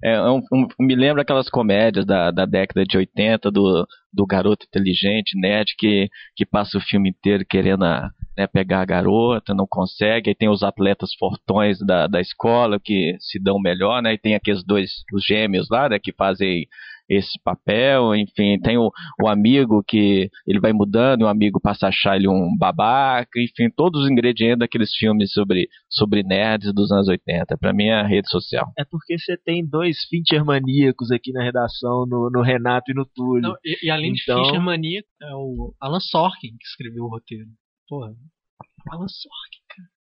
é, 0.04 0.12
é 0.12 0.30
um, 0.30 0.42
um, 0.52 0.66
me 0.80 0.94
lembra 0.94 1.22
aquelas 1.22 1.48
comédias 1.48 2.04
da, 2.04 2.30
da 2.30 2.44
década 2.44 2.84
de 2.84 2.96
80 2.96 3.50
do, 3.50 3.86
do 4.12 4.26
garoto 4.26 4.66
inteligente, 4.66 5.38
nerd, 5.38 5.74
que, 5.78 6.08
que 6.36 6.44
passa 6.44 6.76
o 6.76 6.80
filme 6.80 7.10
inteiro 7.10 7.44
querendo 7.48 7.84
a, 7.84 8.10
né, 8.36 8.46
pegar 8.46 8.80
a 8.80 8.84
garota, 8.84 9.54
não 9.54 9.66
consegue, 9.68 10.30
aí 10.30 10.34
tem 10.34 10.48
os 10.48 10.62
atletas 10.62 11.14
fortões 11.18 11.78
da, 11.80 12.06
da 12.06 12.20
escola 12.20 12.78
que 12.82 13.16
se 13.20 13.42
dão 13.42 13.58
melhor, 13.58 14.02
né, 14.02 14.14
e 14.14 14.18
tem 14.18 14.34
aqueles 14.34 14.64
dois, 14.64 14.90
os 15.12 15.24
gêmeos 15.24 15.68
lá, 15.70 15.88
né, 15.88 15.98
que 15.98 16.12
fazem 16.12 16.66
esse 17.08 17.38
papel, 17.42 18.14
enfim, 18.14 18.58
tem 18.60 18.78
o, 18.78 18.90
o 19.20 19.28
amigo 19.28 19.82
que 19.86 20.28
ele 20.46 20.60
vai 20.60 20.72
mudando, 20.72 21.22
e 21.22 21.24
o 21.24 21.28
amigo 21.28 21.60
passa 21.60 21.86
a 21.86 21.88
achar 21.88 22.16
ele 22.16 22.28
um 22.28 22.56
babaca, 22.56 23.40
enfim, 23.40 23.68
todos 23.74 24.02
os 24.02 24.10
ingredientes 24.10 24.60
daqueles 24.60 24.94
filmes 24.96 25.32
sobre, 25.32 25.68
sobre 25.88 26.22
nerds 26.22 26.72
dos 26.72 26.90
anos 26.90 27.08
80. 27.08 27.56
Para 27.58 27.72
mim 27.72 27.86
é 27.86 27.94
a 27.94 28.06
rede 28.06 28.28
social. 28.28 28.72
É 28.78 28.84
porque 28.84 29.18
você 29.18 29.36
tem 29.36 29.66
dois 29.66 29.98
Fincher 30.08 30.44
maníacos 30.44 31.10
aqui 31.10 31.32
na 31.32 31.42
redação, 31.42 32.06
no, 32.06 32.30
no 32.30 32.42
Renato 32.42 32.90
e 32.90 32.94
no 32.94 33.06
Túlio. 33.06 33.42
Não, 33.42 33.56
e, 33.64 33.86
e, 33.86 33.90
além 33.90 34.12
então... 34.12 34.40
de 34.40 34.46
Fincher 34.46 34.60
maníaco, 34.60 35.08
é 35.20 35.34
o 35.34 35.74
Alan 35.80 36.00
Sorkin 36.00 36.48
que 36.48 36.66
escreveu 36.66 37.04
o 37.04 37.08
roteiro. 37.08 37.46
Porra, 37.88 38.14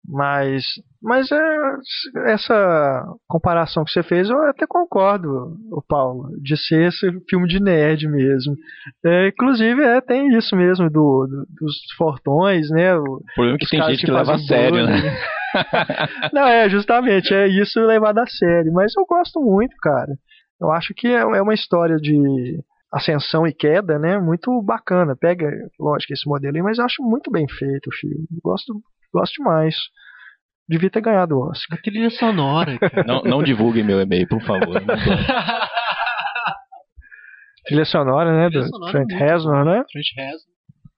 Mas, 0.09 0.64
mas 1.01 1.31
é, 1.31 2.33
essa 2.33 3.05
comparação 3.28 3.85
que 3.85 3.93
você 3.93 4.03
fez, 4.03 4.28
eu 4.28 4.43
até 4.49 4.66
concordo, 4.66 5.57
o 5.70 5.83
Paulo, 5.87 6.31
de 6.43 6.57
ser 6.57 6.89
esse 6.89 7.07
filme 7.28 7.47
de 7.47 7.61
nerd 7.61 8.09
mesmo. 8.09 8.57
É, 9.05 9.28
inclusive, 9.28 9.83
é, 9.83 10.01
tem 10.01 10.37
isso 10.37 10.57
mesmo 10.57 10.91
do, 10.91 11.26
do 11.26 11.47
dos 11.61 11.76
fortões, 11.97 12.70
né? 12.70 12.97
O 12.97 13.20
problema 13.35 13.57
é 13.57 13.59
que 13.59 13.68
tem 13.68 13.83
gente 13.83 14.01
que, 14.01 14.07
que 14.07 14.12
leva 14.12 14.35
a 14.35 14.39
sério, 14.39 14.85
né? 14.85 15.16
Não, 16.33 16.47
é, 16.47 16.68
justamente, 16.68 17.33
é 17.33 17.47
isso 17.47 17.81
levado 17.81 18.18
a 18.18 18.26
sério. 18.26 18.72
Mas 18.72 18.93
eu 18.97 19.05
gosto 19.07 19.41
muito, 19.41 19.76
cara. 19.81 20.12
Eu 20.61 20.70
acho 20.72 20.93
que 20.95 21.07
é, 21.07 21.20
é 21.20 21.43
uma 21.43 21.55
história 21.55 21.97
de 21.97 22.61
ascensão 22.93 23.47
e 23.47 23.53
queda, 23.53 23.99
né? 23.99 24.18
Muito 24.18 24.62
bacana. 24.62 25.16
Pega, 25.16 25.49
lógico, 25.78 26.12
esse 26.12 26.28
modelo 26.28 26.57
aí, 26.57 26.62
mas 26.62 26.78
eu 26.78 26.84
acho 26.84 27.03
muito 27.03 27.30
bem 27.30 27.47
feito 27.49 27.88
o 27.88 27.95
filme. 27.95 28.26
Gosto 28.43 28.74
Gosto 29.12 29.34
demais. 29.34 29.76
Devia 30.68 30.91
ter 30.91 31.01
ganhado 31.01 31.36
o 31.36 31.49
Oscar. 31.49 31.78
A 31.78 31.82
trilha 31.82 32.11
sonora, 32.11 32.78
cara. 32.78 33.05
Não, 33.05 33.22
não 33.22 33.43
divulguem 33.43 33.82
meu 33.82 34.01
e-mail, 34.01 34.28
por 34.28 34.41
favor. 34.43 34.78
trilha 37.66 37.84
sonora, 37.84 38.32
né? 38.32 38.49
Trilha 38.49 38.64
do 38.64 38.68
sonora 38.68 38.93
Trent 38.93 39.11
Reznor, 39.18 39.64
né? 39.64 39.84
Trent 39.91 40.07
Reznor. 40.16 40.55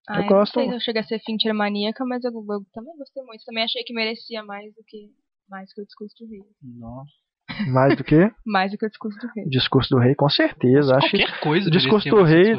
Ah, 0.09 0.19
eu, 0.19 0.23
eu 0.23 0.29
gosto. 0.29 0.57
Não 0.57 0.65
sei 0.65 0.69
se 0.69 0.77
eu 0.77 0.81
cheguei 0.81 1.01
a 1.01 1.05
ser 1.05 1.21
Fincher 1.21 1.55
maníaca, 1.55 2.05
mas 2.05 2.23
eu, 2.23 2.33
eu, 2.33 2.61
também 2.75 2.95
gostei 2.99 3.23
muito. 3.23 3.43
Também 3.45 3.65
achei 3.65 3.83
que 3.83 3.95
merecia 3.95 4.45
mais 4.45 4.75
do 4.75 4.85
que 4.87 5.11
Mais 5.49 5.73
que 5.73 5.81
o 5.81 5.87
discurso 5.87 6.15
do 6.19 6.29
rei. 6.29 6.43
Nossa. 6.63 7.22
Mais 7.69 7.97
do 7.97 8.05
que? 8.05 8.31
Mais 8.47 8.71
do 8.73 8.79
que 8.79 8.87
o 8.87 8.89
discurso 8.89 9.19
do 9.19 9.27
rei. 9.35 9.45
Discurso 9.49 9.91
do 9.91 10.01
rei, 10.01 10.15
com 10.15 10.29
certeza. 10.29 10.97
Acho 10.97 11.11
Qualquer 11.11 11.41
coisa. 11.41 11.69
O 11.69 11.71
discurso 11.71 12.09
do 12.09 12.23
rei, 12.23 12.57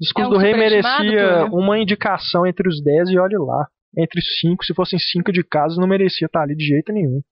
discurso 0.00 0.30
é 0.30 0.34
do 0.34 0.38
rei 0.38 0.54
merecia 0.54 1.46
uma 1.52 1.78
indicação 1.78 2.46
entre 2.46 2.68
os 2.68 2.82
10 2.82 3.10
e 3.10 3.18
olhe 3.18 3.36
lá. 3.38 3.66
Entre 3.98 4.20
os 4.20 4.38
5, 4.40 4.64
se 4.64 4.74
fossem 4.74 4.98
5 4.98 5.32
de 5.32 5.42
casa, 5.42 5.80
não 5.80 5.88
merecia 5.88 6.26
estar 6.26 6.42
ali 6.42 6.54
de 6.54 6.64
jeito 6.64 6.92
nenhum. 6.92 7.22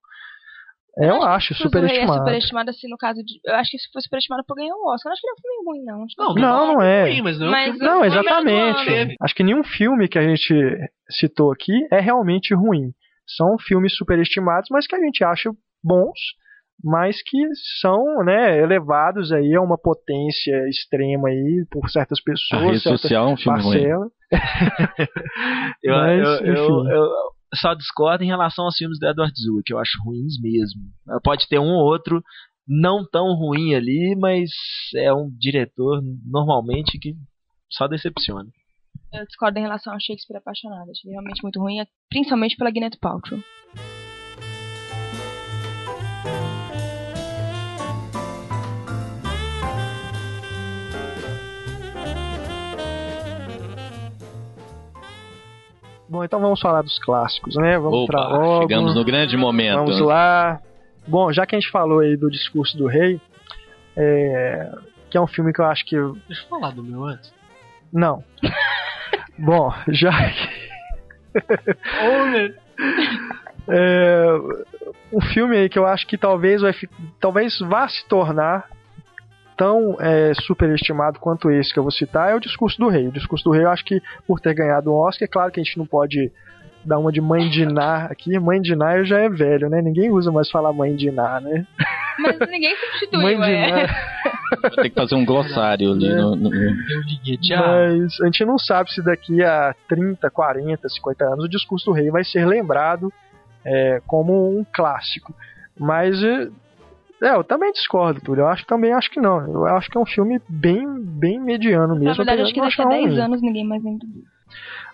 É, 0.98 1.06
eu, 1.06 1.16
eu 1.16 1.22
acho, 1.22 1.52
acho 1.52 1.62
superestimado. 1.62 2.12
É 2.12 2.18
superestimado 2.18 2.70
assim 2.70 2.88
no 2.88 2.96
caso 2.96 3.20
de. 3.22 3.40
Eu 3.44 3.54
acho 3.56 3.70
que 3.70 3.78
se 3.78 3.90
foi 3.92 4.00
superestimado 4.00 4.44
por 4.46 4.54
ganhar 4.54 4.74
o 4.74 4.92
Oscar. 4.92 5.10
Eu 5.10 5.12
acho 5.12 5.20
que 5.20 5.26
não 5.26 5.32
é 5.32 5.34
um 5.34 5.40
filme 5.40 5.66
ruim, 5.66 5.84
não. 5.84 6.06
Não, 6.18 6.34
não, 6.34 6.74
não, 6.74 6.82
é. 6.82 7.02
Ruim, 7.02 7.22
mas 7.22 7.38
não, 7.38 7.50
mas, 7.50 7.78
não 7.78 8.04
exatamente. 8.04 9.16
Acho 9.20 9.34
que 9.34 9.42
nenhum 9.42 9.64
filme 9.64 10.08
que 10.08 10.18
a 10.18 10.22
gente 10.22 10.54
citou 11.10 11.52
aqui 11.52 11.72
é 11.90 12.00
realmente 12.00 12.54
ruim. 12.54 12.92
São 13.26 13.58
filmes 13.58 13.96
superestimados, 13.96 14.68
mas 14.70 14.86
que 14.86 14.94
a 14.94 15.00
gente 15.00 15.24
acha 15.24 15.50
bons 15.82 16.18
mas 16.82 17.22
que 17.22 17.38
são 17.80 18.02
né, 18.24 18.60
elevados 18.60 19.32
aí 19.32 19.54
a 19.54 19.60
uma 19.60 19.78
potência 19.78 20.68
extrema 20.68 21.28
aí 21.28 21.66
por 21.70 21.88
certas 21.88 22.20
pessoas. 22.22 22.62
A 22.62 22.66
rede 22.66 22.80
social 22.80 23.28
é 23.28 23.32
um 23.32 23.36
filme 23.36 23.62
parcela. 23.62 23.96
ruim. 23.96 24.10
eu, 25.82 25.94
mas, 25.94 26.40
eu, 26.40 26.46
eu, 26.46 26.88
eu, 26.88 27.10
só 27.54 27.74
discordo 27.74 28.24
em 28.24 28.28
relação 28.28 28.64
aos 28.64 28.76
filmes 28.76 28.98
do 28.98 29.06
Edward 29.06 29.32
Zua, 29.40 29.62
que 29.64 29.72
eu 29.72 29.78
acho 29.78 30.02
ruins 30.04 30.40
mesmo. 30.40 30.82
Pode 31.22 31.48
ter 31.48 31.58
um 31.58 31.74
ou 31.74 31.84
outro 31.84 32.22
não 32.66 33.04
tão 33.06 33.34
ruim 33.34 33.74
ali, 33.74 34.16
mas 34.18 34.50
é 34.96 35.12
um 35.12 35.30
diretor 35.38 36.02
normalmente 36.24 36.98
que 36.98 37.14
só 37.70 37.86
decepciona. 37.86 38.48
Eu 39.12 39.24
discordo 39.26 39.58
em 39.58 39.62
relação 39.62 39.92
a 39.92 39.98
Shakespeare 40.00 40.38
Apaixonado. 40.38 40.90
Achei 40.90 41.10
realmente 41.10 41.42
muito 41.42 41.60
ruim, 41.60 41.84
principalmente 42.08 42.56
pela 42.56 42.70
Gwyneth 42.70 42.98
Paltrow. 43.00 43.40
Bom, 56.14 56.22
então 56.22 56.38
vamos 56.38 56.60
falar 56.60 56.82
dos 56.82 56.96
clássicos, 57.00 57.56
né? 57.56 57.76
Vamos 57.76 58.08
Opa, 58.08 58.28
logo. 58.28 58.62
Chegamos 58.62 58.94
no 58.94 59.04
grande 59.04 59.36
momento. 59.36 59.78
Vamos 59.78 59.98
lá. 59.98 60.60
Bom, 61.08 61.32
já 61.32 61.44
que 61.44 61.56
a 61.56 61.58
gente 61.58 61.72
falou 61.72 61.98
aí 61.98 62.16
do 62.16 62.30
discurso 62.30 62.78
do 62.78 62.86
rei, 62.86 63.20
é... 63.96 64.70
que 65.10 65.16
é 65.16 65.20
um 65.20 65.26
filme 65.26 65.52
que 65.52 65.60
eu 65.60 65.64
acho 65.64 65.84
que. 65.84 65.96
Deixa 66.28 66.44
eu 66.44 66.48
falar 66.48 66.70
do 66.70 66.84
meu 66.84 67.02
antes. 67.02 67.34
Não. 67.92 68.22
Bom, 69.36 69.74
já 69.88 70.12
é... 73.68 74.24
um 75.12 75.20
filme 75.20 75.56
aí 75.56 75.68
que 75.68 75.80
eu 75.80 75.84
acho 75.84 76.06
que 76.06 76.16
talvez 76.16 76.62
vai, 76.62 76.72
talvez 77.18 77.58
vá 77.58 77.88
se 77.88 78.06
tornar 78.06 78.68
tão 79.56 79.96
é, 80.00 80.32
superestimado 80.34 81.18
quanto 81.18 81.50
esse 81.50 81.72
que 81.72 81.78
eu 81.78 81.82
vou 81.82 81.92
citar 81.92 82.30
é 82.30 82.34
o 82.34 82.40
Discurso 82.40 82.78
do 82.78 82.88
Rei. 82.88 83.08
O 83.08 83.12
Discurso 83.12 83.44
do 83.44 83.50
Rei, 83.50 83.64
eu 83.64 83.70
acho 83.70 83.84
que 83.84 84.00
por 84.26 84.40
ter 84.40 84.54
ganhado 84.54 84.90
um 84.90 84.96
Oscar, 84.96 85.26
é 85.26 85.30
claro 85.30 85.52
que 85.52 85.60
a 85.60 85.62
gente 85.62 85.78
não 85.78 85.86
pode 85.86 86.30
dar 86.84 86.98
uma 86.98 87.10
de 87.10 87.20
mãe 87.20 87.48
de 87.48 87.64
Ná 87.64 88.06
aqui. 88.06 88.38
Mãe 88.38 88.60
de 88.60 88.76
Ná 88.76 89.02
já 89.04 89.18
é 89.20 89.28
velho, 89.28 89.68
né? 89.68 89.80
Ninguém 89.80 90.10
usa 90.10 90.30
mais 90.30 90.50
falar 90.50 90.72
mãe 90.72 90.94
de 90.94 91.10
Ná, 91.10 91.40
né? 91.40 91.66
Mas 92.18 92.38
ninguém 92.48 92.76
substitui, 92.76 93.22
mãe 93.22 93.40
de 93.40 93.72
Ná. 93.72 93.86
Tem 94.76 94.90
que 94.90 94.94
fazer 94.94 95.14
um 95.14 95.24
glossário 95.24 95.92
ali 95.92 96.06
é. 96.06 96.14
no, 96.14 96.36
no... 96.36 96.50
Mas 96.50 98.20
a 98.20 98.26
gente 98.26 98.44
não 98.44 98.58
sabe 98.58 98.90
se 98.92 99.02
daqui 99.02 99.42
a 99.42 99.74
30, 99.88 100.30
40, 100.30 100.88
50 100.88 101.24
anos 101.24 101.44
o 101.46 101.48
Discurso 101.48 101.86
do 101.86 101.92
Rei 101.92 102.10
vai 102.10 102.22
ser 102.22 102.46
lembrado 102.46 103.12
é, 103.64 104.00
como 104.06 104.58
um 104.58 104.64
clássico. 104.72 105.34
Mas 105.78 106.22
é, 107.24 107.34
eu 107.34 107.44
também 107.44 107.72
discordo, 107.72 108.20
Túlio. 108.20 108.42
Eu 108.42 108.48
acho 108.48 108.66
também 108.66 108.92
acho 108.92 109.10
que 109.10 109.20
não. 109.20 109.40
Eu 109.50 109.66
acho 109.66 109.90
que 109.90 109.96
é 109.96 110.00
um 110.00 110.06
filme 110.06 110.40
bem, 110.48 110.86
bem 111.00 111.40
mediano 111.40 111.94
mesmo. 111.94 112.08
Na 112.08 112.14
verdade, 112.14 112.42
acho 112.42 112.54
que 112.54 112.60
daqui 112.60 112.82
a 112.82 112.84
10 112.84 113.18
anos 113.18 113.42
ninguém 113.42 113.64
mais 113.64 113.82
lembra 113.82 114.06
disso. 114.06 114.28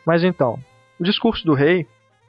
Mas 0.06 0.24
então, 0.24 0.58
o 0.98 1.04
discurso 1.04 1.44
do 1.44 1.54
rei. 1.54 1.86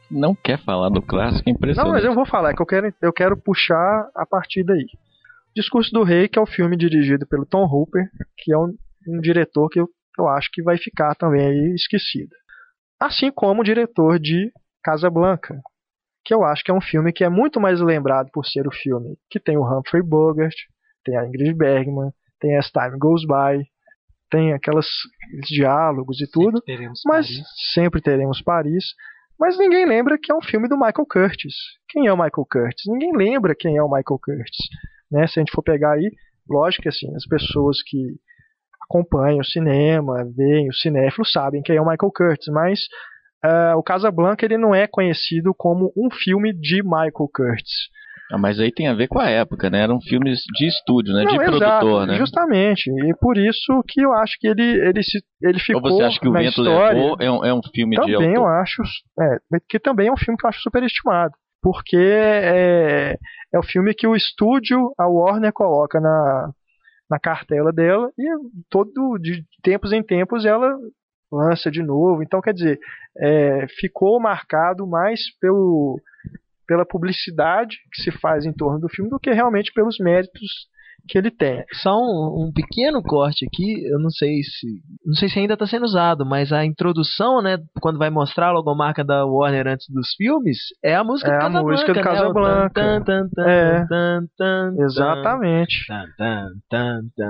Não 0.10 0.36
quer 0.36 0.60
falar 0.60 0.90
do 0.90 1.02
clássico, 1.02 1.48
é 1.48 1.54
impressionante. 1.54 1.88
Não, 1.88 1.94
mas 1.94 2.04
eu 2.04 2.14
vou 2.14 2.26
falar, 2.26 2.52
é 2.52 2.54
que 2.54 2.62
eu 2.62 2.66
quero, 2.66 2.94
eu 3.02 3.14
quero 3.14 3.38
puxar 3.38 4.10
a 4.14 4.26
partir 4.26 4.62
daí. 4.62 4.84
O 4.84 5.54
Discurso 5.56 5.90
do 5.94 6.04
Rei, 6.04 6.28
que 6.28 6.38
é 6.38 6.42
o 6.42 6.44
um 6.44 6.48
filme 6.48 6.76
dirigido 6.76 7.26
pelo 7.26 7.46
Tom 7.46 7.64
Hooper, 7.64 8.10
que 8.38 8.54
é 8.54 8.58
um, 8.58 8.74
um 9.08 9.22
diretor 9.22 9.70
que 9.70 9.80
eu, 9.80 9.88
eu 10.20 10.28
acho 10.28 10.50
que 10.52 10.62
vai 10.62 10.78
ficar 10.78 11.16
também 11.16 11.46
aí 11.46 11.74
esquecido. 11.76 12.36
Assim 13.00 13.32
como 13.32 13.62
o 13.62 13.64
diretor 13.64 14.20
de 14.20 14.52
Casablanca, 14.84 15.62
que 16.24 16.34
eu 16.34 16.44
acho 16.44 16.64
que 16.64 16.72
é 16.72 16.74
um 16.74 16.82
filme 16.82 17.12
que 17.12 17.24
é 17.24 17.30
muito 17.30 17.60
mais 17.60 17.82
lembrado 17.82 18.30
por 18.32 18.46
ser 18.46 18.68
o 18.68 18.72
filme 18.72 19.18
que 19.30 19.40
tem 19.40 19.58
o 19.58 19.64
Humphrey 19.64 20.04
Bogart, 20.04 20.56
tem 21.04 21.18
a 21.18 21.26
Ingrid 21.26 21.54
Bergman, 21.54 22.12
tem 22.40 22.58
As 22.58 22.70
Time 22.70 22.98
Goes 22.98 23.26
By, 23.26 23.66
tem 24.30 24.54
aquelas 24.54 24.88
diálogos 25.48 26.22
e 26.22 26.30
tudo, 26.30 26.62
sempre 26.66 26.88
mas 27.06 27.28
Paris. 27.28 27.44
sempre 27.74 28.02
teremos 28.02 28.42
Paris. 28.42 28.86
Mas 29.40 29.58
ninguém 29.58 29.88
lembra 29.88 30.20
que 30.22 30.32
é 30.32 30.36
um 30.36 30.42
filme 30.42 30.68
do 30.68 30.76
Michael 30.76 31.08
Curtis. 31.10 31.56
Quem 31.90 32.06
é 32.06 32.14
o 32.14 32.16
Michael 32.16 32.48
Curtis? 32.50 32.84
Ninguém 32.88 33.12
lembra 33.16 33.56
quem 33.56 33.76
é 33.76 33.82
o 33.82 33.90
Michael 33.90 34.20
Curtis. 34.24 34.68
Né? 35.12 35.26
Se 35.28 35.40
a 35.40 35.42
gente 35.42 35.52
for 35.52 35.64
pegar 35.64 35.94
aí, 35.94 36.12
lógico 36.48 36.84
que 36.84 36.90
assim, 36.90 37.14
as 37.16 37.26
pessoas 37.26 37.82
que 37.84 37.98
acompanham 38.84 39.40
o 39.40 39.46
cinema, 39.46 40.24
veem 40.36 40.70
o 40.70 40.74
cinéfilo, 40.74 41.26
sabem 41.26 41.62
quem 41.64 41.76
é 41.76 41.82
o 41.82 41.88
Michael 41.88 42.12
Curtis, 42.14 42.48
mas 42.54 42.80
uh, 43.46 43.78
o 43.78 43.84
Casablanca 43.84 44.46
ele 44.46 44.58
não 44.58 44.74
é 44.74 44.88
conhecido 44.88 45.54
como 45.56 45.92
um 45.96 46.10
filme 46.12 46.54
de 46.54 46.82
Michael 46.84 47.30
Curtis. 47.34 47.90
Ah, 48.32 48.38
mas 48.38 48.60
aí 48.62 48.72
tem 48.72 48.88
a 48.88 48.94
ver 48.94 49.10
com 49.10 49.20
a 49.20 49.30
época, 49.30 49.70
né? 49.70 49.82
Eram 49.82 50.00
filmes 50.00 50.40
de 50.56 50.66
estúdio, 50.66 51.14
né? 51.14 51.24
Não, 51.26 51.32
de 51.32 51.44
exato, 51.44 51.58
produtor, 51.58 52.08
né? 52.08 52.16
Justamente. 52.16 52.90
E 52.90 53.14
por 53.20 53.38
isso 53.38 53.84
que 53.86 54.02
eu 54.02 54.14
acho 54.14 54.38
que 54.40 54.48
ele, 54.48 54.64
ele, 54.64 55.04
se, 55.04 55.22
ele 55.42 55.60
ficou. 55.60 55.82
Ou 55.84 55.98
você 55.98 56.04
acha 56.04 56.20
que 56.20 56.30
o 56.30 56.32
Vento 56.32 56.62
história, 56.62 56.98
Levou 56.98 57.18
é 57.20 57.30
um, 57.30 57.46
é 57.46 57.54
um 57.54 57.62
filme 57.76 57.98
também 57.98 58.12
de 58.12 58.18
Também 58.18 58.36
eu 58.36 58.48
acho. 58.48 58.82
É, 59.20 59.38
que 59.68 59.78
também 59.80 60.08
é 60.08 60.12
um 60.14 60.18
filme 60.18 60.38
que 60.38 60.46
eu 60.46 60.50
acho 60.50 60.62
superestimado. 60.62 61.34
Porque 61.62 61.98
é, 61.98 63.18
é 63.54 63.60
o 63.60 63.64
filme 63.64 63.94
que 63.94 64.08
o 64.08 64.16
estúdio, 64.16 64.94
a 64.98 65.08
Warner, 65.08 65.52
coloca 65.52 66.00
na, 66.00 66.52
na 67.10 67.20
cartela 67.20 67.74
dela 67.74 68.10
e 68.18 68.26
todo 68.70 69.18
de 69.20 69.44
tempos 69.62 69.92
em 69.92 70.02
tempos 70.02 70.46
ela 70.46 70.74
lança 71.32 71.72
de 71.72 71.82
novo. 71.82 72.22
Então, 72.22 72.42
quer 72.42 72.54
dizer, 72.54 72.80
é, 73.18 73.68
ficou 73.80 74.20
marcado 74.20 74.86
mais 74.86 75.20
pelo, 75.40 76.00
pela 76.68 76.86
publicidade 76.86 77.78
que 77.94 78.02
se 78.02 78.12
faz 78.20 78.46
em 78.46 78.54
torno 78.54 78.80
do 78.80 78.90
filme 78.90 79.10
do 79.10 79.20
que 79.20 79.32
realmente 79.32 79.72
pelos 79.74 79.98
méritos 80.00 80.70
que 81.08 81.18
ele 81.18 81.32
tem. 81.32 81.64
Só 81.82 81.96
um, 81.96 82.46
um, 82.46 82.52
pequeno 82.54 83.02
corte 83.02 83.46
aqui, 83.46 83.84
eu 83.86 84.00
não 84.00 84.10
sei 84.10 84.42
se 84.44 84.68
não 85.06 85.14
sei 85.16 85.30
se 85.30 85.40
ainda 85.40 85.54
está 85.54 85.66
sendo 85.66 85.86
usado, 85.86 86.26
mas 86.26 86.52
a 86.52 86.66
introdução, 86.66 87.42
né, 87.42 87.58
quando 87.82 88.00
vai 88.00 88.10
mostrar 88.10 88.48
a 88.48 88.52
logomarca 88.52 89.04
da 89.04 89.26
Warner 89.26 89.68
antes 89.68 89.88
dos 89.90 90.14
filmes, 90.16 90.58
é 90.84 90.96
a 90.96 91.04
música 91.04 91.32
é 91.32 91.40
do 91.40 91.58
a 91.58 91.64
música 91.64 91.94
do 91.94 91.98
né? 91.98 92.04
Casablanca. 92.04 92.82
é. 93.40 94.84
Exatamente. 94.84 95.86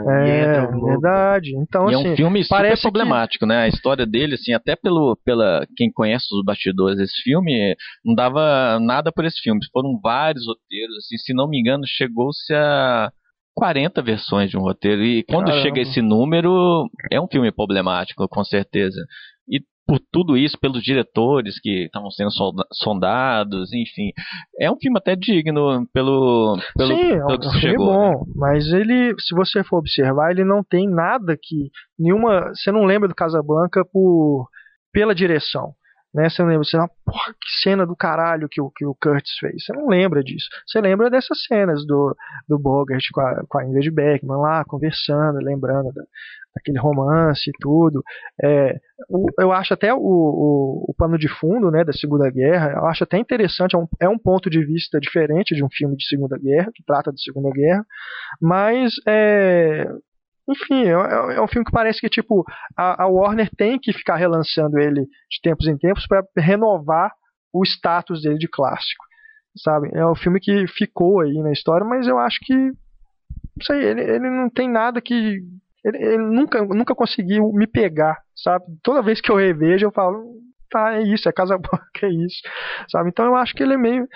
é, 0.07 0.67
verdade. 0.67 1.55
Então 1.57 1.89
e 1.89 1.95
assim, 1.95 2.07
é 2.07 2.11
um 2.11 2.15
filme 2.15 2.43
super 2.43 2.81
problemático, 2.81 3.45
que... 3.45 3.49
né? 3.49 3.63
A 3.63 3.67
história 3.67 4.05
dele, 4.05 4.35
assim, 4.35 4.53
até 4.53 4.75
pelo 4.75 5.17
pela 5.23 5.65
quem 5.75 5.91
conhece 5.91 6.25
os 6.33 6.43
bastidores 6.43 6.97
desse 6.97 7.21
filme, 7.23 7.75
não 8.03 8.13
dava 8.13 8.79
nada 8.79 9.11
por 9.11 9.25
esse 9.25 9.39
filme. 9.41 9.59
Foram 9.71 9.99
vários 10.01 10.45
roteiros, 10.45 10.97
assim, 10.97 11.17
se 11.17 11.33
não 11.33 11.47
me 11.47 11.59
engano, 11.59 11.83
chegou-se 11.85 12.53
a 12.53 13.11
40 13.61 14.01
versões 14.01 14.49
de 14.49 14.57
um 14.57 14.61
roteiro. 14.61 15.03
E 15.03 15.21
quando 15.21 15.45
Caramba. 15.45 15.61
chega 15.61 15.81
esse 15.81 16.01
número, 16.01 16.89
é 17.11 17.21
um 17.21 17.27
filme 17.27 17.51
problemático, 17.51 18.27
com 18.27 18.43
certeza. 18.43 18.99
E 19.47 19.59
por 19.85 19.99
tudo 20.11 20.35
isso, 20.35 20.57
pelos 20.59 20.81
diretores 20.81 21.59
que 21.61 21.85
estavam 21.85 22.09
sendo 22.09 22.31
sondados, 22.73 23.71
enfim. 23.71 24.09
É 24.59 24.71
um 24.71 24.77
filme 24.81 24.97
até 24.97 25.15
digno 25.15 25.85
pelo, 25.93 26.57
pelo, 26.75 26.89
Sim, 26.89 27.09
pelo 27.09 27.31
é 27.31 27.35
um 27.35 27.39
filme 27.39 27.59
chegou. 27.59 27.85
bom, 27.85 28.09
né? 28.09 28.33
mas 28.35 28.65
ele, 28.73 29.13
se 29.19 29.35
você 29.35 29.63
for 29.63 29.77
observar, 29.77 30.31
ele 30.31 30.43
não 30.43 30.63
tem 30.63 30.89
nada 30.89 31.37
que. 31.39 31.69
nenhuma. 31.99 32.49
Você 32.55 32.71
não 32.71 32.85
lembra 32.85 33.07
do 33.07 33.13
Casablanca 33.13 33.85
por, 33.93 34.47
pela 34.91 35.13
direção. 35.13 35.75
Né? 36.13 36.29
Você 36.29 36.41
não 36.41 36.49
lembra, 36.49 36.63
você 36.63 36.77
não, 36.77 36.87
porra, 37.05 37.33
que 37.33 37.61
cena 37.61 37.85
do 37.85 37.95
caralho 37.95 38.49
que 38.49 38.61
o, 38.61 38.69
que 38.69 38.85
o 38.85 38.95
Curtis 38.95 39.37
fez. 39.39 39.63
Você 39.63 39.73
não 39.73 39.87
lembra 39.87 40.23
disso. 40.23 40.47
Você 40.67 40.81
lembra 40.81 41.09
dessas 41.09 41.43
cenas 41.45 41.85
do, 41.85 42.15
do 42.47 42.59
Bogart 42.59 43.03
com 43.13 43.21
a, 43.21 43.43
com 43.47 43.59
a 43.59 43.65
Ingrid 43.65 43.91
Beckman 43.91 44.37
lá, 44.37 44.65
conversando, 44.65 45.39
lembrando 45.39 45.91
da, 45.93 46.03
daquele 46.55 46.79
romance 46.79 47.49
e 47.49 47.53
tudo. 47.59 48.03
É, 48.43 48.77
o, 49.09 49.25
eu 49.39 49.51
acho 49.51 49.73
até 49.73 49.93
o, 49.93 49.99
o, 49.99 50.85
o, 50.89 50.93
pano 50.97 51.17
de 51.17 51.27
fundo 51.27 51.71
né, 51.71 51.83
da 51.83 51.93
Segunda 51.93 52.29
Guerra, 52.29 52.73
eu 52.75 52.85
acho 52.85 53.03
até 53.03 53.17
interessante, 53.17 53.75
é 53.75 53.79
um, 53.79 53.87
é 53.99 54.09
um 54.09 54.17
ponto 54.17 54.49
de 54.49 54.63
vista 54.65 54.99
diferente 54.99 55.55
de 55.55 55.63
um 55.63 55.69
filme 55.71 55.95
de 55.95 56.05
Segunda 56.07 56.37
Guerra, 56.37 56.71
que 56.73 56.83
trata 56.83 57.11
de 57.11 57.21
Segunda 57.21 57.49
Guerra, 57.51 57.85
mas 58.41 58.93
é, 59.07 59.87
enfim, 60.49 60.85
é, 60.85 60.91
é, 60.91 61.35
é, 61.35 61.41
um 61.41 61.47
filme 61.47 61.65
que 61.65 61.71
parece 61.71 61.99
que 61.99 62.09
tipo 62.09 62.43
a, 62.75 63.03
a, 63.03 63.07
Warner 63.07 63.49
tem 63.55 63.79
que 63.79 63.93
ficar 63.93 64.15
relançando 64.15 64.79
ele 64.79 65.01
de 65.01 65.41
tempos 65.41 65.67
em 65.67 65.77
tempos 65.77 66.05
para 66.07 66.25
renovar 66.37 67.11
o 67.53 67.63
status 67.63 68.21
dele 68.21 68.37
de 68.37 68.47
clássico. 68.47 69.03
sabe? 69.57 69.89
É 69.93 70.05
o 70.05 70.15
filme 70.15 70.39
que 70.39 70.67
ficou 70.67 71.21
aí 71.21 71.41
na 71.41 71.51
história, 71.51 71.85
mas 71.85 72.07
eu 72.07 72.17
acho 72.17 72.39
que 72.41 72.53
não 72.53 73.65
sei, 73.65 73.83
ele, 73.83 74.01
ele 74.01 74.29
não 74.29 74.49
tem 74.49 74.69
nada 74.69 75.01
que 75.01 75.41
ele, 75.83 75.97
ele, 75.97 76.17
nunca, 76.17 76.63
nunca 76.63 76.95
conseguiu 76.95 77.51
me 77.53 77.67
pegar, 77.67 78.17
sabe? 78.35 78.65
Toda 78.83 79.01
vez 79.01 79.19
que 79.19 79.31
eu 79.31 79.35
revejo, 79.35 79.85
eu 79.85 79.91
falo, 79.91 80.23
tá, 80.71 80.95
é 80.95 81.03
isso, 81.03 81.29
é 81.29 81.31
Casa 81.31 81.57
Branca, 81.59 82.05
é 82.05 82.09
isso, 82.09 82.41
sabe? 82.89 83.09
Então 83.09 83.25
eu 83.25 83.35
acho 83.35 83.53
que 83.53 83.61
ele 83.61 83.73
é 83.73 83.77
meio, 83.77 84.07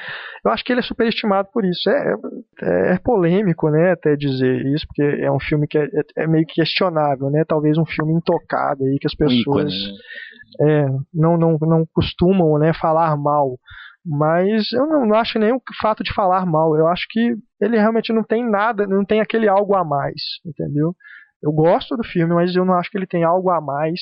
eu 0.44 0.52
acho 0.52 0.64
que 0.64 0.72
ele 0.72 0.80
é 0.80 0.84
superestimado 0.84 1.50
por 1.54 1.64
isso. 1.66 1.90
É, 1.90 2.16
é, 2.62 2.94
é 2.94 3.00
polêmico, 3.00 3.70
né, 3.70 3.92
até 3.92 4.16
dizer 4.16 4.66
isso, 4.66 4.88
porque 4.88 5.04
é 5.04 5.32
um 5.32 5.40
filme 5.40 5.68
que 5.68 5.78
é, 5.78 5.84
é, 5.84 6.24
é 6.24 6.28
meio 6.28 6.46
questionável, 6.48 7.30
né? 7.30 7.44
Talvez 7.48 7.78
um 7.78 7.86
filme 7.86 8.14
intocado 8.14 8.84
aí 8.86 8.98
que 9.00 9.08
as 9.08 9.16
pessoas 9.16 9.74
é, 10.62 10.86
não, 11.14 11.38
não, 11.38 11.58
não 11.62 11.86
costumam, 11.94 12.58
né, 12.58 12.74
falar 12.74 13.16
mal. 13.18 13.58
Mas 14.08 14.72
eu 14.72 14.86
não, 14.86 15.06
não 15.06 15.16
acho 15.16 15.40
nenhum 15.40 15.60
fato 15.82 16.04
de 16.04 16.14
falar 16.14 16.46
mal. 16.46 16.76
Eu 16.78 16.88
acho 16.88 17.08
que 17.10 17.34
ele 17.60 17.78
realmente 17.78 18.14
não 18.14 18.24
tem 18.24 18.48
nada, 18.48 18.86
não 18.86 19.04
tem 19.04 19.20
aquele 19.20 19.48
algo 19.48 19.76
a 19.76 19.84
mais, 19.84 20.22
entendeu? 20.46 20.96
Eu 21.42 21.52
gosto 21.52 21.98
do 21.98 22.04
filme, 22.04 22.34
mas 22.34 22.56
eu 22.56 22.64
não 22.64 22.76
acho 22.76 22.90
que 22.90 22.98
ele 22.98 23.08
tem 23.08 23.24
algo 23.24 23.50
a 23.50 23.60
mais 23.60 24.00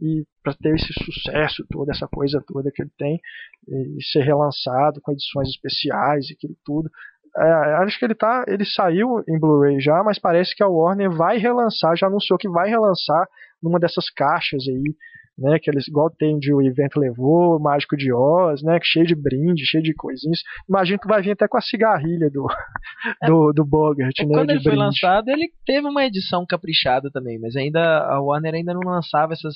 e 0.00 0.24
para 0.42 0.54
ter 0.54 0.74
esse 0.74 0.92
sucesso 1.04 1.64
toda 1.70 1.92
essa 1.92 2.06
coisa 2.06 2.42
toda 2.46 2.70
que 2.70 2.82
ele 2.82 2.92
tem 2.96 3.20
e 3.68 4.02
ser 4.02 4.22
relançado 4.22 5.00
com 5.00 5.12
edições 5.12 5.48
especiais 5.48 6.30
e 6.30 6.34
aquilo 6.34 6.56
tudo 6.64 6.90
é, 7.36 7.74
acho 7.82 7.98
que 7.98 8.04
ele 8.04 8.14
tá 8.14 8.44
ele 8.46 8.64
saiu 8.64 9.22
em 9.28 9.38
Blu-ray 9.38 9.80
já 9.80 10.02
mas 10.04 10.18
parece 10.18 10.54
que 10.54 10.62
a 10.62 10.68
Warner 10.68 11.10
vai 11.10 11.38
relançar 11.38 11.96
já 11.96 12.06
anunciou 12.06 12.38
que 12.38 12.48
vai 12.48 12.68
relançar 12.68 13.26
numa 13.62 13.78
dessas 13.78 14.10
caixas 14.10 14.62
aí 14.68 14.94
né, 15.38 15.58
que 15.58 15.70
eles 15.70 15.86
igual 15.86 16.10
tem 16.10 16.38
de 16.38 16.52
o 16.52 16.60
evento 16.60 16.98
levou, 16.98 17.60
Mágico 17.60 17.96
de 17.96 18.12
Oz, 18.12 18.62
né, 18.62 18.78
cheio 18.82 19.06
de 19.06 19.14
brinde, 19.14 19.64
cheio 19.64 19.82
de 19.82 19.94
coisinhas. 19.94 20.40
Imagino 20.68 20.98
que 20.98 21.06
vai 21.06 21.22
vir 21.22 21.30
até 21.30 21.46
com 21.46 21.56
a 21.56 21.60
cigarrilha 21.60 22.28
do 22.28 22.46
do, 23.26 23.52
do 23.52 23.64
Bogart, 23.64 24.18
é, 24.18 24.24
né, 24.24 24.34
Quando 24.34 24.50
ele 24.50 24.58
brinde. 24.58 24.68
foi 24.68 24.76
lançado, 24.76 25.28
ele 25.28 25.48
teve 25.64 25.86
uma 25.86 26.04
edição 26.04 26.44
caprichada 26.44 27.10
também, 27.10 27.38
mas 27.38 27.54
ainda 27.54 27.80
a 27.80 28.20
Warner 28.20 28.54
ainda 28.54 28.74
não 28.74 28.80
lançava 28.84 29.32
essas 29.32 29.54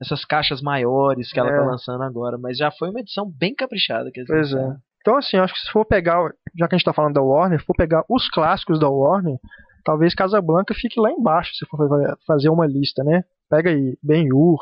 essas 0.00 0.24
caixas 0.24 0.60
maiores 0.60 1.30
que 1.32 1.38
ela 1.38 1.50
é. 1.50 1.56
tá 1.56 1.64
lançando 1.64 2.02
agora, 2.02 2.36
mas 2.38 2.58
já 2.58 2.70
foi 2.70 2.90
uma 2.90 3.00
edição 3.00 3.30
bem 3.30 3.54
caprichada 3.54 4.10
que 4.12 4.24
Pois 4.24 4.52
é. 4.52 4.58
é. 4.58 4.76
Então 5.00 5.16
assim, 5.16 5.36
acho 5.36 5.54
que 5.54 5.60
se 5.60 5.70
for 5.70 5.84
pegar, 5.84 6.32
já 6.58 6.66
que 6.66 6.74
a 6.74 6.78
gente 6.78 6.84
tá 6.84 6.92
falando 6.92 7.14
da 7.14 7.22
Warner, 7.22 7.60
se 7.60 7.66
for 7.66 7.76
pegar 7.76 8.02
os 8.08 8.28
clássicos 8.28 8.80
da 8.80 8.88
Warner, 8.88 9.38
talvez 9.84 10.14
Casablanca 10.14 10.74
fique 10.74 10.98
lá 10.98 11.12
embaixo, 11.12 11.54
se 11.54 11.66
for 11.66 11.78
fazer 12.26 12.48
uma 12.48 12.66
lista, 12.66 13.04
né? 13.04 13.22
Pega 13.50 13.70
aí 13.70 13.96
Ben-Hur, 14.02 14.58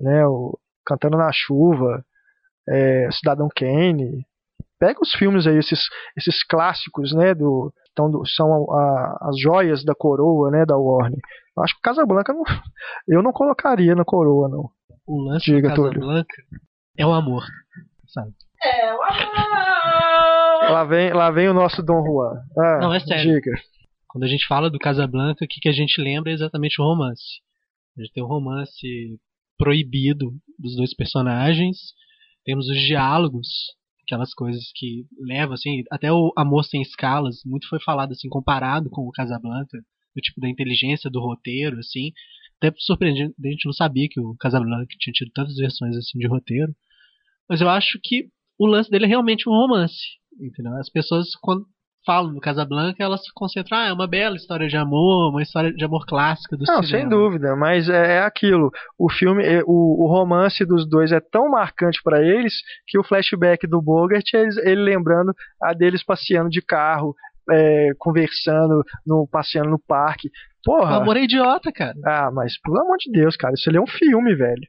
né, 0.00 0.26
o 0.26 0.58
Cantando 0.84 1.16
na 1.16 1.30
Chuva, 1.32 2.04
é, 2.68 3.08
Cidadão 3.12 3.48
Kane. 3.54 4.26
Pega 4.78 5.00
os 5.00 5.12
filmes 5.12 5.46
aí, 5.46 5.58
esses, 5.58 5.80
esses 6.16 6.42
clássicos, 6.44 7.12
né, 7.14 7.34
do, 7.34 7.72
então, 7.92 8.10
do, 8.10 8.26
são 8.26 8.70
a, 8.72 9.28
as 9.28 9.38
joias 9.38 9.84
da 9.84 9.94
coroa, 9.94 10.50
né, 10.50 10.64
da 10.64 10.76
Warner. 10.76 11.20
Eu 11.56 11.62
acho 11.62 11.74
que 11.74 11.82
Casablanca 11.82 12.32
não, 12.32 12.42
eu 13.08 13.22
não 13.22 13.32
colocaria 13.32 13.94
na 13.94 14.04
coroa, 14.04 14.48
não. 14.48 14.70
O 15.06 15.22
lance 15.22 15.46
Diga, 15.46 15.68
de 15.68 15.74
Casablanca 15.74 16.34
é 16.96 17.06
o 17.06 17.12
amor, 17.12 17.42
sabe? 18.08 18.32
É 18.62 18.94
o 18.94 19.02
amor! 19.02 20.70
Lá 20.70 20.84
vem, 20.84 21.12
lá 21.12 21.30
vem 21.30 21.48
o 21.48 21.54
nosso 21.54 21.82
Dom 21.82 22.04
Juan. 22.04 22.42
Ah, 22.56 22.78
não, 22.80 22.94
é 22.94 23.00
sério. 23.00 23.34
Diga. 23.34 23.52
Quando 24.08 24.24
a 24.24 24.28
gente 24.28 24.46
fala 24.46 24.70
do 24.70 24.78
Casablanca, 24.78 25.44
o 25.44 25.48
que, 25.48 25.60
que 25.60 25.68
a 25.68 25.72
gente 25.72 26.00
lembra 26.00 26.30
é 26.30 26.34
exatamente 26.34 26.80
o 26.80 26.84
romance. 26.84 27.40
A 27.96 28.02
gente 28.02 28.12
tem 28.12 28.22
um 28.22 28.26
romance 28.26 29.18
proibido 29.60 30.32
dos 30.58 30.74
dois 30.74 30.94
personagens. 30.94 31.76
Temos 32.46 32.66
os 32.66 32.80
diálogos, 32.80 33.46
aquelas 34.06 34.32
coisas 34.32 34.72
que 34.74 35.04
levam, 35.20 35.52
assim, 35.52 35.84
até 35.90 36.10
o 36.10 36.32
Amor 36.34 36.64
Sem 36.64 36.80
Escalas, 36.80 37.42
muito 37.44 37.68
foi 37.68 37.78
falado, 37.78 38.12
assim, 38.12 38.30
comparado 38.30 38.88
com 38.88 39.02
o 39.02 39.10
Casablanca, 39.10 39.76
do 40.16 40.22
tipo 40.22 40.40
da 40.40 40.48
inteligência 40.48 41.10
do 41.10 41.20
roteiro, 41.20 41.78
assim. 41.78 42.10
Até 42.56 42.74
surpreendente, 42.78 43.34
a 43.38 43.48
gente 43.48 43.66
não 43.66 43.72
sabia 43.74 44.08
que 44.10 44.18
o 44.18 44.34
Casablanca 44.40 44.86
tinha 44.98 45.12
tido 45.12 45.30
tantas 45.32 45.56
versões, 45.56 45.94
assim, 45.94 46.18
de 46.18 46.26
roteiro. 46.26 46.74
Mas 47.46 47.60
eu 47.60 47.68
acho 47.68 48.00
que 48.02 48.28
o 48.58 48.66
lance 48.66 48.90
dele 48.90 49.04
é 49.04 49.08
realmente 49.08 49.46
um 49.46 49.52
romance, 49.52 50.16
entendeu? 50.40 50.74
As 50.78 50.88
pessoas, 50.88 51.34
quando 51.42 51.66
falam 52.04 52.32
do 52.32 52.40
Casablanca, 52.40 53.02
elas 53.02 53.22
se 53.22 53.30
concentram, 53.34 53.78
ah, 53.78 53.86
é 53.88 53.92
uma 53.92 54.06
bela 54.06 54.36
história 54.36 54.68
de 54.68 54.76
amor, 54.76 55.30
uma 55.30 55.42
história 55.42 55.72
de 55.72 55.84
amor 55.84 56.06
clássica 56.06 56.56
do 56.56 56.64
Não, 56.66 56.82
cinema. 56.82 56.86
sem 56.86 57.08
dúvida, 57.08 57.54
mas 57.56 57.88
é, 57.88 58.16
é 58.16 58.22
aquilo. 58.22 58.70
O 58.98 59.10
filme, 59.10 59.44
é, 59.44 59.62
o, 59.64 60.04
o, 60.04 60.06
romance 60.06 60.64
dos 60.64 60.88
dois 60.88 61.12
é 61.12 61.20
tão 61.20 61.50
marcante 61.50 62.00
para 62.02 62.22
eles 62.22 62.54
que 62.86 62.98
o 62.98 63.04
flashback 63.04 63.66
do 63.66 63.82
Bogart 63.82 64.24
é 64.34 64.40
ele, 64.40 64.60
ele 64.64 64.82
lembrando 64.82 65.32
a 65.62 65.72
deles 65.72 66.02
passeando 66.02 66.48
de 66.48 66.62
carro, 66.62 67.14
é, 67.50 67.90
conversando, 67.98 68.82
no, 69.06 69.28
passeando 69.30 69.70
no 69.70 69.78
parque. 69.78 70.30
Porra. 70.64 70.98
O 70.98 71.02
amor 71.02 71.16
é 71.16 71.22
idiota, 71.22 71.72
cara. 71.72 71.94
Ah, 72.04 72.30
mas 72.32 72.58
pelo 72.60 72.80
amor 72.80 72.96
de 72.98 73.10
Deus, 73.10 73.36
cara, 73.36 73.54
isso 73.54 73.68
ali 73.68 73.78
é 73.78 73.82
um 73.82 73.86
filme, 73.86 74.34
velho. 74.34 74.66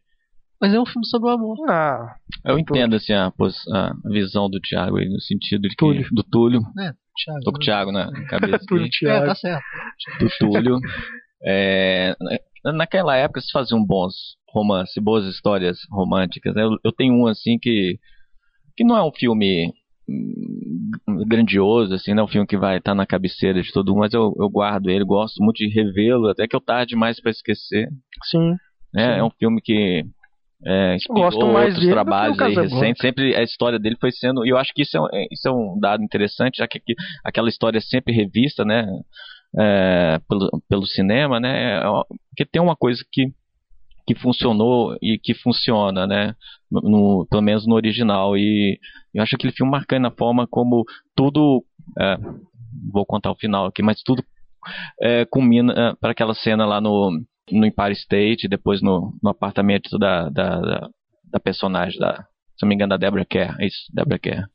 Mas 0.61 0.75
é 0.75 0.79
um 0.79 0.85
filme 0.85 1.07
sobre 1.07 1.27
o 1.27 1.33
amor. 1.33 1.57
Ah, 1.67 2.15
eu 2.45 2.59
entendo 2.59 2.95
assim 2.95 3.13
a, 3.13 3.27
a 3.27 3.93
visão 4.05 4.47
do 4.47 4.59
Thiago 4.59 4.97
aí, 4.97 5.09
no 5.09 5.19
sentido 5.19 5.63
de 5.63 5.69
que, 5.69 5.75
Túlio. 5.77 6.07
do 6.11 6.23
Túlio. 6.23 6.61
É, 6.79 6.93
Thiago, 7.15 7.43
Tô 7.43 7.51
com 7.51 7.57
o 7.57 7.61
Thiago 7.61 7.91
na 7.91 8.11
cabeça. 8.27 8.59
Túlio, 8.67 8.89
É, 9.05 9.25
tá 9.25 9.35
certo. 9.35 9.63
Do 10.19 10.29
Túlio. 10.39 10.79
É, 11.43 12.15
naquela 12.65 13.15
época 13.15 13.41
se 13.41 13.51
faziam 13.51 13.83
bons 13.83 14.13
romances, 14.53 15.01
boas 15.01 15.25
histórias 15.25 15.79
românticas. 15.89 16.55
Eu, 16.55 16.77
eu 16.83 16.91
tenho 16.91 17.13
um 17.13 17.27
assim 17.27 17.57
que 17.59 17.97
que 18.75 18.83
não 18.83 18.95
é 18.95 19.03
um 19.03 19.11
filme 19.11 19.73
hum, 20.07 20.91
grandioso, 21.27 21.93
assim, 21.93 22.13
não 22.13 22.23
é 22.23 22.25
um 22.25 22.29
filme 22.29 22.47
que 22.47 22.57
vai 22.57 22.77
estar 22.77 22.95
na 22.95 23.05
cabeceira 23.05 23.61
de 23.61 23.71
todo 23.71 23.89
mundo, 23.89 23.99
mas 23.99 24.13
eu, 24.13 24.33
eu 24.39 24.49
guardo 24.49 24.89
ele, 24.89 25.03
gosto 25.03 25.43
muito 25.43 25.57
de 25.57 25.67
revê-lo, 25.67 26.29
até 26.29 26.47
que 26.47 26.55
eu 26.55 26.61
tarde 26.61 26.91
demais 26.91 27.19
para 27.19 27.31
esquecer. 27.31 27.89
Sim. 28.23 28.55
É, 28.95 29.13
sim. 29.13 29.19
é 29.19 29.23
um 29.23 29.29
filme 29.31 29.61
que 29.61 30.05
é, 30.65 30.97
Gosto 31.09 31.47
mais 31.47 31.73
outros 31.73 31.91
trabalhos 31.91 32.39
aí 32.39 32.53
recentes. 32.53 33.01
Sempre 33.01 33.35
a 33.35 33.41
história 33.41 33.79
dele 33.79 33.97
foi 33.99 34.11
sendo. 34.11 34.45
E 34.45 34.49
eu 34.49 34.57
acho 34.57 34.71
que 34.73 34.83
isso 34.83 34.95
é, 34.95 35.01
um, 35.01 35.07
é, 35.11 35.25
isso 35.31 35.47
é 35.47 35.51
um 35.51 35.79
dado 35.79 36.03
interessante, 36.03 36.57
já 36.57 36.67
que 36.67 36.79
aquela 37.23 37.49
história 37.49 37.79
é 37.79 37.81
sempre 37.81 38.13
revista, 38.13 38.63
né? 38.63 38.85
É, 39.57 40.19
pelo, 40.29 40.49
pelo 40.69 40.85
cinema, 40.85 41.39
né? 41.39 41.77
É 41.77 41.83
porque 42.29 42.45
tem 42.45 42.61
uma 42.61 42.75
coisa 42.75 43.03
que, 43.11 43.33
que 44.07 44.15
funcionou 44.15 44.95
e 45.01 45.17
que 45.17 45.33
funciona, 45.33 46.05
né? 46.05 46.35
No, 46.71 47.25
pelo 47.29 47.41
menos 47.41 47.65
no 47.65 47.75
original. 47.75 48.38
E 48.38 48.79
eu 49.13 49.23
acho 49.23 49.35
aquele 49.35 49.53
filme 49.53 49.71
marcando 49.71 50.07
a 50.07 50.11
forma 50.11 50.47
como 50.47 50.85
tudo. 51.15 51.63
É, 51.99 52.17
vou 52.93 53.05
contar 53.05 53.31
o 53.31 53.35
final 53.35 53.65
aqui, 53.65 53.81
mas 53.81 54.01
tudo 54.03 54.23
é, 55.01 55.25
culmina 55.25 55.73
é, 55.73 55.95
para 55.99 56.11
aquela 56.11 56.35
cena 56.35 56.65
lá 56.65 56.79
no 56.79 57.19
no 57.52 57.65
Empire 57.65 57.94
State, 57.94 58.48
depois 58.48 58.82
no, 58.82 59.14
no 59.22 59.30
apartamento 59.30 59.98
da, 59.98 60.30
da, 60.30 60.60
da, 60.60 60.90
da, 61.32 61.40
personagem, 61.40 61.99
da, 61.99 62.26
se 62.56 62.64
não 62.64 62.69
me 62.69 62.76
engano, 62.76 62.90
da 62.90 62.98
Deborah 62.98 63.26
Kerr. 63.26 63.56
É 63.60 63.65
isso, 63.65 63.86
Deborah 63.94 64.19
Kerr. 64.19 64.45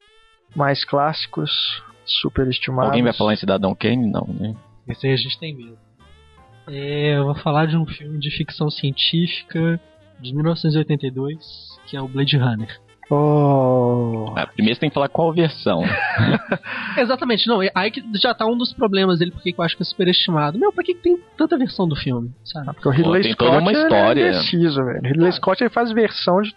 Mais 0.54 0.84
clássicos, 0.84 1.82
super 2.04 2.46
estimados. 2.48 2.90
Alguém 2.90 3.02
vai 3.02 3.12
falar 3.12 3.34
em 3.34 3.36
Cidadão 3.36 3.74
Kane? 3.74 4.10
Não, 4.10 4.26
né? 4.26 4.54
Esse 4.88 5.06
aí 5.06 5.12
a 5.12 5.16
gente 5.16 5.38
tem 5.38 5.54
medo. 5.54 5.78
É, 6.68 7.16
eu 7.16 7.24
vou 7.24 7.34
falar 7.34 7.66
de 7.66 7.76
um 7.76 7.86
filme 7.86 8.18
de 8.18 8.30
ficção 8.30 8.70
científica 8.70 9.80
de 10.20 10.34
1982, 10.34 11.78
que 11.86 11.96
é 11.96 12.00
o 12.00 12.08
Blade 12.08 12.36
Runner. 12.36 12.85
Oh. 13.08 14.34
Ah, 14.36 14.46
primeiro 14.48 14.74
você 14.74 14.80
tem 14.80 14.90
que 14.90 14.94
falar 14.94 15.08
qual 15.08 15.32
versão. 15.32 15.82
Exatamente, 16.98 17.46
não. 17.46 17.60
Aí 17.74 17.90
que 17.90 18.02
já 18.20 18.34
tá 18.34 18.44
um 18.46 18.56
dos 18.56 18.72
problemas 18.72 19.20
dele, 19.20 19.30
porque 19.30 19.54
eu 19.56 19.64
acho 19.64 19.76
que 19.76 19.82
é 19.82 19.86
superestimado. 19.86 20.58
Meu, 20.58 20.72
pra 20.72 20.82
que 20.82 20.94
tem 20.94 21.16
tanta 21.36 21.56
versão 21.56 21.86
do 21.86 21.94
filme? 21.94 22.32
Sabe? 22.44 22.68
Ah, 22.68 22.74
porque 22.74 22.88
o 22.88 22.90
Ridley 22.90 23.22
Pô, 23.22 23.44
Scott 23.44 23.58
uma 23.58 23.72
história. 23.72 24.22
é 24.22 24.28
indeciso, 24.30 24.84
velho. 24.84 25.00
Ridley 25.02 25.28
ah. 25.28 25.32
Scott 25.32 25.62
ele 25.62 25.70
faz 25.70 25.92
versão, 25.92 26.42
de 26.42 26.52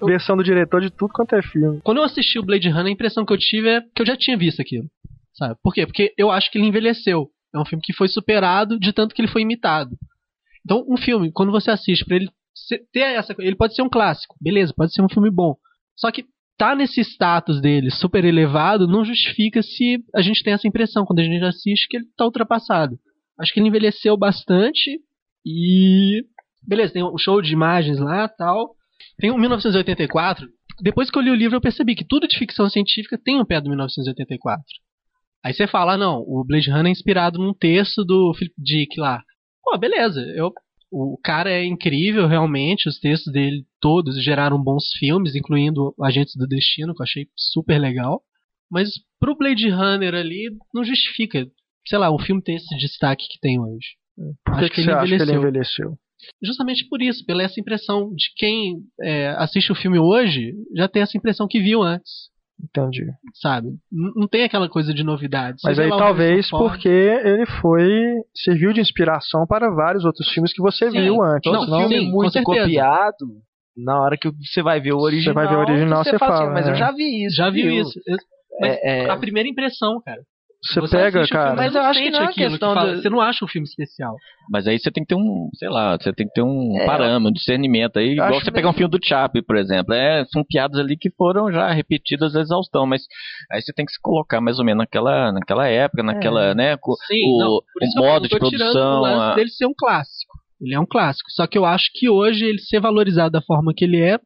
eu... 0.00 0.06
versão 0.08 0.36
do 0.36 0.42
diretor 0.42 0.80
de 0.80 0.90
tudo 0.90 1.12
quanto 1.12 1.34
é 1.34 1.42
filme. 1.42 1.80
Quando 1.84 1.98
eu 1.98 2.04
assisti 2.04 2.38
o 2.38 2.42
Blade 2.42 2.70
Runner, 2.70 2.86
a 2.86 2.90
impressão 2.90 3.26
que 3.26 3.32
eu 3.32 3.38
tive 3.38 3.68
é 3.68 3.80
que 3.94 4.00
eu 4.00 4.06
já 4.06 4.16
tinha 4.16 4.36
visto 4.36 4.62
aquilo. 4.62 4.86
Sabe? 5.34 5.56
Por 5.62 5.74
quê? 5.74 5.84
Porque 5.84 6.14
eu 6.16 6.30
acho 6.30 6.50
que 6.50 6.58
ele 6.58 6.66
envelheceu. 6.66 7.28
É 7.54 7.58
um 7.58 7.66
filme 7.66 7.82
que 7.82 7.92
foi 7.92 8.08
superado 8.08 8.78
de 8.78 8.92
tanto 8.94 9.14
que 9.14 9.20
ele 9.20 9.30
foi 9.30 9.42
imitado. 9.42 9.90
Então, 10.64 10.86
um 10.88 10.96
filme, 10.96 11.30
quando 11.30 11.52
você 11.52 11.70
assiste, 11.70 12.04
pra 12.04 12.16
ele 12.16 12.28
ter 12.92 13.00
essa 13.00 13.34
ele 13.38 13.56
pode 13.56 13.74
ser 13.74 13.82
um 13.82 13.88
clássico, 13.88 14.36
beleza, 14.40 14.72
pode 14.74 14.92
ser 14.92 15.02
um 15.02 15.08
filme 15.08 15.30
bom. 15.30 15.56
Só 16.02 16.10
que 16.10 16.24
tá 16.58 16.74
nesse 16.74 17.00
status 17.00 17.60
dele 17.60 17.88
super 17.88 18.24
elevado 18.24 18.88
não 18.88 19.04
justifica 19.04 19.62
se 19.62 20.02
a 20.12 20.20
gente 20.20 20.42
tem 20.42 20.52
essa 20.52 20.66
impressão 20.66 21.04
quando 21.04 21.20
a 21.20 21.22
gente 21.22 21.44
assiste 21.44 21.86
que 21.88 21.96
ele 21.96 22.06
tá 22.16 22.24
ultrapassado. 22.24 22.98
Acho 23.38 23.54
que 23.54 23.60
ele 23.60 23.68
envelheceu 23.68 24.16
bastante 24.16 25.00
e 25.46 26.24
beleza, 26.66 26.92
tem 26.92 27.04
um 27.04 27.16
show 27.16 27.40
de 27.40 27.52
imagens 27.52 28.00
lá, 28.00 28.28
tal. 28.28 28.74
Tem 29.18 29.30
o 29.30 29.38
1984. 29.38 30.48
Depois 30.80 31.08
que 31.08 31.16
eu 31.16 31.22
li 31.22 31.30
o 31.30 31.36
livro 31.36 31.56
eu 31.56 31.60
percebi 31.60 31.94
que 31.94 32.04
tudo 32.04 32.26
de 32.26 32.36
ficção 32.36 32.68
científica 32.68 33.16
tem 33.16 33.40
um 33.40 33.44
pé 33.44 33.60
do 33.60 33.68
1984. 33.68 34.64
Aí 35.44 35.54
você 35.54 35.68
fala, 35.68 35.96
não, 35.96 36.18
o 36.18 36.44
Blade 36.44 36.70
Runner 36.70 36.86
é 36.86 36.90
inspirado 36.90 37.38
num 37.38 37.54
texto 37.54 38.04
do 38.04 38.34
Philip 38.34 38.54
Dick 38.58 38.98
lá. 38.98 39.22
Pô, 39.62 39.78
beleza, 39.78 40.20
eu 40.36 40.52
o 40.92 41.18
cara 41.24 41.50
é 41.50 41.64
incrível, 41.64 42.26
realmente. 42.26 42.88
Os 42.88 42.98
textos 42.98 43.32
dele 43.32 43.64
todos 43.80 44.22
geraram 44.22 44.62
bons 44.62 44.84
filmes, 44.98 45.34
incluindo 45.34 45.94
Agentes 46.02 46.36
do 46.36 46.46
Destino, 46.46 46.94
que 46.94 47.00
eu 47.00 47.04
achei 47.04 47.26
super 47.34 47.78
legal. 47.78 48.22
Mas 48.70 48.90
pro 49.18 49.36
Blade 49.36 49.70
Runner 49.70 50.14
ali, 50.14 50.50
não 50.74 50.84
justifica. 50.84 51.46
Sei 51.86 51.98
lá, 51.98 52.10
o 52.10 52.18
filme 52.18 52.42
tem 52.42 52.56
esse 52.56 52.76
destaque 52.76 53.26
que 53.28 53.40
tem 53.40 53.58
hoje. 53.58 53.96
Por 54.44 54.58
que, 54.58 54.68
que, 54.68 54.74
que 54.74 54.80
ele 54.82 54.90
você 54.90 54.92
acha 54.92 55.16
que 55.16 55.22
ele 55.22 55.32
envelheceu? 55.32 55.98
Justamente 56.42 56.86
por 56.88 57.02
isso, 57.02 57.24
pela 57.24 57.42
essa 57.42 57.58
impressão 57.58 58.14
de 58.14 58.32
quem 58.36 58.76
é, 59.00 59.28
assiste 59.38 59.72
o 59.72 59.74
filme 59.74 59.98
hoje 59.98 60.54
já 60.76 60.86
tem 60.88 61.02
essa 61.02 61.16
impressão 61.16 61.48
que 61.48 61.60
viu 61.60 61.82
antes. 61.82 62.30
Entendi. 62.62 63.04
Sabe? 63.34 63.68
Não 63.90 64.28
tem 64.28 64.44
aquela 64.44 64.68
coisa 64.68 64.94
de 64.94 65.02
novidade. 65.02 65.58
Mas 65.64 65.78
aí 65.78 65.88
talvez 65.90 66.48
porque 66.48 66.88
ele 66.88 67.44
foi. 67.60 68.22
serviu 68.34 68.72
de 68.72 68.80
inspiração 68.80 69.46
para 69.46 69.68
vários 69.70 70.04
outros 70.04 70.28
filmes 70.30 70.52
que 70.52 70.62
você 70.62 70.90
sim, 70.90 71.00
viu 71.00 71.22
antes. 71.22 71.50
Todo 71.50 71.66
não, 71.66 71.80
filme 71.80 72.04
sim, 72.04 72.10
muito 72.10 72.42
copiado. 72.42 73.26
Na 73.76 74.00
hora 74.00 74.16
que 74.18 74.30
você 74.30 74.62
vai 74.62 74.80
ver 74.80 74.92
o 74.92 74.98
original. 74.98 75.34
Você 75.34 75.40
vai 75.40 75.48
ver 75.48 75.56
o 75.56 75.60
original, 75.60 76.04
você, 76.04 76.10
você 76.10 76.18
fala. 76.18 76.44
Assim, 76.44 76.52
mas 76.52 76.68
é. 76.68 76.70
eu 76.70 76.74
já 76.74 76.92
vi 76.92 77.24
isso. 77.24 77.36
Já 77.36 77.50
vi 77.50 77.80
isso. 77.80 78.00
Mas 78.60 78.76
é, 78.82 79.04
é... 79.04 79.10
a 79.10 79.16
primeira 79.16 79.48
impressão, 79.48 80.00
cara. 80.04 80.20
Você, 80.64 80.80
você 80.80 80.96
pega, 80.96 81.26
cara. 81.26 81.56
mas 81.56 81.74
eu 81.74 81.82
acho 81.82 82.00
que 82.00 82.10
não 82.10 82.22
é 82.22 82.32
questão 82.32 82.74
que 82.74 82.80
do... 82.80 83.02
Você 83.02 83.10
não 83.10 83.20
acha 83.20 83.44
um 83.44 83.48
filme 83.48 83.66
especial. 83.66 84.14
Mas 84.48 84.66
aí 84.68 84.78
você 84.78 84.92
tem 84.92 85.02
que 85.02 85.08
ter 85.08 85.16
um, 85.16 85.48
sei 85.54 85.68
lá, 85.68 85.96
você 85.96 86.12
tem 86.12 86.26
que 86.26 86.32
ter 86.32 86.42
um 86.42 86.78
é, 86.78 86.86
parâmetro, 86.86 87.30
um 87.30 87.32
discernimento 87.32 87.98
aí. 87.98 88.12
Igual 88.12 88.34
você 88.34 88.52
pegar 88.52 88.70
um 88.70 88.72
filme 88.72 88.90
do 88.90 89.04
Chaplin, 89.04 89.42
por 89.42 89.56
exemplo. 89.56 89.92
É, 89.92 90.24
são 90.26 90.44
piadas 90.44 90.78
ali 90.78 90.96
que 90.96 91.10
foram 91.10 91.50
já 91.50 91.72
repetidas 91.72 92.36
a 92.36 92.40
exaustão, 92.40 92.86
mas 92.86 93.02
aí 93.50 93.60
você 93.60 93.72
tem 93.72 93.84
que 93.84 93.90
se 93.90 94.00
colocar 94.00 94.40
mais 94.40 94.60
ou 94.60 94.64
menos 94.64 94.82
naquela, 94.82 95.32
naquela 95.32 95.66
época, 95.66 96.04
naquela, 96.04 96.50
é. 96.50 96.54
né, 96.54 96.76
Sim, 97.08 97.24
o, 97.26 97.38
não, 97.38 97.48
o 97.56 98.00
modo 98.00 98.28
de 98.28 98.38
produção. 98.38 99.00
O 99.00 99.02
lance 99.02 99.32
a... 99.32 99.34
dele 99.34 99.50
ser 99.50 99.66
um 99.66 99.74
clássico. 99.76 100.38
Ele 100.60 100.74
é 100.76 100.80
um 100.80 100.86
clássico. 100.86 101.28
Só 101.32 101.44
que 101.48 101.58
eu 101.58 101.64
acho 101.64 101.90
que 101.92 102.08
hoje 102.08 102.44
ele 102.44 102.60
ser 102.60 102.80
valorizado 102.80 103.32
da 103.32 103.42
forma 103.42 103.74
que 103.76 103.84
ele 103.84 104.00
é 104.00 104.16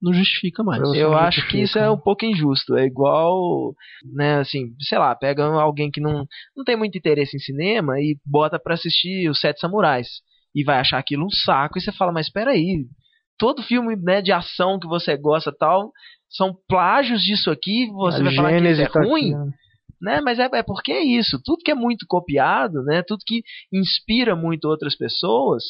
não 0.00 0.12
justifica 0.12 0.62
mais. 0.62 0.80
Eu, 0.82 0.94
eu 0.94 1.16
acho 1.16 1.46
que 1.48 1.62
isso 1.62 1.78
é 1.78 1.90
um 1.90 1.98
pouco 1.98 2.24
injusto. 2.24 2.76
É 2.76 2.84
igual, 2.84 3.74
né, 4.14 4.38
assim, 4.38 4.74
sei 4.80 4.98
lá, 4.98 5.14
pega 5.14 5.44
alguém 5.44 5.90
que 5.90 6.00
não, 6.00 6.26
não 6.56 6.64
tem 6.64 6.76
muito 6.76 6.98
interesse 6.98 7.36
em 7.36 7.40
cinema 7.40 7.98
e 7.98 8.18
bota 8.24 8.58
para 8.58 8.74
assistir 8.74 9.28
os 9.28 9.40
Sete 9.40 9.60
Samurais. 9.60 10.08
E 10.54 10.64
vai 10.64 10.78
achar 10.78 10.98
aquilo 10.98 11.26
um 11.26 11.30
saco. 11.30 11.78
E 11.78 11.80
você 11.80 11.92
fala, 11.92 12.12
mas 12.12 12.26
espera 12.26 12.52
aí, 12.52 12.86
todo 13.38 13.62
filme 13.62 13.96
né, 13.96 14.22
de 14.22 14.32
ação 14.32 14.78
que 14.78 14.86
você 14.86 15.16
gosta 15.16 15.52
tal 15.52 15.92
são 16.30 16.54
plágios 16.68 17.22
disso 17.22 17.50
aqui. 17.50 17.86
Você 17.92 18.20
a 18.20 18.24
vai 18.24 18.34
falar 18.34 18.60
que 18.60 18.68
isso 18.68 18.82
é 18.82 18.88
tá 18.88 19.02
ruim? 19.02 19.34
Aqui, 19.34 19.44
né? 19.44 19.52
né? 20.00 20.20
Mas 20.20 20.38
é, 20.38 20.48
é 20.52 20.62
porque 20.62 20.92
é 20.92 21.02
isso. 21.02 21.40
Tudo 21.44 21.62
que 21.62 21.70
é 21.70 21.74
muito 21.74 22.06
copiado, 22.08 22.82
né? 22.84 23.02
Tudo 23.06 23.20
que 23.26 23.42
inspira 23.72 24.34
muito 24.34 24.66
outras 24.66 24.96
pessoas 24.96 25.62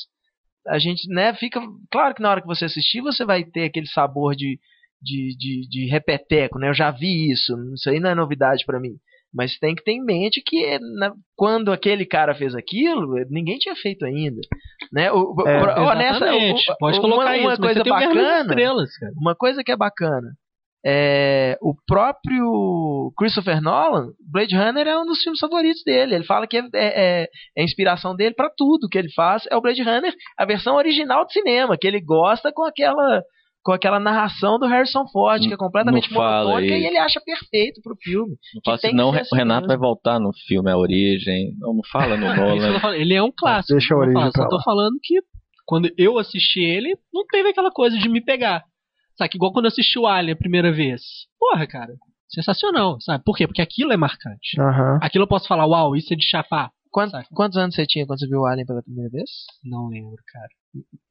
a 0.68 0.78
gente, 0.78 1.08
né, 1.08 1.34
fica. 1.34 1.60
Claro 1.90 2.14
que 2.14 2.22
na 2.22 2.30
hora 2.30 2.40
que 2.40 2.46
você 2.46 2.64
assistir, 2.64 3.00
você 3.00 3.24
vai 3.24 3.44
ter 3.44 3.64
aquele 3.64 3.86
sabor 3.86 4.34
de, 4.34 4.58
de, 5.00 5.36
de, 5.36 5.68
de 5.68 5.86
repeteco, 5.86 6.58
né? 6.58 6.68
Eu 6.68 6.74
já 6.74 6.90
vi 6.90 7.30
isso, 7.30 7.54
isso 7.74 7.90
aí 7.90 8.00
não 8.00 8.10
é 8.10 8.14
novidade 8.14 8.64
para 8.64 8.80
mim. 8.80 8.94
Mas 9.34 9.58
tem 9.58 9.74
que 9.74 9.84
ter 9.84 9.92
em 9.92 10.04
mente 10.04 10.42
que 10.44 10.78
na, 10.98 11.12
quando 11.36 11.70
aquele 11.70 12.06
cara 12.06 12.34
fez 12.34 12.54
aquilo, 12.54 13.16
ninguém 13.28 13.58
tinha 13.58 13.76
feito 13.76 14.04
ainda. 14.04 14.40
Né? 14.92 15.12
O, 15.12 15.34
é, 15.46 15.96
nessa, 15.96 16.34
o, 16.34 16.76
Pode 16.78 17.00
colocar 17.00 17.36
uma, 17.36 17.38
uma 17.38 17.52
isso, 17.52 17.60
coisa 17.60 17.84
bacana. 17.84 18.54
uma 19.20 19.34
coisa 19.34 19.62
que 19.62 19.72
é 19.72 19.76
bacana 19.76 20.28
é, 20.84 21.56
o 21.60 21.74
próprio 21.86 23.12
Christopher 23.16 23.60
Nolan, 23.60 24.08
Blade 24.30 24.56
Runner 24.56 24.86
é 24.86 24.98
um 24.98 25.04
dos 25.04 25.22
filmes 25.22 25.40
favoritos 25.40 25.82
dele. 25.84 26.14
Ele 26.14 26.24
fala 26.24 26.46
que 26.46 26.56
é, 26.56 26.62
é, 26.74 27.28
é 27.56 27.60
a 27.60 27.64
inspiração 27.64 28.14
dele 28.14 28.34
para 28.34 28.50
tudo 28.56 28.88
que 28.88 28.98
ele 28.98 29.12
faz 29.12 29.44
é 29.50 29.56
o 29.56 29.60
Blade 29.60 29.82
Runner, 29.82 30.14
a 30.38 30.44
versão 30.44 30.76
original 30.76 31.26
de 31.26 31.32
cinema, 31.32 31.76
que 31.76 31.86
ele 31.86 32.00
gosta 32.00 32.52
com 32.52 32.64
aquela 32.64 33.22
com 33.66 33.72
aquela 33.72 33.98
narração 33.98 34.60
do 34.60 34.66
Harrison 34.66 35.04
Ford, 35.08 35.40
que 35.40 35.52
é 35.52 35.56
completamente 35.56 36.12
monotônica 36.12 36.72
e 36.72 36.86
ele 36.86 36.98
acha 36.98 37.20
perfeito 37.20 37.80
pro 37.82 37.96
filme. 38.00 38.36
Não 38.54 38.62
fala 38.64 38.78
senão 38.78 39.10
o 39.10 39.18
assim 39.18 39.34
Renato 39.34 39.66
vai 39.66 39.76
voltar 39.76 40.20
no 40.20 40.30
filme 40.46 40.70
A 40.70 40.76
Origem. 40.76 41.52
Não, 41.58 41.74
não 41.74 41.82
fala 41.90 42.16
no 42.16 42.26
Nolan. 42.32 42.96
ele 42.96 43.12
é 43.12 43.20
um 43.20 43.32
clássico. 43.36 43.76
Deixa 43.76 43.92
a 43.92 43.98
origem. 43.98 44.30
Só 44.36 44.48
tô 44.48 44.62
falando 44.62 44.96
que 45.02 45.16
quando 45.66 45.90
eu 45.98 46.16
assisti 46.16 46.60
ele, 46.60 46.96
não 47.12 47.26
teve 47.26 47.48
aquela 47.48 47.72
coisa 47.72 47.98
de 47.98 48.08
me 48.08 48.24
pegar. 48.24 48.62
Sabe, 49.16 49.30
igual 49.34 49.52
quando 49.52 49.64
eu 49.64 49.70
assisti 49.70 49.98
o 49.98 50.06
Alien 50.06 50.34
a 50.34 50.38
primeira 50.38 50.72
vez. 50.72 51.02
Porra, 51.38 51.66
cara, 51.66 51.94
sensacional, 52.28 53.00
sabe? 53.00 53.24
Por 53.24 53.36
quê? 53.36 53.46
Porque 53.46 53.62
aquilo 53.62 53.92
é 53.92 53.96
marcante. 53.96 54.60
Uhum. 54.60 54.98
Aquilo 55.00 55.24
eu 55.24 55.28
posso 55.28 55.48
falar, 55.48 55.66
uau, 55.66 55.96
isso 55.96 56.12
é 56.12 56.16
de 56.16 56.28
chapar. 56.28 56.70
Quantos, 56.90 57.28
quantos 57.34 57.58
anos 57.58 57.74
você 57.74 57.84
tinha 57.86 58.06
quando 58.06 58.20
você 58.20 58.26
viu 58.26 58.40
o 58.40 58.46
Alien 58.46 58.66
pela 58.66 58.82
primeira 58.82 59.10
vez? 59.10 59.28
Não 59.62 59.88
lembro, 59.88 60.16
cara. 60.26 60.48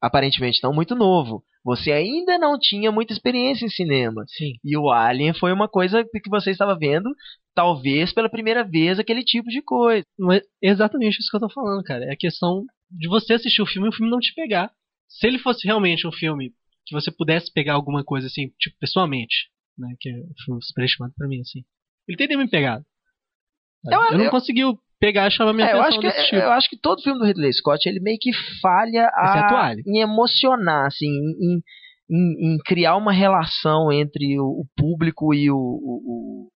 Aparentemente 0.01 0.59
não 0.63 0.73
muito 0.73 0.95
novo. 0.95 1.43
Você 1.63 1.91
ainda 1.91 2.37
não 2.37 2.57
tinha 2.59 2.91
muita 2.91 3.13
experiência 3.13 3.65
em 3.65 3.69
cinema. 3.69 4.23
Sim. 4.27 4.53
E 4.63 4.77
o 4.77 4.91
Alien 4.91 5.33
foi 5.33 5.51
uma 5.51 5.67
coisa 5.67 6.03
que 6.03 6.29
você 6.29 6.51
estava 6.51 6.77
vendo, 6.77 7.09
talvez 7.53 8.13
pela 8.13 8.29
primeira 8.29 8.63
vez, 8.63 8.99
aquele 8.99 9.23
tipo 9.23 9.49
de 9.49 9.61
coisa. 9.61 10.05
Não 10.17 10.31
é 10.31 10.41
exatamente 10.61 11.19
isso 11.19 11.29
que 11.29 11.37
eu 11.37 11.41
tô 11.41 11.49
falando, 11.49 11.83
cara. 11.83 12.05
É 12.05 12.13
a 12.13 12.17
questão 12.17 12.63
de 12.89 13.07
você 13.07 13.33
assistir 13.33 13.61
o 13.61 13.67
filme 13.67 13.87
e 13.87 13.89
o 13.89 13.93
filme 13.93 14.11
não 14.11 14.19
te 14.19 14.33
pegar. 14.33 14.71
Se 15.07 15.25
ele 15.27 15.39
fosse 15.39 15.67
realmente 15.67 16.07
um 16.07 16.11
filme 16.11 16.51
que 16.85 16.93
você 16.93 17.11
pudesse 17.11 17.51
pegar 17.51 17.73
alguma 17.73 18.03
coisa 18.03 18.27
assim, 18.27 18.49
tipo, 18.59 18.77
pessoalmente, 18.79 19.49
né? 19.77 19.95
Que 19.99 20.11
foi 20.45 20.57
superestimado 20.61 21.13
pra 21.15 21.27
mim, 21.27 21.41
assim. 21.41 21.63
Ele 22.07 22.17
teria 22.17 22.37
me 22.37 22.49
pegado. 22.49 22.85
Eu, 23.85 24.01
eu 24.11 24.17
não 24.17 24.25
eu, 24.25 24.31
conseguiu 24.31 24.79
pegar 24.99 25.27
e 25.27 25.31
chamar 25.31 25.53
minha 25.53 25.67
é, 25.67 25.71
atenção 25.71 26.01
eu 26.01 26.09
acho 26.09 26.17
que, 26.17 26.23
tipo. 26.23 26.35
Eu 26.35 26.51
acho 26.51 26.69
que 26.69 26.77
todo 26.77 27.01
filme 27.01 27.19
do 27.19 27.25
Ridley 27.25 27.53
Scott, 27.53 27.87
ele 27.87 27.99
meio 27.99 28.17
que 28.19 28.31
falha 28.61 29.09
a, 29.13 29.73
em 29.85 29.99
emocionar, 29.99 30.87
assim, 30.87 31.07
em, 31.07 31.61
em, 32.09 32.53
em, 32.53 32.57
criar 32.65 32.95
uma 32.95 33.11
relação 33.11 33.91
entre 33.91 34.39
o, 34.39 34.45
o 34.45 34.65
público 34.75 35.33
e 35.33 35.49
o, 35.51 35.57
o, 35.57 36.01
o, 36.05 36.51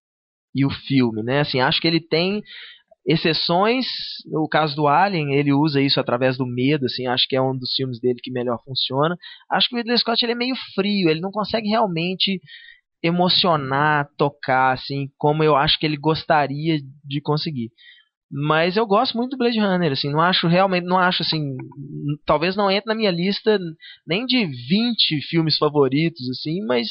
e 0.54 0.64
o 0.64 0.70
filme, 0.70 1.22
né? 1.22 1.40
Assim, 1.40 1.60
acho 1.60 1.80
que 1.80 1.86
ele 1.88 2.00
tem 2.00 2.42
exceções, 3.06 3.86
o 4.32 4.48
caso 4.48 4.76
do 4.76 4.86
Alien, 4.86 5.34
ele 5.34 5.52
usa 5.52 5.80
isso 5.80 5.98
através 5.98 6.36
do 6.36 6.46
medo, 6.46 6.84
assim, 6.84 7.06
acho 7.06 7.26
que 7.28 7.36
é 7.36 7.42
um 7.42 7.56
dos 7.56 7.74
filmes 7.74 8.00
dele 8.00 8.20
que 8.22 8.30
melhor 8.30 8.58
funciona. 8.64 9.16
Acho 9.50 9.68
que 9.68 9.74
o 9.74 9.78
Ridley 9.78 9.98
Scott 9.98 10.24
ele 10.24 10.32
é 10.32 10.36
meio 10.36 10.54
frio, 10.74 11.08
ele 11.08 11.20
não 11.20 11.30
consegue 11.30 11.68
realmente 11.68 12.40
emocionar, 13.02 14.08
tocar, 14.16 14.72
assim, 14.72 15.08
como 15.16 15.42
eu 15.42 15.56
acho 15.56 15.78
que 15.78 15.86
ele 15.86 15.96
gostaria 15.96 16.78
de 17.04 17.20
conseguir. 17.22 17.70
Mas 18.30 18.76
eu 18.76 18.86
gosto 18.86 19.16
muito 19.16 19.30
do 19.30 19.38
Blade 19.38 19.58
Runner, 19.58 19.90
assim, 19.90 20.10
não 20.10 20.20
acho 20.20 20.46
realmente, 20.46 20.84
não 20.84 20.98
acho 20.98 21.22
assim, 21.22 21.56
talvez 22.24 22.54
não 22.54 22.70
entre 22.70 22.86
na 22.86 22.94
minha 22.94 23.10
lista 23.10 23.58
nem 24.06 24.24
de 24.24 24.46
20 24.46 25.20
filmes 25.28 25.58
favoritos, 25.58 26.28
assim, 26.30 26.64
mas 26.64 26.86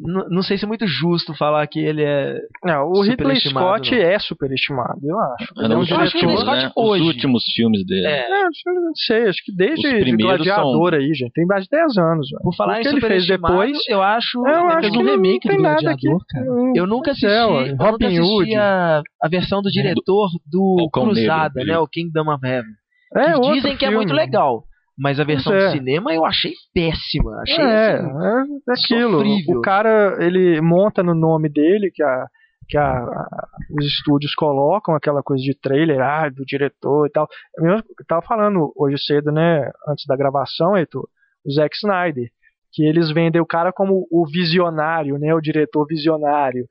não 0.00 0.42
sei 0.42 0.56
se 0.56 0.64
é 0.64 0.68
muito 0.68 0.86
justo 0.86 1.34
falar 1.34 1.66
que 1.66 1.80
ele 1.80 2.02
é. 2.04 2.38
Não, 2.64 2.90
o 2.90 3.02
Ridley 3.02 3.40
Scott 3.40 3.90
não. 3.90 3.98
é 3.98 4.18
superestimado, 4.18 5.00
eu 5.02 5.18
acho. 5.18 5.52
Ele 5.58 5.74
é 5.74 5.76
um 5.76 5.82
diretor, 5.82 6.44
né? 6.44 6.72
Os 6.76 7.00
últimos 7.00 7.44
filmes 7.54 7.84
dele. 7.84 8.06
É, 8.06 8.20
é 8.20 8.48
não 8.66 8.94
sei, 8.94 9.28
acho 9.28 9.44
que 9.44 9.54
desde 9.54 10.04
de 10.04 10.16
Gladiador 10.16 10.90
são... 10.90 11.00
aí, 11.00 11.14
gente. 11.14 11.32
Tem 11.32 11.46
mais 11.46 11.64
de 11.64 11.70
10 11.70 11.98
anos. 11.98 12.28
Por 12.42 12.54
falar 12.54 12.78
o 12.78 12.82
que 12.82 12.88
em 12.88 12.92
ele 12.92 13.00
fez 13.00 13.26
depois, 13.26 13.78
eu 13.88 14.02
acho. 14.02 14.46
É, 14.46 14.52
eu 14.52 14.68
acho 14.68 14.90
que 14.90 14.98
um 14.98 15.04
remake 15.04 15.48
do 15.48 15.56
Gladiador, 15.56 16.24
cara. 16.28 16.46
Eu 16.74 16.86
nunca 16.86 17.10
assisti, 17.10 17.26
eu 17.26 17.76
nunca 17.76 18.06
assisti 18.06 18.54
a, 18.54 19.02
a 19.22 19.28
versão 19.28 19.60
do 19.60 19.70
diretor 19.70 20.28
do 20.46 20.88
Cruzada, 20.92 21.64
né? 21.64 21.78
O 21.78 21.88
Kingdom 21.88 22.32
of 22.32 22.46
Heaven. 22.46 22.70
É, 23.16 23.52
dizem 23.52 23.76
que 23.76 23.84
é 23.84 23.90
muito 23.90 24.12
legal. 24.12 24.64
Mas 24.98 25.20
a 25.20 25.24
versão 25.24 25.54
é. 25.54 25.66
do 25.66 25.70
cinema 25.70 26.12
eu 26.12 26.24
achei 26.24 26.52
péssima. 26.74 27.40
Achei 27.42 27.64
é, 27.64 27.92
assim, 27.92 28.08
é, 28.08 28.70
é 28.70 28.72
aquilo. 28.72 29.18
Sofrível. 29.18 29.58
O 29.58 29.62
cara, 29.62 30.16
ele 30.18 30.60
monta 30.60 31.04
no 31.04 31.14
nome 31.14 31.48
dele, 31.48 31.92
que, 31.94 32.02
a, 32.02 32.26
que 32.68 32.76
a, 32.76 32.90
a, 32.90 33.48
os 33.78 33.86
estúdios 33.86 34.34
colocam 34.34 34.96
aquela 34.96 35.22
coisa 35.22 35.40
de 35.42 35.56
trailer, 35.56 36.00
ah, 36.00 36.28
do 36.28 36.44
diretor 36.44 37.06
e 37.06 37.10
tal. 37.10 37.28
Eu 37.58 37.80
tava 38.08 38.22
falando 38.22 38.72
hoje 38.76 38.98
cedo, 38.98 39.30
né, 39.30 39.70
antes 39.86 40.04
da 40.04 40.16
gravação, 40.16 40.76
Heitor, 40.76 41.08
o 41.46 41.52
Zack 41.52 41.76
Snyder, 41.76 42.28
que 42.72 42.84
eles 42.84 43.12
vendem 43.12 43.40
o 43.40 43.46
cara 43.46 43.72
como 43.72 44.04
o 44.10 44.26
visionário, 44.26 45.16
né, 45.16 45.32
o 45.32 45.40
diretor 45.40 45.86
visionário. 45.86 46.66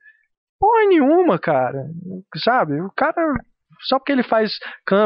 Porra 0.60 0.86
nenhuma, 0.86 1.38
cara. 1.38 1.86
Sabe? 2.36 2.78
O 2.82 2.90
cara 2.94 3.22
só 3.80 3.98
porque 3.98 4.12
ele 4.12 4.22
faz 4.22 4.58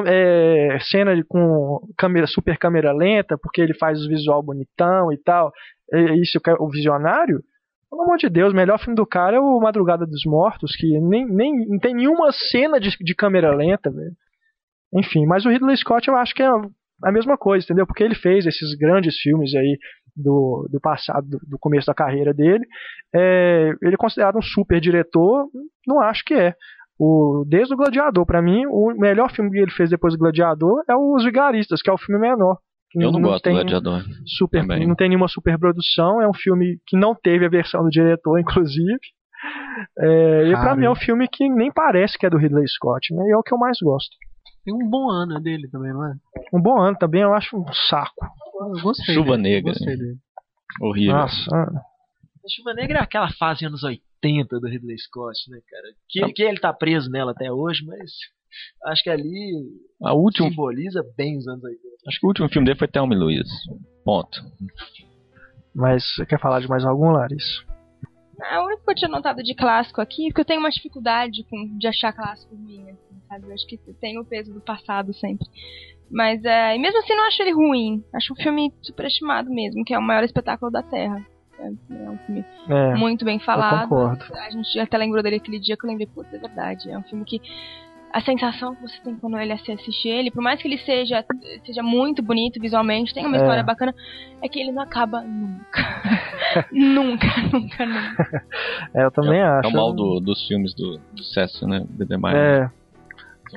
é, 0.06 0.78
cena 0.80 1.12
com 1.28 1.80
câmera, 1.96 2.26
super 2.26 2.58
câmera 2.58 2.92
lenta, 2.92 3.36
porque 3.38 3.60
ele 3.60 3.74
faz 3.74 4.04
o 4.04 4.08
visual 4.08 4.42
bonitão 4.42 5.12
e 5.12 5.18
tal, 5.18 5.52
é 5.92 6.14
isso 6.16 6.38
é 6.46 6.54
o 6.58 6.68
visionário. 6.68 7.42
Pelo 7.90 8.02
amor 8.02 8.16
de 8.16 8.30
Deus, 8.30 8.52
o 8.52 8.56
melhor 8.56 8.78
filme 8.78 8.96
do 8.96 9.06
cara 9.06 9.36
é 9.36 9.40
o 9.40 9.60
Madrugada 9.60 10.06
dos 10.06 10.24
Mortos, 10.24 10.74
que 10.74 10.98
nem, 11.00 11.26
nem 11.26 11.68
não 11.68 11.78
tem 11.78 11.94
nenhuma 11.94 12.32
cena 12.32 12.80
de, 12.80 12.96
de 12.98 13.14
câmera 13.14 13.54
lenta, 13.54 13.90
velho. 13.90 14.12
Enfim, 14.94 15.26
mas 15.26 15.44
o 15.44 15.50
Ridley 15.50 15.76
Scott 15.76 16.08
eu 16.08 16.16
acho 16.16 16.34
que 16.34 16.42
é 16.42 16.48
a 17.04 17.12
mesma 17.12 17.36
coisa, 17.36 17.64
entendeu? 17.64 17.86
Porque 17.86 18.02
ele 18.02 18.14
fez 18.14 18.46
esses 18.46 18.74
grandes 18.74 19.18
filmes 19.18 19.54
aí 19.54 19.78
do, 20.16 20.68
do 20.70 20.80
passado, 20.80 21.26
do, 21.28 21.58
começo 21.58 21.86
da 21.86 21.94
carreira 21.94 22.32
dele. 22.32 22.64
É, 23.14 23.72
ele 23.82 23.94
é 23.94 23.98
considerado 23.98 24.38
um 24.38 24.42
super 24.42 24.80
diretor? 24.80 25.48
Não 25.86 26.00
acho 26.00 26.24
que 26.24 26.34
é. 26.34 26.54
O, 26.98 27.44
desde 27.48 27.74
o 27.74 27.76
Gladiador, 27.76 28.24
para 28.26 28.42
mim, 28.42 28.64
o 28.66 28.94
melhor 28.96 29.30
filme 29.30 29.50
que 29.50 29.58
ele 29.58 29.70
fez 29.70 29.90
depois 29.90 30.14
do 30.14 30.18
Gladiador 30.18 30.82
é 30.88 30.94
Os 30.94 31.24
Vigaristas, 31.24 31.82
que 31.82 31.90
é 31.90 31.92
o 31.92 31.98
filme 31.98 32.20
menor. 32.20 32.58
Eu 32.94 33.10
não, 33.10 33.20
não 33.20 33.22
gosto 33.22 33.44
do 33.44 33.52
Gladiador. 33.52 34.02
Super, 34.26 34.66
não 34.66 34.94
tem 34.94 35.08
nenhuma 35.08 35.28
superprodução, 35.28 36.20
é 36.20 36.28
um 36.28 36.34
filme 36.34 36.78
que 36.86 36.96
não 36.96 37.14
teve 37.14 37.46
a 37.46 37.48
versão 37.48 37.82
do 37.82 37.88
diretor, 37.88 38.38
inclusive. 38.40 38.98
É, 39.98 40.48
e 40.48 40.52
pra 40.52 40.76
mim 40.76 40.84
é 40.84 40.90
um 40.90 40.94
filme 40.94 41.26
que 41.26 41.48
nem 41.48 41.72
parece 41.72 42.16
que 42.16 42.26
é 42.26 42.30
do 42.30 42.36
Ridley 42.36 42.68
Scott, 42.68 43.12
né? 43.14 43.24
E 43.28 43.32
é 43.32 43.36
o 43.36 43.42
que 43.42 43.52
eu 43.52 43.58
mais 43.58 43.78
gosto. 43.82 44.14
Tem 44.64 44.72
um 44.72 44.88
bom 44.88 45.10
ano 45.10 45.40
dele 45.40 45.68
também, 45.68 45.92
não 45.92 46.06
é? 46.06 46.14
Um 46.52 46.60
bom 46.60 46.80
ano 46.80 46.96
também, 46.96 47.22
eu 47.22 47.34
acho 47.34 47.56
um 47.56 47.64
saco. 47.88 48.24
Eu 48.60 48.82
gostei. 48.82 49.14
Chuva 49.14 49.36
dele, 49.36 49.42
Negra. 49.42 49.72
Gostei 49.72 49.96
dele. 49.96 50.18
Horrível. 50.80 51.16
Nossa. 51.16 51.50
A 51.52 52.48
Chuva 52.48 52.74
Negra 52.74 52.98
é 53.00 53.02
aquela 53.02 53.30
fase 53.32 53.64
anos 53.64 53.82
80 53.82 54.11
do 54.46 54.68
Ridley 54.68 54.98
Scott, 54.98 55.50
né, 55.50 55.58
cara? 55.68 55.94
Que, 56.08 56.32
que 56.32 56.42
ele 56.42 56.60
tá 56.60 56.72
preso 56.72 57.10
nela 57.10 57.32
até 57.32 57.50
hoje, 57.50 57.84
mas 57.84 58.10
acho 58.84 59.02
que 59.02 59.10
ali 59.10 59.52
A 60.02 60.14
última, 60.14 60.48
simboliza 60.48 61.04
bem 61.16 61.36
os 61.36 61.46
anos 61.48 61.64
80. 61.64 61.80
acho 62.06 62.20
que 62.20 62.26
o 62.26 62.28
último 62.28 62.48
filme 62.48 62.66
dele 62.66 62.78
foi 62.78 62.88
Thelma 62.88 63.14
Louise. 63.14 63.50
Ponto. 64.04 64.40
Mas 65.74 66.04
você 66.14 66.26
quer 66.26 66.40
falar 66.40 66.60
de 66.60 66.68
mais 66.68 66.84
algum, 66.84 67.10
Larissa? 67.10 67.64
A 68.40 68.64
única 68.64 68.82
que 68.84 68.90
eu 68.90 68.94
tinha 68.94 69.08
notado 69.10 69.42
de 69.42 69.54
clássico 69.54 70.00
aqui, 70.00 70.26
porque 70.28 70.40
eu 70.40 70.44
tenho 70.44 70.60
uma 70.60 70.70
dificuldade 70.70 71.44
com, 71.44 71.78
de 71.78 71.86
achar 71.86 72.12
clássico 72.12 72.54
ruim, 72.54 72.90
assim, 72.90 73.20
sabe? 73.28 73.46
Eu 73.46 73.54
acho 73.54 73.66
que 73.66 73.78
tem 74.00 74.18
o 74.18 74.24
peso 74.24 74.52
do 74.52 74.60
passado 74.60 75.12
sempre. 75.14 75.46
Mas, 76.10 76.44
é, 76.44 76.76
e 76.76 76.78
mesmo 76.78 76.98
assim, 76.98 77.14
não 77.14 77.26
acho 77.26 77.40
ele 77.40 77.52
ruim. 77.52 78.04
Acho 78.12 78.32
um 78.32 78.36
filme 78.36 78.72
superestimado 78.82 79.48
mesmo, 79.50 79.84
que 79.84 79.94
é 79.94 79.98
o 79.98 80.02
maior 80.02 80.24
espetáculo 80.24 80.70
da 80.70 80.82
Terra. 80.82 81.24
É, 81.62 81.66
é 82.04 82.10
um 82.10 82.18
filme 82.26 82.44
É, 82.68 82.94
muito 82.94 83.24
bem 83.24 83.38
falado. 83.38 83.88
concordo. 83.88 84.24
A 84.34 84.50
gente 84.50 84.78
até 84.80 84.96
lembrou 84.98 85.22
dele 85.22 85.36
aquele 85.36 85.58
dia 85.60 85.76
que 85.76 85.84
eu 85.84 85.88
lembrei, 85.90 86.06
putz, 86.06 86.32
é 86.34 86.38
verdade. 86.38 86.90
É 86.90 86.98
um 86.98 87.02
filme 87.02 87.24
que 87.24 87.40
a 88.12 88.20
sensação 88.20 88.74
que 88.74 88.82
você 88.82 89.00
tem 89.02 89.14
quando 89.16 89.38
ele 89.38 89.52
assiste 89.52 90.06
ele, 90.06 90.30
por 90.30 90.42
mais 90.42 90.60
que 90.60 90.68
ele 90.68 90.76
seja, 90.78 91.24
seja 91.64 91.82
muito 91.82 92.22
bonito 92.22 92.60
visualmente, 92.60 93.14
tenha 93.14 93.26
uma 93.26 93.36
É. 93.36 93.40
história 93.40 93.62
bacana, 93.62 93.94
é 94.42 94.48
que 94.48 94.60
ele 94.60 94.70
não 94.72 94.82
acaba 94.82 95.22
nunca. 95.22 96.02
nunca, 96.70 97.26
nunca, 97.52 97.86
nunca. 97.86 98.44
é, 98.94 99.04
eu 99.04 99.10
também 99.10 99.38
É 99.40 99.44
acho. 99.44 99.68
o 99.68 99.72
mal 99.72 99.92
do- 99.94 100.20
dos 100.20 100.46
filmes 100.46 100.74
do, 100.74 100.98
do 101.12 101.22
Cécio, 101.24 101.66
né? 101.66 101.84
Do 101.88 102.04
demais. 102.04 102.36
É, 102.36 102.70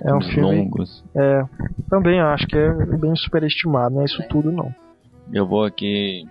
é 0.06 0.14
um 0.16 0.22
filme- 0.22 0.56
longos. 0.58 1.04
é, 1.16 1.44
também 1.90 2.20
acho 2.22 2.48
que 2.48 2.58
é 2.58 2.72
bem 2.98 3.16
superestimado, 3.18 3.96
não 3.96 4.02
é 4.02 4.06
isso 4.06 4.24
tudo 4.30 4.52
não. 4.54 4.74
Eu 5.34 5.46
vou 5.48 5.66
aqui 5.66 6.26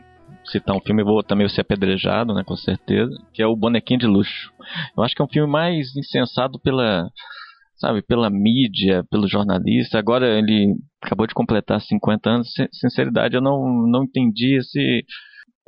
citar 0.46 0.76
um 0.76 0.80
filme, 0.80 1.02
vou 1.04 1.22
também 1.22 1.48
ser 1.48 1.62
apedrejado, 1.62 2.34
né, 2.34 2.42
com 2.44 2.56
certeza, 2.56 3.10
que 3.32 3.42
é 3.42 3.46
o 3.46 3.56
Bonequinho 3.56 4.00
de 4.00 4.06
Luxo. 4.06 4.50
Eu 4.96 5.02
acho 5.02 5.14
que 5.14 5.22
é 5.22 5.24
um 5.24 5.28
filme 5.28 5.50
mais 5.50 5.94
insensado 5.96 6.58
pela, 6.60 7.08
sabe, 7.76 8.02
pela 8.02 8.30
mídia, 8.30 9.04
pelo 9.10 9.28
jornalista. 9.28 9.98
Agora 9.98 10.26
ele 10.38 10.74
acabou 11.02 11.26
de 11.26 11.34
completar 11.34 11.80
50 11.80 12.30
anos, 12.30 12.52
sin- 12.52 12.68
sinceridade, 12.72 13.34
eu 13.34 13.40
não, 13.42 13.86
não 13.86 14.04
entendi 14.04 14.56
esse, 14.58 15.04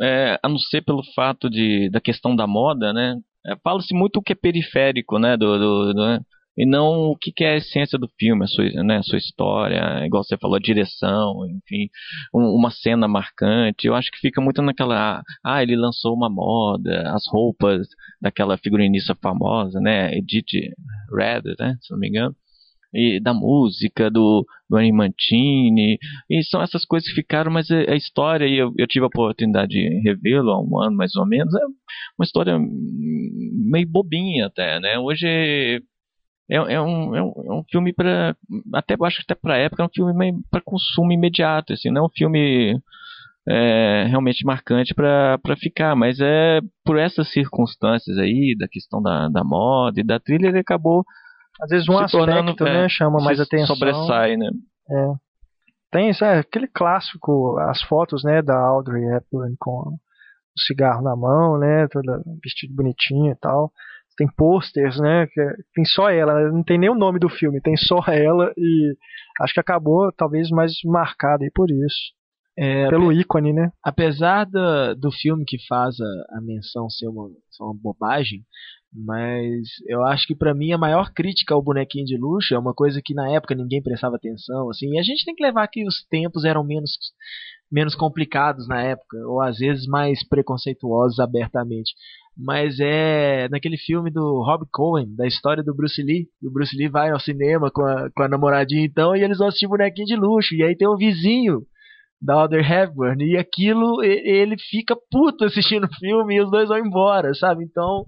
é, 0.01 0.39
a 0.43 0.49
não 0.49 0.59
ser 0.59 0.83
pelo 0.83 1.03
fato 1.15 1.49
de, 1.51 1.89
da 1.91 2.01
questão 2.01 2.35
da 2.37 2.47
moda, 2.47 2.93
né, 2.93 3.17
é, 3.47 3.57
fala-se 3.63 3.95
muito 3.95 4.17
o 4.19 4.23
que 4.23 4.33
é 4.33 4.37
periférico, 4.37 5.19
né, 5.19 5.37
do, 5.37 5.59
do- 5.59 5.95
do- 5.95 6.07
né, 6.07 6.21
e 6.57 6.65
não 6.67 7.11
o 7.11 7.17
que, 7.17 7.33
que 7.33 7.45
é 7.45 7.53
a 7.55 7.57
essência 7.57 7.99
do 7.99 8.09
filme, 8.19 8.45
a 8.45 8.47
sua, 8.47 8.65
né, 8.83 8.99
a 8.99 9.03
sua 9.03 9.19
história, 9.19 10.05
igual 10.07 10.25
você 10.25 10.37
falou, 10.39 10.57
a 10.57 10.61
direção, 10.61 11.47
enfim, 11.51 11.89
um- 12.35 12.55
uma 12.57 12.71
cena 12.71 13.07
marcante. 13.07 13.87
Eu 13.87 13.95
acho 13.95 14.11
que 14.11 14.19
fica 14.19 14.41
muito 14.41 14.63
naquela. 14.63 15.23
Ah, 15.45 15.63
ele 15.63 15.77
lançou 15.77 16.15
uma 16.15 16.31
moda, 16.31 17.13
as 17.15 17.23
roupas 17.31 17.87
daquela 18.21 18.57
figurinista 18.59 19.15
famosa, 19.23 19.81
né? 19.81 20.17
Edith 20.17 20.73
Redder, 21.15 21.55
né? 21.59 21.77
Se 21.83 21.93
não 21.93 21.99
me 21.99 22.09
engano. 22.09 22.35
E 22.95 23.21
da 23.21 23.35
música, 23.35 24.11
do, 24.11 24.47
do 24.71 24.77
Annie 24.77 24.93
Mantini. 24.93 25.99
E 26.31 26.43
são 26.45 26.63
essas 26.63 26.85
coisas 26.87 27.09
que 27.09 27.15
ficaram, 27.17 27.53
mas 27.53 27.71
a, 27.71 27.95
história, 27.95 28.47
e 28.47 28.57
eu, 28.57 28.73
eu 28.79 28.87
tive 28.87 29.05
a 29.05 29.09
oportunidade 29.09 29.73
de 29.73 30.01
revê-lo 30.03 30.51
há 30.51 30.63
um 30.63 30.81
ano 30.81 30.97
mais 30.97 31.15
ou 31.17 31.27
menos, 31.27 31.55
é 31.55 31.65
uma 32.19 32.25
história 32.25 32.59
meio 32.59 33.89
bobinha 33.89 34.47
até, 34.47 34.81
né? 34.81 34.99
Hoje 34.99 35.83
é, 36.51 36.57
é 36.57 36.81
um, 36.81 37.15
é, 37.15 37.23
um, 37.23 37.33
é 37.47 37.53
um 37.53 37.65
filme 37.71 37.93
para 37.93 38.37
até 38.75 38.97
acho 39.03 39.17
que 39.17 39.33
até 39.33 39.35
para 39.35 39.59
época 39.59 39.83
é 39.83 39.87
um 39.87 39.91
filme 39.93 40.41
para 40.51 40.61
consumo 40.61 41.13
imediato 41.13 41.73
assim 41.73 41.91
não 41.91 42.03
é 42.03 42.07
um 42.07 42.11
filme 42.11 42.79
é, 43.49 44.07
realmente 44.09 44.45
marcante 44.45 44.95
para 44.95 45.57
ficar 45.61 45.95
mas 45.97 46.19
é 46.21 46.61
por 46.85 46.99
essas 46.99 47.31
circunstâncias 47.33 48.17
aí 48.19 48.55
da 48.59 48.69
questão 48.69 49.03
da, 49.03 49.29
da 49.29 49.45
moda 49.45 50.01
e 50.01 50.05
da 50.05 50.19
trilha 50.19 50.49
ele 50.49 50.59
acabou 50.59 51.05
Às 51.61 51.71
vezes 51.71 51.89
um 51.89 51.99
aspecto, 51.99 52.27
tornando 52.27 52.65
né, 52.65 52.85
é, 52.85 52.89
chama 52.89 53.19
mais 53.23 53.41
atenção. 53.41 53.75
sobressai 53.75 54.37
né 54.37 54.51
Tem 55.91 56.11
isso, 56.11 56.25
é, 56.25 56.41
aquele 56.41 56.67
clássico, 56.69 57.59
as 57.59 57.81
fotos, 57.83 58.25
né, 58.25 58.43
da 58.43 58.59
Audrey 58.59 59.03
Hepburn 59.03 59.57
com 59.59 59.71
o 59.71 60.61
cigarro 60.67 61.03
na 61.03 61.15
mão, 61.17 61.59
né, 61.59 61.87
toda 61.89 62.23
vestida 62.43 62.75
bonitinha 62.75 63.33
e 63.33 63.37
tal. 63.37 63.73
Tem 64.17 64.27
posters, 64.37 64.99
né, 64.99 65.25
é- 65.25 65.57
tem 65.75 65.85
só 65.85 66.09
ela, 66.11 66.51
não 66.51 66.63
tem 66.63 66.79
nem 66.79 66.91
o 66.91 66.95
nome 66.95 67.19
do 67.19 67.29
filme, 67.29 67.61
tem 67.61 67.77
só 67.77 67.99
ela 68.09 68.53
e 68.57 68.95
acho 69.43 69.55
que 69.55 69.61
acabou 69.61 70.11
talvez 70.17 70.49
mais 70.51 70.73
marcada 70.85 71.45
aí 71.45 71.51
por 71.55 71.71
isso. 71.71 72.17
É, 72.59 72.89
Pelo 72.89 73.13
ícone, 73.13 73.53
né? 73.53 73.71
apesar 73.85 74.47
do, 74.47 74.95
do 74.95 75.13
filme 75.13 75.45
que 75.47 75.59
faz 75.69 75.95
a, 76.01 76.39
a 76.39 76.41
menção 76.41 76.89
ser 76.89 77.07
uma, 77.07 77.29
ser 77.51 77.63
uma 77.63 77.75
bobagem, 77.75 78.41
mas 78.95 79.69
eu 79.87 80.03
acho 80.07 80.27
que 80.27 80.35
pra 80.35 80.55
mim 80.55 80.73
a 80.73 80.79
maior 80.79 81.13
crítica 81.13 81.53
ao 81.53 81.63
bonequinho 81.63 82.07
de 82.07 82.17
luxo 82.17 82.55
é 82.55 82.59
uma 82.59 82.73
coisa 82.73 83.03
que 83.05 83.13
na 83.13 83.31
época 83.31 83.55
ninguém 83.55 83.83
prestava 83.83 84.17
atenção, 84.17 84.71
assim, 84.71 84.95
e 84.95 84.99
a 84.99 85.03
gente 85.03 85.23
tem 85.23 85.35
que 85.35 85.43
levar 85.45 85.69
que 85.69 85.87
os 85.87 86.07
tempos 86.09 86.47
eram 86.47 86.65
menos 86.65 86.93
menos 87.71 87.95
complicados 87.95 88.67
na 88.69 88.81
época, 88.81 89.19
ou 89.27 89.43
às 89.43 89.59
vezes 89.59 89.87
mais 89.87 90.27
preconceituosos 90.27 91.19
abertamente. 91.19 91.93
Mas 92.37 92.79
é 92.81 93.49
naquele 93.49 93.79
filme 93.79 94.11
do 94.11 94.43
Rob 94.43 94.67
Cohen, 94.71 95.15
da 95.17 95.27
história 95.27 95.63
do 95.63 95.75
Bruce 95.75 96.03
Lee. 96.03 96.27
E 96.43 96.47
o 96.47 96.53
Bruce 96.53 96.77
Lee 96.77 96.89
vai 96.89 97.11
ao 97.11 97.21
cinema 97.21 97.71
com 97.71 97.83
a, 97.83 98.11
com 98.15 98.23
a 98.23 98.29
namoradinha 98.29 98.85
então, 98.85 99.17
e 99.17 99.23
eles 99.23 99.39
vão 99.39 99.49
assistir 99.49 99.67
bonequinho 99.67 100.07
de 100.07 100.17
luxo. 100.17 100.55
E 100.55 100.63
aí 100.63 100.77
tem 100.77 100.87
o 100.87 100.97
vizinho 100.97 101.63
da 102.21 102.35
Audrey 102.35 102.63
Hepburn 102.63 103.23
e 103.25 103.37
aquilo 103.37 104.03
ele 104.03 104.57
fica 104.59 104.97
puto 105.11 105.45
assistindo 105.45 105.85
o 105.85 105.95
filme 105.97 106.37
e 106.37 106.41
os 106.41 106.51
dois 106.51 106.69
vão 106.69 106.79
embora, 106.79 107.35
sabe? 107.35 107.65
Então 107.65 108.05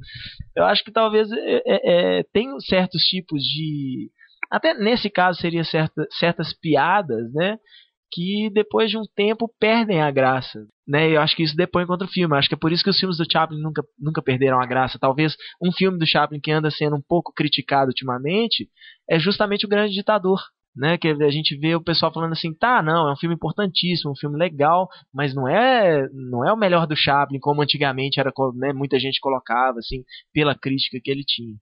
eu 0.57 0.65
acho 0.65 0.83
que 0.83 0.91
talvez 0.91 1.31
é, 1.31 1.37
é, 1.37 2.19
é, 2.19 2.23
tem 2.33 2.49
certos 2.61 3.03
tipos 3.03 3.43
de 3.43 4.11
até 4.51 4.73
nesse 4.75 5.11
caso 5.11 5.41
seria 5.41 5.63
certa, 5.63 6.07
certas 6.19 6.53
piadas, 6.59 7.33
né? 7.35 7.59
Que 8.11 8.51
depois 8.53 8.91
de 8.91 8.97
um 8.97 9.05
tempo 9.15 9.53
perdem 9.61 10.01
a 10.01 10.11
graça, 10.11 10.67
né? 10.87 11.11
Eu 11.11 11.21
acho 11.21 11.37
que 11.37 11.43
isso 11.43 11.55
depõe 11.55 11.87
contra 11.87 12.07
o 12.07 12.11
filme. 12.11 12.35
Eu 12.35 12.39
acho 12.39 12.49
que 12.49 12.55
é 12.55 12.59
por 12.59 12.73
isso 12.73 12.83
que 12.83 12.91
os 12.91 12.99
filmes 12.99 13.19
do 13.19 13.31
Chaplin 13.31 13.61
nunca, 13.61 13.83
nunca 13.99 14.23
perderam 14.23 14.61
a 14.61 14.67
graça. 14.67 14.99
Talvez 14.99 15.37
um 15.63 15.71
filme 15.71 15.99
do 15.99 16.07
Chaplin 16.07 16.41
que 16.41 16.51
anda 16.51 16.71
sendo 16.71 16.97
um 16.97 17.03
pouco 17.07 17.33
criticado 17.35 17.89
ultimamente 17.89 18.69
é 19.09 19.19
justamente 19.19 19.67
o 19.67 19.69
Grande 19.69 19.93
Ditador, 19.93 20.41
né? 20.79 20.97
Que 20.97 21.09
a 21.09 21.31
gente 21.31 21.57
vê 21.59 21.75
o 21.75 21.83
pessoal 21.83 22.13
falando 22.13 22.33
assim, 22.33 22.55
tá, 22.55 22.83
não, 22.83 23.09
é 23.09 23.13
um 23.13 23.17
filme 23.17 23.35
importantíssimo, 23.35 24.13
um 24.13 24.17
filme 24.17 24.39
legal, 24.39 24.89
mas 25.13 25.35
não 25.35 25.49
é, 25.49 26.09
não 26.13 26.47
é 26.47 26.53
o 26.53 26.57
melhor 26.57 26.87
do 26.87 26.97
Chaplin 26.97 27.39
como 27.41 27.63
antigamente 27.63 28.21
era, 28.21 28.33
né, 28.55 28.73
muita 28.73 28.99
gente 28.99 29.21
colocava 29.21 29.79
assim, 29.79 30.03
pela 30.33 30.55
crítica 30.55 30.99
que 31.03 31.11
ele 31.11 31.25
tinha. 31.27 31.55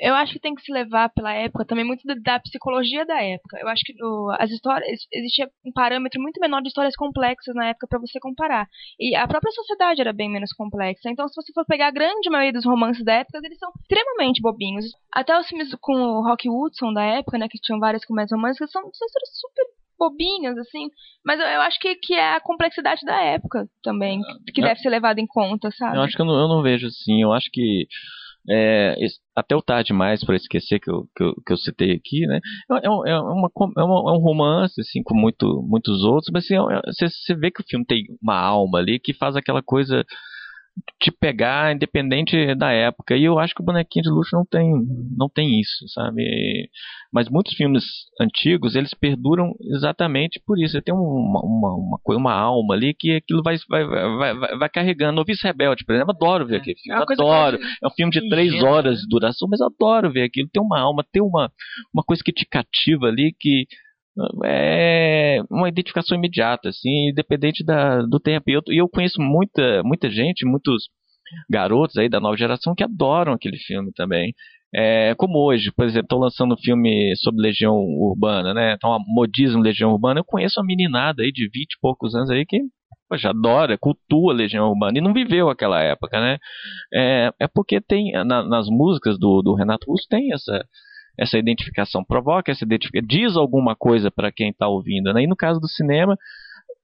Eu 0.00 0.14
acho 0.14 0.32
que 0.32 0.40
tem 0.40 0.54
que 0.54 0.62
se 0.62 0.72
levar 0.72 1.08
pela 1.10 1.32
época 1.32 1.64
também 1.64 1.84
muito 1.84 2.02
da, 2.22 2.38
psicologia 2.40 3.06
da 3.06 3.22
época. 3.22 3.58
Eu 3.60 3.68
acho 3.68 3.82
que 3.84 3.94
o- 4.04 4.30
as 4.38 4.50
histórias 4.50 5.00
existia 5.12 5.48
um 5.64 5.72
parâmetro 5.72 6.20
muito 6.20 6.40
menor 6.40 6.60
de 6.60 6.68
histórias 6.68 6.94
complexas 6.96 7.54
na 7.54 7.68
época 7.68 7.86
para 7.88 7.98
você 7.98 8.18
comparar. 8.20 8.66
E 8.98 9.14
a 9.16 9.26
própria 9.26 9.52
sociedade 9.52 10.00
era 10.00 10.12
bem 10.12 10.30
menos 10.30 10.52
complexa. 10.52 11.08
Então, 11.10 11.26
se 11.28 11.34
você 11.34 11.52
for 11.52 11.64
pegar 11.64 11.88
a 11.88 11.92
grande 11.92 12.28
maioria 12.28 12.52
dos 12.52 12.64
romances 12.64 13.04
da 13.04 13.14
época, 13.14 13.40
eles 13.42 13.58
são 13.58 13.70
extremamente 13.80 14.42
bobinhos. 14.42 14.84
Até 15.12 15.38
os 15.38 15.46
filmes 15.48 15.74
com 15.80 15.94
o 15.94 16.22
Rock 16.22 16.48
Hudson 16.48 16.92
da 16.92 17.02
época, 17.02 17.38
né, 17.38 17.48
que 17.48 17.58
tinham 17.58 17.78
várias 17.80 18.04
comédias 18.04 18.33
românticas, 18.34 18.70
são, 18.70 18.82
são 18.82 19.06
histórias 19.06 19.30
super 19.40 19.64
bobinhas, 19.98 20.58
assim. 20.58 20.88
Mas 21.24 21.40
eu, 21.40 21.46
eu 21.46 21.60
acho 21.62 21.78
que, 21.80 21.94
que 21.96 22.14
é 22.14 22.34
a 22.34 22.40
complexidade 22.40 23.00
da 23.06 23.20
época 23.22 23.66
também, 23.82 24.20
que 24.52 24.60
Eu- 24.60 24.64
deve 24.64 24.80
ser 24.80 24.90
levada 24.90 25.20
em 25.20 25.26
conta, 25.26 25.70
sabe? 25.70 25.96
Eu 25.96 26.02
acho 26.02 26.16
que 26.16 26.22
eu 26.22 26.26
não, 26.26 26.34
eu 26.38 26.48
não 26.48 26.62
vejo 26.62 26.86
assim. 26.86 27.22
Eu 27.22 27.32
acho 27.32 27.48
que 27.52 27.86
é, 28.50 28.94
até 29.34 29.56
o 29.56 29.62
tarde 29.62 29.86
demais 29.86 30.22
para 30.22 30.36
esquecer 30.36 30.78
que 30.78 30.90
eu, 30.90 31.06
que, 31.16 31.24
eu, 31.24 31.34
que 31.46 31.52
eu 31.52 31.56
citei 31.56 31.92
aqui, 31.92 32.26
né? 32.26 32.40
É, 32.82 32.90
um- 32.90 33.06
é 33.06 33.18
uma, 33.20 33.48
é, 33.78 33.82
uma- 33.82 34.10
é 34.10 34.14
um 34.18 34.20
romance, 34.20 34.78
assim, 34.80 35.02
com 35.02 35.14
muito, 35.14 35.62
muitos 35.66 36.02
outros, 36.04 36.28
mas 36.32 36.44
assim, 36.44 36.54
é- 36.54 36.58
é- 36.76 36.92
você, 36.92 37.08
você 37.08 37.34
vê 37.34 37.50
que 37.50 37.62
o 37.62 37.66
filme 37.66 37.86
tem 37.86 38.02
uma 38.22 38.38
alma 38.38 38.78
ali 38.80 38.98
que 39.00 39.14
faz 39.14 39.34
aquela 39.36 39.62
coisa 39.62 40.04
te 41.00 41.10
pegar 41.12 41.74
independente 41.74 42.54
da 42.54 42.72
época. 42.72 43.16
E 43.16 43.24
eu 43.24 43.38
acho 43.38 43.54
que 43.54 43.62
o 43.62 43.64
bonequinho 43.64 44.02
de 44.02 44.10
luxo 44.10 44.34
não 44.34 44.44
tem, 44.44 44.72
não 45.16 45.28
tem 45.28 45.60
isso, 45.60 45.86
sabe? 45.88 46.68
Mas 47.12 47.28
muitos 47.28 47.54
filmes 47.54 47.84
antigos, 48.20 48.74
eles 48.74 48.92
perduram 48.94 49.54
exatamente 49.76 50.40
por 50.44 50.58
isso. 50.58 50.80
Tem 50.82 50.94
uma, 50.94 51.40
uma, 51.44 51.74
uma, 51.74 51.98
uma 52.16 52.32
alma 52.32 52.74
ali 52.74 52.92
que 52.92 53.16
aquilo 53.16 53.42
vai, 53.42 53.56
vai, 53.68 53.84
vai, 53.84 54.34
vai, 54.34 54.58
vai 54.58 54.68
carregando. 54.68 55.20
O 55.20 55.24
Vice 55.24 55.46
Rebelde, 55.46 55.84
por 55.84 55.94
exemplo, 55.94 56.12
eu 56.12 56.16
adoro 56.16 56.46
ver 56.46 56.56
aquele 56.56 56.76
É 56.78 56.82
filme. 56.82 56.98
uma 56.98 57.06
coisa 57.06 57.22
adoro. 57.22 57.58
É 57.82 57.86
um 57.86 57.90
filme 57.90 58.10
de 58.12 58.28
três 58.28 58.52
ingênua, 58.52 58.70
horas 58.70 58.98
de 59.00 59.08
duração, 59.08 59.48
mas 59.48 59.60
eu 59.60 59.66
adoro 59.66 60.12
ver 60.12 60.24
aquilo. 60.24 60.48
Tem 60.52 60.62
uma 60.62 60.80
alma, 60.80 61.04
tem 61.12 61.22
uma, 61.22 61.52
uma 61.92 62.02
coisa 62.02 62.22
que 62.24 62.32
te 62.32 62.44
cativa 62.46 63.06
ali 63.06 63.34
que 63.38 63.66
é 64.44 65.40
uma 65.50 65.68
identificação 65.68 66.16
imediata, 66.16 66.68
assim, 66.68 67.10
independente 67.10 67.64
da, 67.64 68.02
do 68.02 68.20
tempo. 68.20 68.50
E 68.50 68.54
eu, 68.54 68.62
eu 68.68 68.88
conheço 68.88 69.20
muita, 69.20 69.82
muita 69.82 70.10
gente, 70.10 70.46
muitos 70.46 70.84
garotos 71.50 71.96
aí 71.96 72.08
da 72.08 72.20
nova 72.20 72.36
geração 72.36 72.74
que 72.74 72.84
adoram 72.84 73.32
aquele 73.32 73.58
filme 73.58 73.92
também. 73.92 74.34
É, 74.76 75.14
como 75.16 75.38
hoje, 75.38 75.70
por 75.70 75.84
exemplo, 75.84 76.06
estou 76.06 76.18
lançando 76.18 76.54
um 76.54 76.58
filme 76.58 77.14
sobre 77.16 77.42
Legião 77.42 77.76
Urbana, 77.76 78.52
né? 78.52 78.74
Então, 78.74 78.98
modismo 79.06 79.62
Legião 79.62 79.92
Urbana. 79.92 80.20
Eu 80.20 80.24
conheço 80.24 80.60
uma 80.60 80.66
meninada 80.66 81.22
aí 81.22 81.30
de 81.30 81.48
20 81.48 81.74
e 81.74 81.80
poucos 81.80 82.14
anos 82.14 82.30
aí 82.30 82.44
que 82.44 82.60
poxa, 83.08 83.30
adora, 83.30 83.78
cultua 83.78 84.32
Legião 84.32 84.68
Urbana 84.68 84.98
e 84.98 85.00
não 85.00 85.12
viveu 85.12 85.48
aquela 85.48 85.80
época, 85.80 86.20
né? 86.20 86.38
É, 86.92 87.30
é 87.40 87.46
porque 87.46 87.80
tem 87.80 88.12
na, 88.24 88.42
nas 88.42 88.66
músicas 88.68 89.18
do, 89.18 89.42
do 89.42 89.54
Renato 89.54 89.90
Russo 89.90 90.06
tem 90.08 90.32
essa 90.32 90.64
essa 91.18 91.38
identificação, 91.38 92.04
provoca 92.04 92.50
essa 92.50 92.64
identificação, 92.64 93.06
diz 93.06 93.36
alguma 93.36 93.76
coisa 93.76 94.10
para 94.10 94.32
quem 94.32 94.50
está 94.50 94.68
ouvindo, 94.68 95.12
né? 95.12 95.22
E 95.22 95.26
no 95.26 95.36
caso 95.36 95.60
do 95.60 95.68
cinema, 95.68 96.16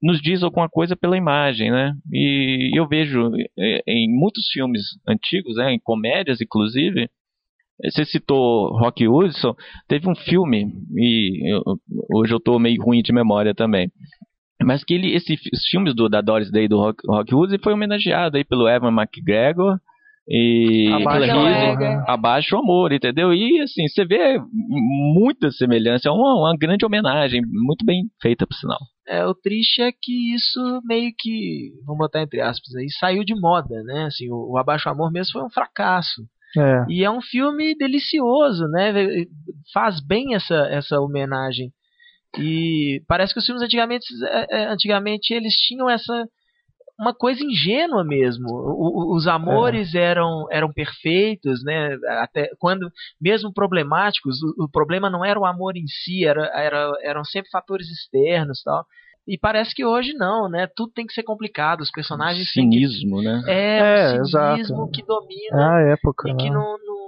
nos 0.01 0.21
diz 0.21 0.41
alguma 0.41 0.69
coisa 0.69 0.95
pela 0.95 1.17
imagem, 1.17 1.71
né? 1.71 1.93
E 2.11 2.77
eu 2.77 2.87
vejo 2.87 3.31
é, 3.57 3.83
em 3.87 4.09
muitos 4.09 4.47
filmes 4.51 4.81
antigos, 5.07 5.55
né, 5.57 5.73
em 5.73 5.79
comédias 5.79 6.41
inclusive, 6.41 7.09
você 7.83 8.05
citou 8.05 8.77
Rock 8.77 9.07
Hudson, 9.07 9.55
teve 9.87 10.07
um 10.07 10.15
filme, 10.15 10.71
e 10.95 11.53
eu, 11.53 11.63
hoje 12.13 12.33
eu 12.33 12.37
estou 12.37 12.59
meio 12.59 12.81
ruim 12.81 13.01
de 13.01 13.11
memória 13.11 13.55
também, 13.55 13.91
mas 14.63 14.83
que 14.83 14.93
ele, 14.93 15.13
esse, 15.15 15.33
os 15.33 15.65
filmes 15.69 15.95
do, 15.95 16.07
da 16.07 16.21
Doris 16.21 16.51
Day 16.51 16.67
do 16.67 16.77
Rock, 16.77 16.99
Rock 17.07 17.33
Hudson 17.33 17.57
foi 17.63 17.73
homenageado 17.73 18.37
aí 18.37 18.43
pelo 18.43 18.69
Evan 18.69 18.93
McGregor 18.93 19.79
e 20.27 20.89
abaixo, 20.93 21.31
amor, 21.31 22.03
abaixo 22.07 22.55
o 22.55 22.59
amor, 22.59 22.91
entendeu? 22.91 23.33
E 23.33 23.61
assim, 23.61 23.87
você 23.87 24.05
vê 24.05 24.39
muita 25.13 25.49
semelhança, 25.51 26.09
é 26.09 26.11
uma, 26.11 26.35
uma 26.35 26.55
grande 26.57 26.85
homenagem, 26.85 27.41
muito 27.45 27.85
bem 27.85 28.03
feita 28.21 28.45
por 28.45 28.55
sinal. 28.55 28.79
É, 29.07 29.25
o 29.25 29.33
triste 29.33 29.81
é 29.81 29.91
que 29.91 30.33
isso 30.33 30.81
meio 30.85 31.11
que, 31.17 31.71
vamos 31.85 31.99
botar 31.99 32.21
entre 32.21 32.39
aspas 32.39 32.75
aí, 32.75 32.89
saiu 32.91 33.23
de 33.25 33.33
moda, 33.35 33.83
né? 33.83 34.05
Assim, 34.05 34.29
o, 34.29 34.53
o 34.53 34.57
Abaixo 34.57 34.89
Amor 34.89 35.11
mesmo 35.11 35.33
foi 35.33 35.43
um 35.43 35.49
fracasso. 35.49 36.21
É. 36.57 36.85
E 36.89 37.03
é 37.03 37.09
um 37.09 37.21
filme 37.21 37.75
delicioso, 37.75 38.65
né? 38.67 38.93
Faz 39.73 39.99
bem 40.05 40.35
essa, 40.35 40.55
essa 40.69 40.99
homenagem. 40.99 41.71
E 42.37 43.01
parece 43.07 43.33
que 43.33 43.39
os 43.39 43.45
filmes 43.45 43.63
antigamente, 43.63 44.05
é, 44.25 44.61
é, 44.61 44.67
antigamente 44.67 45.33
eles 45.33 45.53
tinham 45.55 45.89
essa 45.89 46.25
uma 47.01 47.13
coisa 47.15 47.43
ingênua 47.43 48.03
mesmo. 48.03 48.47
O, 48.47 49.15
os 49.15 49.27
amores 49.27 49.95
é. 49.95 49.99
eram, 49.99 50.45
eram 50.51 50.71
perfeitos, 50.71 51.63
né? 51.63 51.97
Até 52.21 52.51
quando, 52.59 52.89
mesmo 53.19 53.51
problemáticos, 53.51 54.41
o, 54.43 54.65
o, 54.65 54.69
problema 54.69 55.09
não 55.09 55.25
era 55.25 55.39
o 55.39 55.45
amor 55.45 55.75
em 55.75 55.87
si, 55.87 56.23
era, 56.25 56.45
era, 56.53 56.91
eram 57.01 57.23
sempre 57.23 57.49
fatores 57.49 57.87
externos, 57.89 58.61
tal. 58.63 58.85
E 59.27 59.37
parece 59.37 59.73
que 59.73 59.83
hoje 59.83 60.13
não, 60.13 60.47
né? 60.47 60.67
Tudo 60.75 60.91
tem 60.93 61.05
que 61.05 61.13
ser 61.13 61.23
complicado, 61.23 61.81
os 61.81 61.91
personagens. 61.91 62.51
Cinismo, 62.51 63.17
que... 63.17 63.25
né? 63.25 63.41
É, 63.47 63.77
é 64.17 64.21
o 64.21 64.25
cinismo 64.25 64.83
exato. 64.83 64.91
que 64.91 65.03
domina. 65.03 65.75
A 65.75 65.81
época. 65.91 66.29
E 66.29 66.35
que 66.35 66.49
né? 66.49 66.55
não, 66.55 66.77
não 66.85 67.01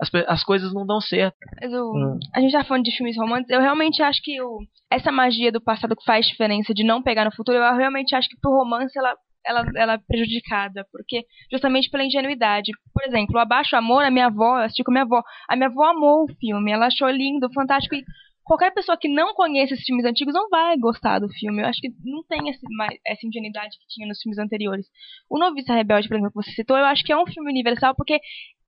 as, 0.00 0.10
as, 0.26 0.44
coisas 0.44 0.72
não 0.72 0.86
dão 0.86 1.00
certo. 1.00 1.36
Eu, 1.62 1.90
hum. 1.90 2.18
A 2.34 2.40
gente 2.40 2.52
tá 2.52 2.64
falando 2.64 2.84
de 2.84 2.96
filmes 2.96 3.16
românticos, 3.16 3.54
eu 3.54 3.60
realmente 3.60 4.02
acho 4.02 4.20
que 4.22 4.40
o, 4.40 4.58
essa 4.90 5.10
magia 5.10 5.50
do 5.50 5.60
passado 5.60 5.96
que 5.96 6.04
faz 6.04 6.26
diferença 6.26 6.72
de 6.72 6.84
não 6.84 7.02
pegar 7.02 7.24
no 7.24 7.34
futuro, 7.34 7.58
eu 7.58 7.76
realmente 7.76 8.14
acho 8.14 8.28
que 8.28 8.38
pro 8.40 8.52
romance 8.52 8.96
ela, 8.98 9.14
ela, 9.46 9.64
ela 9.76 9.92
é 9.94 9.98
prejudicada, 9.98 10.86
porque 10.92 11.24
justamente 11.50 11.90
pela 11.90 12.04
ingenuidade. 12.04 12.72
Por 12.92 13.04
exemplo, 13.04 13.38
Abaixo 13.38 13.76
Amor, 13.76 14.04
a 14.04 14.10
minha 14.10 14.26
avó, 14.26 14.58
eu 14.58 14.64
assisti 14.64 14.84
com 14.84 14.90
a 14.90 14.94
minha 14.94 15.04
avó, 15.04 15.22
a 15.48 15.56
minha 15.56 15.68
avó 15.68 15.84
amou 15.84 16.24
o 16.24 16.34
filme, 16.38 16.70
ela 16.70 16.86
achou 16.86 17.08
lindo, 17.08 17.52
fantástico 17.52 17.94
e 17.94 18.04
qualquer 18.48 18.72
pessoa 18.72 18.96
que 18.96 19.08
não 19.08 19.34
conhece 19.34 19.74
esses 19.74 19.84
filmes 19.84 20.06
antigos 20.06 20.32
não 20.32 20.48
vai 20.48 20.76
gostar 20.78 21.18
do 21.18 21.28
filme. 21.28 21.62
Eu 21.62 21.66
acho 21.66 21.80
que 21.80 21.90
não 22.02 22.24
tem 22.24 22.48
esse, 22.48 22.60
essa 23.06 23.26
ingenuidade 23.26 23.78
que 23.78 23.86
tinha 23.88 24.08
nos 24.08 24.20
filmes 24.22 24.38
anteriores. 24.38 24.86
O 25.28 25.38
Noviça 25.38 25.74
Rebelde, 25.74 26.08
por 26.08 26.14
exemplo, 26.14 26.30
que 26.30 26.48
você 26.48 26.52
citou, 26.52 26.76
eu 26.78 26.86
acho 26.86 27.04
que 27.04 27.12
é 27.12 27.16
um 27.16 27.26
filme 27.26 27.50
universal 27.50 27.94
porque 27.94 28.18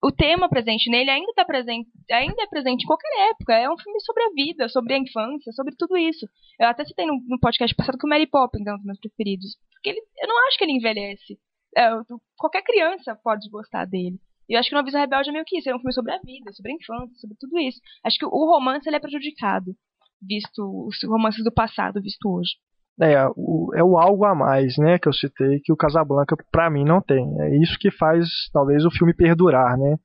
o 0.03 0.13
tema 0.13 0.49
presente 0.49 0.91
nele 0.91 1.11
ainda 1.11 1.31
está 1.31 1.45
presente, 1.45 1.89
ainda 2.11 2.43
é 2.43 2.47
presente 2.47 2.85
em 2.85 2.87
qualquer 2.87 3.31
época. 3.31 3.55
É 3.55 3.71
um 3.71 3.79
filme 3.79 4.01
sobre 4.01 4.23
a 4.23 4.31
vida, 4.31 4.69
sobre 4.69 4.95
a 4.95 4.99
infância, 4.99 5.51
sobre 5.53 5.75
tudo 5.77 5.97
isso. 5.97 6.27
Eu 6.59 6.69
até 6.69 6.85
citei 6.85 7.07
no, 7.07 7.19
no 7.27 7.41
podcast 7.41 7.75
passado 7.75 7.99
que 7.99 8.07
o 8.07 8.09
Mary 8.09 8.27
Poppins 8.27 8.67
é 8.67 8.73
um 8.73 8.77
dos 8.77 8.85
meus 8.85 9.01
preferidos. 9.01 9.57
Porque 9.81 9.91
ele, 9.91 10.01
eu 10.23 10.29
não 10.29 10.47
acho 10.47 10.59
que 10.59 10.65
ele 10.65 10.77
envelhece. 10.77 11.39
É, 11.77 11.91
qualquer 12.37 12.63
criança 12.63 13.19
pode 13.23 13.49
gostar 13.49 13.87
dele. 13.87 14.19
E 14.49 14.55
eu 14.55 14.61
acho 14.61 14.69
que 14.69 14.75
Noviça 14.75 14.99
Rebelde 14.99 15.31
é 15.31 15.33
meio 15.33 15.45
que 15.47 15.59
isso. 15.59 15.71
É 15.71 15.75
um 15.75 15.79
filme 15.79 15.95
sobre 15.95 16.13
a 16.13 16.19
vida, 16.19 16.53
sobre 16.53 16.73
a 16.73 16.75
infância, 16.75 17.17
sobre 17.17 17.37
tudo 17.39 17.59
isso. 17.59 17.81
Acho 18.05 18.19
que 18.19 18.27
o 18.27 18.29
romance 18.29 18.89
ele 18.89 18.97
é 18.97 19.01
prejudicado, 19.01 19.75
visto 20.21 20.87
os 20.87 20.97
romances 21.05 21.43
do 21.45 21.53
passado, 21.53 22.03
visto 22.03 22.29
hoje. 22.29 22.57
É, 23.01 23.27
o, 23.35 23.71
é 23.75 23.83
o 23.83 23.97
algo 23.97 24.27
a 24.27 24.35
mais, 24.35 24.77
né, 24.77 24.99
que 24.99 25.09
eu 25.09 25.13
citei, 25.13 25.61
que 25.65 25.73
o 25.73 25.77
Casablanca, 25.77 26.37
para 26.51 26.69
mim, 26.69 26.85
não 26.85 27.01
tem. 27.01 27.25
É 27.41 27.57
isso 27.57 27.79
que 27.79 27.91
faz, 27.91 28.29
talvez, 28.53 28.85
o 28.85 28.91
filme 28.91 29.15
perdurar, 29.15 29.79
né? 29.79 29.97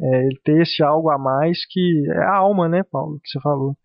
É, 0.00 0.26
ele 0.26 0.40
ter 0.42 0.62
esse 0.62 0.82
algo 0.82 1.10
a 1.10 1.18
mais 1.18 1.64
que 1.70 2.04
é 2.10 2.24
a 2.24 2.36
alma, 2.36 2.68
né, 2.68 2.82
Paulo, 2.82 3.20
que 3.22 3.28
você 3.28 3.40
falou. 3.40 3.76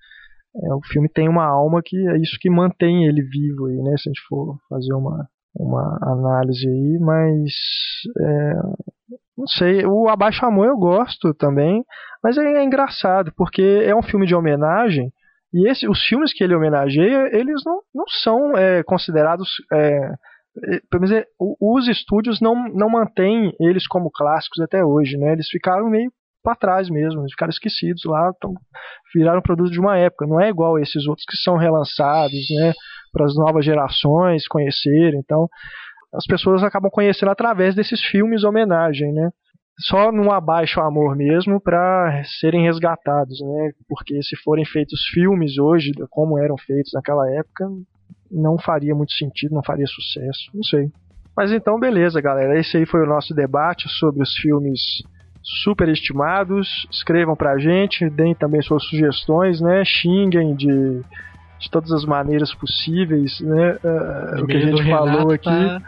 É, 0.64 0.74
o 0.74 0.82
filme 0.92 1.08
tem 1.10 1.30
uma 1.30 1.46
alma 1.46 1.82
que 1.84 1.96
é 2.08 2.18
isso 2.18 2.38
que 2.40 2.50
mantém 2.50 3.06
ele 3.06 3.22
vivo 3.22 3.68
aí, 3.68 3.78
né, 3.78 3.96
se 3.98 4.10
a 4.10 4.12
gente 4.12 4.22
for 4.28 4.58
fazer 4.70 4.94
uma, 4.94 5.28
uma 5.56 6.00
análise 6.02 6.68
aí, 6.68 6.98
mas 7.00 7.52
é, 8.20 8.54
não 9.38 9.48
sei, 9.48 9.86
o 9.86 10.10
Abaixo 10.10 10.46
Amor 10.46 10.68
eu 10.68 10.78
gosto 10.78 11.34
também, 11.34 11.84
mas 12.24 12.38
é, 12.38 12.42
é, 12.42 12.64
engraçado, 12.64 13.32
porque 13.38 13.84
é 13.84 13.96
um 13.96 14.02
filme 14.02 14.26
de 14.26 14.34
homenagem, 14.34 15.12
e 15.54 15.70
esse, 15.70 15.88
os 15.88 16.04
filmes 16.06 16.34
que 16.34 16.44
ele 16.44 16.56
homenageia, 16.56 17.30
eles 17.32 17.62
não, 17.66 17.82
não 17.94 18.06
são 18.24 18.58
é, 18.58 18.84
considerados. 18.84 19.50
É, 19.72 20.14
é 20.66 21.00
dizer, 21.00 21.28
os 21.40 21.88
estúdios 21.88 22.42
não, 22.42 22.68
não 22.74 22.90
mantêm 22.90 23.54
eles 23.60 23.88
como 23.88 24.12
clássicos 24.12 24.60
até 24.60 24.84
hoje, 24.84 25.16
né? 25.18 25.32
Eles 25.32 25.48
ficaram 25.48 25.90
meio 25.90 26.12
para 26.48 26.56
trás 26.56 26.90
mesmo, 26.90 27.19
eles 27.19 27.32
ficaram 27.32 27.49
esquecidos 27.49 28.03
lá, 28.06 28.32
tão, 28.40 28.53
viraram 29.14 29.41
produto 29.41 29.69
de 29.69 29.82
uma 29.82 29.98
época. 29.98 30.26
Não 30.26 30.40
é 30.40 30.48
igual 30.48 30.80
esses 30.80 31.06
outros 31.06 31.26
que 31.30 31.36
são 31.36 31.57
relançados, 31.57 32.40
né? 32.52 32.72
Para 33.11 33.26
as 33.26 33.36
novas 33.36 33.65
gerações 33.65 34.48
conhecerem. 34.48 35.19
Então, 35.19 35.49
as 36.14 36.26
pessoas 36.26 36.64
acabam 36.64 36.90
conhecendo 36.90 37.30
através 37.30 37.76
desses 37.76 38.02
filmes 38.02 38.45
homenagem, 38.45 39.11
né? 39.11 39.30
Só 39.78 40.10
num 40.10 40.32
abaixo 40.32 40.80
amor 40.80 41.18
mesmo 41.18 41.60
para 41.60 42.24
serem 42.40 42.64
resgatados, 42.64 43.41
né? 43.41 43.72
Porque 43.90 44.24
se 44.24 44.38
forem 44.38 44.64
feitos 44.64 45.02
filmes 45.14 45.57
hoje, 45.57 45.91
como 46.10 46.40
eram 46.40 46.56
feitos 46.57 46.94
naquela 46.94 47.30
época, 47.30 47.65
não 48.32 48.57
faria 48.57 48.95
muito 48.95 49.11
sentido, 49.11 49.53
não 49.53 49.64
faria 49.64 49.86
sucesso, 49.86 50.49
não 50.53 50.64
sei. 50.64 50.90
Mas 51.36 51.52
então, 51.52 51.78
beleza, 51.78 52.22
galera. 52.22 52.57
Esse 52.57 52.78
aí 52.78 52.86
foi 52.86 53.03
o 53.03 53.06
nosso 53.06 53.34
debate 53.36 53.90
sobre 53.99 54.24
os 54.24 54.34
filmes 54.38 54.80
superestimados. 55.64 56.88
Escrevam 56.91 57.36
pra 57.36 57.57
gente, 57.57 58.10
deem 58.10 58.36
também 58.36 58.61
suas 58.61 58.84
sugestões, 58.84 59.61
né? 59.61 59.84
Xinguem 59.86 60.56
de, 60.56 61.02
de 61.60 61.72
todas 61.72 61.91
as 61.91 62.06
maneiras 62.06 62.53
possíveis, 62.53 63.40
né? 63.40 63.78
Uh, 63.84 64.44
o 64.44 64.48
que 64.48 64.57
a 64.57 64.60
gente 64.60 64.90
falou 64.90 65.32
aqui. 65.32 65.45
Tá 65.45 65.82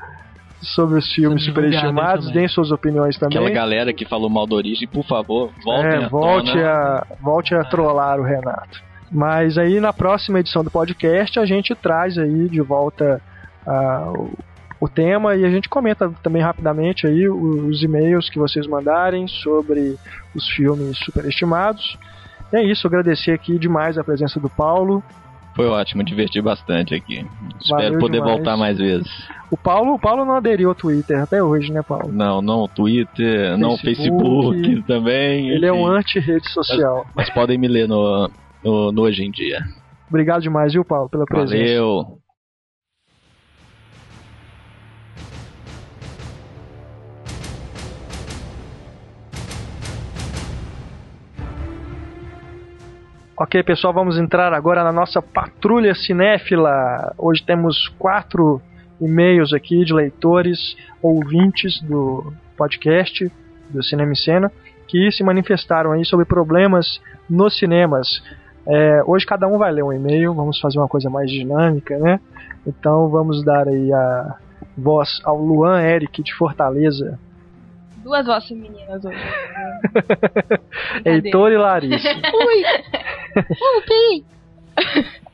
sobre 0.62 1.00
os 1.00 1.14
filmes 1.14 1.46
superestimados, 1.46 2.32
deem 2.32 2.48
suas 2.48 2.72
opiniões 2.72 3.18
também. 3.18 3.38
Aquela 3.38 3.54
galera 3.54 3.94
que 3.94 4.06
falou 4.06 4.30
mal 4.30 4.46
da 4.46 4.56
origem, 4.56 4.88
por 4.88 5.06
favor, 5.06 5.52
voltem 5.64 6.04
é, 6.04 6.10
volte 6.10 6.60
a, 6.60 7.08
volte 7.22 7.56
a 7.56 7.64
trollar 7.64 8.20
o 8.20 8.24
Renato. 8.24 8.82
Mas 9.12 9.58
aí 9.58 9.80
na 9.80 9.94
próxima 9.94 10.40
edição 10.40 10.64
do 10.64 10.70
podcast 10.70 11.40
a 11.40 11.46
gente 11.46 11.74
traz 11.76 12.18
aí 12.18 12.50
de 12.50 12.62
volta 12.62 13.22
uh, 13.66 14.38
o, 14.80 14.88
tema 14.88 15.36
e 15.36 15.46
a 15.46 15.50
gente 15.50 15.70
comenta 15.70 16.12
também 16.24 16.42
rapidamente 16.42 17.06
aí 17.06 17.28
os 17.28 17.84
e-mails 17.84 18.30
que 18.30 18.40
vocês 18.40 18.68
mandarem 18.68 19.28
sobre 19.28 19.96
os 20.36 20.48
filmes 20.50 20.98
superestimados. 21.00 21.98
E 22.52 22.58
é 22.58 22.64
isso, 22.64 22.88
agradecer 22.88 23.32
aqui 23.32 23.58
demais 23.60 23.98
a 23.98 24.04
presença 24.04 24.40
do 24.40 24.50
Paulo. 24.50 25.04
Foi 25.56 25.68
ótimo, 25.68 26.04
diverti 26.04 26.42
bastante 26.42 26.96
aqui. 26.96 27.26
Valeu 27.70 27.86
Espero 27.86 28.00
poder 28.00 28.18
demais. 28.20 28.34
voltar 28.34 28.56
mais 28.56 28.78
vezes. 28.78 29.10
O 29.52 29.58
Paulo, 29.58 29.96
o 29.96 30.00
Paulo 30.00 30.24
não 30.24 30.36
aderiu 30.36 30.70
ao 30.70 30.76
Twitter 30.76 31.22
até 31.22 31.44
hoje, 31.44 31.72
né, 31.72 31.82
Paulo? 31.82 32.12
Não, 32.12 32.42
não 32.42 32.68
Twitter, 32.68 33.50
Facebook, 33.50 33.60
não 33.60 33.78
Facebook 33.78 34.84
também. 34.84 35.50
Ele 35.50 35.66
é 35.66 35.74
um 35.74 35.86
anti-rede 35.86 36.48
social. 36.50 37.04
Mas, 37.08 37.28
mas, 37.28 37.30
podem 37.32 37.58
me 37.58 37.68
ler 37.68 37.88
no, 37.88 38.30
no, 38.64 38.92
no, 38.92 39.02
Hoje 39.02 39.24
em 39.24 39.32
Dia. 39.32 39.60
Obrigado 40.08 40.42
demais, 40.42 40.72
viu, 40.72 40.86
Paulo, 40.86 41.10
pela 41.10 41.26
presença. 41.26 41.58
Valeu. 41.58 42.19
Ok, 53.42 53.64
pessoal, 53.64 53.94
vamos 53.94 54.18
entrar 54.18 54.52
agora 54.52 54.84
na 54.84 54.92
nossa 54.92 55.22
patrulha 55.22 55.96
cinéfila. 55.96 57.16
Hoje 57.18 57.42
temos 57.42 57.88
quatro 57.98 58.62
e-mails 59.00 59.54
aqui 59.54 59.86
de 59.86 59.94
leitores, 59.94 60.76
ouvintes 61.02 61.82
do 61.82 62.34
podcast 62.58 63.32
do 63.70 63.82
Cinema 63.82 64.12
e 64.12 64.18
Cena, 64.18 64.52
que 64.90 65.10
se 65.14 65.24
manifestaram 65.24 65.94
aí 65.94 66.04
sobre 66.04 66.26
problemas 66.26 67.02
nos 67.30 67.58
cinemas. 67.58 68.22
É, 68.68 69.02
hoje 69.06 69.26
cada 69.26 69.48
um 69.48 69.58
vai 69.58 69.72
ler 69.72 69.86
um 69.86 69.94
e-mail, 69.94 70.34
vamos 70.34 70.60
fazer 70.60 70.78
uma 70.78 70.90
coisa 70.90 71.10
mais 71.10 71.32
dinâmica, 71.32 71.98
né? 71.98 72.20
Então 72.68 73.08
vamos 73.08 73.42
dar 73.46 73.70
aí 73.70 73.94
a 73.94 74.36
voz 74.78 75.22
ao 75.24 75.38
Luan 75.42 75.82
Eric 75.82 76.22
de 76.22 76.36
Fortaleza. 76.36 77.18
Duas 78.04 78.26
vozes 78.26 78.48
femininas 78.48 79.04
hoje. 79.04 79.18
Heitor 81.06 81.52
e 81.52 81.58
Larissa. 81.58 82.10
Ui! 82.34 82.64
Ui, 83.36 84.24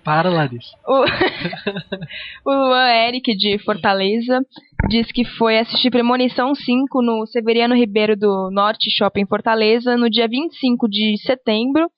Para, 0.04 0.30
Larissa. 0.30 0.76
O, 0.88 1.04
o 2.50 2.52
Luan 2.52 2.90
Eric, 2.90 3.36
de 3.36 3.60
Fortaleza, 3.60 4.42
diz 4.90 5.12
que 5.12 5.24
foi 5.24 5.60
assistir 5.60 5.92
Premonição 5.92 6.56
5 6.56 7.02
no 7.02 7.26
Severiano 7.28 7.76
Ribeiro 7.76 8.16
do 8.16 8.50
Norte 8.52 8.90
Shopping 8.90 9.28
Fortaleza 9.28 9.96
no 9.96 10.10
dia 10.10 10.28
25 10.28 10.88
de 10.90 11.18
setembro. 11.22 11.90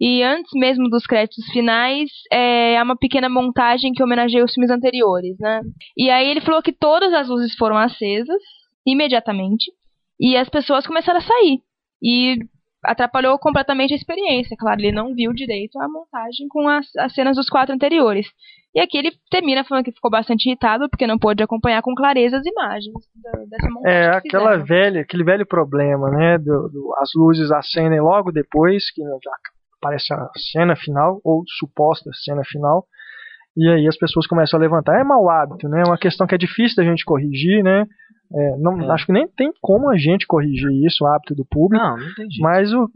E 0.00 0.22
antes 0.22 0.50
mesmo 0.54 0.88
dos 0.88 1.06
créditos 1.06 1.46
finais, 1.52 2.10
é 2.32 2.80
uma 2.82 2.96
pequena 2.96 3.28
montagem 3.28 3.92
que 3.92 4.02
homenageia 4.02 4.44
os 4.44 4.52
filmes 4.52 4.70
anteriores, 4.70 5.36
né? 5.38 5.60
E 5.96 6.10
aí 6.10 6.28
ele 6.28 6.40
falou 6.40 6.62
que 6.62 6.72
todas 6.72 7.12
as 7.12 7.28
luzes 7.28 7.54
foram 7.56 7.78
acesas 7.78 8.42
imediatamente 8.84 9.72
e 10.18 10.36
as 10.36 10.48
pessoas 10.48 10.86
começaram 10.86 11.18
a 11.18 11.22
sair. 11.22 11.60
E 12.02 12.38
atrapalhou 12.84 13.38
completamente 13.38 13.94
a 13.94 13.96
experiência. 13.96 14.56
Claro, 14.58 14.80
ele 14.80 14.92
não 14.92 15.14
viu 15.14 15.32
direito 15.32 15.80
a 15.80 15.88
montagem 15.88 16.46
com 16.48 16.68
as, 16.68 16.86
as 16.96 17.14
cenas 17.14 17.36
dos 17.36 17.48
quatro 17.48 17.74
anteriores. 17.74 18.26
E 18.74 18.80
aqui 18.80 18.98
ele 18.98 19.12
termina 19.30 19.64
falando 19.64 19.84
que 19.84 19.92
ficou 19.92 20.10
bastante 20.10 20.46
irritado 20.46 20.88
porque 20.90 21.06
não 21.06 21.16
pôde 21.16 21.42
acompanhar 21.42 21.80
com 21.80 21.94
clareza 21.94 22.38
as 22.38 22.44
imagens 22.44 22.92
dessa 23.48 23.70
montagem. 23.70 23.98
É, 23.98 24.08
aquela 24.08 24.56
velha, 24.56 25.00
aquele 25.02 25.22
velho 25.22 25.46
problema, 25.46 26.10
né? 26.10 26.38
Do, 26.38 26.68
do, 26.68 26.94
as 26.98 27.10
luzes 27.14 27.52
acendem 27.52 28.00
logo 28.00 28.32
depois, 28.32 28.90
que 28.90 29.00
já 29.00 29.30
aparece 29.80 30.12
a 30.12 30.28
cena 30.50 30.74
final, 30.74 31.20
ou 31.24 31.44
suposta 31.58 32.10
cena 32.24 32.42
final. 32.44 32.84
E 33.56 33.68
aí 33.68 33.86
as 33.86 33.96
pessoas 33.96 34.26
começam 34.26 34.58
a 34.58 34.62
levantar. 34.62 35.00
É 35.00 35.04
mau 35.04 35.30
hábito, 35.30 35.68
né? 35.68 35.82
É 35.82 35.88
uma 35.88 35.98
questão 35.98 36.26
que 36.26 36.34
é 36.34 36.38
difícil 36.38 36.76
da 36.76 36.90
gente 36.90 37.04
corrigir, 37.04 37.62
né? 37.62 37.86
É, 38.34 38.56
não, 38.58 38.80
é. 38.80 38.90
Acho 38.92 39.06
que 39.06 39.12
nem 39.12 39.28
tem 39.28 39.52
como 39.60 39.88
a 39.88 39.96
gente 39.96 40.26
corrigir 40.26 40.70
isso, 40.84 41.04
o 41.04 41.06
hábito 41.06 41.34
do 41.34 41.44
público. 41.44 41.84
Não, 41.84 41.96
não 41.96 42.14
tem 42.14 42.30
jeito. 42.30 42.42
Mas 42.42 42.72
o, 42.72 42.88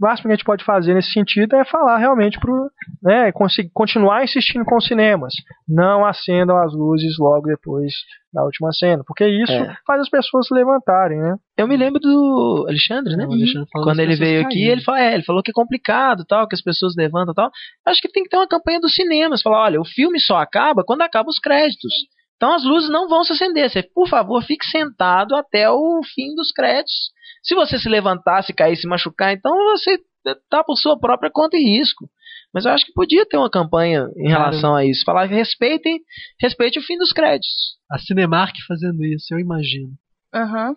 máximo 0.00 0.28
que 0.28 0.32
a 0.32 0.36
gente 0.36 0.44
pode 0.44 0.64
fazer 0.64 0.94
nesse 0.94 1.10
sentido 1.10 1.56
é 1.56 1.64
falar 1.64 1.98
realmente 1.98 2.38
pro, 2.38 2.70
né, 3.02 3.32
continuar 3.74 4.22
insistindo 4.22 4.64
com 4.64 4.76
os 4.76 4.86
cinemas. 4.86 5.32
Não 5.68 6.04
acendam 6.04 6.56
as 6.56 6.72
luzes 6.72 7.18
logo 7.18 7.46
depois 7.46 7.92
da 8.32 8.44
última 8.44 8.70
cena, 8.72 9.02
porque 9.06 9.26
isso 9.26 9.52
é. 9.52 9.76
faz 9.86 10.02
as 10.02 10.08
pessoas 10.08 10.46
se 10.46 10.54
levantarem, 10.54 11.18
né? 11.18 11.34
Eu 11.56 11.66
me 11.66 11.76
lembro 11.76 11.98
do 11.98 12.66
Alexandre, 12.68 13.16
né? 13.16 13.24
Alexandre 13.24 13.68
Quando 13.72 14.00
ele 14.00 14.16
veio 14.16 14.42
aqui, 14.42 14.62
ele 14.62 14.82
falou, 14.82 15.00
é, 15.00 15.14
ele 15.14 15.24
falou 15.24 15.42
que 15.42 15.50
é 15.50 15.54
complicado, 15.54 16.24
tal, 16.26 16.46
que 16.46 16.54
as 16.54 16.62
pessoas 16.62 16.94
levantam, 16.96 17.34
tal. 17.34 17.50
Acho 17.86 18.00
que 18.00 18.10
tem 18.10 18.22
que 18.22 18.28
ter 18.28 18.36
uma 18.36 18.46
campanha 18.46 18.80
dos 18.80 18.94
cinemas, 18.94 19.42
falar, 19.42 19.64
olha, 19.64 19.80
o 19.80 19.84
filme 19.84 20.20
só 20.20 20.36
acaba 20.36 20.84
quando 20.84 21.02
acaba 21.02 21.28
os 21.28 21.38
créditos. 21.38 21.92
Então 22.38 22.54
as 22.54 22.64
luzes 22.64 22.88
não 22.88 23.08
vão 23.08 23.24
se 23.24 23.32
acender. 23.32 23.68
Você, 23.68 23.82
por 23.82 24.08
favor, 24.08 24.42
fique 24.42 24.64
sentado 24.64 25.34
até 25.34 25.68
o 25.68 26.00
fim 26.14 26.34
dos 26.36 26.52
créditos. 26.52 27.10
Se 27.42 27.54
você 27.54 27.78
se 27.78 27.88
levantar, 27.88 28.42
se 28.42 28.52
cair, 28.52 28.76
se 28.76 28.86
machucar, 28.86 29.32
então 29.32 29.52
você 29.72 29.98
está 30.24 30.62
por 30.62 30.76
sua 30.76 30.98
própria 30.98 31.30
conta 31.32 31.56
e 31.56 31.78
risco. 31.78 32.08
Mas 32.54 32.64
eu 32.64 32.72
acho 32.72 32.86
que 32.86 32.92
podia 32.92 33.26
ter 33.26 33.36
uma 33.36 33.50
campanha 33.50 34.08
em 34.16 34.28
relação 34.28 34.74
a 34.74 34.84
isso. 34.84 35.04
Falar 35.04 35.28
que 35.28 35.34
respeitem, 35.34 36.00
respeite 36.40 36.78
o 36.78 36.82
fim 36.82 36.96
dos 36.96 37.12
créditos. 37.12 37.76
A 37.90 37.98
Cinemark 37.98 38.54
fazendo 38.66 39.04
isso, 39.04 39.26
eu 39.34 39.38
imagino. 39.38 39.90
Aham. 40.32 40.68
Uhum. 40.68 40.76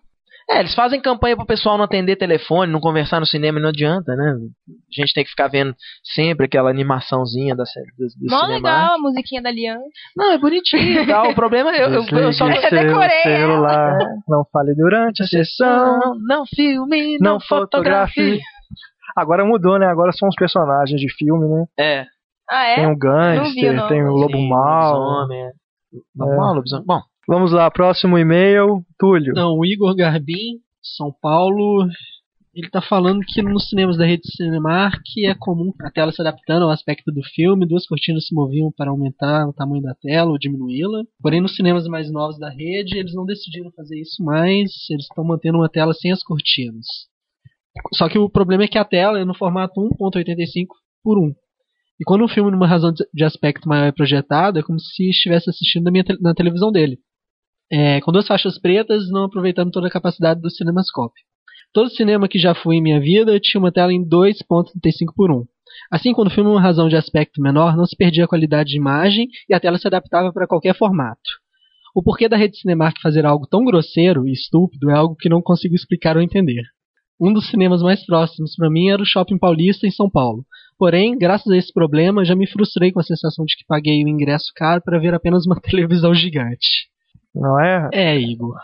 É, 0.49 0.59
eles 0.59 0.73
fazem 0.73 1.01
campanha 1.01 1.35
pro 1.35 1.45
pessoal 1.45 1.77
não 1.77 1.85
atender 1.85 2.15
telefone, 2.15 2.71
não 2.71 2.79
conversar 2.79 3.19
no 3.19 3.25
cinema 3.25 3.59
e 3.59 3.61
não 3.61 3.69
adianta, 3.69 4.15
né? 4.15 4.35
A 4.67 5.01
gente 5.01 5.13
tem 5.13 5.23
que 5.23 5.29
ficar 5.29 5.47
vendo 5.47 5.73
sempre 6.03 6.45
aquela 6.45 6.69
animaçãozinha 6.69 7.55
da 7.55 7.63
do, 7.63 8.07
do 8.07 8.29
Mó 8.29 8.45
legal 8.47 8.95
a 8.95 8.97
musiquinha 8.97 9.41
da 9.41 9.49
Aliança. 9.49 9.85
Não, 10.15 10.33
é 10.33 10.37
bonitinho 10.37 11.05
tal. 11.07 11.29
O 11.29 11.35
problema 11.35 11.71
é 11.75 11.83
eu, 11.83 11.89
eu, 11.89 12.03
eu 12.03 12.33
só 12.33 12.49
eu 12.49 12.69
decorei. 12.69 13.23
Celular, 13.23 13.97
não 14.27 14.43
fale 14.51 14.75
durante 14.75 15.23
a 15.23 15.27
sessão, 15.27 16.15
não 16.27 16.43
filme, 16.45 17.17
não, 17.19 17.33
não 17.33 17.39
fotografe. 17.39 18.39
Agora 19.15 19.45
mudou, 19.45 19.77
né? 19.77 19.87
Agora 19.87 20.11
são 20.11 20.27
os 20.27 20.35
personagens 20.35 20.99
de 20.99 21.13
filme, 21.13 21.47
né? 21.47 21.65
É. 21.77 22.05
Ah, 22.49 22.65
é? 22.65 22.75
Tem 22.75 22.87
o 22.87 22.97
Gangster, 22.97 23.87
tem 23.87 24.03
o 24.03 24.11
Lobo 24.11 24.41
Mal. 24.49 24.99
Lobisomem, 24.99 25.41
é. 25.41 25.51
Lobo 26.17 26.37
Mal, 26.37 26.53
Lobisomem. 26.55 26.85
Bom, 26.85 27.01
Vamos 27.31 27.53
lá, 27.53 27.71
próximo 27.71 28.17
e-mail, 28.17 28.83
Túlio. 28.99 29.31
Então, 29.31 29.57
o 29.57 29.65
Igor 29.65 29.95
Garbim, 29.95 30.59
São 30.97 31.15
Paulo, 31.21 31.87
ele 32.53 32.67
está 32.67 32.81
falando 32.81 33.21
que 33.25 33.41
nos 33.41 33.69
cinemas 33.69 33.97
da 33.97 34.05
rede 34.05 34.23
Cinemark 34.35 35.01
é 35.25 35.33
comum 35.33 35.71
a 35.79 35.89
tela 35.89 36.11
se 36.11 36.19
adaptando 36.19 36.63
ao 36.63 36.71
aspecto 36.71 37.09
do 37.09 37.23
filme, 37.23 37.65
duas 37.65 37.87
cortinas 37.87 38.27
se 38.27 38.35
moviam 38.35 38.69
para 38.75 38.91
aumentar 38.91 39.47
o 39.47 39.53
tamanho 39.53 39.81
da 39.81 39.95
tela 39.95 40.29
ou 40.29 40.37
diminuí-la. 40.37 41.03
Porém, 41.21 41.39
nos 41.39 41.55
cinemas 41.55 41.87
mais 41.87 42.11
novos 42.11 42.37
da 42.37 42.49
rede, 42.49 42.97
eles 42.97 43.15
não 43.15 43.25
decidiram 43.25 43.71
fazer 43.71 43.97
isso 43.97 44.21
mais, 44.21 44.69
eles 44.89 45.05
estão 45.05 45.23
mantendo 45.23 45.57
uma 45.57 45.69
tela 45.69 45.93
sem 45.93 46.11
as 46.11 46.21
cortinas. 46.21 46.85
Só 47.93 48.09
que 48.09 48.19
o 48.19 48.29
problema 48.29 48.65
é 48.65 48.67
que 48.67 48.77
a 48.77 48.83
tela 48.83 49.17
é 49.17 49.23
no 49.23 49.33
formato 49.33 49.79
1.85 49.79 50.65
por 51.01 51.17
1. 51.17 51.33
E 51.97 52.03
quando 52.03 52.25
um 52.25 52.27
filme 52.27 52.51
numa 52.51 52.67
razão 52.67 52.91
de 52.91 53.23
aspecto 53.23 53.69
maior 53.69 53.87
é 53.87 53.91
projetado, 53.93 54.59
é 54.59 54.61
como 54.61 54.77
se 54.81 55.09
estivesse 55.09 55.49
assistindo 55.49 55.89
na, 55.89 56.03
te 56.03 56.21
na 56.21 56.33
televisão 56.33 56.73
dele 56.73 56.99
é, 57.71 58.01
com 58.01 58.11
duas 58.11 58.27
faixas 58.27 58.59
pretas, 58.59 59.09
não 59.09 59.23
aproveitando 59.23 59.71
toda 59.71 59.87
a 59.87 59.91
capacidade 59.91 60.41
do 60.41 60.49
cinemascope. 60.49 61.21
Todo 61.73 61.89
cinema 61.89 62.27
que 62.27 62.37
já 62.37 62.53
fui 62.53 62.75
em 62.75 62.81
minha 62.81 62.99
vida 62.99 63.39
tinha 63.39 63.59
uma 63.61 63.71
tela 63.71 63.93
em 63.93 64.03
2.35 64.03 65.13
por 65.15 65.31
1. 65.31 65.45
Assim, 65.89 66.11
quando 66.13 66.27
o 66.27 66.31
filme 66.31 66.49
uma 66.49 66.61
razão 66.61 66.89
de 66.89 66.97
aspecto 66.97 67.41
menor, 67.41 67.77
não 67.77 67.85
se 67.85 67.95
perdia 67.95 68.25
a 68.25 68.27
qualidade 68.27 68.71
de 68.71 68.77
imagem 68.77 69.29
e 69.49 69.53
a 69.53 69.59
tela 69.59 69.77
se 69.77 69.87
adaptava 69.87 70.33
para 70.33 70.47
qualquer 70.47 70.75
formato. 70.75 71.21
O 71.95 72.03
porquê 72.03 72.27
da 72.27 72.35
rede 72.35 72.57
Cinemark 72.57 72.99
fazer 73.01 73.25
algo 73.25 73.47
tão 73.47 73.63
grosseiro 73.63 74.27
e 74.27 74.33
estúpido 74.33 74.89
é 74.89 74.93
algo 74.93 75.15
que 75.15 75.29
não 75.29 75.41
consigo 75.41 75.73
explicar 75.73 76.17
ou 76.17 76.23
entender. 76.23 76.63
Um 77.19 77.31
dos 77.31 77.49
cinemas 77.49 77.81
mais 77.81 78.05
próximos 78.05 78.53
para 78.55 78.69
mim 78.69 78.89
era 78.89 79.01
o 79.01 79.05
Shopping 79.05 79.37
Paulista 79.37 79.87
em 79.87 79.91
São 79.91 80.09
Paulo. 80.09 80.43
Porém, 80.77 81.17
graças 81.17 81.49
a 81.49 81.55
esse 81.55 81.71
problema, 81.71 82.25
já 82.25 82.35
me 82.35 82.47
frustrei 82.47 82.91
com 82.91 82.99
a 82.99 83.03
sensação 83.03 83.45
de 83.45 83.55
que 83.55 83.65
paguei 83.65 84.03
o 84.03 84.09
ingresso 84.09 84.51
caro 84.55 84.81
para 84.83 84.99
ver 84.99 85.13
apenas 85.13 85.45
uma 85.45 85.59
televisão 85.61 86.13
gigante 86.13 86.90
não 87.33 87.59
é? 87.59 87.89
É, 87.93 88.17
Igor. 88.17 88.55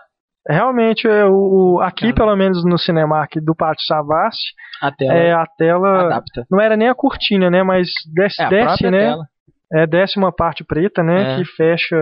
Realmente, 0.48 1.06
é, 1.08 1.26
o, 1.26 1.80
aqui, 1.82 2.14
pelo 2.14 2.34
menos 2.36 2.64
no 2.64 2.78
Cinemark 2.78 3.36
do 3.42 3.54
Pátio 3.54 3.86
Savassi, 3.86 4.54
a 4.82 4.92
tela, 4.92 5.14
é, 5.14 5.34
a 5.34 5.46
tela 5.58 6.06
adapta. 6.06 6.46
não 6.50 6.62
era 6.62 6.78
nem 6.78 6.88
a 6.88 6.96
cortina, 6.96 7.50
né? 7.50 7.64
Mas 7.64 7.90
desce, 8.14 8.42
é, 8.42 8.50
desce 8.50 8.90
né? 8.90 9.10
Tela. 9.10 9.26
É, 9.74 9.86
desce 9.86 10.18
uma 10.18 10.32
parte 10.32 10.64
preta, 10.64 11.04
né? 11.04 11.34
É. 11.34 11.38
Que 11.38 11.46
fecha 11.46 11.98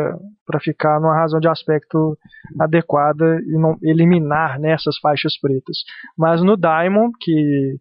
para 0.46 0.60
ficar 0.60 1.00
numa 1.00 1.20
razão 1.20 1.40
de 1.40 1.48
aspecto 1.48 2.16
adequada 2.62 3.40
e 3.48 3.58
não 3.58 3.76
eliminar 3.82 4.60
né, 4.60 4.74
essas 4.74 5.00
faixas 5.00 5.40
pretas. 5.40 5.78
Mas 6.16 6.44
no 6.44 6.56
Diamond, 6.56 7.12
que 7.20 7.78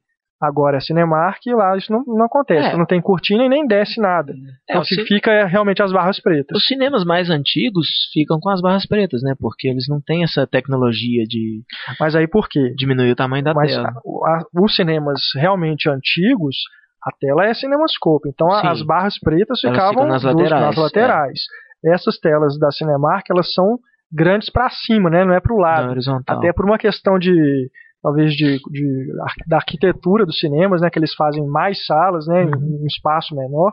Agora, 0.47 0.79
a 0.79 0.81
Cinemark, 0.81 1.41
lá 1.47 1.77
isso 1.77 1.93
não, 1.93 2.03
não 2.07 2.27
acontece. 2.27 2.69
É. 2.69 2.77
Não 2.77 2.87
tem 2.87 3.01
cortina 3.01 3.45
e 3.45 3.49
nem 3.49 3.67
desce 3.67 4.01
nada. 4.01 4.33
É, 4.33 4.73
então 4.73 4.85
se 4.85 5.05
fica 5.07 5.31
é, 5.31 5.45
realmente 5.45 5.83
as 5.83 5.93
barras 5.93 6.21
pretas. 6.21 6.57
Os 6.57 6.67
cinemas 6.67 7.05
mais 7.05 7.31
antigos 7.31 7.87
ficam 8.13 8.39
com 8.41 8.51
as 8.51 8.61
barras 8.61 8.87
pretas, 8.87 9.23
né? 9.23 9.35
Porque 9.39 9.69
eles 9.69 9.87
não 9.89 10.01
têm 10.01 10.25
essa 10.25 10.47
tecnologia 10.47 11.25
de. 11.25 11.63
Mas 11.99 12.15
aí 12.15 12.27
por 12.27 12.49
quê? 12.49 12.73
Diminuir 12.77 13.11
o 13.11 13.17
tamanho 13.17 13.45
da 13.45 13.55
Mas 13.55 13.73
tela. 13.73 13.89
A, 13.89 13.91
a, 13.91 14.63
os 14.63 14.75
cinemas 14.75 15.21
realmente 15.37 15.89
antigos, 15.89 16.57
a 17.03 17.11
tela 17.19 17.47
é 17.47 17.55
cinemascope. 17.55 18.29
Então 18.29 18.51
Sim. 18.51 18.67
as 18.67 18.83
barras 18.83 19.19
pretas 19.19 19.61
ficavam 19.61 20.07
nas 20.07 20.23
laterais. 20.23 20.63
nas 20.63 20.77
laterais. 20.77 21.41
É. 21.85 21.95
Essas 21.95 22.19
telas 22.19 22.59
da 22.59 22.71
Cinemark, 22.71 23.27
elas 23.31 23.53
são 23.53 23.79
grandes 24.11 24.49
para 24.49 24.71
cima, 24.71 25.11
né? 25.11 25.25
Não 25.25 25.35
é 25.35 25.41
para 25.41 25.53
o 25.53 25.59
lado. 25.59 25.99
Até 26.27 26.53
por 26.53 26.65
uma 26.65 26.79
questão 26.79 27.19
de 27.19 27.69
talvez 28.05 28.35
de, 28.35 28.59
de, 28.71 29.13
da 29.49 29.57
arquitetura 29.57 30.27
dos 30.27 30.39
cinemas, 30.39 30.83
né, 30.83 30.91
que 30.91 30.99
eles 30.99 31.15
fazem 31.15 31.43
mais 31.47 31.87
salas, 31.87 32.27
né, 32.27 32.45
uhum. 32.45 32.51
em 32.51 32.83
um 32.83 32.87
espaço 32.87 33.35
menor. 33.35 33.73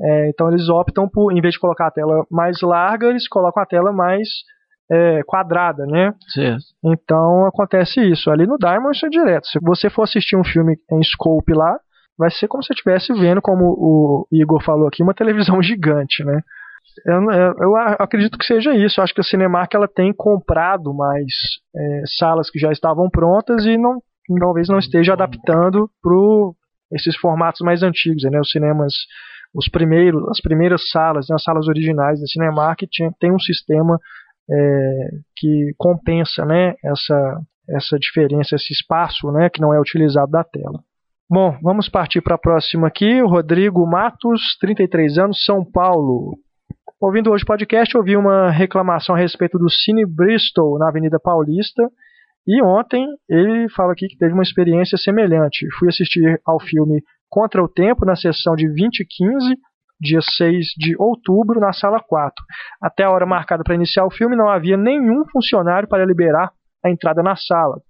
É, 0.00 0.30
então 0.30 0.48
eles 0.48 0.70
optam 0.70 1.06
por, 1.06 1.30
em 1.30 1.42
vez 1.42 1.52
de 1.52 1.60
colocar 1.60 1.88
a 1.88 1.90
tela 1.90 2.24
mais 2.30 2.62
larga, 2.62 3.08
eles 3.08 3.28
colocam 3.28 3.62
a 3.62 3.66
tela 3.66 3.92
mais 3.92 4.26
é, 4.90 5.22
quadrada, 5.24 5.84
né? 5.84 6.14
Certo. 6.32 6.64
Então 6.82 7.44
acontece 7.44 8.00
isso. 8.00 8.30
Ali 8.30 8.46
no 8.46 8.56
Diamond 8.56 8.96
isso 8.96 9.04
é 9.04 9.10
direto. 9.10 9.46
Se 9.46 9.58
você 9.60 9.90
for 9.90 10.04
assistir 10.04 10.36
um 10.36 10.44
filme 10.44 10.78
em 10.90 11.02
scope 11.02 11.52
lá, 11.52 11.78
vai 12.18 12.30
ser 12.30 12.48
como 12.48 12.62
se 12.62 12.68
você 12.68 12.72
estivesse 12.72 13.12
vendo, 13.12 13.42
como 13.42 13.64
o 13.66 14.26
Igor 14.32 14.62
falou 14.64 14.88
aqui, 14.88 15.02
uma 15.02 15.12
televisão 15.12 15.60
gigante, 15.62 16.24
né? 16.24 16.40
Eu, 17.06 17.22
eu, 17.60 17.76
acredito 17.76 18.38
que 18.38 18.44
seja 18.44 18.74
isso. 18.74 19.00
Eu 19.00 19.04
acho 19.04 19.14
que 19.14 19.20
a 19.20 19.24
Cinemark 19.24 19.72
ela 19.74 19.88
tem 19.88 20.12
comprado 20.12 20.94
mais 20.94 21.32
é, 21.74 22.02
salas 22.18 22.50
que 22.50 22.58
já 22.58 22.70
estavam 22.72 23.08
prontas 23.08 23.64
e 23.64 23.76
não, 23.76 24.02
talvez 24.38 24.68
não 24.68 24.78
esteja 24.78 25.12
adaptando 25.12 25.90
para 26.02 26.14
esses 26.92 27.16
formatos 27.16 27.60
mais 27.60 27.82
antigos, 27.82 28.22
né? 28.24 28.40
Os 28.40 28.50
cinemas, 28.50 28.92
os 29.54 29.68
primeiros, 29.68 30.28
as 30.28 30.40
primeiras 30.40 30.88
salas, 30.90 31.26
né, 31.28 31.36
as 31.36 31.42
salas 31.42 31.68
originais 31.68 32.20
da 32.20 32.26
Cinemark 32.26 32.80
tinha, 32.90 33.10
tem 33.18 33.32
um 33.32 33.38
sistema 33.38 33.98
é, 34.50 35.08
que 35.36 35.74
compensa, 35.78 36.44
né? 36.44 36.74
Essa 36.84 37.40
essa 37.68 37.96
diferença, 37.98 38.56
esse 38.56 38.72
espaço, 38.72 39.30
né? 39.30 39.48
Que 39.48 39.60
não 39.60 39.72
é 39.72 39.80
utilizado 39.80 40.30
da 40.30 40.44
tela. 40.44 40.80
Bom, 41.28 41.56
vamos 41.62 41.88
partir 41.88 42.20
para 42.20 42.34
a 42.34 42.38
próxima 42.38 42.88
aqui. 42.88 43.22
O 43.22 43.28
Rodrigo 43.28 43.86
Matos, 43.86 44.56
33 44.60 45.18
anos, 45.18 45.44
São 45.44 45.64
Paulo. 45.64 46.36
Ouvindo 47.02 47.30
hoje 47.30 47.44
o 47.44 47.46
podcast, 47.46 47.96
ouvi 47.96 48.14
uma 48.14 48.50
reclamação 48.50 49.14
a 49.14 49.18
respeito 49.18 49.58
do 49.58 49.70
Cine 49.70 50.04
Bristol 50.04 50.78
na 50.78 50.90
Avenida 50.90 51.18
Paulista. 51.18 51.88
E 52.46 52.62
ontem 52.62 53.06
ele 53.26 53.70
fala 53.70 53.92
aqui 53.92 54.06
que 54.06 54.18
teve 54.18 54.34
uma 54.34 54.42
experiência 54.42 54.98
semelhante. 54.98 55.66
Fui 55.78 55.88
assistir 55.88 56.38
ao 56.44 56.60
filme 56.60 57.02
Contra 57.26 57.64
o 57.64 57.68
Tempo 57.68 58.04
na 58.04 58.14
sessão 58.14 58.54
de 58.54 58.66
2015, 58.66 59.56
dia 59.98 60.20
6 60.20 60.66
de 60.76 60.94
outubro, 60.98 61.58
na 61.58 61.72
sala 61.72 62.00
4. 62.06 62.34
Até 62.82 63.04
a 63.04 63.10
hora 63.10 63.24
marcada 63.24 63.64
para 63.64 63.74
iniciar 63.74 64.04
o 64.04 64.10
filme, 64.10 64.36
não 64.36 64.50
havia 64.50 64.76
nenhum 64.76 65.24
funcionário 65.32 65.88
para 65.88 66.04
liberar 66.04 66.50
a 66.84 66.90
entrada 66.90 67.22
na 67.22 67.34
sala. 67.34 67.80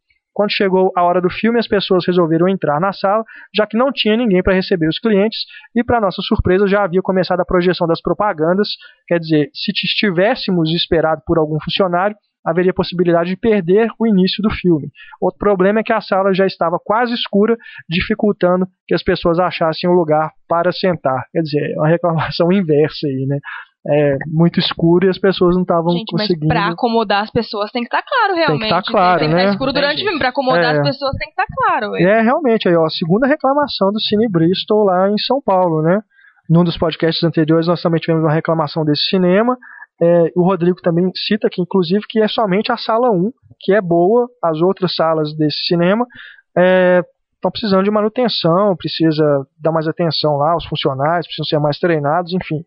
Quando 0.41 0.53
chegou 0.53 0.91
a 0.97 1.03
hora 1.03 1.21
do 1.21 1.29
filme, 1.29 1.59
as 1.59 1.69
pessoas 1.69 2.07
resolveram 2.07 2.49
entrar 2.49 2.81
na 2.81 2.95
sala, 2.95 3.23
já 3.55 3.67
que 3.67 3.77
não 3.77 3.93
tinha 3.93 4.17
ninguém 4.17 4.43
para 4.43 4.55
receber 4.55 4.89
os 4.89 4.99
clientes, 4.99 5.41
e 5.77 5.85
para 5.85 6.01
nossa 6.01 6.23
surpresa 6.23 6.67
já 6.67 6.83
havia 6.83 7.03
começado 7.03 7.41
a 7.41 7.45
projeção 7.45 7.87
das 7.87 8.01
propagandas. 8.01 8.69
Quer 9.07 9.19
dizer, 9.19 9.51
se 9.53 9.71
estivéssemos 9.71 10.73
esperado 10.75 11.21
por 11.27 11.37
algum 11.37 11.59
funcionário, 11.63 12.17
haveria 12.43 12.73
possibilidade 12.73 13.29
de 13.29 13.37
perder 13.37 13.91
o 13.99 14.07
início 14.07 14.43
do 14.43 14.49
filme. 14.49 14.89
Outro 15.21 15.39
problema 15.39 15.81
é 15.81 15.83
que 15.83 15.93
a 15.93 16.01
sala 16.01 16.33
já 16.33 16.47
estava 16.47 16.79
quase 16.83 17.13
escura, 17.13 17.55
dificultando 17.87 18.67
que 18.89 18.95
as 18.95 19.03
pessoas 19.03 19.39
achassem 19.39 19.91
um 19.91 19.93
lugar 19.93 20.31
para 20.49 20.73
sentar. 20.73 21.23
Quer 21.33 21.43
dizer, 21.43 21.73
é 21.73 21.77
uma 21.77 21.89
reclamação 21.89 22.49
inversa 22.51 23.07
aí, 23.07 23.27
né? 23.29 23.37
É 23.87 24.19
muito 24.27 24.61
escuro 24.61 25.07
e 25.07 25.09
as 25.09 25.19
pessoas 25.19 25.55
não 25.55 25.63
estavam 25.63 25.95
conseguindo. 26.07 26.47
Mas 26.49 26.59
pra 26.59 26.69
acomodar 26.69 27.23
as 27.23 27.31
pessoas 27.31 27.71
tem 27.71 27.83
que 27.83 27.87
estar 27.87 28.03
tá 28.03 28.07
claro, 28.07 28.35
realmente. 28.35 28.61
Tem 28.61 28.69
que 28.69 28.75
estar 28.77 28.83
tá 28.83 28.93
claro, 28.93 29.19
tem, 29.21 29.29
tem 29.29 29.29
que 29.31 29.35
né? 29.37 29.43
estar 29.43 29.53
escuro 29.53 29.73
durante 29.73 30.03
o 30.03 30.05
filme. 30.05 30.19
Pra 30.19 30.29
acomodar 30.29 30.75
é. 30.75 30.79
as 30.79 30.83
pessoas 30.83 31.17
tem 31.17 31.29
que 31.29 31.41
estar 31.41 31.47
tá 31.47 31.55
claro. 31.57 31.97
É, 31.97 32.21
realmente, 32.21 32.69
aí, 32.69 32.77
ó, 32.77 32.85
a 32.85 32.91
segunda 32.91 33.27
reclamação 33.27 33.91
do 33.91 34.01
Cine 34.01 34.29
Bristol 34.29 34.85
lá 34.85 35.09
em 35.09 35.17
São 35.19 35.41
Paulo, 35.41 35.81
né? 35.83 36.01
Num 36.49 36.63
dos 36.63 36.77
podcasts 36.77 37.23
anteriores 37.25 37.69
nós 37.69 37.81
também 37.81 38.01
tivemos 38.01 38.23
uma 38.23 38.35
reclamação 38.35 38.85
desse 38.85 39.05
cinema. 39.05 39.57
É, 40.03 40.33
o 40.37 40.43
Rodrigo 40.43 40.81
também 40.83 41.11
cita 41.15 41.47
aqui, 41.47 41.63
inclusive, 41.63 42.03
que 42.09 42.21
é 42.21 42.29
somente 42.29 42.73
a 42.73 42.77
sala 42.77 43.11
1, 43.11 43.31
que 43.61 43.73
é 43.73 43.81
boa, 43.81 44.29
as 44.43 44.61
outras 44.61 44.95
salas 44.95 45.35
desse 45.37 45.59
cinema 45.67 46.05
estão 46.51 47.49
é, 47.49 47.51
precisando 47.51 47.85
de 47.85 47.91
manutenção, 47.91 48.77
precisa 48.77 49.47
dar 49.59 49.73
mais 49.73 49.87
atenção 49.87 50.37
lá, 50.37 50.57
os 50.57 50.65
funcionários 50.67 51.27
precisam 51.27 51.45
ser 51.45 51.59
mais 51.59 51.79
treinados, 51.79 52.33
enfim. 52.33 52.65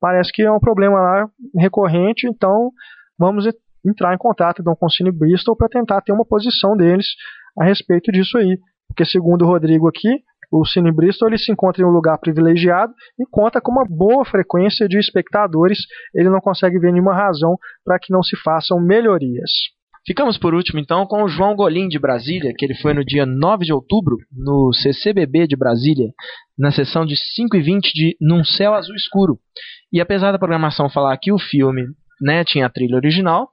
Parece 0.00 0.30
que 0.32 0.42
é 0.42 0.50
um 0.50 0.60
problema 0.60 1.00
lá 1.00 1.28
recorrente, 1.56 2.26
então 2.26 2.70
vamos 3.18 3.46
entrar 3.84 4.14
em 4.14 4.18
contato 4.18 4.60
então, 4.60 4.74
com 4.76 4.86
o 4.86 4.90
Cine 4.90 5.10
Bristol 5.10 5.56
para 5.56 5.68
tentar 5.68 6.00
ter 6.02 6.12
uma 6.12 6.24
posição 6.24 6.76
deles 6.76 7.06
a 7.58 7.64
respeito 7.64 8.12
disso 8.12 8.36
aí. 8.36 8.58
Porque, 8.88 9.04
segundo 9.04 9.42
o 9.42 9.48
Rodrigo 9.48 9.88
aqui, 9.88 10.22
o 10.50 10.64
Cine 10.64 10.92
Bristol 10.92 11.28
ele 11.28 11.38
se 11.38 11.50
encontra 11.50 11.82
em 11.82 11.86
um 11.86 11.90
lugar 11.90 12.18
privilegiado 12.18 12.92
e 13.18 13.24
conta 13.26 13.60
com 13.60 13.72
uma 13.72 13.84
boa 13.84 14.24
frequência 14.24 14.88
de 14.88 14.98
espectadores. 14.98 15.78
Ele 16.14 16.30
não 16.30 16.40
consegue 16.40 16.78
ver 16.78 16.92
nenhuma 16.92 17.14
razão 17.14 17.56
para 17.84 17.98
que 17.98 18.12
não 18.12 18.22
se 18.22 18.36
façam 18.36 18.80
melhorias. 18.80 19.50
Ficamos 20.06 20.38
por 20.38 20.54
último 20.54 20.78
então 20.78 21.04
com 21.04 21.24
o 21.24 21.28
João 21.28 21.56
Golim 21.56 21.88
de 21.88 21.98
Brasília, 21.98 22.52
que 22.56 22.64
ele 22.64 22.76
foi 22.76 22.94
no 22.94 23.04
dia 23.04 23.26
9 23.26 23.64
de 23.64 23.72
outubro 23.72 24.16
no 24.32 24.72
CCBB 24.72 25.48
de 25.48 25.56
Brasília, 25.56 26.12
na 26.56 26.70
sessão 26.70 27.04
de 27.04 27.16
5 27.16 27.56
e 27.56 27.60
20 27.60 27.92
de 27.92 28.16
Num 28.20 28.44
Céu 28.44 28.74
Azul 28.74 28.94
Escuro. 28.94 29.38
E 29.92 30.00
apesar 30.00 30.30
da 30.30 30.38
programação 30.38 30.88
falar 30.88 31.16
que 31.18 31.32
o 31.32 31.38
filme 31.38 31.82
né, 32.20 32.44
tinha 32.44 32.66
a 32.66 32.70
trilha 32.70 32.96
original, 32.96 33.50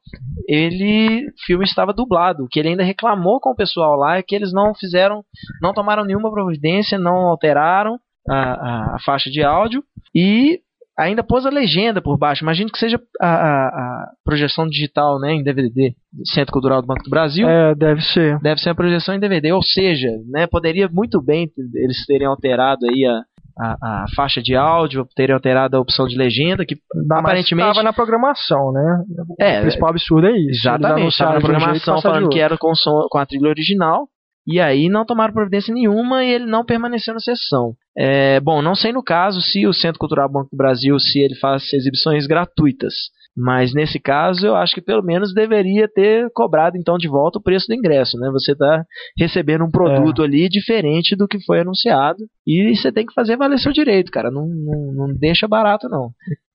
ele 0.48 1.26
o 1.28 1.46
filme 1.46 1.66
estava 1.66 1.92
dublado. 1.92 2.48
Que 2.50 2.60
ele 2.60 2.70
ainda 2.70 2.84
reclamou 2.84 3.40
com 3.40 3.50
o 3.50 3.56
pessoal 3.56 3.96
lá 3.96 4.18
é 4.18 4.24
que 4.24 4.36
eles 4.36 4.54
não 4.54 4.76
fizeram, 4.76 5.24
não 5.60 5.74
tomaram 5.74 6.06
nenhuma 6.06 6.32
providência, 6.32 7.00
não 7.00 7.16
alteraram 7.28 8.00
a, 8.30 8.36
a, 8.36 8.96
a 8.96 8.98
faixa 9.04 9.30
de 9.30 9.44
áudio 9.44 9.84
e 10.14 10.60
ainda 10.98 11.24
pôs 11.24 11.46
a 11.46 11.50
legenda 11.50 12.02
por 12.02 12.18
baixo. 12.18 12.44
Imagino 12.44 12.70
que 12.72 12.78
seja 12.78 13.00
a, 13.20 13.28
a, 13.28 13.68
a, 13.68 14.12
projeção 14.24 14.68
digital, 14.68 15.20
né, 15.20 15.34
em 15.34 15.44
DVD, 15.44 15.94
Centro 16.34 16.54
Cultural 16.54 16.82
do 16.82 16.88
Banco 16.88 17.04
do 17.04 17.10
Brasil. 17.10 17.48
É, 17.48 17.74
deve 17.76 18.02
ser. 18.02 18.40
Deve 18.40 18.62
ser 18.62 18.70
a 18.70 18.76
projeção 18.76 19.16
em 19.16 19.20
DVD, 19.20 19.52
ou 19.52 19.62
seja, 19.62 20.10
né, 20.30 20.48
poderia 20.48 20.88
muito 20.88 21.22
bem 21.22 21.50
eles 21.76 22.06
terem 22.06 22.28
alterado 22.28 22.86
aí 22.86 23.06
a, 23.06 23.22
a, 23.60 24.04
a, 24.04 24.06
faixa 24.16 24.42
de 24.42 24.56
áudio, 24.56 25.08
terem 25.16 25.34
alterado 25.34 25.78
a 25.78 25.80
opção 25.80 26.08
de 26.08 26.18
legenda, 26.18 26.66
que 26.66 26.76
Dá 27.08 27.20
aparentemente 27.20 27.70
estava 27.70 27.84
na 27.84 27.94
programação, 27.94 28.72
né? 28.72 29.04
É, 29.40 29.60
o 29.60 29.62
principal 29.62 29.90
absurdo 29.90 30.28
é 30.28 30.32
isso. 30.32 30.68
Exatamente, 30.68 31.10
estava 31.10 31.34
na 31.34 31.40
programação 31.40 32.02
falando 32.02 32.30
que 32.30 32.40
era 32.40 32.58
com, 32.58 32.74
som, 32.76 33.08
com 33.10 33.18
a 33.18 33.26
trilha 33.26 33.50
original, 33.50 34.08
e 34.46 34.60
aí 34.60 34.90
não 34.90 35.06
tomaram 35.06 35.34
providência 35.34 35.74
nenhuma 35.74 36.24
e 36.24 36.32
ele 36.32 36.46
não 36.46 36.66
permaneceu 36.66 37.14
na 37.14 37.20
sessão. 37.20 37.74
É, 37.98 38.40
bom, 38.40 38.62
não 38.62 38.76
sei 38.76 38.92
no 38.92 39.04
caso 39.04 39.42
se 39.42 39.66
o 39.66 39.74
Centro 39.74 40.00
Cultural 40.00 40.30
Banco 40.30 40.50
do 40.52 40.58
Brasil, 40.58 40.98
se 41.00 41.20
ele 41.20 41.36
faz 41.36 41.72
exibições 41.74 42.28
gratuitas. 42.28 42.94
Mas 43.36 43.74
nesse 43.74 44.00
caso, 44.00 44.46
eu 44.46 44.56
acho 44.56 44.76
que 44.76 44.82
pelo 44.82 45.02
menos 45.02 45.34
deveria 45.34 45.88
ter 45.88 46.30
cobrado 46.34 46.78
então 46.78 46.98
de 46.98 47.08
volta 47.08 47.40
o 47.40 47.42
preço 47.42 47.66
do 47.68 47.74
ingresso, 47.74 48.18
né? 48.18 48.30
Você 48.32 48.52
está 48.52 48.86
recebendo 49.18 49.64
um 49.64 49.72
produto 49.72 50.22
é. 50.22 50.26
ali 50.26 50.48
diferente 50.48 51.16
do 51.16 51.28
que 51.28 51.44
foi 51.44 51.62
anunciado 51.62 52.20
e 52.46 52.76
você 52.76 52.92
tem 52.92 53.06
que 53.06 53.14
fazer 53.14 53.36
valer 53.36 53.58
seu 53.58 53.72
direito, 53.72 54.12
cara. 54.12 54.30
Não, 54.30 54.46
não, 54.48 54.94
não 54.94 55.16
deixa 55.16 55.48
barato, 55.48 55.90
não. 55.90 56.12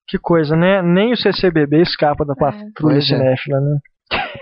Que 0.06 0.18
coisa, 0.18 0.56
né? 0.56 0.80
Nem 0.80 1.12
o 1.12 1.16
CCBB 1.16 1.82
escapa 1.82 2.24
da 2.24 2.34
é. 2.34 2.36
patrulha 2.36 2.98
é. 2.98 3.02
cinéfila, 3.02 3.60
né? 3.60 3.78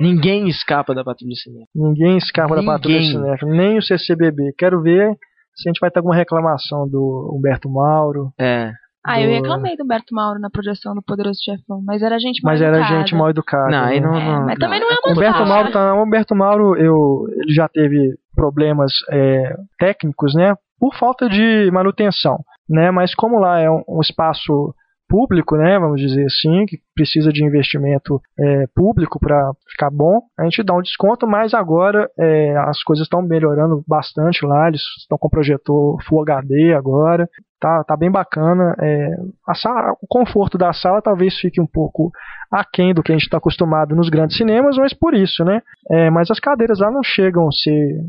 Ninguém 0.01 0.48
escapa 0.48 0.94
da 0.94 1.02
patrulha 1.05 1.34
cinéfila. 1.34 1.66
Ninguém 1.74 2.16
escapa 2.18 2.55
Ninguém. 2.55 2.66
da 2.66 2.72
patrulha 2.72 3.02
cinéfila, 3.02 3.51
nem 3.52 3.78
o 3.78 3.82
CCBB. 3.82 4.52
Quero 4.59 4.82
ver 4.82 5.12
se 5.55 5.68
a 5.68 5.72
gente 5.72 5.80
vai 5.80 5.90
ter 5.90 5.98
alguma 5.98 6.14
reclamação 6.14 6.88
do 6.88 7.32
Humberto 7.34 7.68
Mauro. 7.68 8.30
É. 8.38 8.72
Ah, 9.09 9.20
eu 9.20 9.30
reclamei 9.30 9.76
do 9.76 9.84
Humberto 9.84 10.12
Mauro 10.12 10.40
na 10.40 10.51
projeção 10.51 10.93
do 10.93 11.01
Poderoso 11.01 11.38
Chefão, 11.43 11.80
mas 11.86 12.02
era 12.02 12.18
gente 12.18 12.43
mal 12.43 12.52
Mas 12.52 12.60
educada. 12.60 12.84
era 12.84 12.98
gente 12.98 13.14
mal 13.14 13.30
educada. 13.30 13.70
Não, 13.70 13.84
aí 13.84 14.01
não, 14.01 14.16
é, 14.16 14.24
não, 14.24 14.47
mas 14.47 14.59
também 14.59 14.80
não 14.80 14.88
é 14.88 14.94
muito 14.94 15.16
Humberto 15.16 15.38
fácil. 15.38 15.55
Mauro, 15.55 15.72
tá, 15.72 15.94
Humberto 15.94 16.34
Mauro, 16.34 16.76
eu, 16.76 17.24
ele 17.36 17.55
já 17.55 17.68
teve 17.68 18.18
problemas 18.34 18.90
é, 19.12 19.55
técnicos, 19.78 20.34
né, 20.34 20.55
por 20.80 20.93
falta 20.97 21.28
de 21.28 21.70
manutenção, 21.72 22.36
né, 22.68 22.90
mas 22.90 23.14
como 23.14 23.38
lá 23.38 23.60
é 23.60 23.70
um, 23.70 23.80
um 23.88 24.01
espaço 24.01 24.74
público, 25.08 25.56
né, 25.56 25.78
vamos 25.78 26.00
dizer 26.00 26.24
assim, 26.24 26.66
que 26.66 26.78
precisa 26.94 27.32
de 27.32 27.44
investimento 27.44 28.20
é, 28.38 28.64
público 28.74 29.18
para 29.18 29.52
ficar 29.70 29.90
bom, 29.90 30.20
a 30.38 30.44
gente 30.44 30.62
dá 30.62 30.74
um 30.74 30.82
desconto, 30.82 31.26
mas 31.26 31.54
agora 31.54 32.08
é, 32.18 32.56
as 32.58 32.82
coisas 32.82 33.04
estão 33.04 33.22
melhorando 33.22 33.82
bastante 33.86 34.44
lá, 34.44 34.68
eles 34.68 34.82
estão 35.00 35.18
com 35.18 35.28
projetor 35.28 35.96
Full 36.04 36.22
HD 36.22 36.74
agora, 36.74 37.28
tá, 37.60 37.84
tá 37.84 37.96
bem 37.96 38.10
bacana. 38.10 38.74
É, 38.80 39.08
sala, 39.54 39.92
o 40.00 40.06
conforto 40.08 40.58
da 40.58 40.72
sala 40.72 41.02
talvez 41.02 41.34
fique 41.38 41.60
um 41.60 41.66
pouco 41.66 42.10
aquém 42.50 42.94
do 42.94 43.02
que 43.02 43.12
a 43.12 43.14
gente 43.14 43.24
está 43.24 43.38
acostumado 43.38 43.94
nos 43.94 44.08
grandes 44.08 44.36
cinemas, 44.36 44.76
mas 44.76 44.92
por 44.92 45.14
isso, 45.14 45.44
né? 45.44 45.60
É, 45.90 46.10
mas 46.10 46.30
as 46.30 46.40
cadeiras 46.40 46.80
lá 46.80 46.90
não 46.90 47.02
chegam 47.02 47.48
a 47.48 47.52
ser 47.52 48.00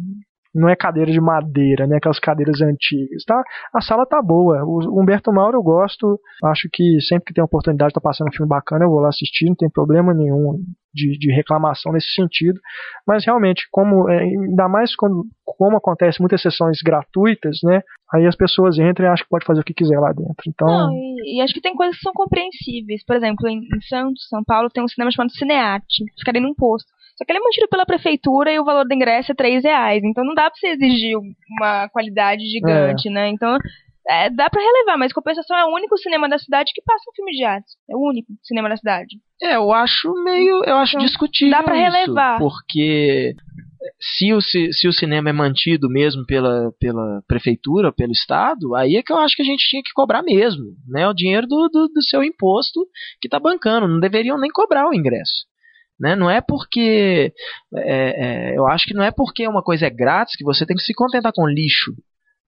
não 0.57 0.67
é 0.67 0.75
cadeira 0.75 1.11
de 1.11 1.21
madeira, 1.21 1.85
né? 1.85 1.97
Aquelas 1.97 2.19
cadeiras 2.19 2.59
antigas, 2.61 3.23
tá? 3.25 3.41
A 3.73 3.81
sala 3.81 4.05
tá 4.05 4.21
boa. 4.21 4.63
O 4.65 4.99
Humberto 4.99 5.31
Mauro 5.31 5.57
eu 5.57 5.63
gosto. 5.63 6.19
Acho 6.43 6.67
que 6.73 6.99
sempre 7.01 7.25
que 7.25 7.33
tem 7.33 7.43
oportunidade, 7.43 7.93
tá 7.93 8.01
passando 8.01 8.29
um 8.29 8.33
filme 8.33 8.49
bacana, 8.49 8.85
eu 8.85 8.89
vou 8.89 8.99
lá 8.99 9.09
assistir, 9.09 9.45
não 9.47 9.55
tem 9.55 9.69
problema 9.69 10.13
nenhum 10.13 10.59
de, 10.93 11.17
de 11.17 11.31
reclamação 11.31 11.93
nesse 11.93 12.11
sentido. 12.13 12.59
Mas 13.05 13.23
realmente, 13.25 13.67
como 13.71 14.09
é, 14.09 14.19
ainda 14.19 14.67
mais 14.67 14.95
quando, 14.95 15.25
como 15.45 15.77
acontece 15.77 16.19
muitas 16.19 16.41
sessões 16.41 16.79
gratuitas, 16.83 17.59
né? 17.63 17.81
Aí 18.13 18.25
as 18.25 18.35
pessoas 18.35 18.79
entram 18.79 19.05
e 19.05 19.09
acham 19.09 19.25
que 19.25 19.29
pode 19.29 19.45
fazer 19.45 19.61
o 19.61 19.63
que 19.63 19.73
quiser 19.73 19.99
lá 19.99 20.11
dentro. 20.13 20.43
Então, 20.47 20.67
não, 20.67 20.93
e, 20.93 21.37
e 21.37 21.41
acho 21.41 21.53
que 21.53 21.61
tem 21.61 21.75
coisas 21.75 21.95
que 21.97 22.01
são 22.01 22.13
compreensíveis. 22.13 23.03
Por 23.05 23.15
exemplo, 23.15 23.47
em, 23.47 23.59
em 23.59 23.81
Santos, 23.87 24.27
São 24.29 24.43
Paulo, 24.43 24.69
tem 24.69 24.83
um 24.83 24.87
cinema 24.87 25.11
chamado 25.11 25.31
Cinearte, 25.33 26.05
fica 26.17 26.31
ali 26.31 26.39
num 26.39 26.55
posto. 26.55 26.87
Só 27.17 27.25
que 27.25 27.31
ele 27.31 27.39
é 27.39 27.43
mantido 27.43 27.67
pela 27.67 27.85
prefeitura 27.85 28.51
e 28.51 28.59
o 28.59 28.63
valor 28.63 28.85
do 28.85 28.93
ingresso 28.93 29.31
é 29.31 29.35
3 29.35 29.63
reais. 29.63 30.03
Então 30.03 30.23
não 30.23 30.35
dá 30.35 30.51
pra 30.51 30.59
você 30.59 30.67
exigir 30.67 31.17
uma 31.17 31.89
qualidade 31.89 32.43
gigante, 32.45 33.07
é. 33.09 33.11
né? 33.11 33.29
Então 33.29 33.57
é, 34.07 34.29
dá 34.29 34.49
para 34.49 34.61
relevar, 34.61 34.97
mas 34.97 35.11
compensação 35.11 35.57
é 35.57 35.65
o 35.65 35.73
único 35.73 35.97
cinema 35.97 36.29
da 36.29 36.37
cidade 36.37 36.71
que 36.73 36.81
passa 36.81 37.03
um 37.09 37.15
filme 37.15 37.31
de 37.31 37.43
arte. 37.43 37.67
É 37.89 37.95
o 37.95 38.07
único 38.07 38.31
cinema 38.43 38.69
da 38.69 38.77
cidade. 38.77 39.17
É, 39.41 39.55
eu 39.55 39.73
acho 39.73 40.13
meio. 40.23 40.63
Eu 40.63 40.77
acho 40.77 40.95
então, 40.95 41.05
discutível. 41.05 41.51
Dá 41.51 41.63
para 41.63 41.75
relevar. 41.75 42.37
Porque 42.37 43.35
se 43.99 44.33
o, 44.33 44.39
se 44.41 44.87
o 44.87 44.93
cinema 44.93 45.29
é 45.29 45.33
mantido 45.33 45.89
mesmo 45.89 46.25
pela, 46.25 46.71
pela 46.79 47.21
prefeitura, 47.27 47.91
pelo 47.91 48.11
estado, 48.11 48.75
aí 48.75 48.95
é 48.95 49.03
que 49.03 49.11
eu 49.11 49.17
acho 49.17 49.35
que 49.35 49.41
a 49.41 49.45
gente 49.45 49.67
tinha 49.67 49.81
que 49.83 49.91
cobrar 49.93 50.23
mesmo, 50.23 50.63
né? 50.87 51.07
O 51.07 51.13
dinheiro 51.13 51.45
do, 51.45 51.67
do, 51.67 51.87
do 51.87 52.03
seu 52.03 52.23
imposto 52.23 52.85
que 53.19 53.27
está 53.27 53.39
bancando. 53.39 53.87
Não 53.87 53.99
deveriam 53.99 54.39
nem 54.39 54.51
cobrar 54.51 54.87
o 54.87 54.93
ingresso. 54.93 55.45
Né? 55.99 56.15
Não 56.15 56.29
é 56.29 56.41
porque. 56.41 57.33
É, 57.75 58.51
é, 58.51 58.57
eu 58.57 58.67
acho 58.67 58.85
que 58.85 58.93
não 58.93 59.03
é 59.03 59.11
porque 59.11 59.47
uma 59.47 59.63
coisa 59.63 59.87
é 59.87 59.89
grátis 59.89 60.35
que 60.35 60.43
você 60.43 60.65
tem 60.65 60.75
que 60.75 60.83
se 60.83 60.93
contentar 60.93 61.31
com 61.33 61.47
lixo. 61.47 61.93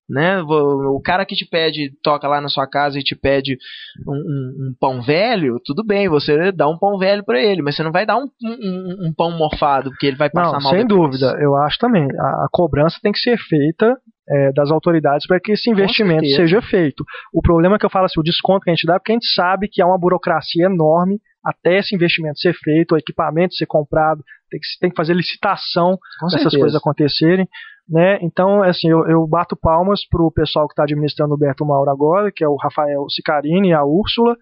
Né? 0.08 0.42
O 0.42 1.00
cara 1.00 1.24
que 1.24 1.36
te 1.36 1.46
pede, 1.48 1.92
toca 2.02 2.26
lá 2.26 2.40
na 2.40 2.48
sua 2.48 2.66
casa 2.66 2.98
e 2.98 3.02
te 3.02 3.14
pede 3.14 3.56
um, 4.04 4.12
um, 4.12 4.68
um 4.68 4.74
pão 4.78 5.00
velho, 5.00 5.60
tudo 5.64 5.84
bem, 5.84 6.08
você 6.08 6.50
dá 6.50 6.68
um 6.68 6.76
pão 6.76 6.98
velho 6.98 7.24
para 7.24 7.40
ele, 7.40 7.62
mas 7.62 7.76
você 7.76 7.84
não 7.84 7.92
vai 7.92 8.04
dar 8.04 8.16
um, 8.16 8.26
um, 8.42 9.14
pão 9.16 9.30
morfado, 9.30 9.90
porque 9.90 10.06
ele 10.06 10.16
vai 10.16 10.28
passar 10.28 10.54
não, 10.54 10.62
mal. 10.62 10.72
Sem 10.72 10.84
depois. 10.84 11.12
dúvida, 11.12 11.38
eu 11.40 11.54
acho 11.54 11.78
também. 11.78 12.08
A, 12.18 12.44
a 12.44 12.48
cobrança 12.50 12.98
tem 13.00 13.12
que 13.12 13.20
ser 13.20 13.38
feita 13.38 13.96
é, 14.28 14.52
das 14.52 14.72
autoridades 14.72 15.28
para 15.28 15.38
que 15.38 15.52
esse 15.52 15.70
investimento 15.70 16.26
seja 16.30 16.60
feito. 16.60 17.04
O 17.32 17.40
problema 17.40 17.76
é 17.76 17.78
que 17.78 17.86
eu 17.86 17.90
falo 17.90 18.06
assim, 18.06 18.18
o 18.18 18.24
desconto 18.24 18.64
que 18.64 18.70
a 18.70 18.74
gente 18.74 18.88
dá, 18.88 18.96
é 18.96 18.98
porque 18.98 19.12
a 19.12 19.14
gente 19.14 19.32
sabe 19.32 19.68
que 19.68 19.80
há 19.80 19.86
uma 19.86 19.98
burocracia 19.98 20.66
enorme 20.66 21.20
até 21.44 21.78
esse 21.78 21.94
investimento 21.94 22.38
ser 22.38 22.54
feito, 22.54 22.94
o 22.94 22.98
equipamento 22.98 23.54
ser 23.54 23.66
comprado, 23.66 24.22
tem 24.50 24.60
que, 24.60 24.66
tem 24.80 24.90
que 24.90 24.96
fazer 24.96 25.14
licitação 25.14 25.98
dessas 26.30 26.54
coisas 26.54 26.74
acontecerem. 26.74 27.48
Né? 27.88 28.18
Então, 28.22 28.62
assim, 28.62 28.88
eu, 28.88 29.06
eu 29.08 29.26
bato 29.26 29.56
palmas 29.56 30.06
pro 30.08 30.30
pessoal 30.30 30.68
que 30.68 30.72
está 30.72 30.84
administrando 30.84 31.34
o 31.34 31.38
Beto 31.38 31.66
Mauro 31.66 31.90
agora, 31.90 32.30
que 32.30 32.44
é 32.44 32.48
o 32.48 32.56
Rafael 32.56 33.08
Sicarini 33.08 33.70
e 33.70 33.72
a 33.72 33.84
Úrsula, 33.84 34.36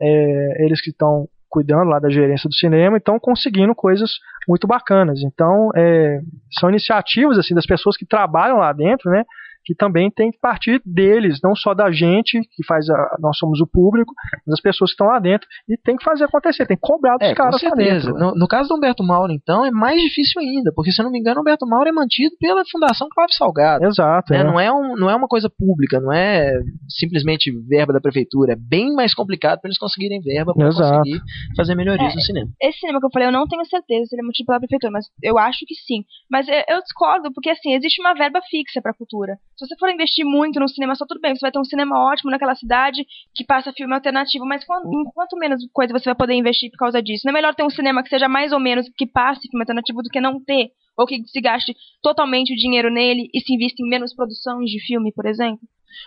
é, 0.00 0.64
eles 0.64 0.80
que 0.80 0.90
estão 0.90 1.28
cuidando 1.48 1.88
lá 1.88 1.98
da 1.98 2.10
gerência 2.10 2.48
do 2.48 2.54
cinema 2.54 2.96
e 2.96 2.98
estão 2.98 3.18
conseguindo 3.18 3.74
coisas 3.74 4.10
muito 4.48 4.66
bacanas. 4.66 5.20
Então, 5.22 5.70
é, 5.76 6.20
são 6.58 6.68
iniciativas 6.68 7.38
assim 7.38 7.54
das 7.54 7.66
pessoas 7.66 7.96
que 7.96 8.06
trabalham 8.06 8.58
lá 8.58 8.72
dentro, 8.72 9.10
né? 9.10 9.24
Que 9.68 9.74
também 9.74 10.10
tem 10.10 10.30
que 10.30 10.38
partir 10.38 10.80
deles, 10.82 11.40
não 11.44 11.54
só 11.54 11.74
da 11.74 11.90
gente, 11.92 12.40
que 12.40 12.64
faz 12.66 12.88
a, 12.88 13.16
nós 13.20 13.36
somos 13.36 13.60
o 13.60 13.66
público, 13.66 14.14
mas 14.46 14.54
as 14.54 14.62
pessoas 14.62 14.90
que 14.90 14.94
estão 14.94 15.08
lá 15.08 15.18
dentro, 15.18 15.46
e 15.68 15.76
tem 15.76 15.94
que 15.94 16.02
fazer 16.02 16.24
acontecer, 16.24 16.64
tem 16.64 16.74
que 16.74 16.80
cobrar 16.80 17.18
dos 17.18 17.28
é, 17.28 17.34
caras 17.34 17.52
com 17.52 17.58
certeza. 17.58 18.10
No, 18.12 18.32
no, 18.34 18.48
caso 18.48 18.70
do 18.70 18.76
Humberto 18.76 19.04
Mauro, 19.04 19.30
então, 19.30 19.66
é 19.66 19.70
mais 19.70 20.00
difícil 20.00 20.40
ainda, 20.40 20.72
porque 20.74 20.90
se 20.90 21.02
eu 21.02 21.04
não 21.04 21.12
me 21.12 21.18
engano, 21.18 21.36
o 21.36 21.42
Humberto 21.42 21.66
Mauro 21.66 21.86
é 21.86 21.92
mantido 21.92 22.34
pela 22.40 22.62
Fundação 22.64 23.08
Cláudio 23.14 23.36
Salgado. 23.36 23.84
Exato. 23.84 24.32
Né? 24.32 24.38
É. 24.40 24.44
Não, 24.44 24.58
é 24.58 24.72
um, 24.72 24.96
não 24.96 25.10
é 25.10 25.14
uma 25.14 25.28
coisa 25.28 25.50
pública, 25.50 26.00
não 26.00 26.14
é 26.14 26.50
simplesmente 26.88 27.52
verba 27.68 27.92
da 27.92 28.00
prefeitura, 28.00 28.54
é 28.54 28.56
bem 28.56 28.94
mais 28.94 29.14
complicado 29.14 29.60
para 29.60 29.68
eles 29.68 29.78
conseguirem 29.78 30.22
verba 30.22 30.54
para 30.54 30.64
conseguir 30.64 31.20
fazer 31.54 31.74
melhorias 31.74 32.14
é, 32.14 32.16
no 32.16 32.22
cinema. 32.22 32.48
Esse 32.58 32.78
cinema 32.78 33.00
que 33.00 33.04
eu 33.04 33.10
falei, 33.12 33.28
eu 33.28 33.32
não 33.32 33.46
tenho 33.46 33.66
certeza 33.66 34.06
se 34.06 34.14
ele 34.14 34.22
é 34.22 34.24
mantido 34.24 34.46
pela 34.46 34.60
prefeitura, 34.60 34.92
mas 34.92 35.04
eu 35.22 35.36
acho 35.36 35.66
que 35.66 35.74
sim. 35.74 36.04
Mas 36.30 36.46
eu 36.48 36.80
discordo, 36.80 37.30
porque 37.34 37.50
assim, 37.50 37.74
existe 37.74 38.00
uma 38.00 38.14
verba 38.14 38.40
fixa 38.48 38.80
para 38.80 38.92
a 38.92 38.94
cultura. 38.94 39.36
Se 39.58 39.66
você 39.66 39.76
for 39.76 39.90
investir 39.90 40.24
muito 40.24 40.60
no 40.60 40.68
cinema, 40.68 40.94
só 40.94 41.04
tudo 41.04 41.20
bem, 41.20 41.34
você 41.34 41.40
vai 41.40 41.50
ter 41.50 41.58
um 41.58 41.64
cinema 41.64 41.98
ótimo 42.12 42.30
naquela 42.30 42.54
cidade 42.54 43.04
que 43.34 43.44
passa 43.44 43.72
filme 43.72 43.92
alternativo, 43.92 44.46
mas 44.46 44.64
quanto, 44.64 44.88
quanto 45.12 45.36
menos 45.36 45.66
coisa 45.72 45.92
você 45.92 46.04
vai 46.04 46.14
poder 46.14 46.34
investir 46.34 46.70
por 46.70 46.78
causa 46.78 47.02
disso? 47.02 47.22
Não 47.24 47.32
é 47.32 47.34
melhor 47.34 47.56
ter 47.56 47.64
um 47.64 47.70
cinema 47.70 48.04
que 48.04 48.08
seja 48.08 48.28
mais 48.28 48.52
ou 48.52 48.60
menos 48.60 48.86
que 48.96 49.04
passe 49.04 49.48
filme 49.50 49.62
alternativo 49.62 50.00
do 50.00 50.10
que 50.10 50.20
não 50.20 50.38
ter? 50.40 50.68
Ou 50.96 51.06
que 51.06 51.20
se 51.26 51.40
gaste 51.40 51.74
totalmente 52.00 52.52
o 52.52 52.56
dinheiro 52.56 52.88
nele 52.88 53.28
e 53.34 53.40
se 53.40 53.52
invista 53.52 53.82
em 53.82 53.88
menos 53.88 54.14
produções 54.14 54.70
de 54.70 54.80
filme, 54.86 55.12
por 55.12 55.26
exemplo? 55.26 55.60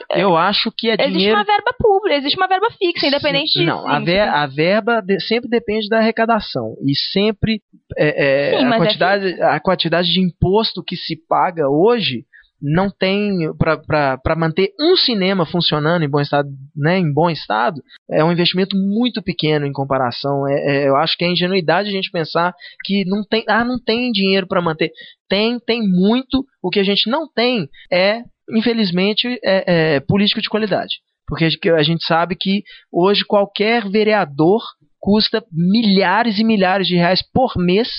Eu 0.09 0.37
acho 0.37 0.71
que 0.71 0.89
é 0.89 0.93
existe 0.93 1.11
dinheiro... 1.11 1.37
uma 1.37 1.43
verba 1.43 1.73
pública, 1.77 2.17
existe 2.17 2.37
uma 2.37 2.47
verba 2.47 2.67
fixa, 2.71 3.07
independente 3.07 3.51
sim, 3.51 3.65
Não, 3.65 3.85
a, 3.85 3.99
ver, 3.99 4.21
a 4.21 4.47
verba 4.47 5.01
de, 5.01 5.19
sempre 5.19 5.49
depende 5.49 5.89
da 5.89 5.97
arrecadação. 5.97 6.75
E 6.85 6.95
sempre 6.95 7.61
é, 7.97 8.53
é, 8.53 8.59
sim, 8.59 8.65
a, 8.65 8.75
é 8.75 8.77
quantidade, 8.77 9.25
é 9.27 9.43
a 9.43 9.59
quantidade 9.59 10.07
de 10.07 10.21
imposto 10.21 10.81
que 10.81 10.95
se 10.95 11.17
paga 11.27 11.67
hoje 11.67 12.25
não 12.61 12.89
tem 12.89 13.51
para 13.57 14.35
manter 14.38 14.71
um 14.79 14.95
cinema 14.95 15.45
funcionando 15.45 16.03
em 16.03 16.09
bom 16.09 16.21
estado, 16.21 16.47
né, 16.75 16.99
em 16.99 17.11
bom 17.11 17.29
estado, 17.29 17.81
é 18.09 18.23
um 18.23 18.31
investimento 18.31 18.77
muito 18.77 19.21
pequeno 19.23 19.65
em 19.65 19.73
comparação. 19.73 20.47
É, 20.47 20.53
é, 20.53 20.88
eu 20.88 20.95
acho 20.95 21.17
que 21.17 21.25
é 21.25 21.31
ingenuidade 21.31 21.89
a 21.89 21.91
gente 21.91 22.11
pensar 22.11 22.53
que 22.85 23.03
não 23.05 23.23
tem, 23.23 23.43
ah, 23.47 23.65
não 23.65 23.81
tem 23.83 24.11
dinheiro 24.11 24.47
para 24.47 24.61
manter. 24.61 24.91
Tem, 25.27 25.59
tem 25.59 25.81
muito. 25.81 26.45
O 26.61 26.69
que 26.69 26.79
a 26.79 26.83
gente 26.83 27.09
não 27.09 27.27
tem 27.27 27.67
é, 27.91 28.21
infelizmente, 28.49 29.27
é, 29.43 29.95
é 29.95 29.99
política 29.99 30.41
de 30.41 30.49
qualidade, 30.49 30.97
porque 31.27 31.49
a 31.71 31.83
gente 31.83 32.05
sabe 32.05 32.35
que 32.39 32.61
hoje 32.91 33.25
qualquer 33.25 33.89
vereador 33.89 34.61
custa 34.99 35.43
milhares 35.51 36.38
e 36.38 36.43
milhares 36.43 36.85
de 36.85 36.95
reais 36.95 37.23
por 37.33 37.57
mês, 37.57 37.89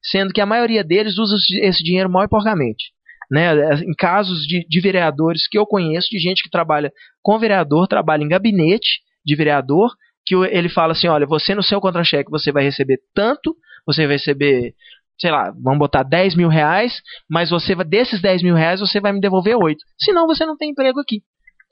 sendo 0.00 0.32
que 0.32 0.40
a 0.40 0.46
maioria 0.46 0.84
deles 0.84 1.18
usa 1.18 1.34
esse 1.60 1.82
dinheiro 1.82 2.08
mal 2.08 2.22
e 2.22 2.28
porcamente 2.28 2.95
né, 3.30 3.74
em 3.74 3.94
casos 3.94 4.46
de, 4.46 4.66
de 4.68 4.80
vereadores 4.80 5.48
que 5.48 5.58
eu 5.58 5.66
conheço, 5.66 6.08
de 6.10 6.18
gente 6.18 6.42
que 6.42 6.50
trabalha 6.50 6.92
com 7.22 7.38
vereador, 7.38 7.86
trabalha 7.86 8.22
em 8.22 8.28
gabinete 8.28 9.00
de 9.24 9.34
vereador, 9.34 9.90
que 10.24 10.34
ele 10.34 10.68
fala 10.68 10.92
assim, 10.92 11.08
olha, 11.08 11.26
você 11.26 11.54
no 11.54 11.62
seu 11.62 11.80
contra-cheque 11.80 12.30
você 12.30 12.50
vai 12.50 12.64
receber 12.64 12.98
tanto, 13.14 13.54
você 13.86 14.06
vai 14.06 14.16
receber, 14.16 14.74
sei 15.18 15.30
lá, 15.30 15.52
vamos 15.62 15.78
botar 15.78 16.02
10 16.02 16.34
mil 16.34 16.48
reais, 16.48 17.00
mas 17.30 17.50
você 17.50 17.74
desses 17.84 18.20
10 18.20 18.42
mil 18.42 18.54
reais 18.54 18.80
você 18.80 19.00
vai 19.00 19.12
me 19.12 19.20
devolver 19.20 19.56
8. 19.56 19.78
Senão 19.98 20.26
você 20.26 20.44
não 20.44 20.56
tem 20.56 20.70
emprego 20.70 21.00
aqui. 21.00 21.22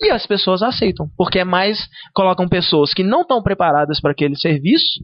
E 0.00 0.10
as 0.10 0.26
pessoas 0.26 0.62
aceitam, 0.62 1.08
porque 1.16 1.38
é 1.38 1.44
mais, 1.44 1.78
colocam 2.14 2.48
pessoas 2.48 2.92
que 2.92 3.04
não 3.04 3.22
estão 3.22 3.42
preparadas 3.42 4.00
para 4.00 4.10
aquele 4.10 4.36
serviço, 4.36 5.00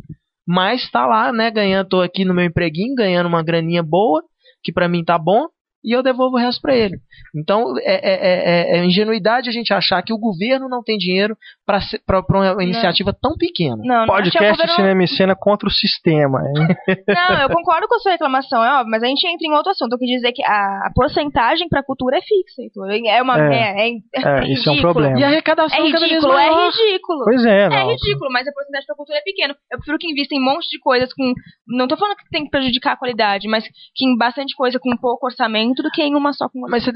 mas 0.47 0.83
está 0.83 1.07
lá, 1.07 1.33
né, 1.33 1.51
ganhando, 1.51 2.01
aqui 2.01 2.25
no 2.25 2.35
meu 2.35 2.45
empreguinho, 2.45 2.95
ganhando 2.97 3.27
uma 3.27 3.43
graninha 3.43 3.83
boa, 3.83 4.23
que 4.65 4.73
para 4.73 4.89
mim 4.89 5.05
tá 5.05 5.17
bom, 5.17 5.47
e 5.83 5.97
eu 5.97 6.03
devolvo 6.03 6.37
o 6.37 6.39
resto 6.39 6.61
para 6.61 6.75
ele. 6.75 6.99
Então, 7.35 7.75
é, 7.79 7.95
é, 7.95 8.77
é, 8.77 8.79
é, 8.79 8.85
ingenuidade 8.85 9.49
a 9.49 9.53
gente 9.53 9.73
achar 9.73 10.03
que 10.03 10.13
o 10.13 10.19
governo 10.19 10.69
não 10.69 10.83
tem 10.83 10.99
dinheiro 10.99 11.37
para 11.65 12.21
uma 12.29 12.63
iniciativa 12.63 13.13
não. 13.13 13.31
tão 13.31 13.39
pequena. 13.39 13.77
Não, 13.83 14.01
não 14.01 14.07
Podcast 14.07 14.51
governo... 14.51 14.75
Cinema 14.75 15.05
e 15.05 15.09
Cena 15.09 15.35
contra 15.35 15.69
o 15.69 15.73
sistema. 15.73 16.41
Hein? 16.41 16.77
Não, 17.09 17.43
eu 17.43 17.51
concordo 17.51 17.87
com 17.89 17.97
a 17.97 17.99
sua 17.99 18.13
reclamação, 18.13 18.63
é 18.63 18.79
óbvio, 18.79 18.91
mas 18.91 19.03
a 19.03 19.07
gente 19.07 19.27
entra 19.27 19.47
em 19.47 19.53
outro 19.53 19.71
assunto. 19.71 19.93
Eu 19.93 19.99
quis 19.99 20.09
dizer 20.09 20.33
que 20.33 20.43
a, 20.43 20.87
a 20.87 20.93
porcentagem 20.95 21.69
para 21.69 21.81
a 21.81 21.85
cultura 21.85 22.19
é 22.19 22.21
fixa. 22.21 22.63
Então, 22.63 22.85
é 22.87 23.23
uma. 23.23 23.39
É, 23.39 23.89
é, 23.89 23.93
é 24.15 24.53
isso 24.53 24.69
é 24.69 24.73
um 24.73 24.81
problema. 24.81 25.19
E 25.19 25.25
a 25.25 25.29
arrecadação 25.29 25.79
é 25.79 25.83
ridículo, 25.83 26.33
é 26.35 26.49
ridículo. 26.49 27.25
Pois 27.25 27.45
é, 27.45 27.69
não. 27.69 27.77
É 27.77 27.85
ridículo, 27.93 28.31
mas 28.33 28.47
a 28.47 28.53
porcentagem 28.53 28.87
para 28.87 28.95
a 28.95 28.97
cultura 28.97 29.19
é 29.19 29.23
pequena. 29.23 29.55
Eu 29.71 29.79
prefiro 29.79 29.99
que 29.99 30.11
invista 30.11 30.35
em 30.35 30.41
um 30.41 30.45
monte 30.45 30.69
de 30.69 30.79
coisas 30.79 31.13
com. 31.13 31.33
Não 31.69 31.87
tô 31.87 31.97
falando 31.97 32.17
que 32.17 32.29
tem 32.31 32.45
que 32.45 32.51
prejudicar 32.51 32.93
a 32.93 32.97
qualidade, 32.97 33.49
mas 33.49 33.65
que 33.95 34.05
em 34.05 34.17
bastante 34.17 34.55
coisa 34.55 34.79
com 34.79 34.97
pouco 34.97 35.27
orçamento 35.27 35.70
do 35.75 35.91
que 35.91 36.03
em 36.03 36.15
uma 36.15 36.33
só 36.33 36.49
com 36.49 36.61
Mas 36.69 36.85
você, 36.85 36.93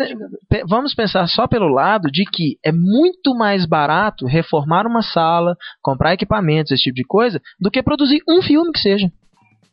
vamos 0.67 0.95
pensar 0.95 1.27
só 1.27 1.47
pelo 1.47 1.69
lado 1.69 2.11
de 2.11 2.25
que 2.25 2.57
é 2.65 2.73
muito 2.73 3.35
mais 3.35 3.67
barato 3.67 4.27
reformar 4.27 4.87
uma 4.87 5.03
sala, 5.03 5.57
comprar 5.83 6.15
equipamentos, 6.15 6.73
esse 6.73 6.85
tipo 6.85 6.97
de 6.97 7.05
coisa, 7.05 7.41
do 7.61 7.71
que 7.71 7.83
produzir 7.83 8.21
um 8.29 8.43
filme 8.43 8.73
que 8.73 8.81
seja. 8.81 9.11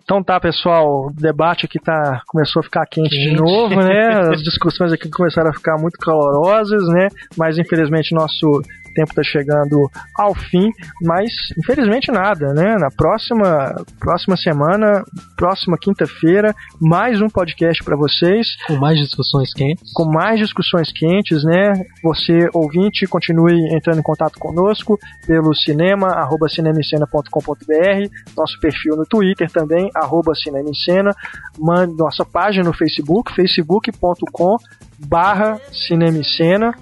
Então 0.04 0.24
tá, 0.24 0.40
pessoal, 0.40 1.08
o 1.08 1.14
debate 1.14 1.66
aqui 1.66 1.80
tá, 1.80 2.22
começou 2.28 2.60
a 2.60 2.64
ficar 2.64 2.86
quente, 2.86 3.10
quente. 3.10 3.30
de 3.30 3.36
novo, 3.36 3.76
né? 3.76 4.20
As 4.34 4.42
discussões 4.42 4.92
aqui 4.92 5.10
começaram 5.10 5.52
a 5.52 5.54
ficar 5.54 5.78
muito 5.80 5.98
calorosas, 5.98 6.86
né? 6.88 7.08
Mas 7.38 7.58
infelizmente 7.58 8.14
nosso 8.14 8.62
tempo 8.94 9.12
está 9.12 9.24
chegando 9.24 9.90
ao 10.18 10.34
fim, 10.34 10.70
mas 11.02 11.32
infelizmente 11.58 12.12
nada, 12.12 12.54
né? 12.54 12.76
Na 12.78 12.90
próxima, 12.90 13.76
próxima 14.00 14.38
semana, 14.38 15.04
próxima 15.36 15.78
quinta-feira, 15.78 16.54
mais 16.80 17.22
um 17.22 17.28
podcast 17.28 17.84
para 17.84 17.96
vocês. 17.96 18.56
Com 18.68 18.76
mais 18.76 19.00
discussões 19.00 19.54
quentes. 19.54 19.92
Com 19.94 20.06
mais 20.06 20.40
discussões 20.40 20.92
quentes, 20.92 21.44
né? 21.44 21.74
Você, 22.04 22.50
ouvinte, 22.54 23.08
continue 23.08 23.74
entrando 23.76 24.00
em 24.00 24.04
contato 24.04 24.40
conosco 24.40 24.98
pelo 25.26 25.54
cinema, 25.56 26.08
arroba 26.08 26.48
cinemicena.com.br, 26.48 28.10
nosso 28.38 28.60
perfil 28.60 28.96
no 28.96 29.06
Twitter 29.06 29.50
também, 29.52 29.90
arroba 29.96 30.34
cinemicena, 30.36 31.12
nossa 31.98 32.26
página 32.26 32.66
no 32.66 32.74
Facebook, 32.74 33.34
facebook.com 33.34 34.58
barra 35.08 35.60
cinemicena 35.72 36.74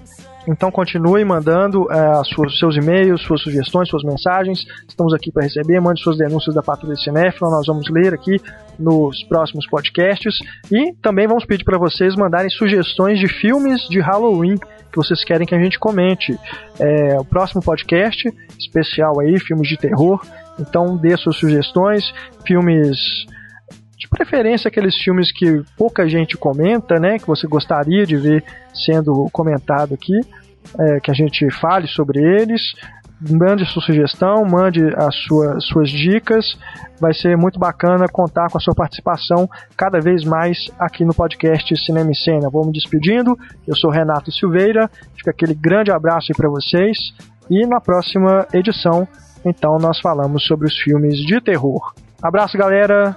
então 0.48 0.70
continue 0.70 1.24
mandando 1.24 1.86
é, 1.90 2.24
suas, 2.24 2.58
seus 2.58 2.76
e-mails, 2.76 3.22
suas 3.22 3.40
sugestões, 3.42 3.88
suas 3.88 4.02
mensagens. 4.02 4.64
Estamos 4.88 5.12
aqui 5.12 5.30
para 5.30 5.44
receber. 5.44 5.80
Mande 5.80 6.02
suas 6.02 6.16
denúncias 6.16 6.54
da 6.54 6.62
Patrulha 6.62 6.96
Cinéfila. 6.96 7.50
Nós 7.50 7.66
vamos 7.66 7.88
ler 7.90 8.14
aqui 8.14 8.40
nos 8.78 9.22
próximos 9.24 9.66
podcasts. 9.68 10.34
E 10.70 10.92
também 11.02 11.26
vamos 11.26 11.44
pedir 11.44 11.64
para 11.64 11.78
vocês 11.78 12.16
mandarem 12.16 12.50
sugestões 12.50 13.18
de 13.18 13.28
filmes 13.28 13.82
de 13.88 14.00
Halloween 14.00 14.56
que 14.90 14.96
vocês 14.96 15.22
querem 15.24 15.46
que 15.46 15.54
a 15.54 15.62
gente 15.62 15.78
comente. 15.78 16.36
É, 16.78 17.18
o 17.18 17.24
próximo 17.24 17.62
podcast 17.62 18.28
especial 18.58 19.20
aí, 19.20 19.38
filmes 19.38 19.68
de 19.68 19.76
terror. 19.76 20.20
Então 20.58 20.96
dê 20.96 21.16
suas 21.16 21.36
sugestões, 21.36 22.12
filmes 22.46 22.98
preferência 24.10 24.68
aqueles 24.68 24.96
filmes 24.96 25.32
que 25.32 25.62
pouca 25.76 26.08
gente 26.08 26.36
comenta, 26.36 26.98
né, 26.98 27.18
que 27.18 27.26
você 27.26 27.46
gostaria 27.46 28.04
de 28.04 28.16
ver 28.16 28.44
sendo 28.74 29.28
comentado 29.32 29.94
aqui, 29.94 30.20
é, 30.78 31.00
que 31.00 31.10
a 31.10 31.14
gente 31.14 31.48
fale 31.50 31.86
sobre 31.86 32.20
eles. 32.20 32.74
Mande 33.30 33.66
sua 33.66 33.82
sugestão, 33.82 34.44
mande 34.46 34.82
as 34.96 35.14
sua, 35.14 35.60
suas 35.60 35.90
dicas. 35.90 36.56
Vai 36.98 37.12
ser 37.12 37.36
muito 37.36 37.58
bacana 37.58 38.08
contar 38.08 38.48
com 38.50 38.56
a 38.56 38.60
sua 38.60 38.74
participação 38.74 39.48
cada 39.76 40.00
vez 40.00 40.24
mais 40.24 40.70
aqui 40.78 41.04
no 41.04 41.12
podcast 41.12 41.76
Cinema 41.84 42.10
e 42.10 42.16
Cena. 42.16 42.48
Vou 42.48 42.64
me 42.64 42.72
despedindo. 42.72 43.38
Eu 43.68 43.76
sou 43.76 43.90
Renato 43.90 44.32
Silveira. 44.32 44.90
Fica 45.14 45.32
aquele 45.32 45.54
grande 45.54 45.90
abraço 45.90 46.28
aí 46.32 46.36
para 46.36 46.48
vocês. 46.48 46.96
E 47.50 47.66
na 47.66 47.78
próxima 47.78 48.46
edição, 48.54 49.06
então, 49.44 49.78
nós 49.78 49.98
falamos 50.00 50.44
sobre 50.46 50.66
os 50.66 50.76
filmes 50.78 51.16
de 51.18 51.40
terror. 51.40 51.92
Abraço, 52.22 52.56
galera. 52.56 53.16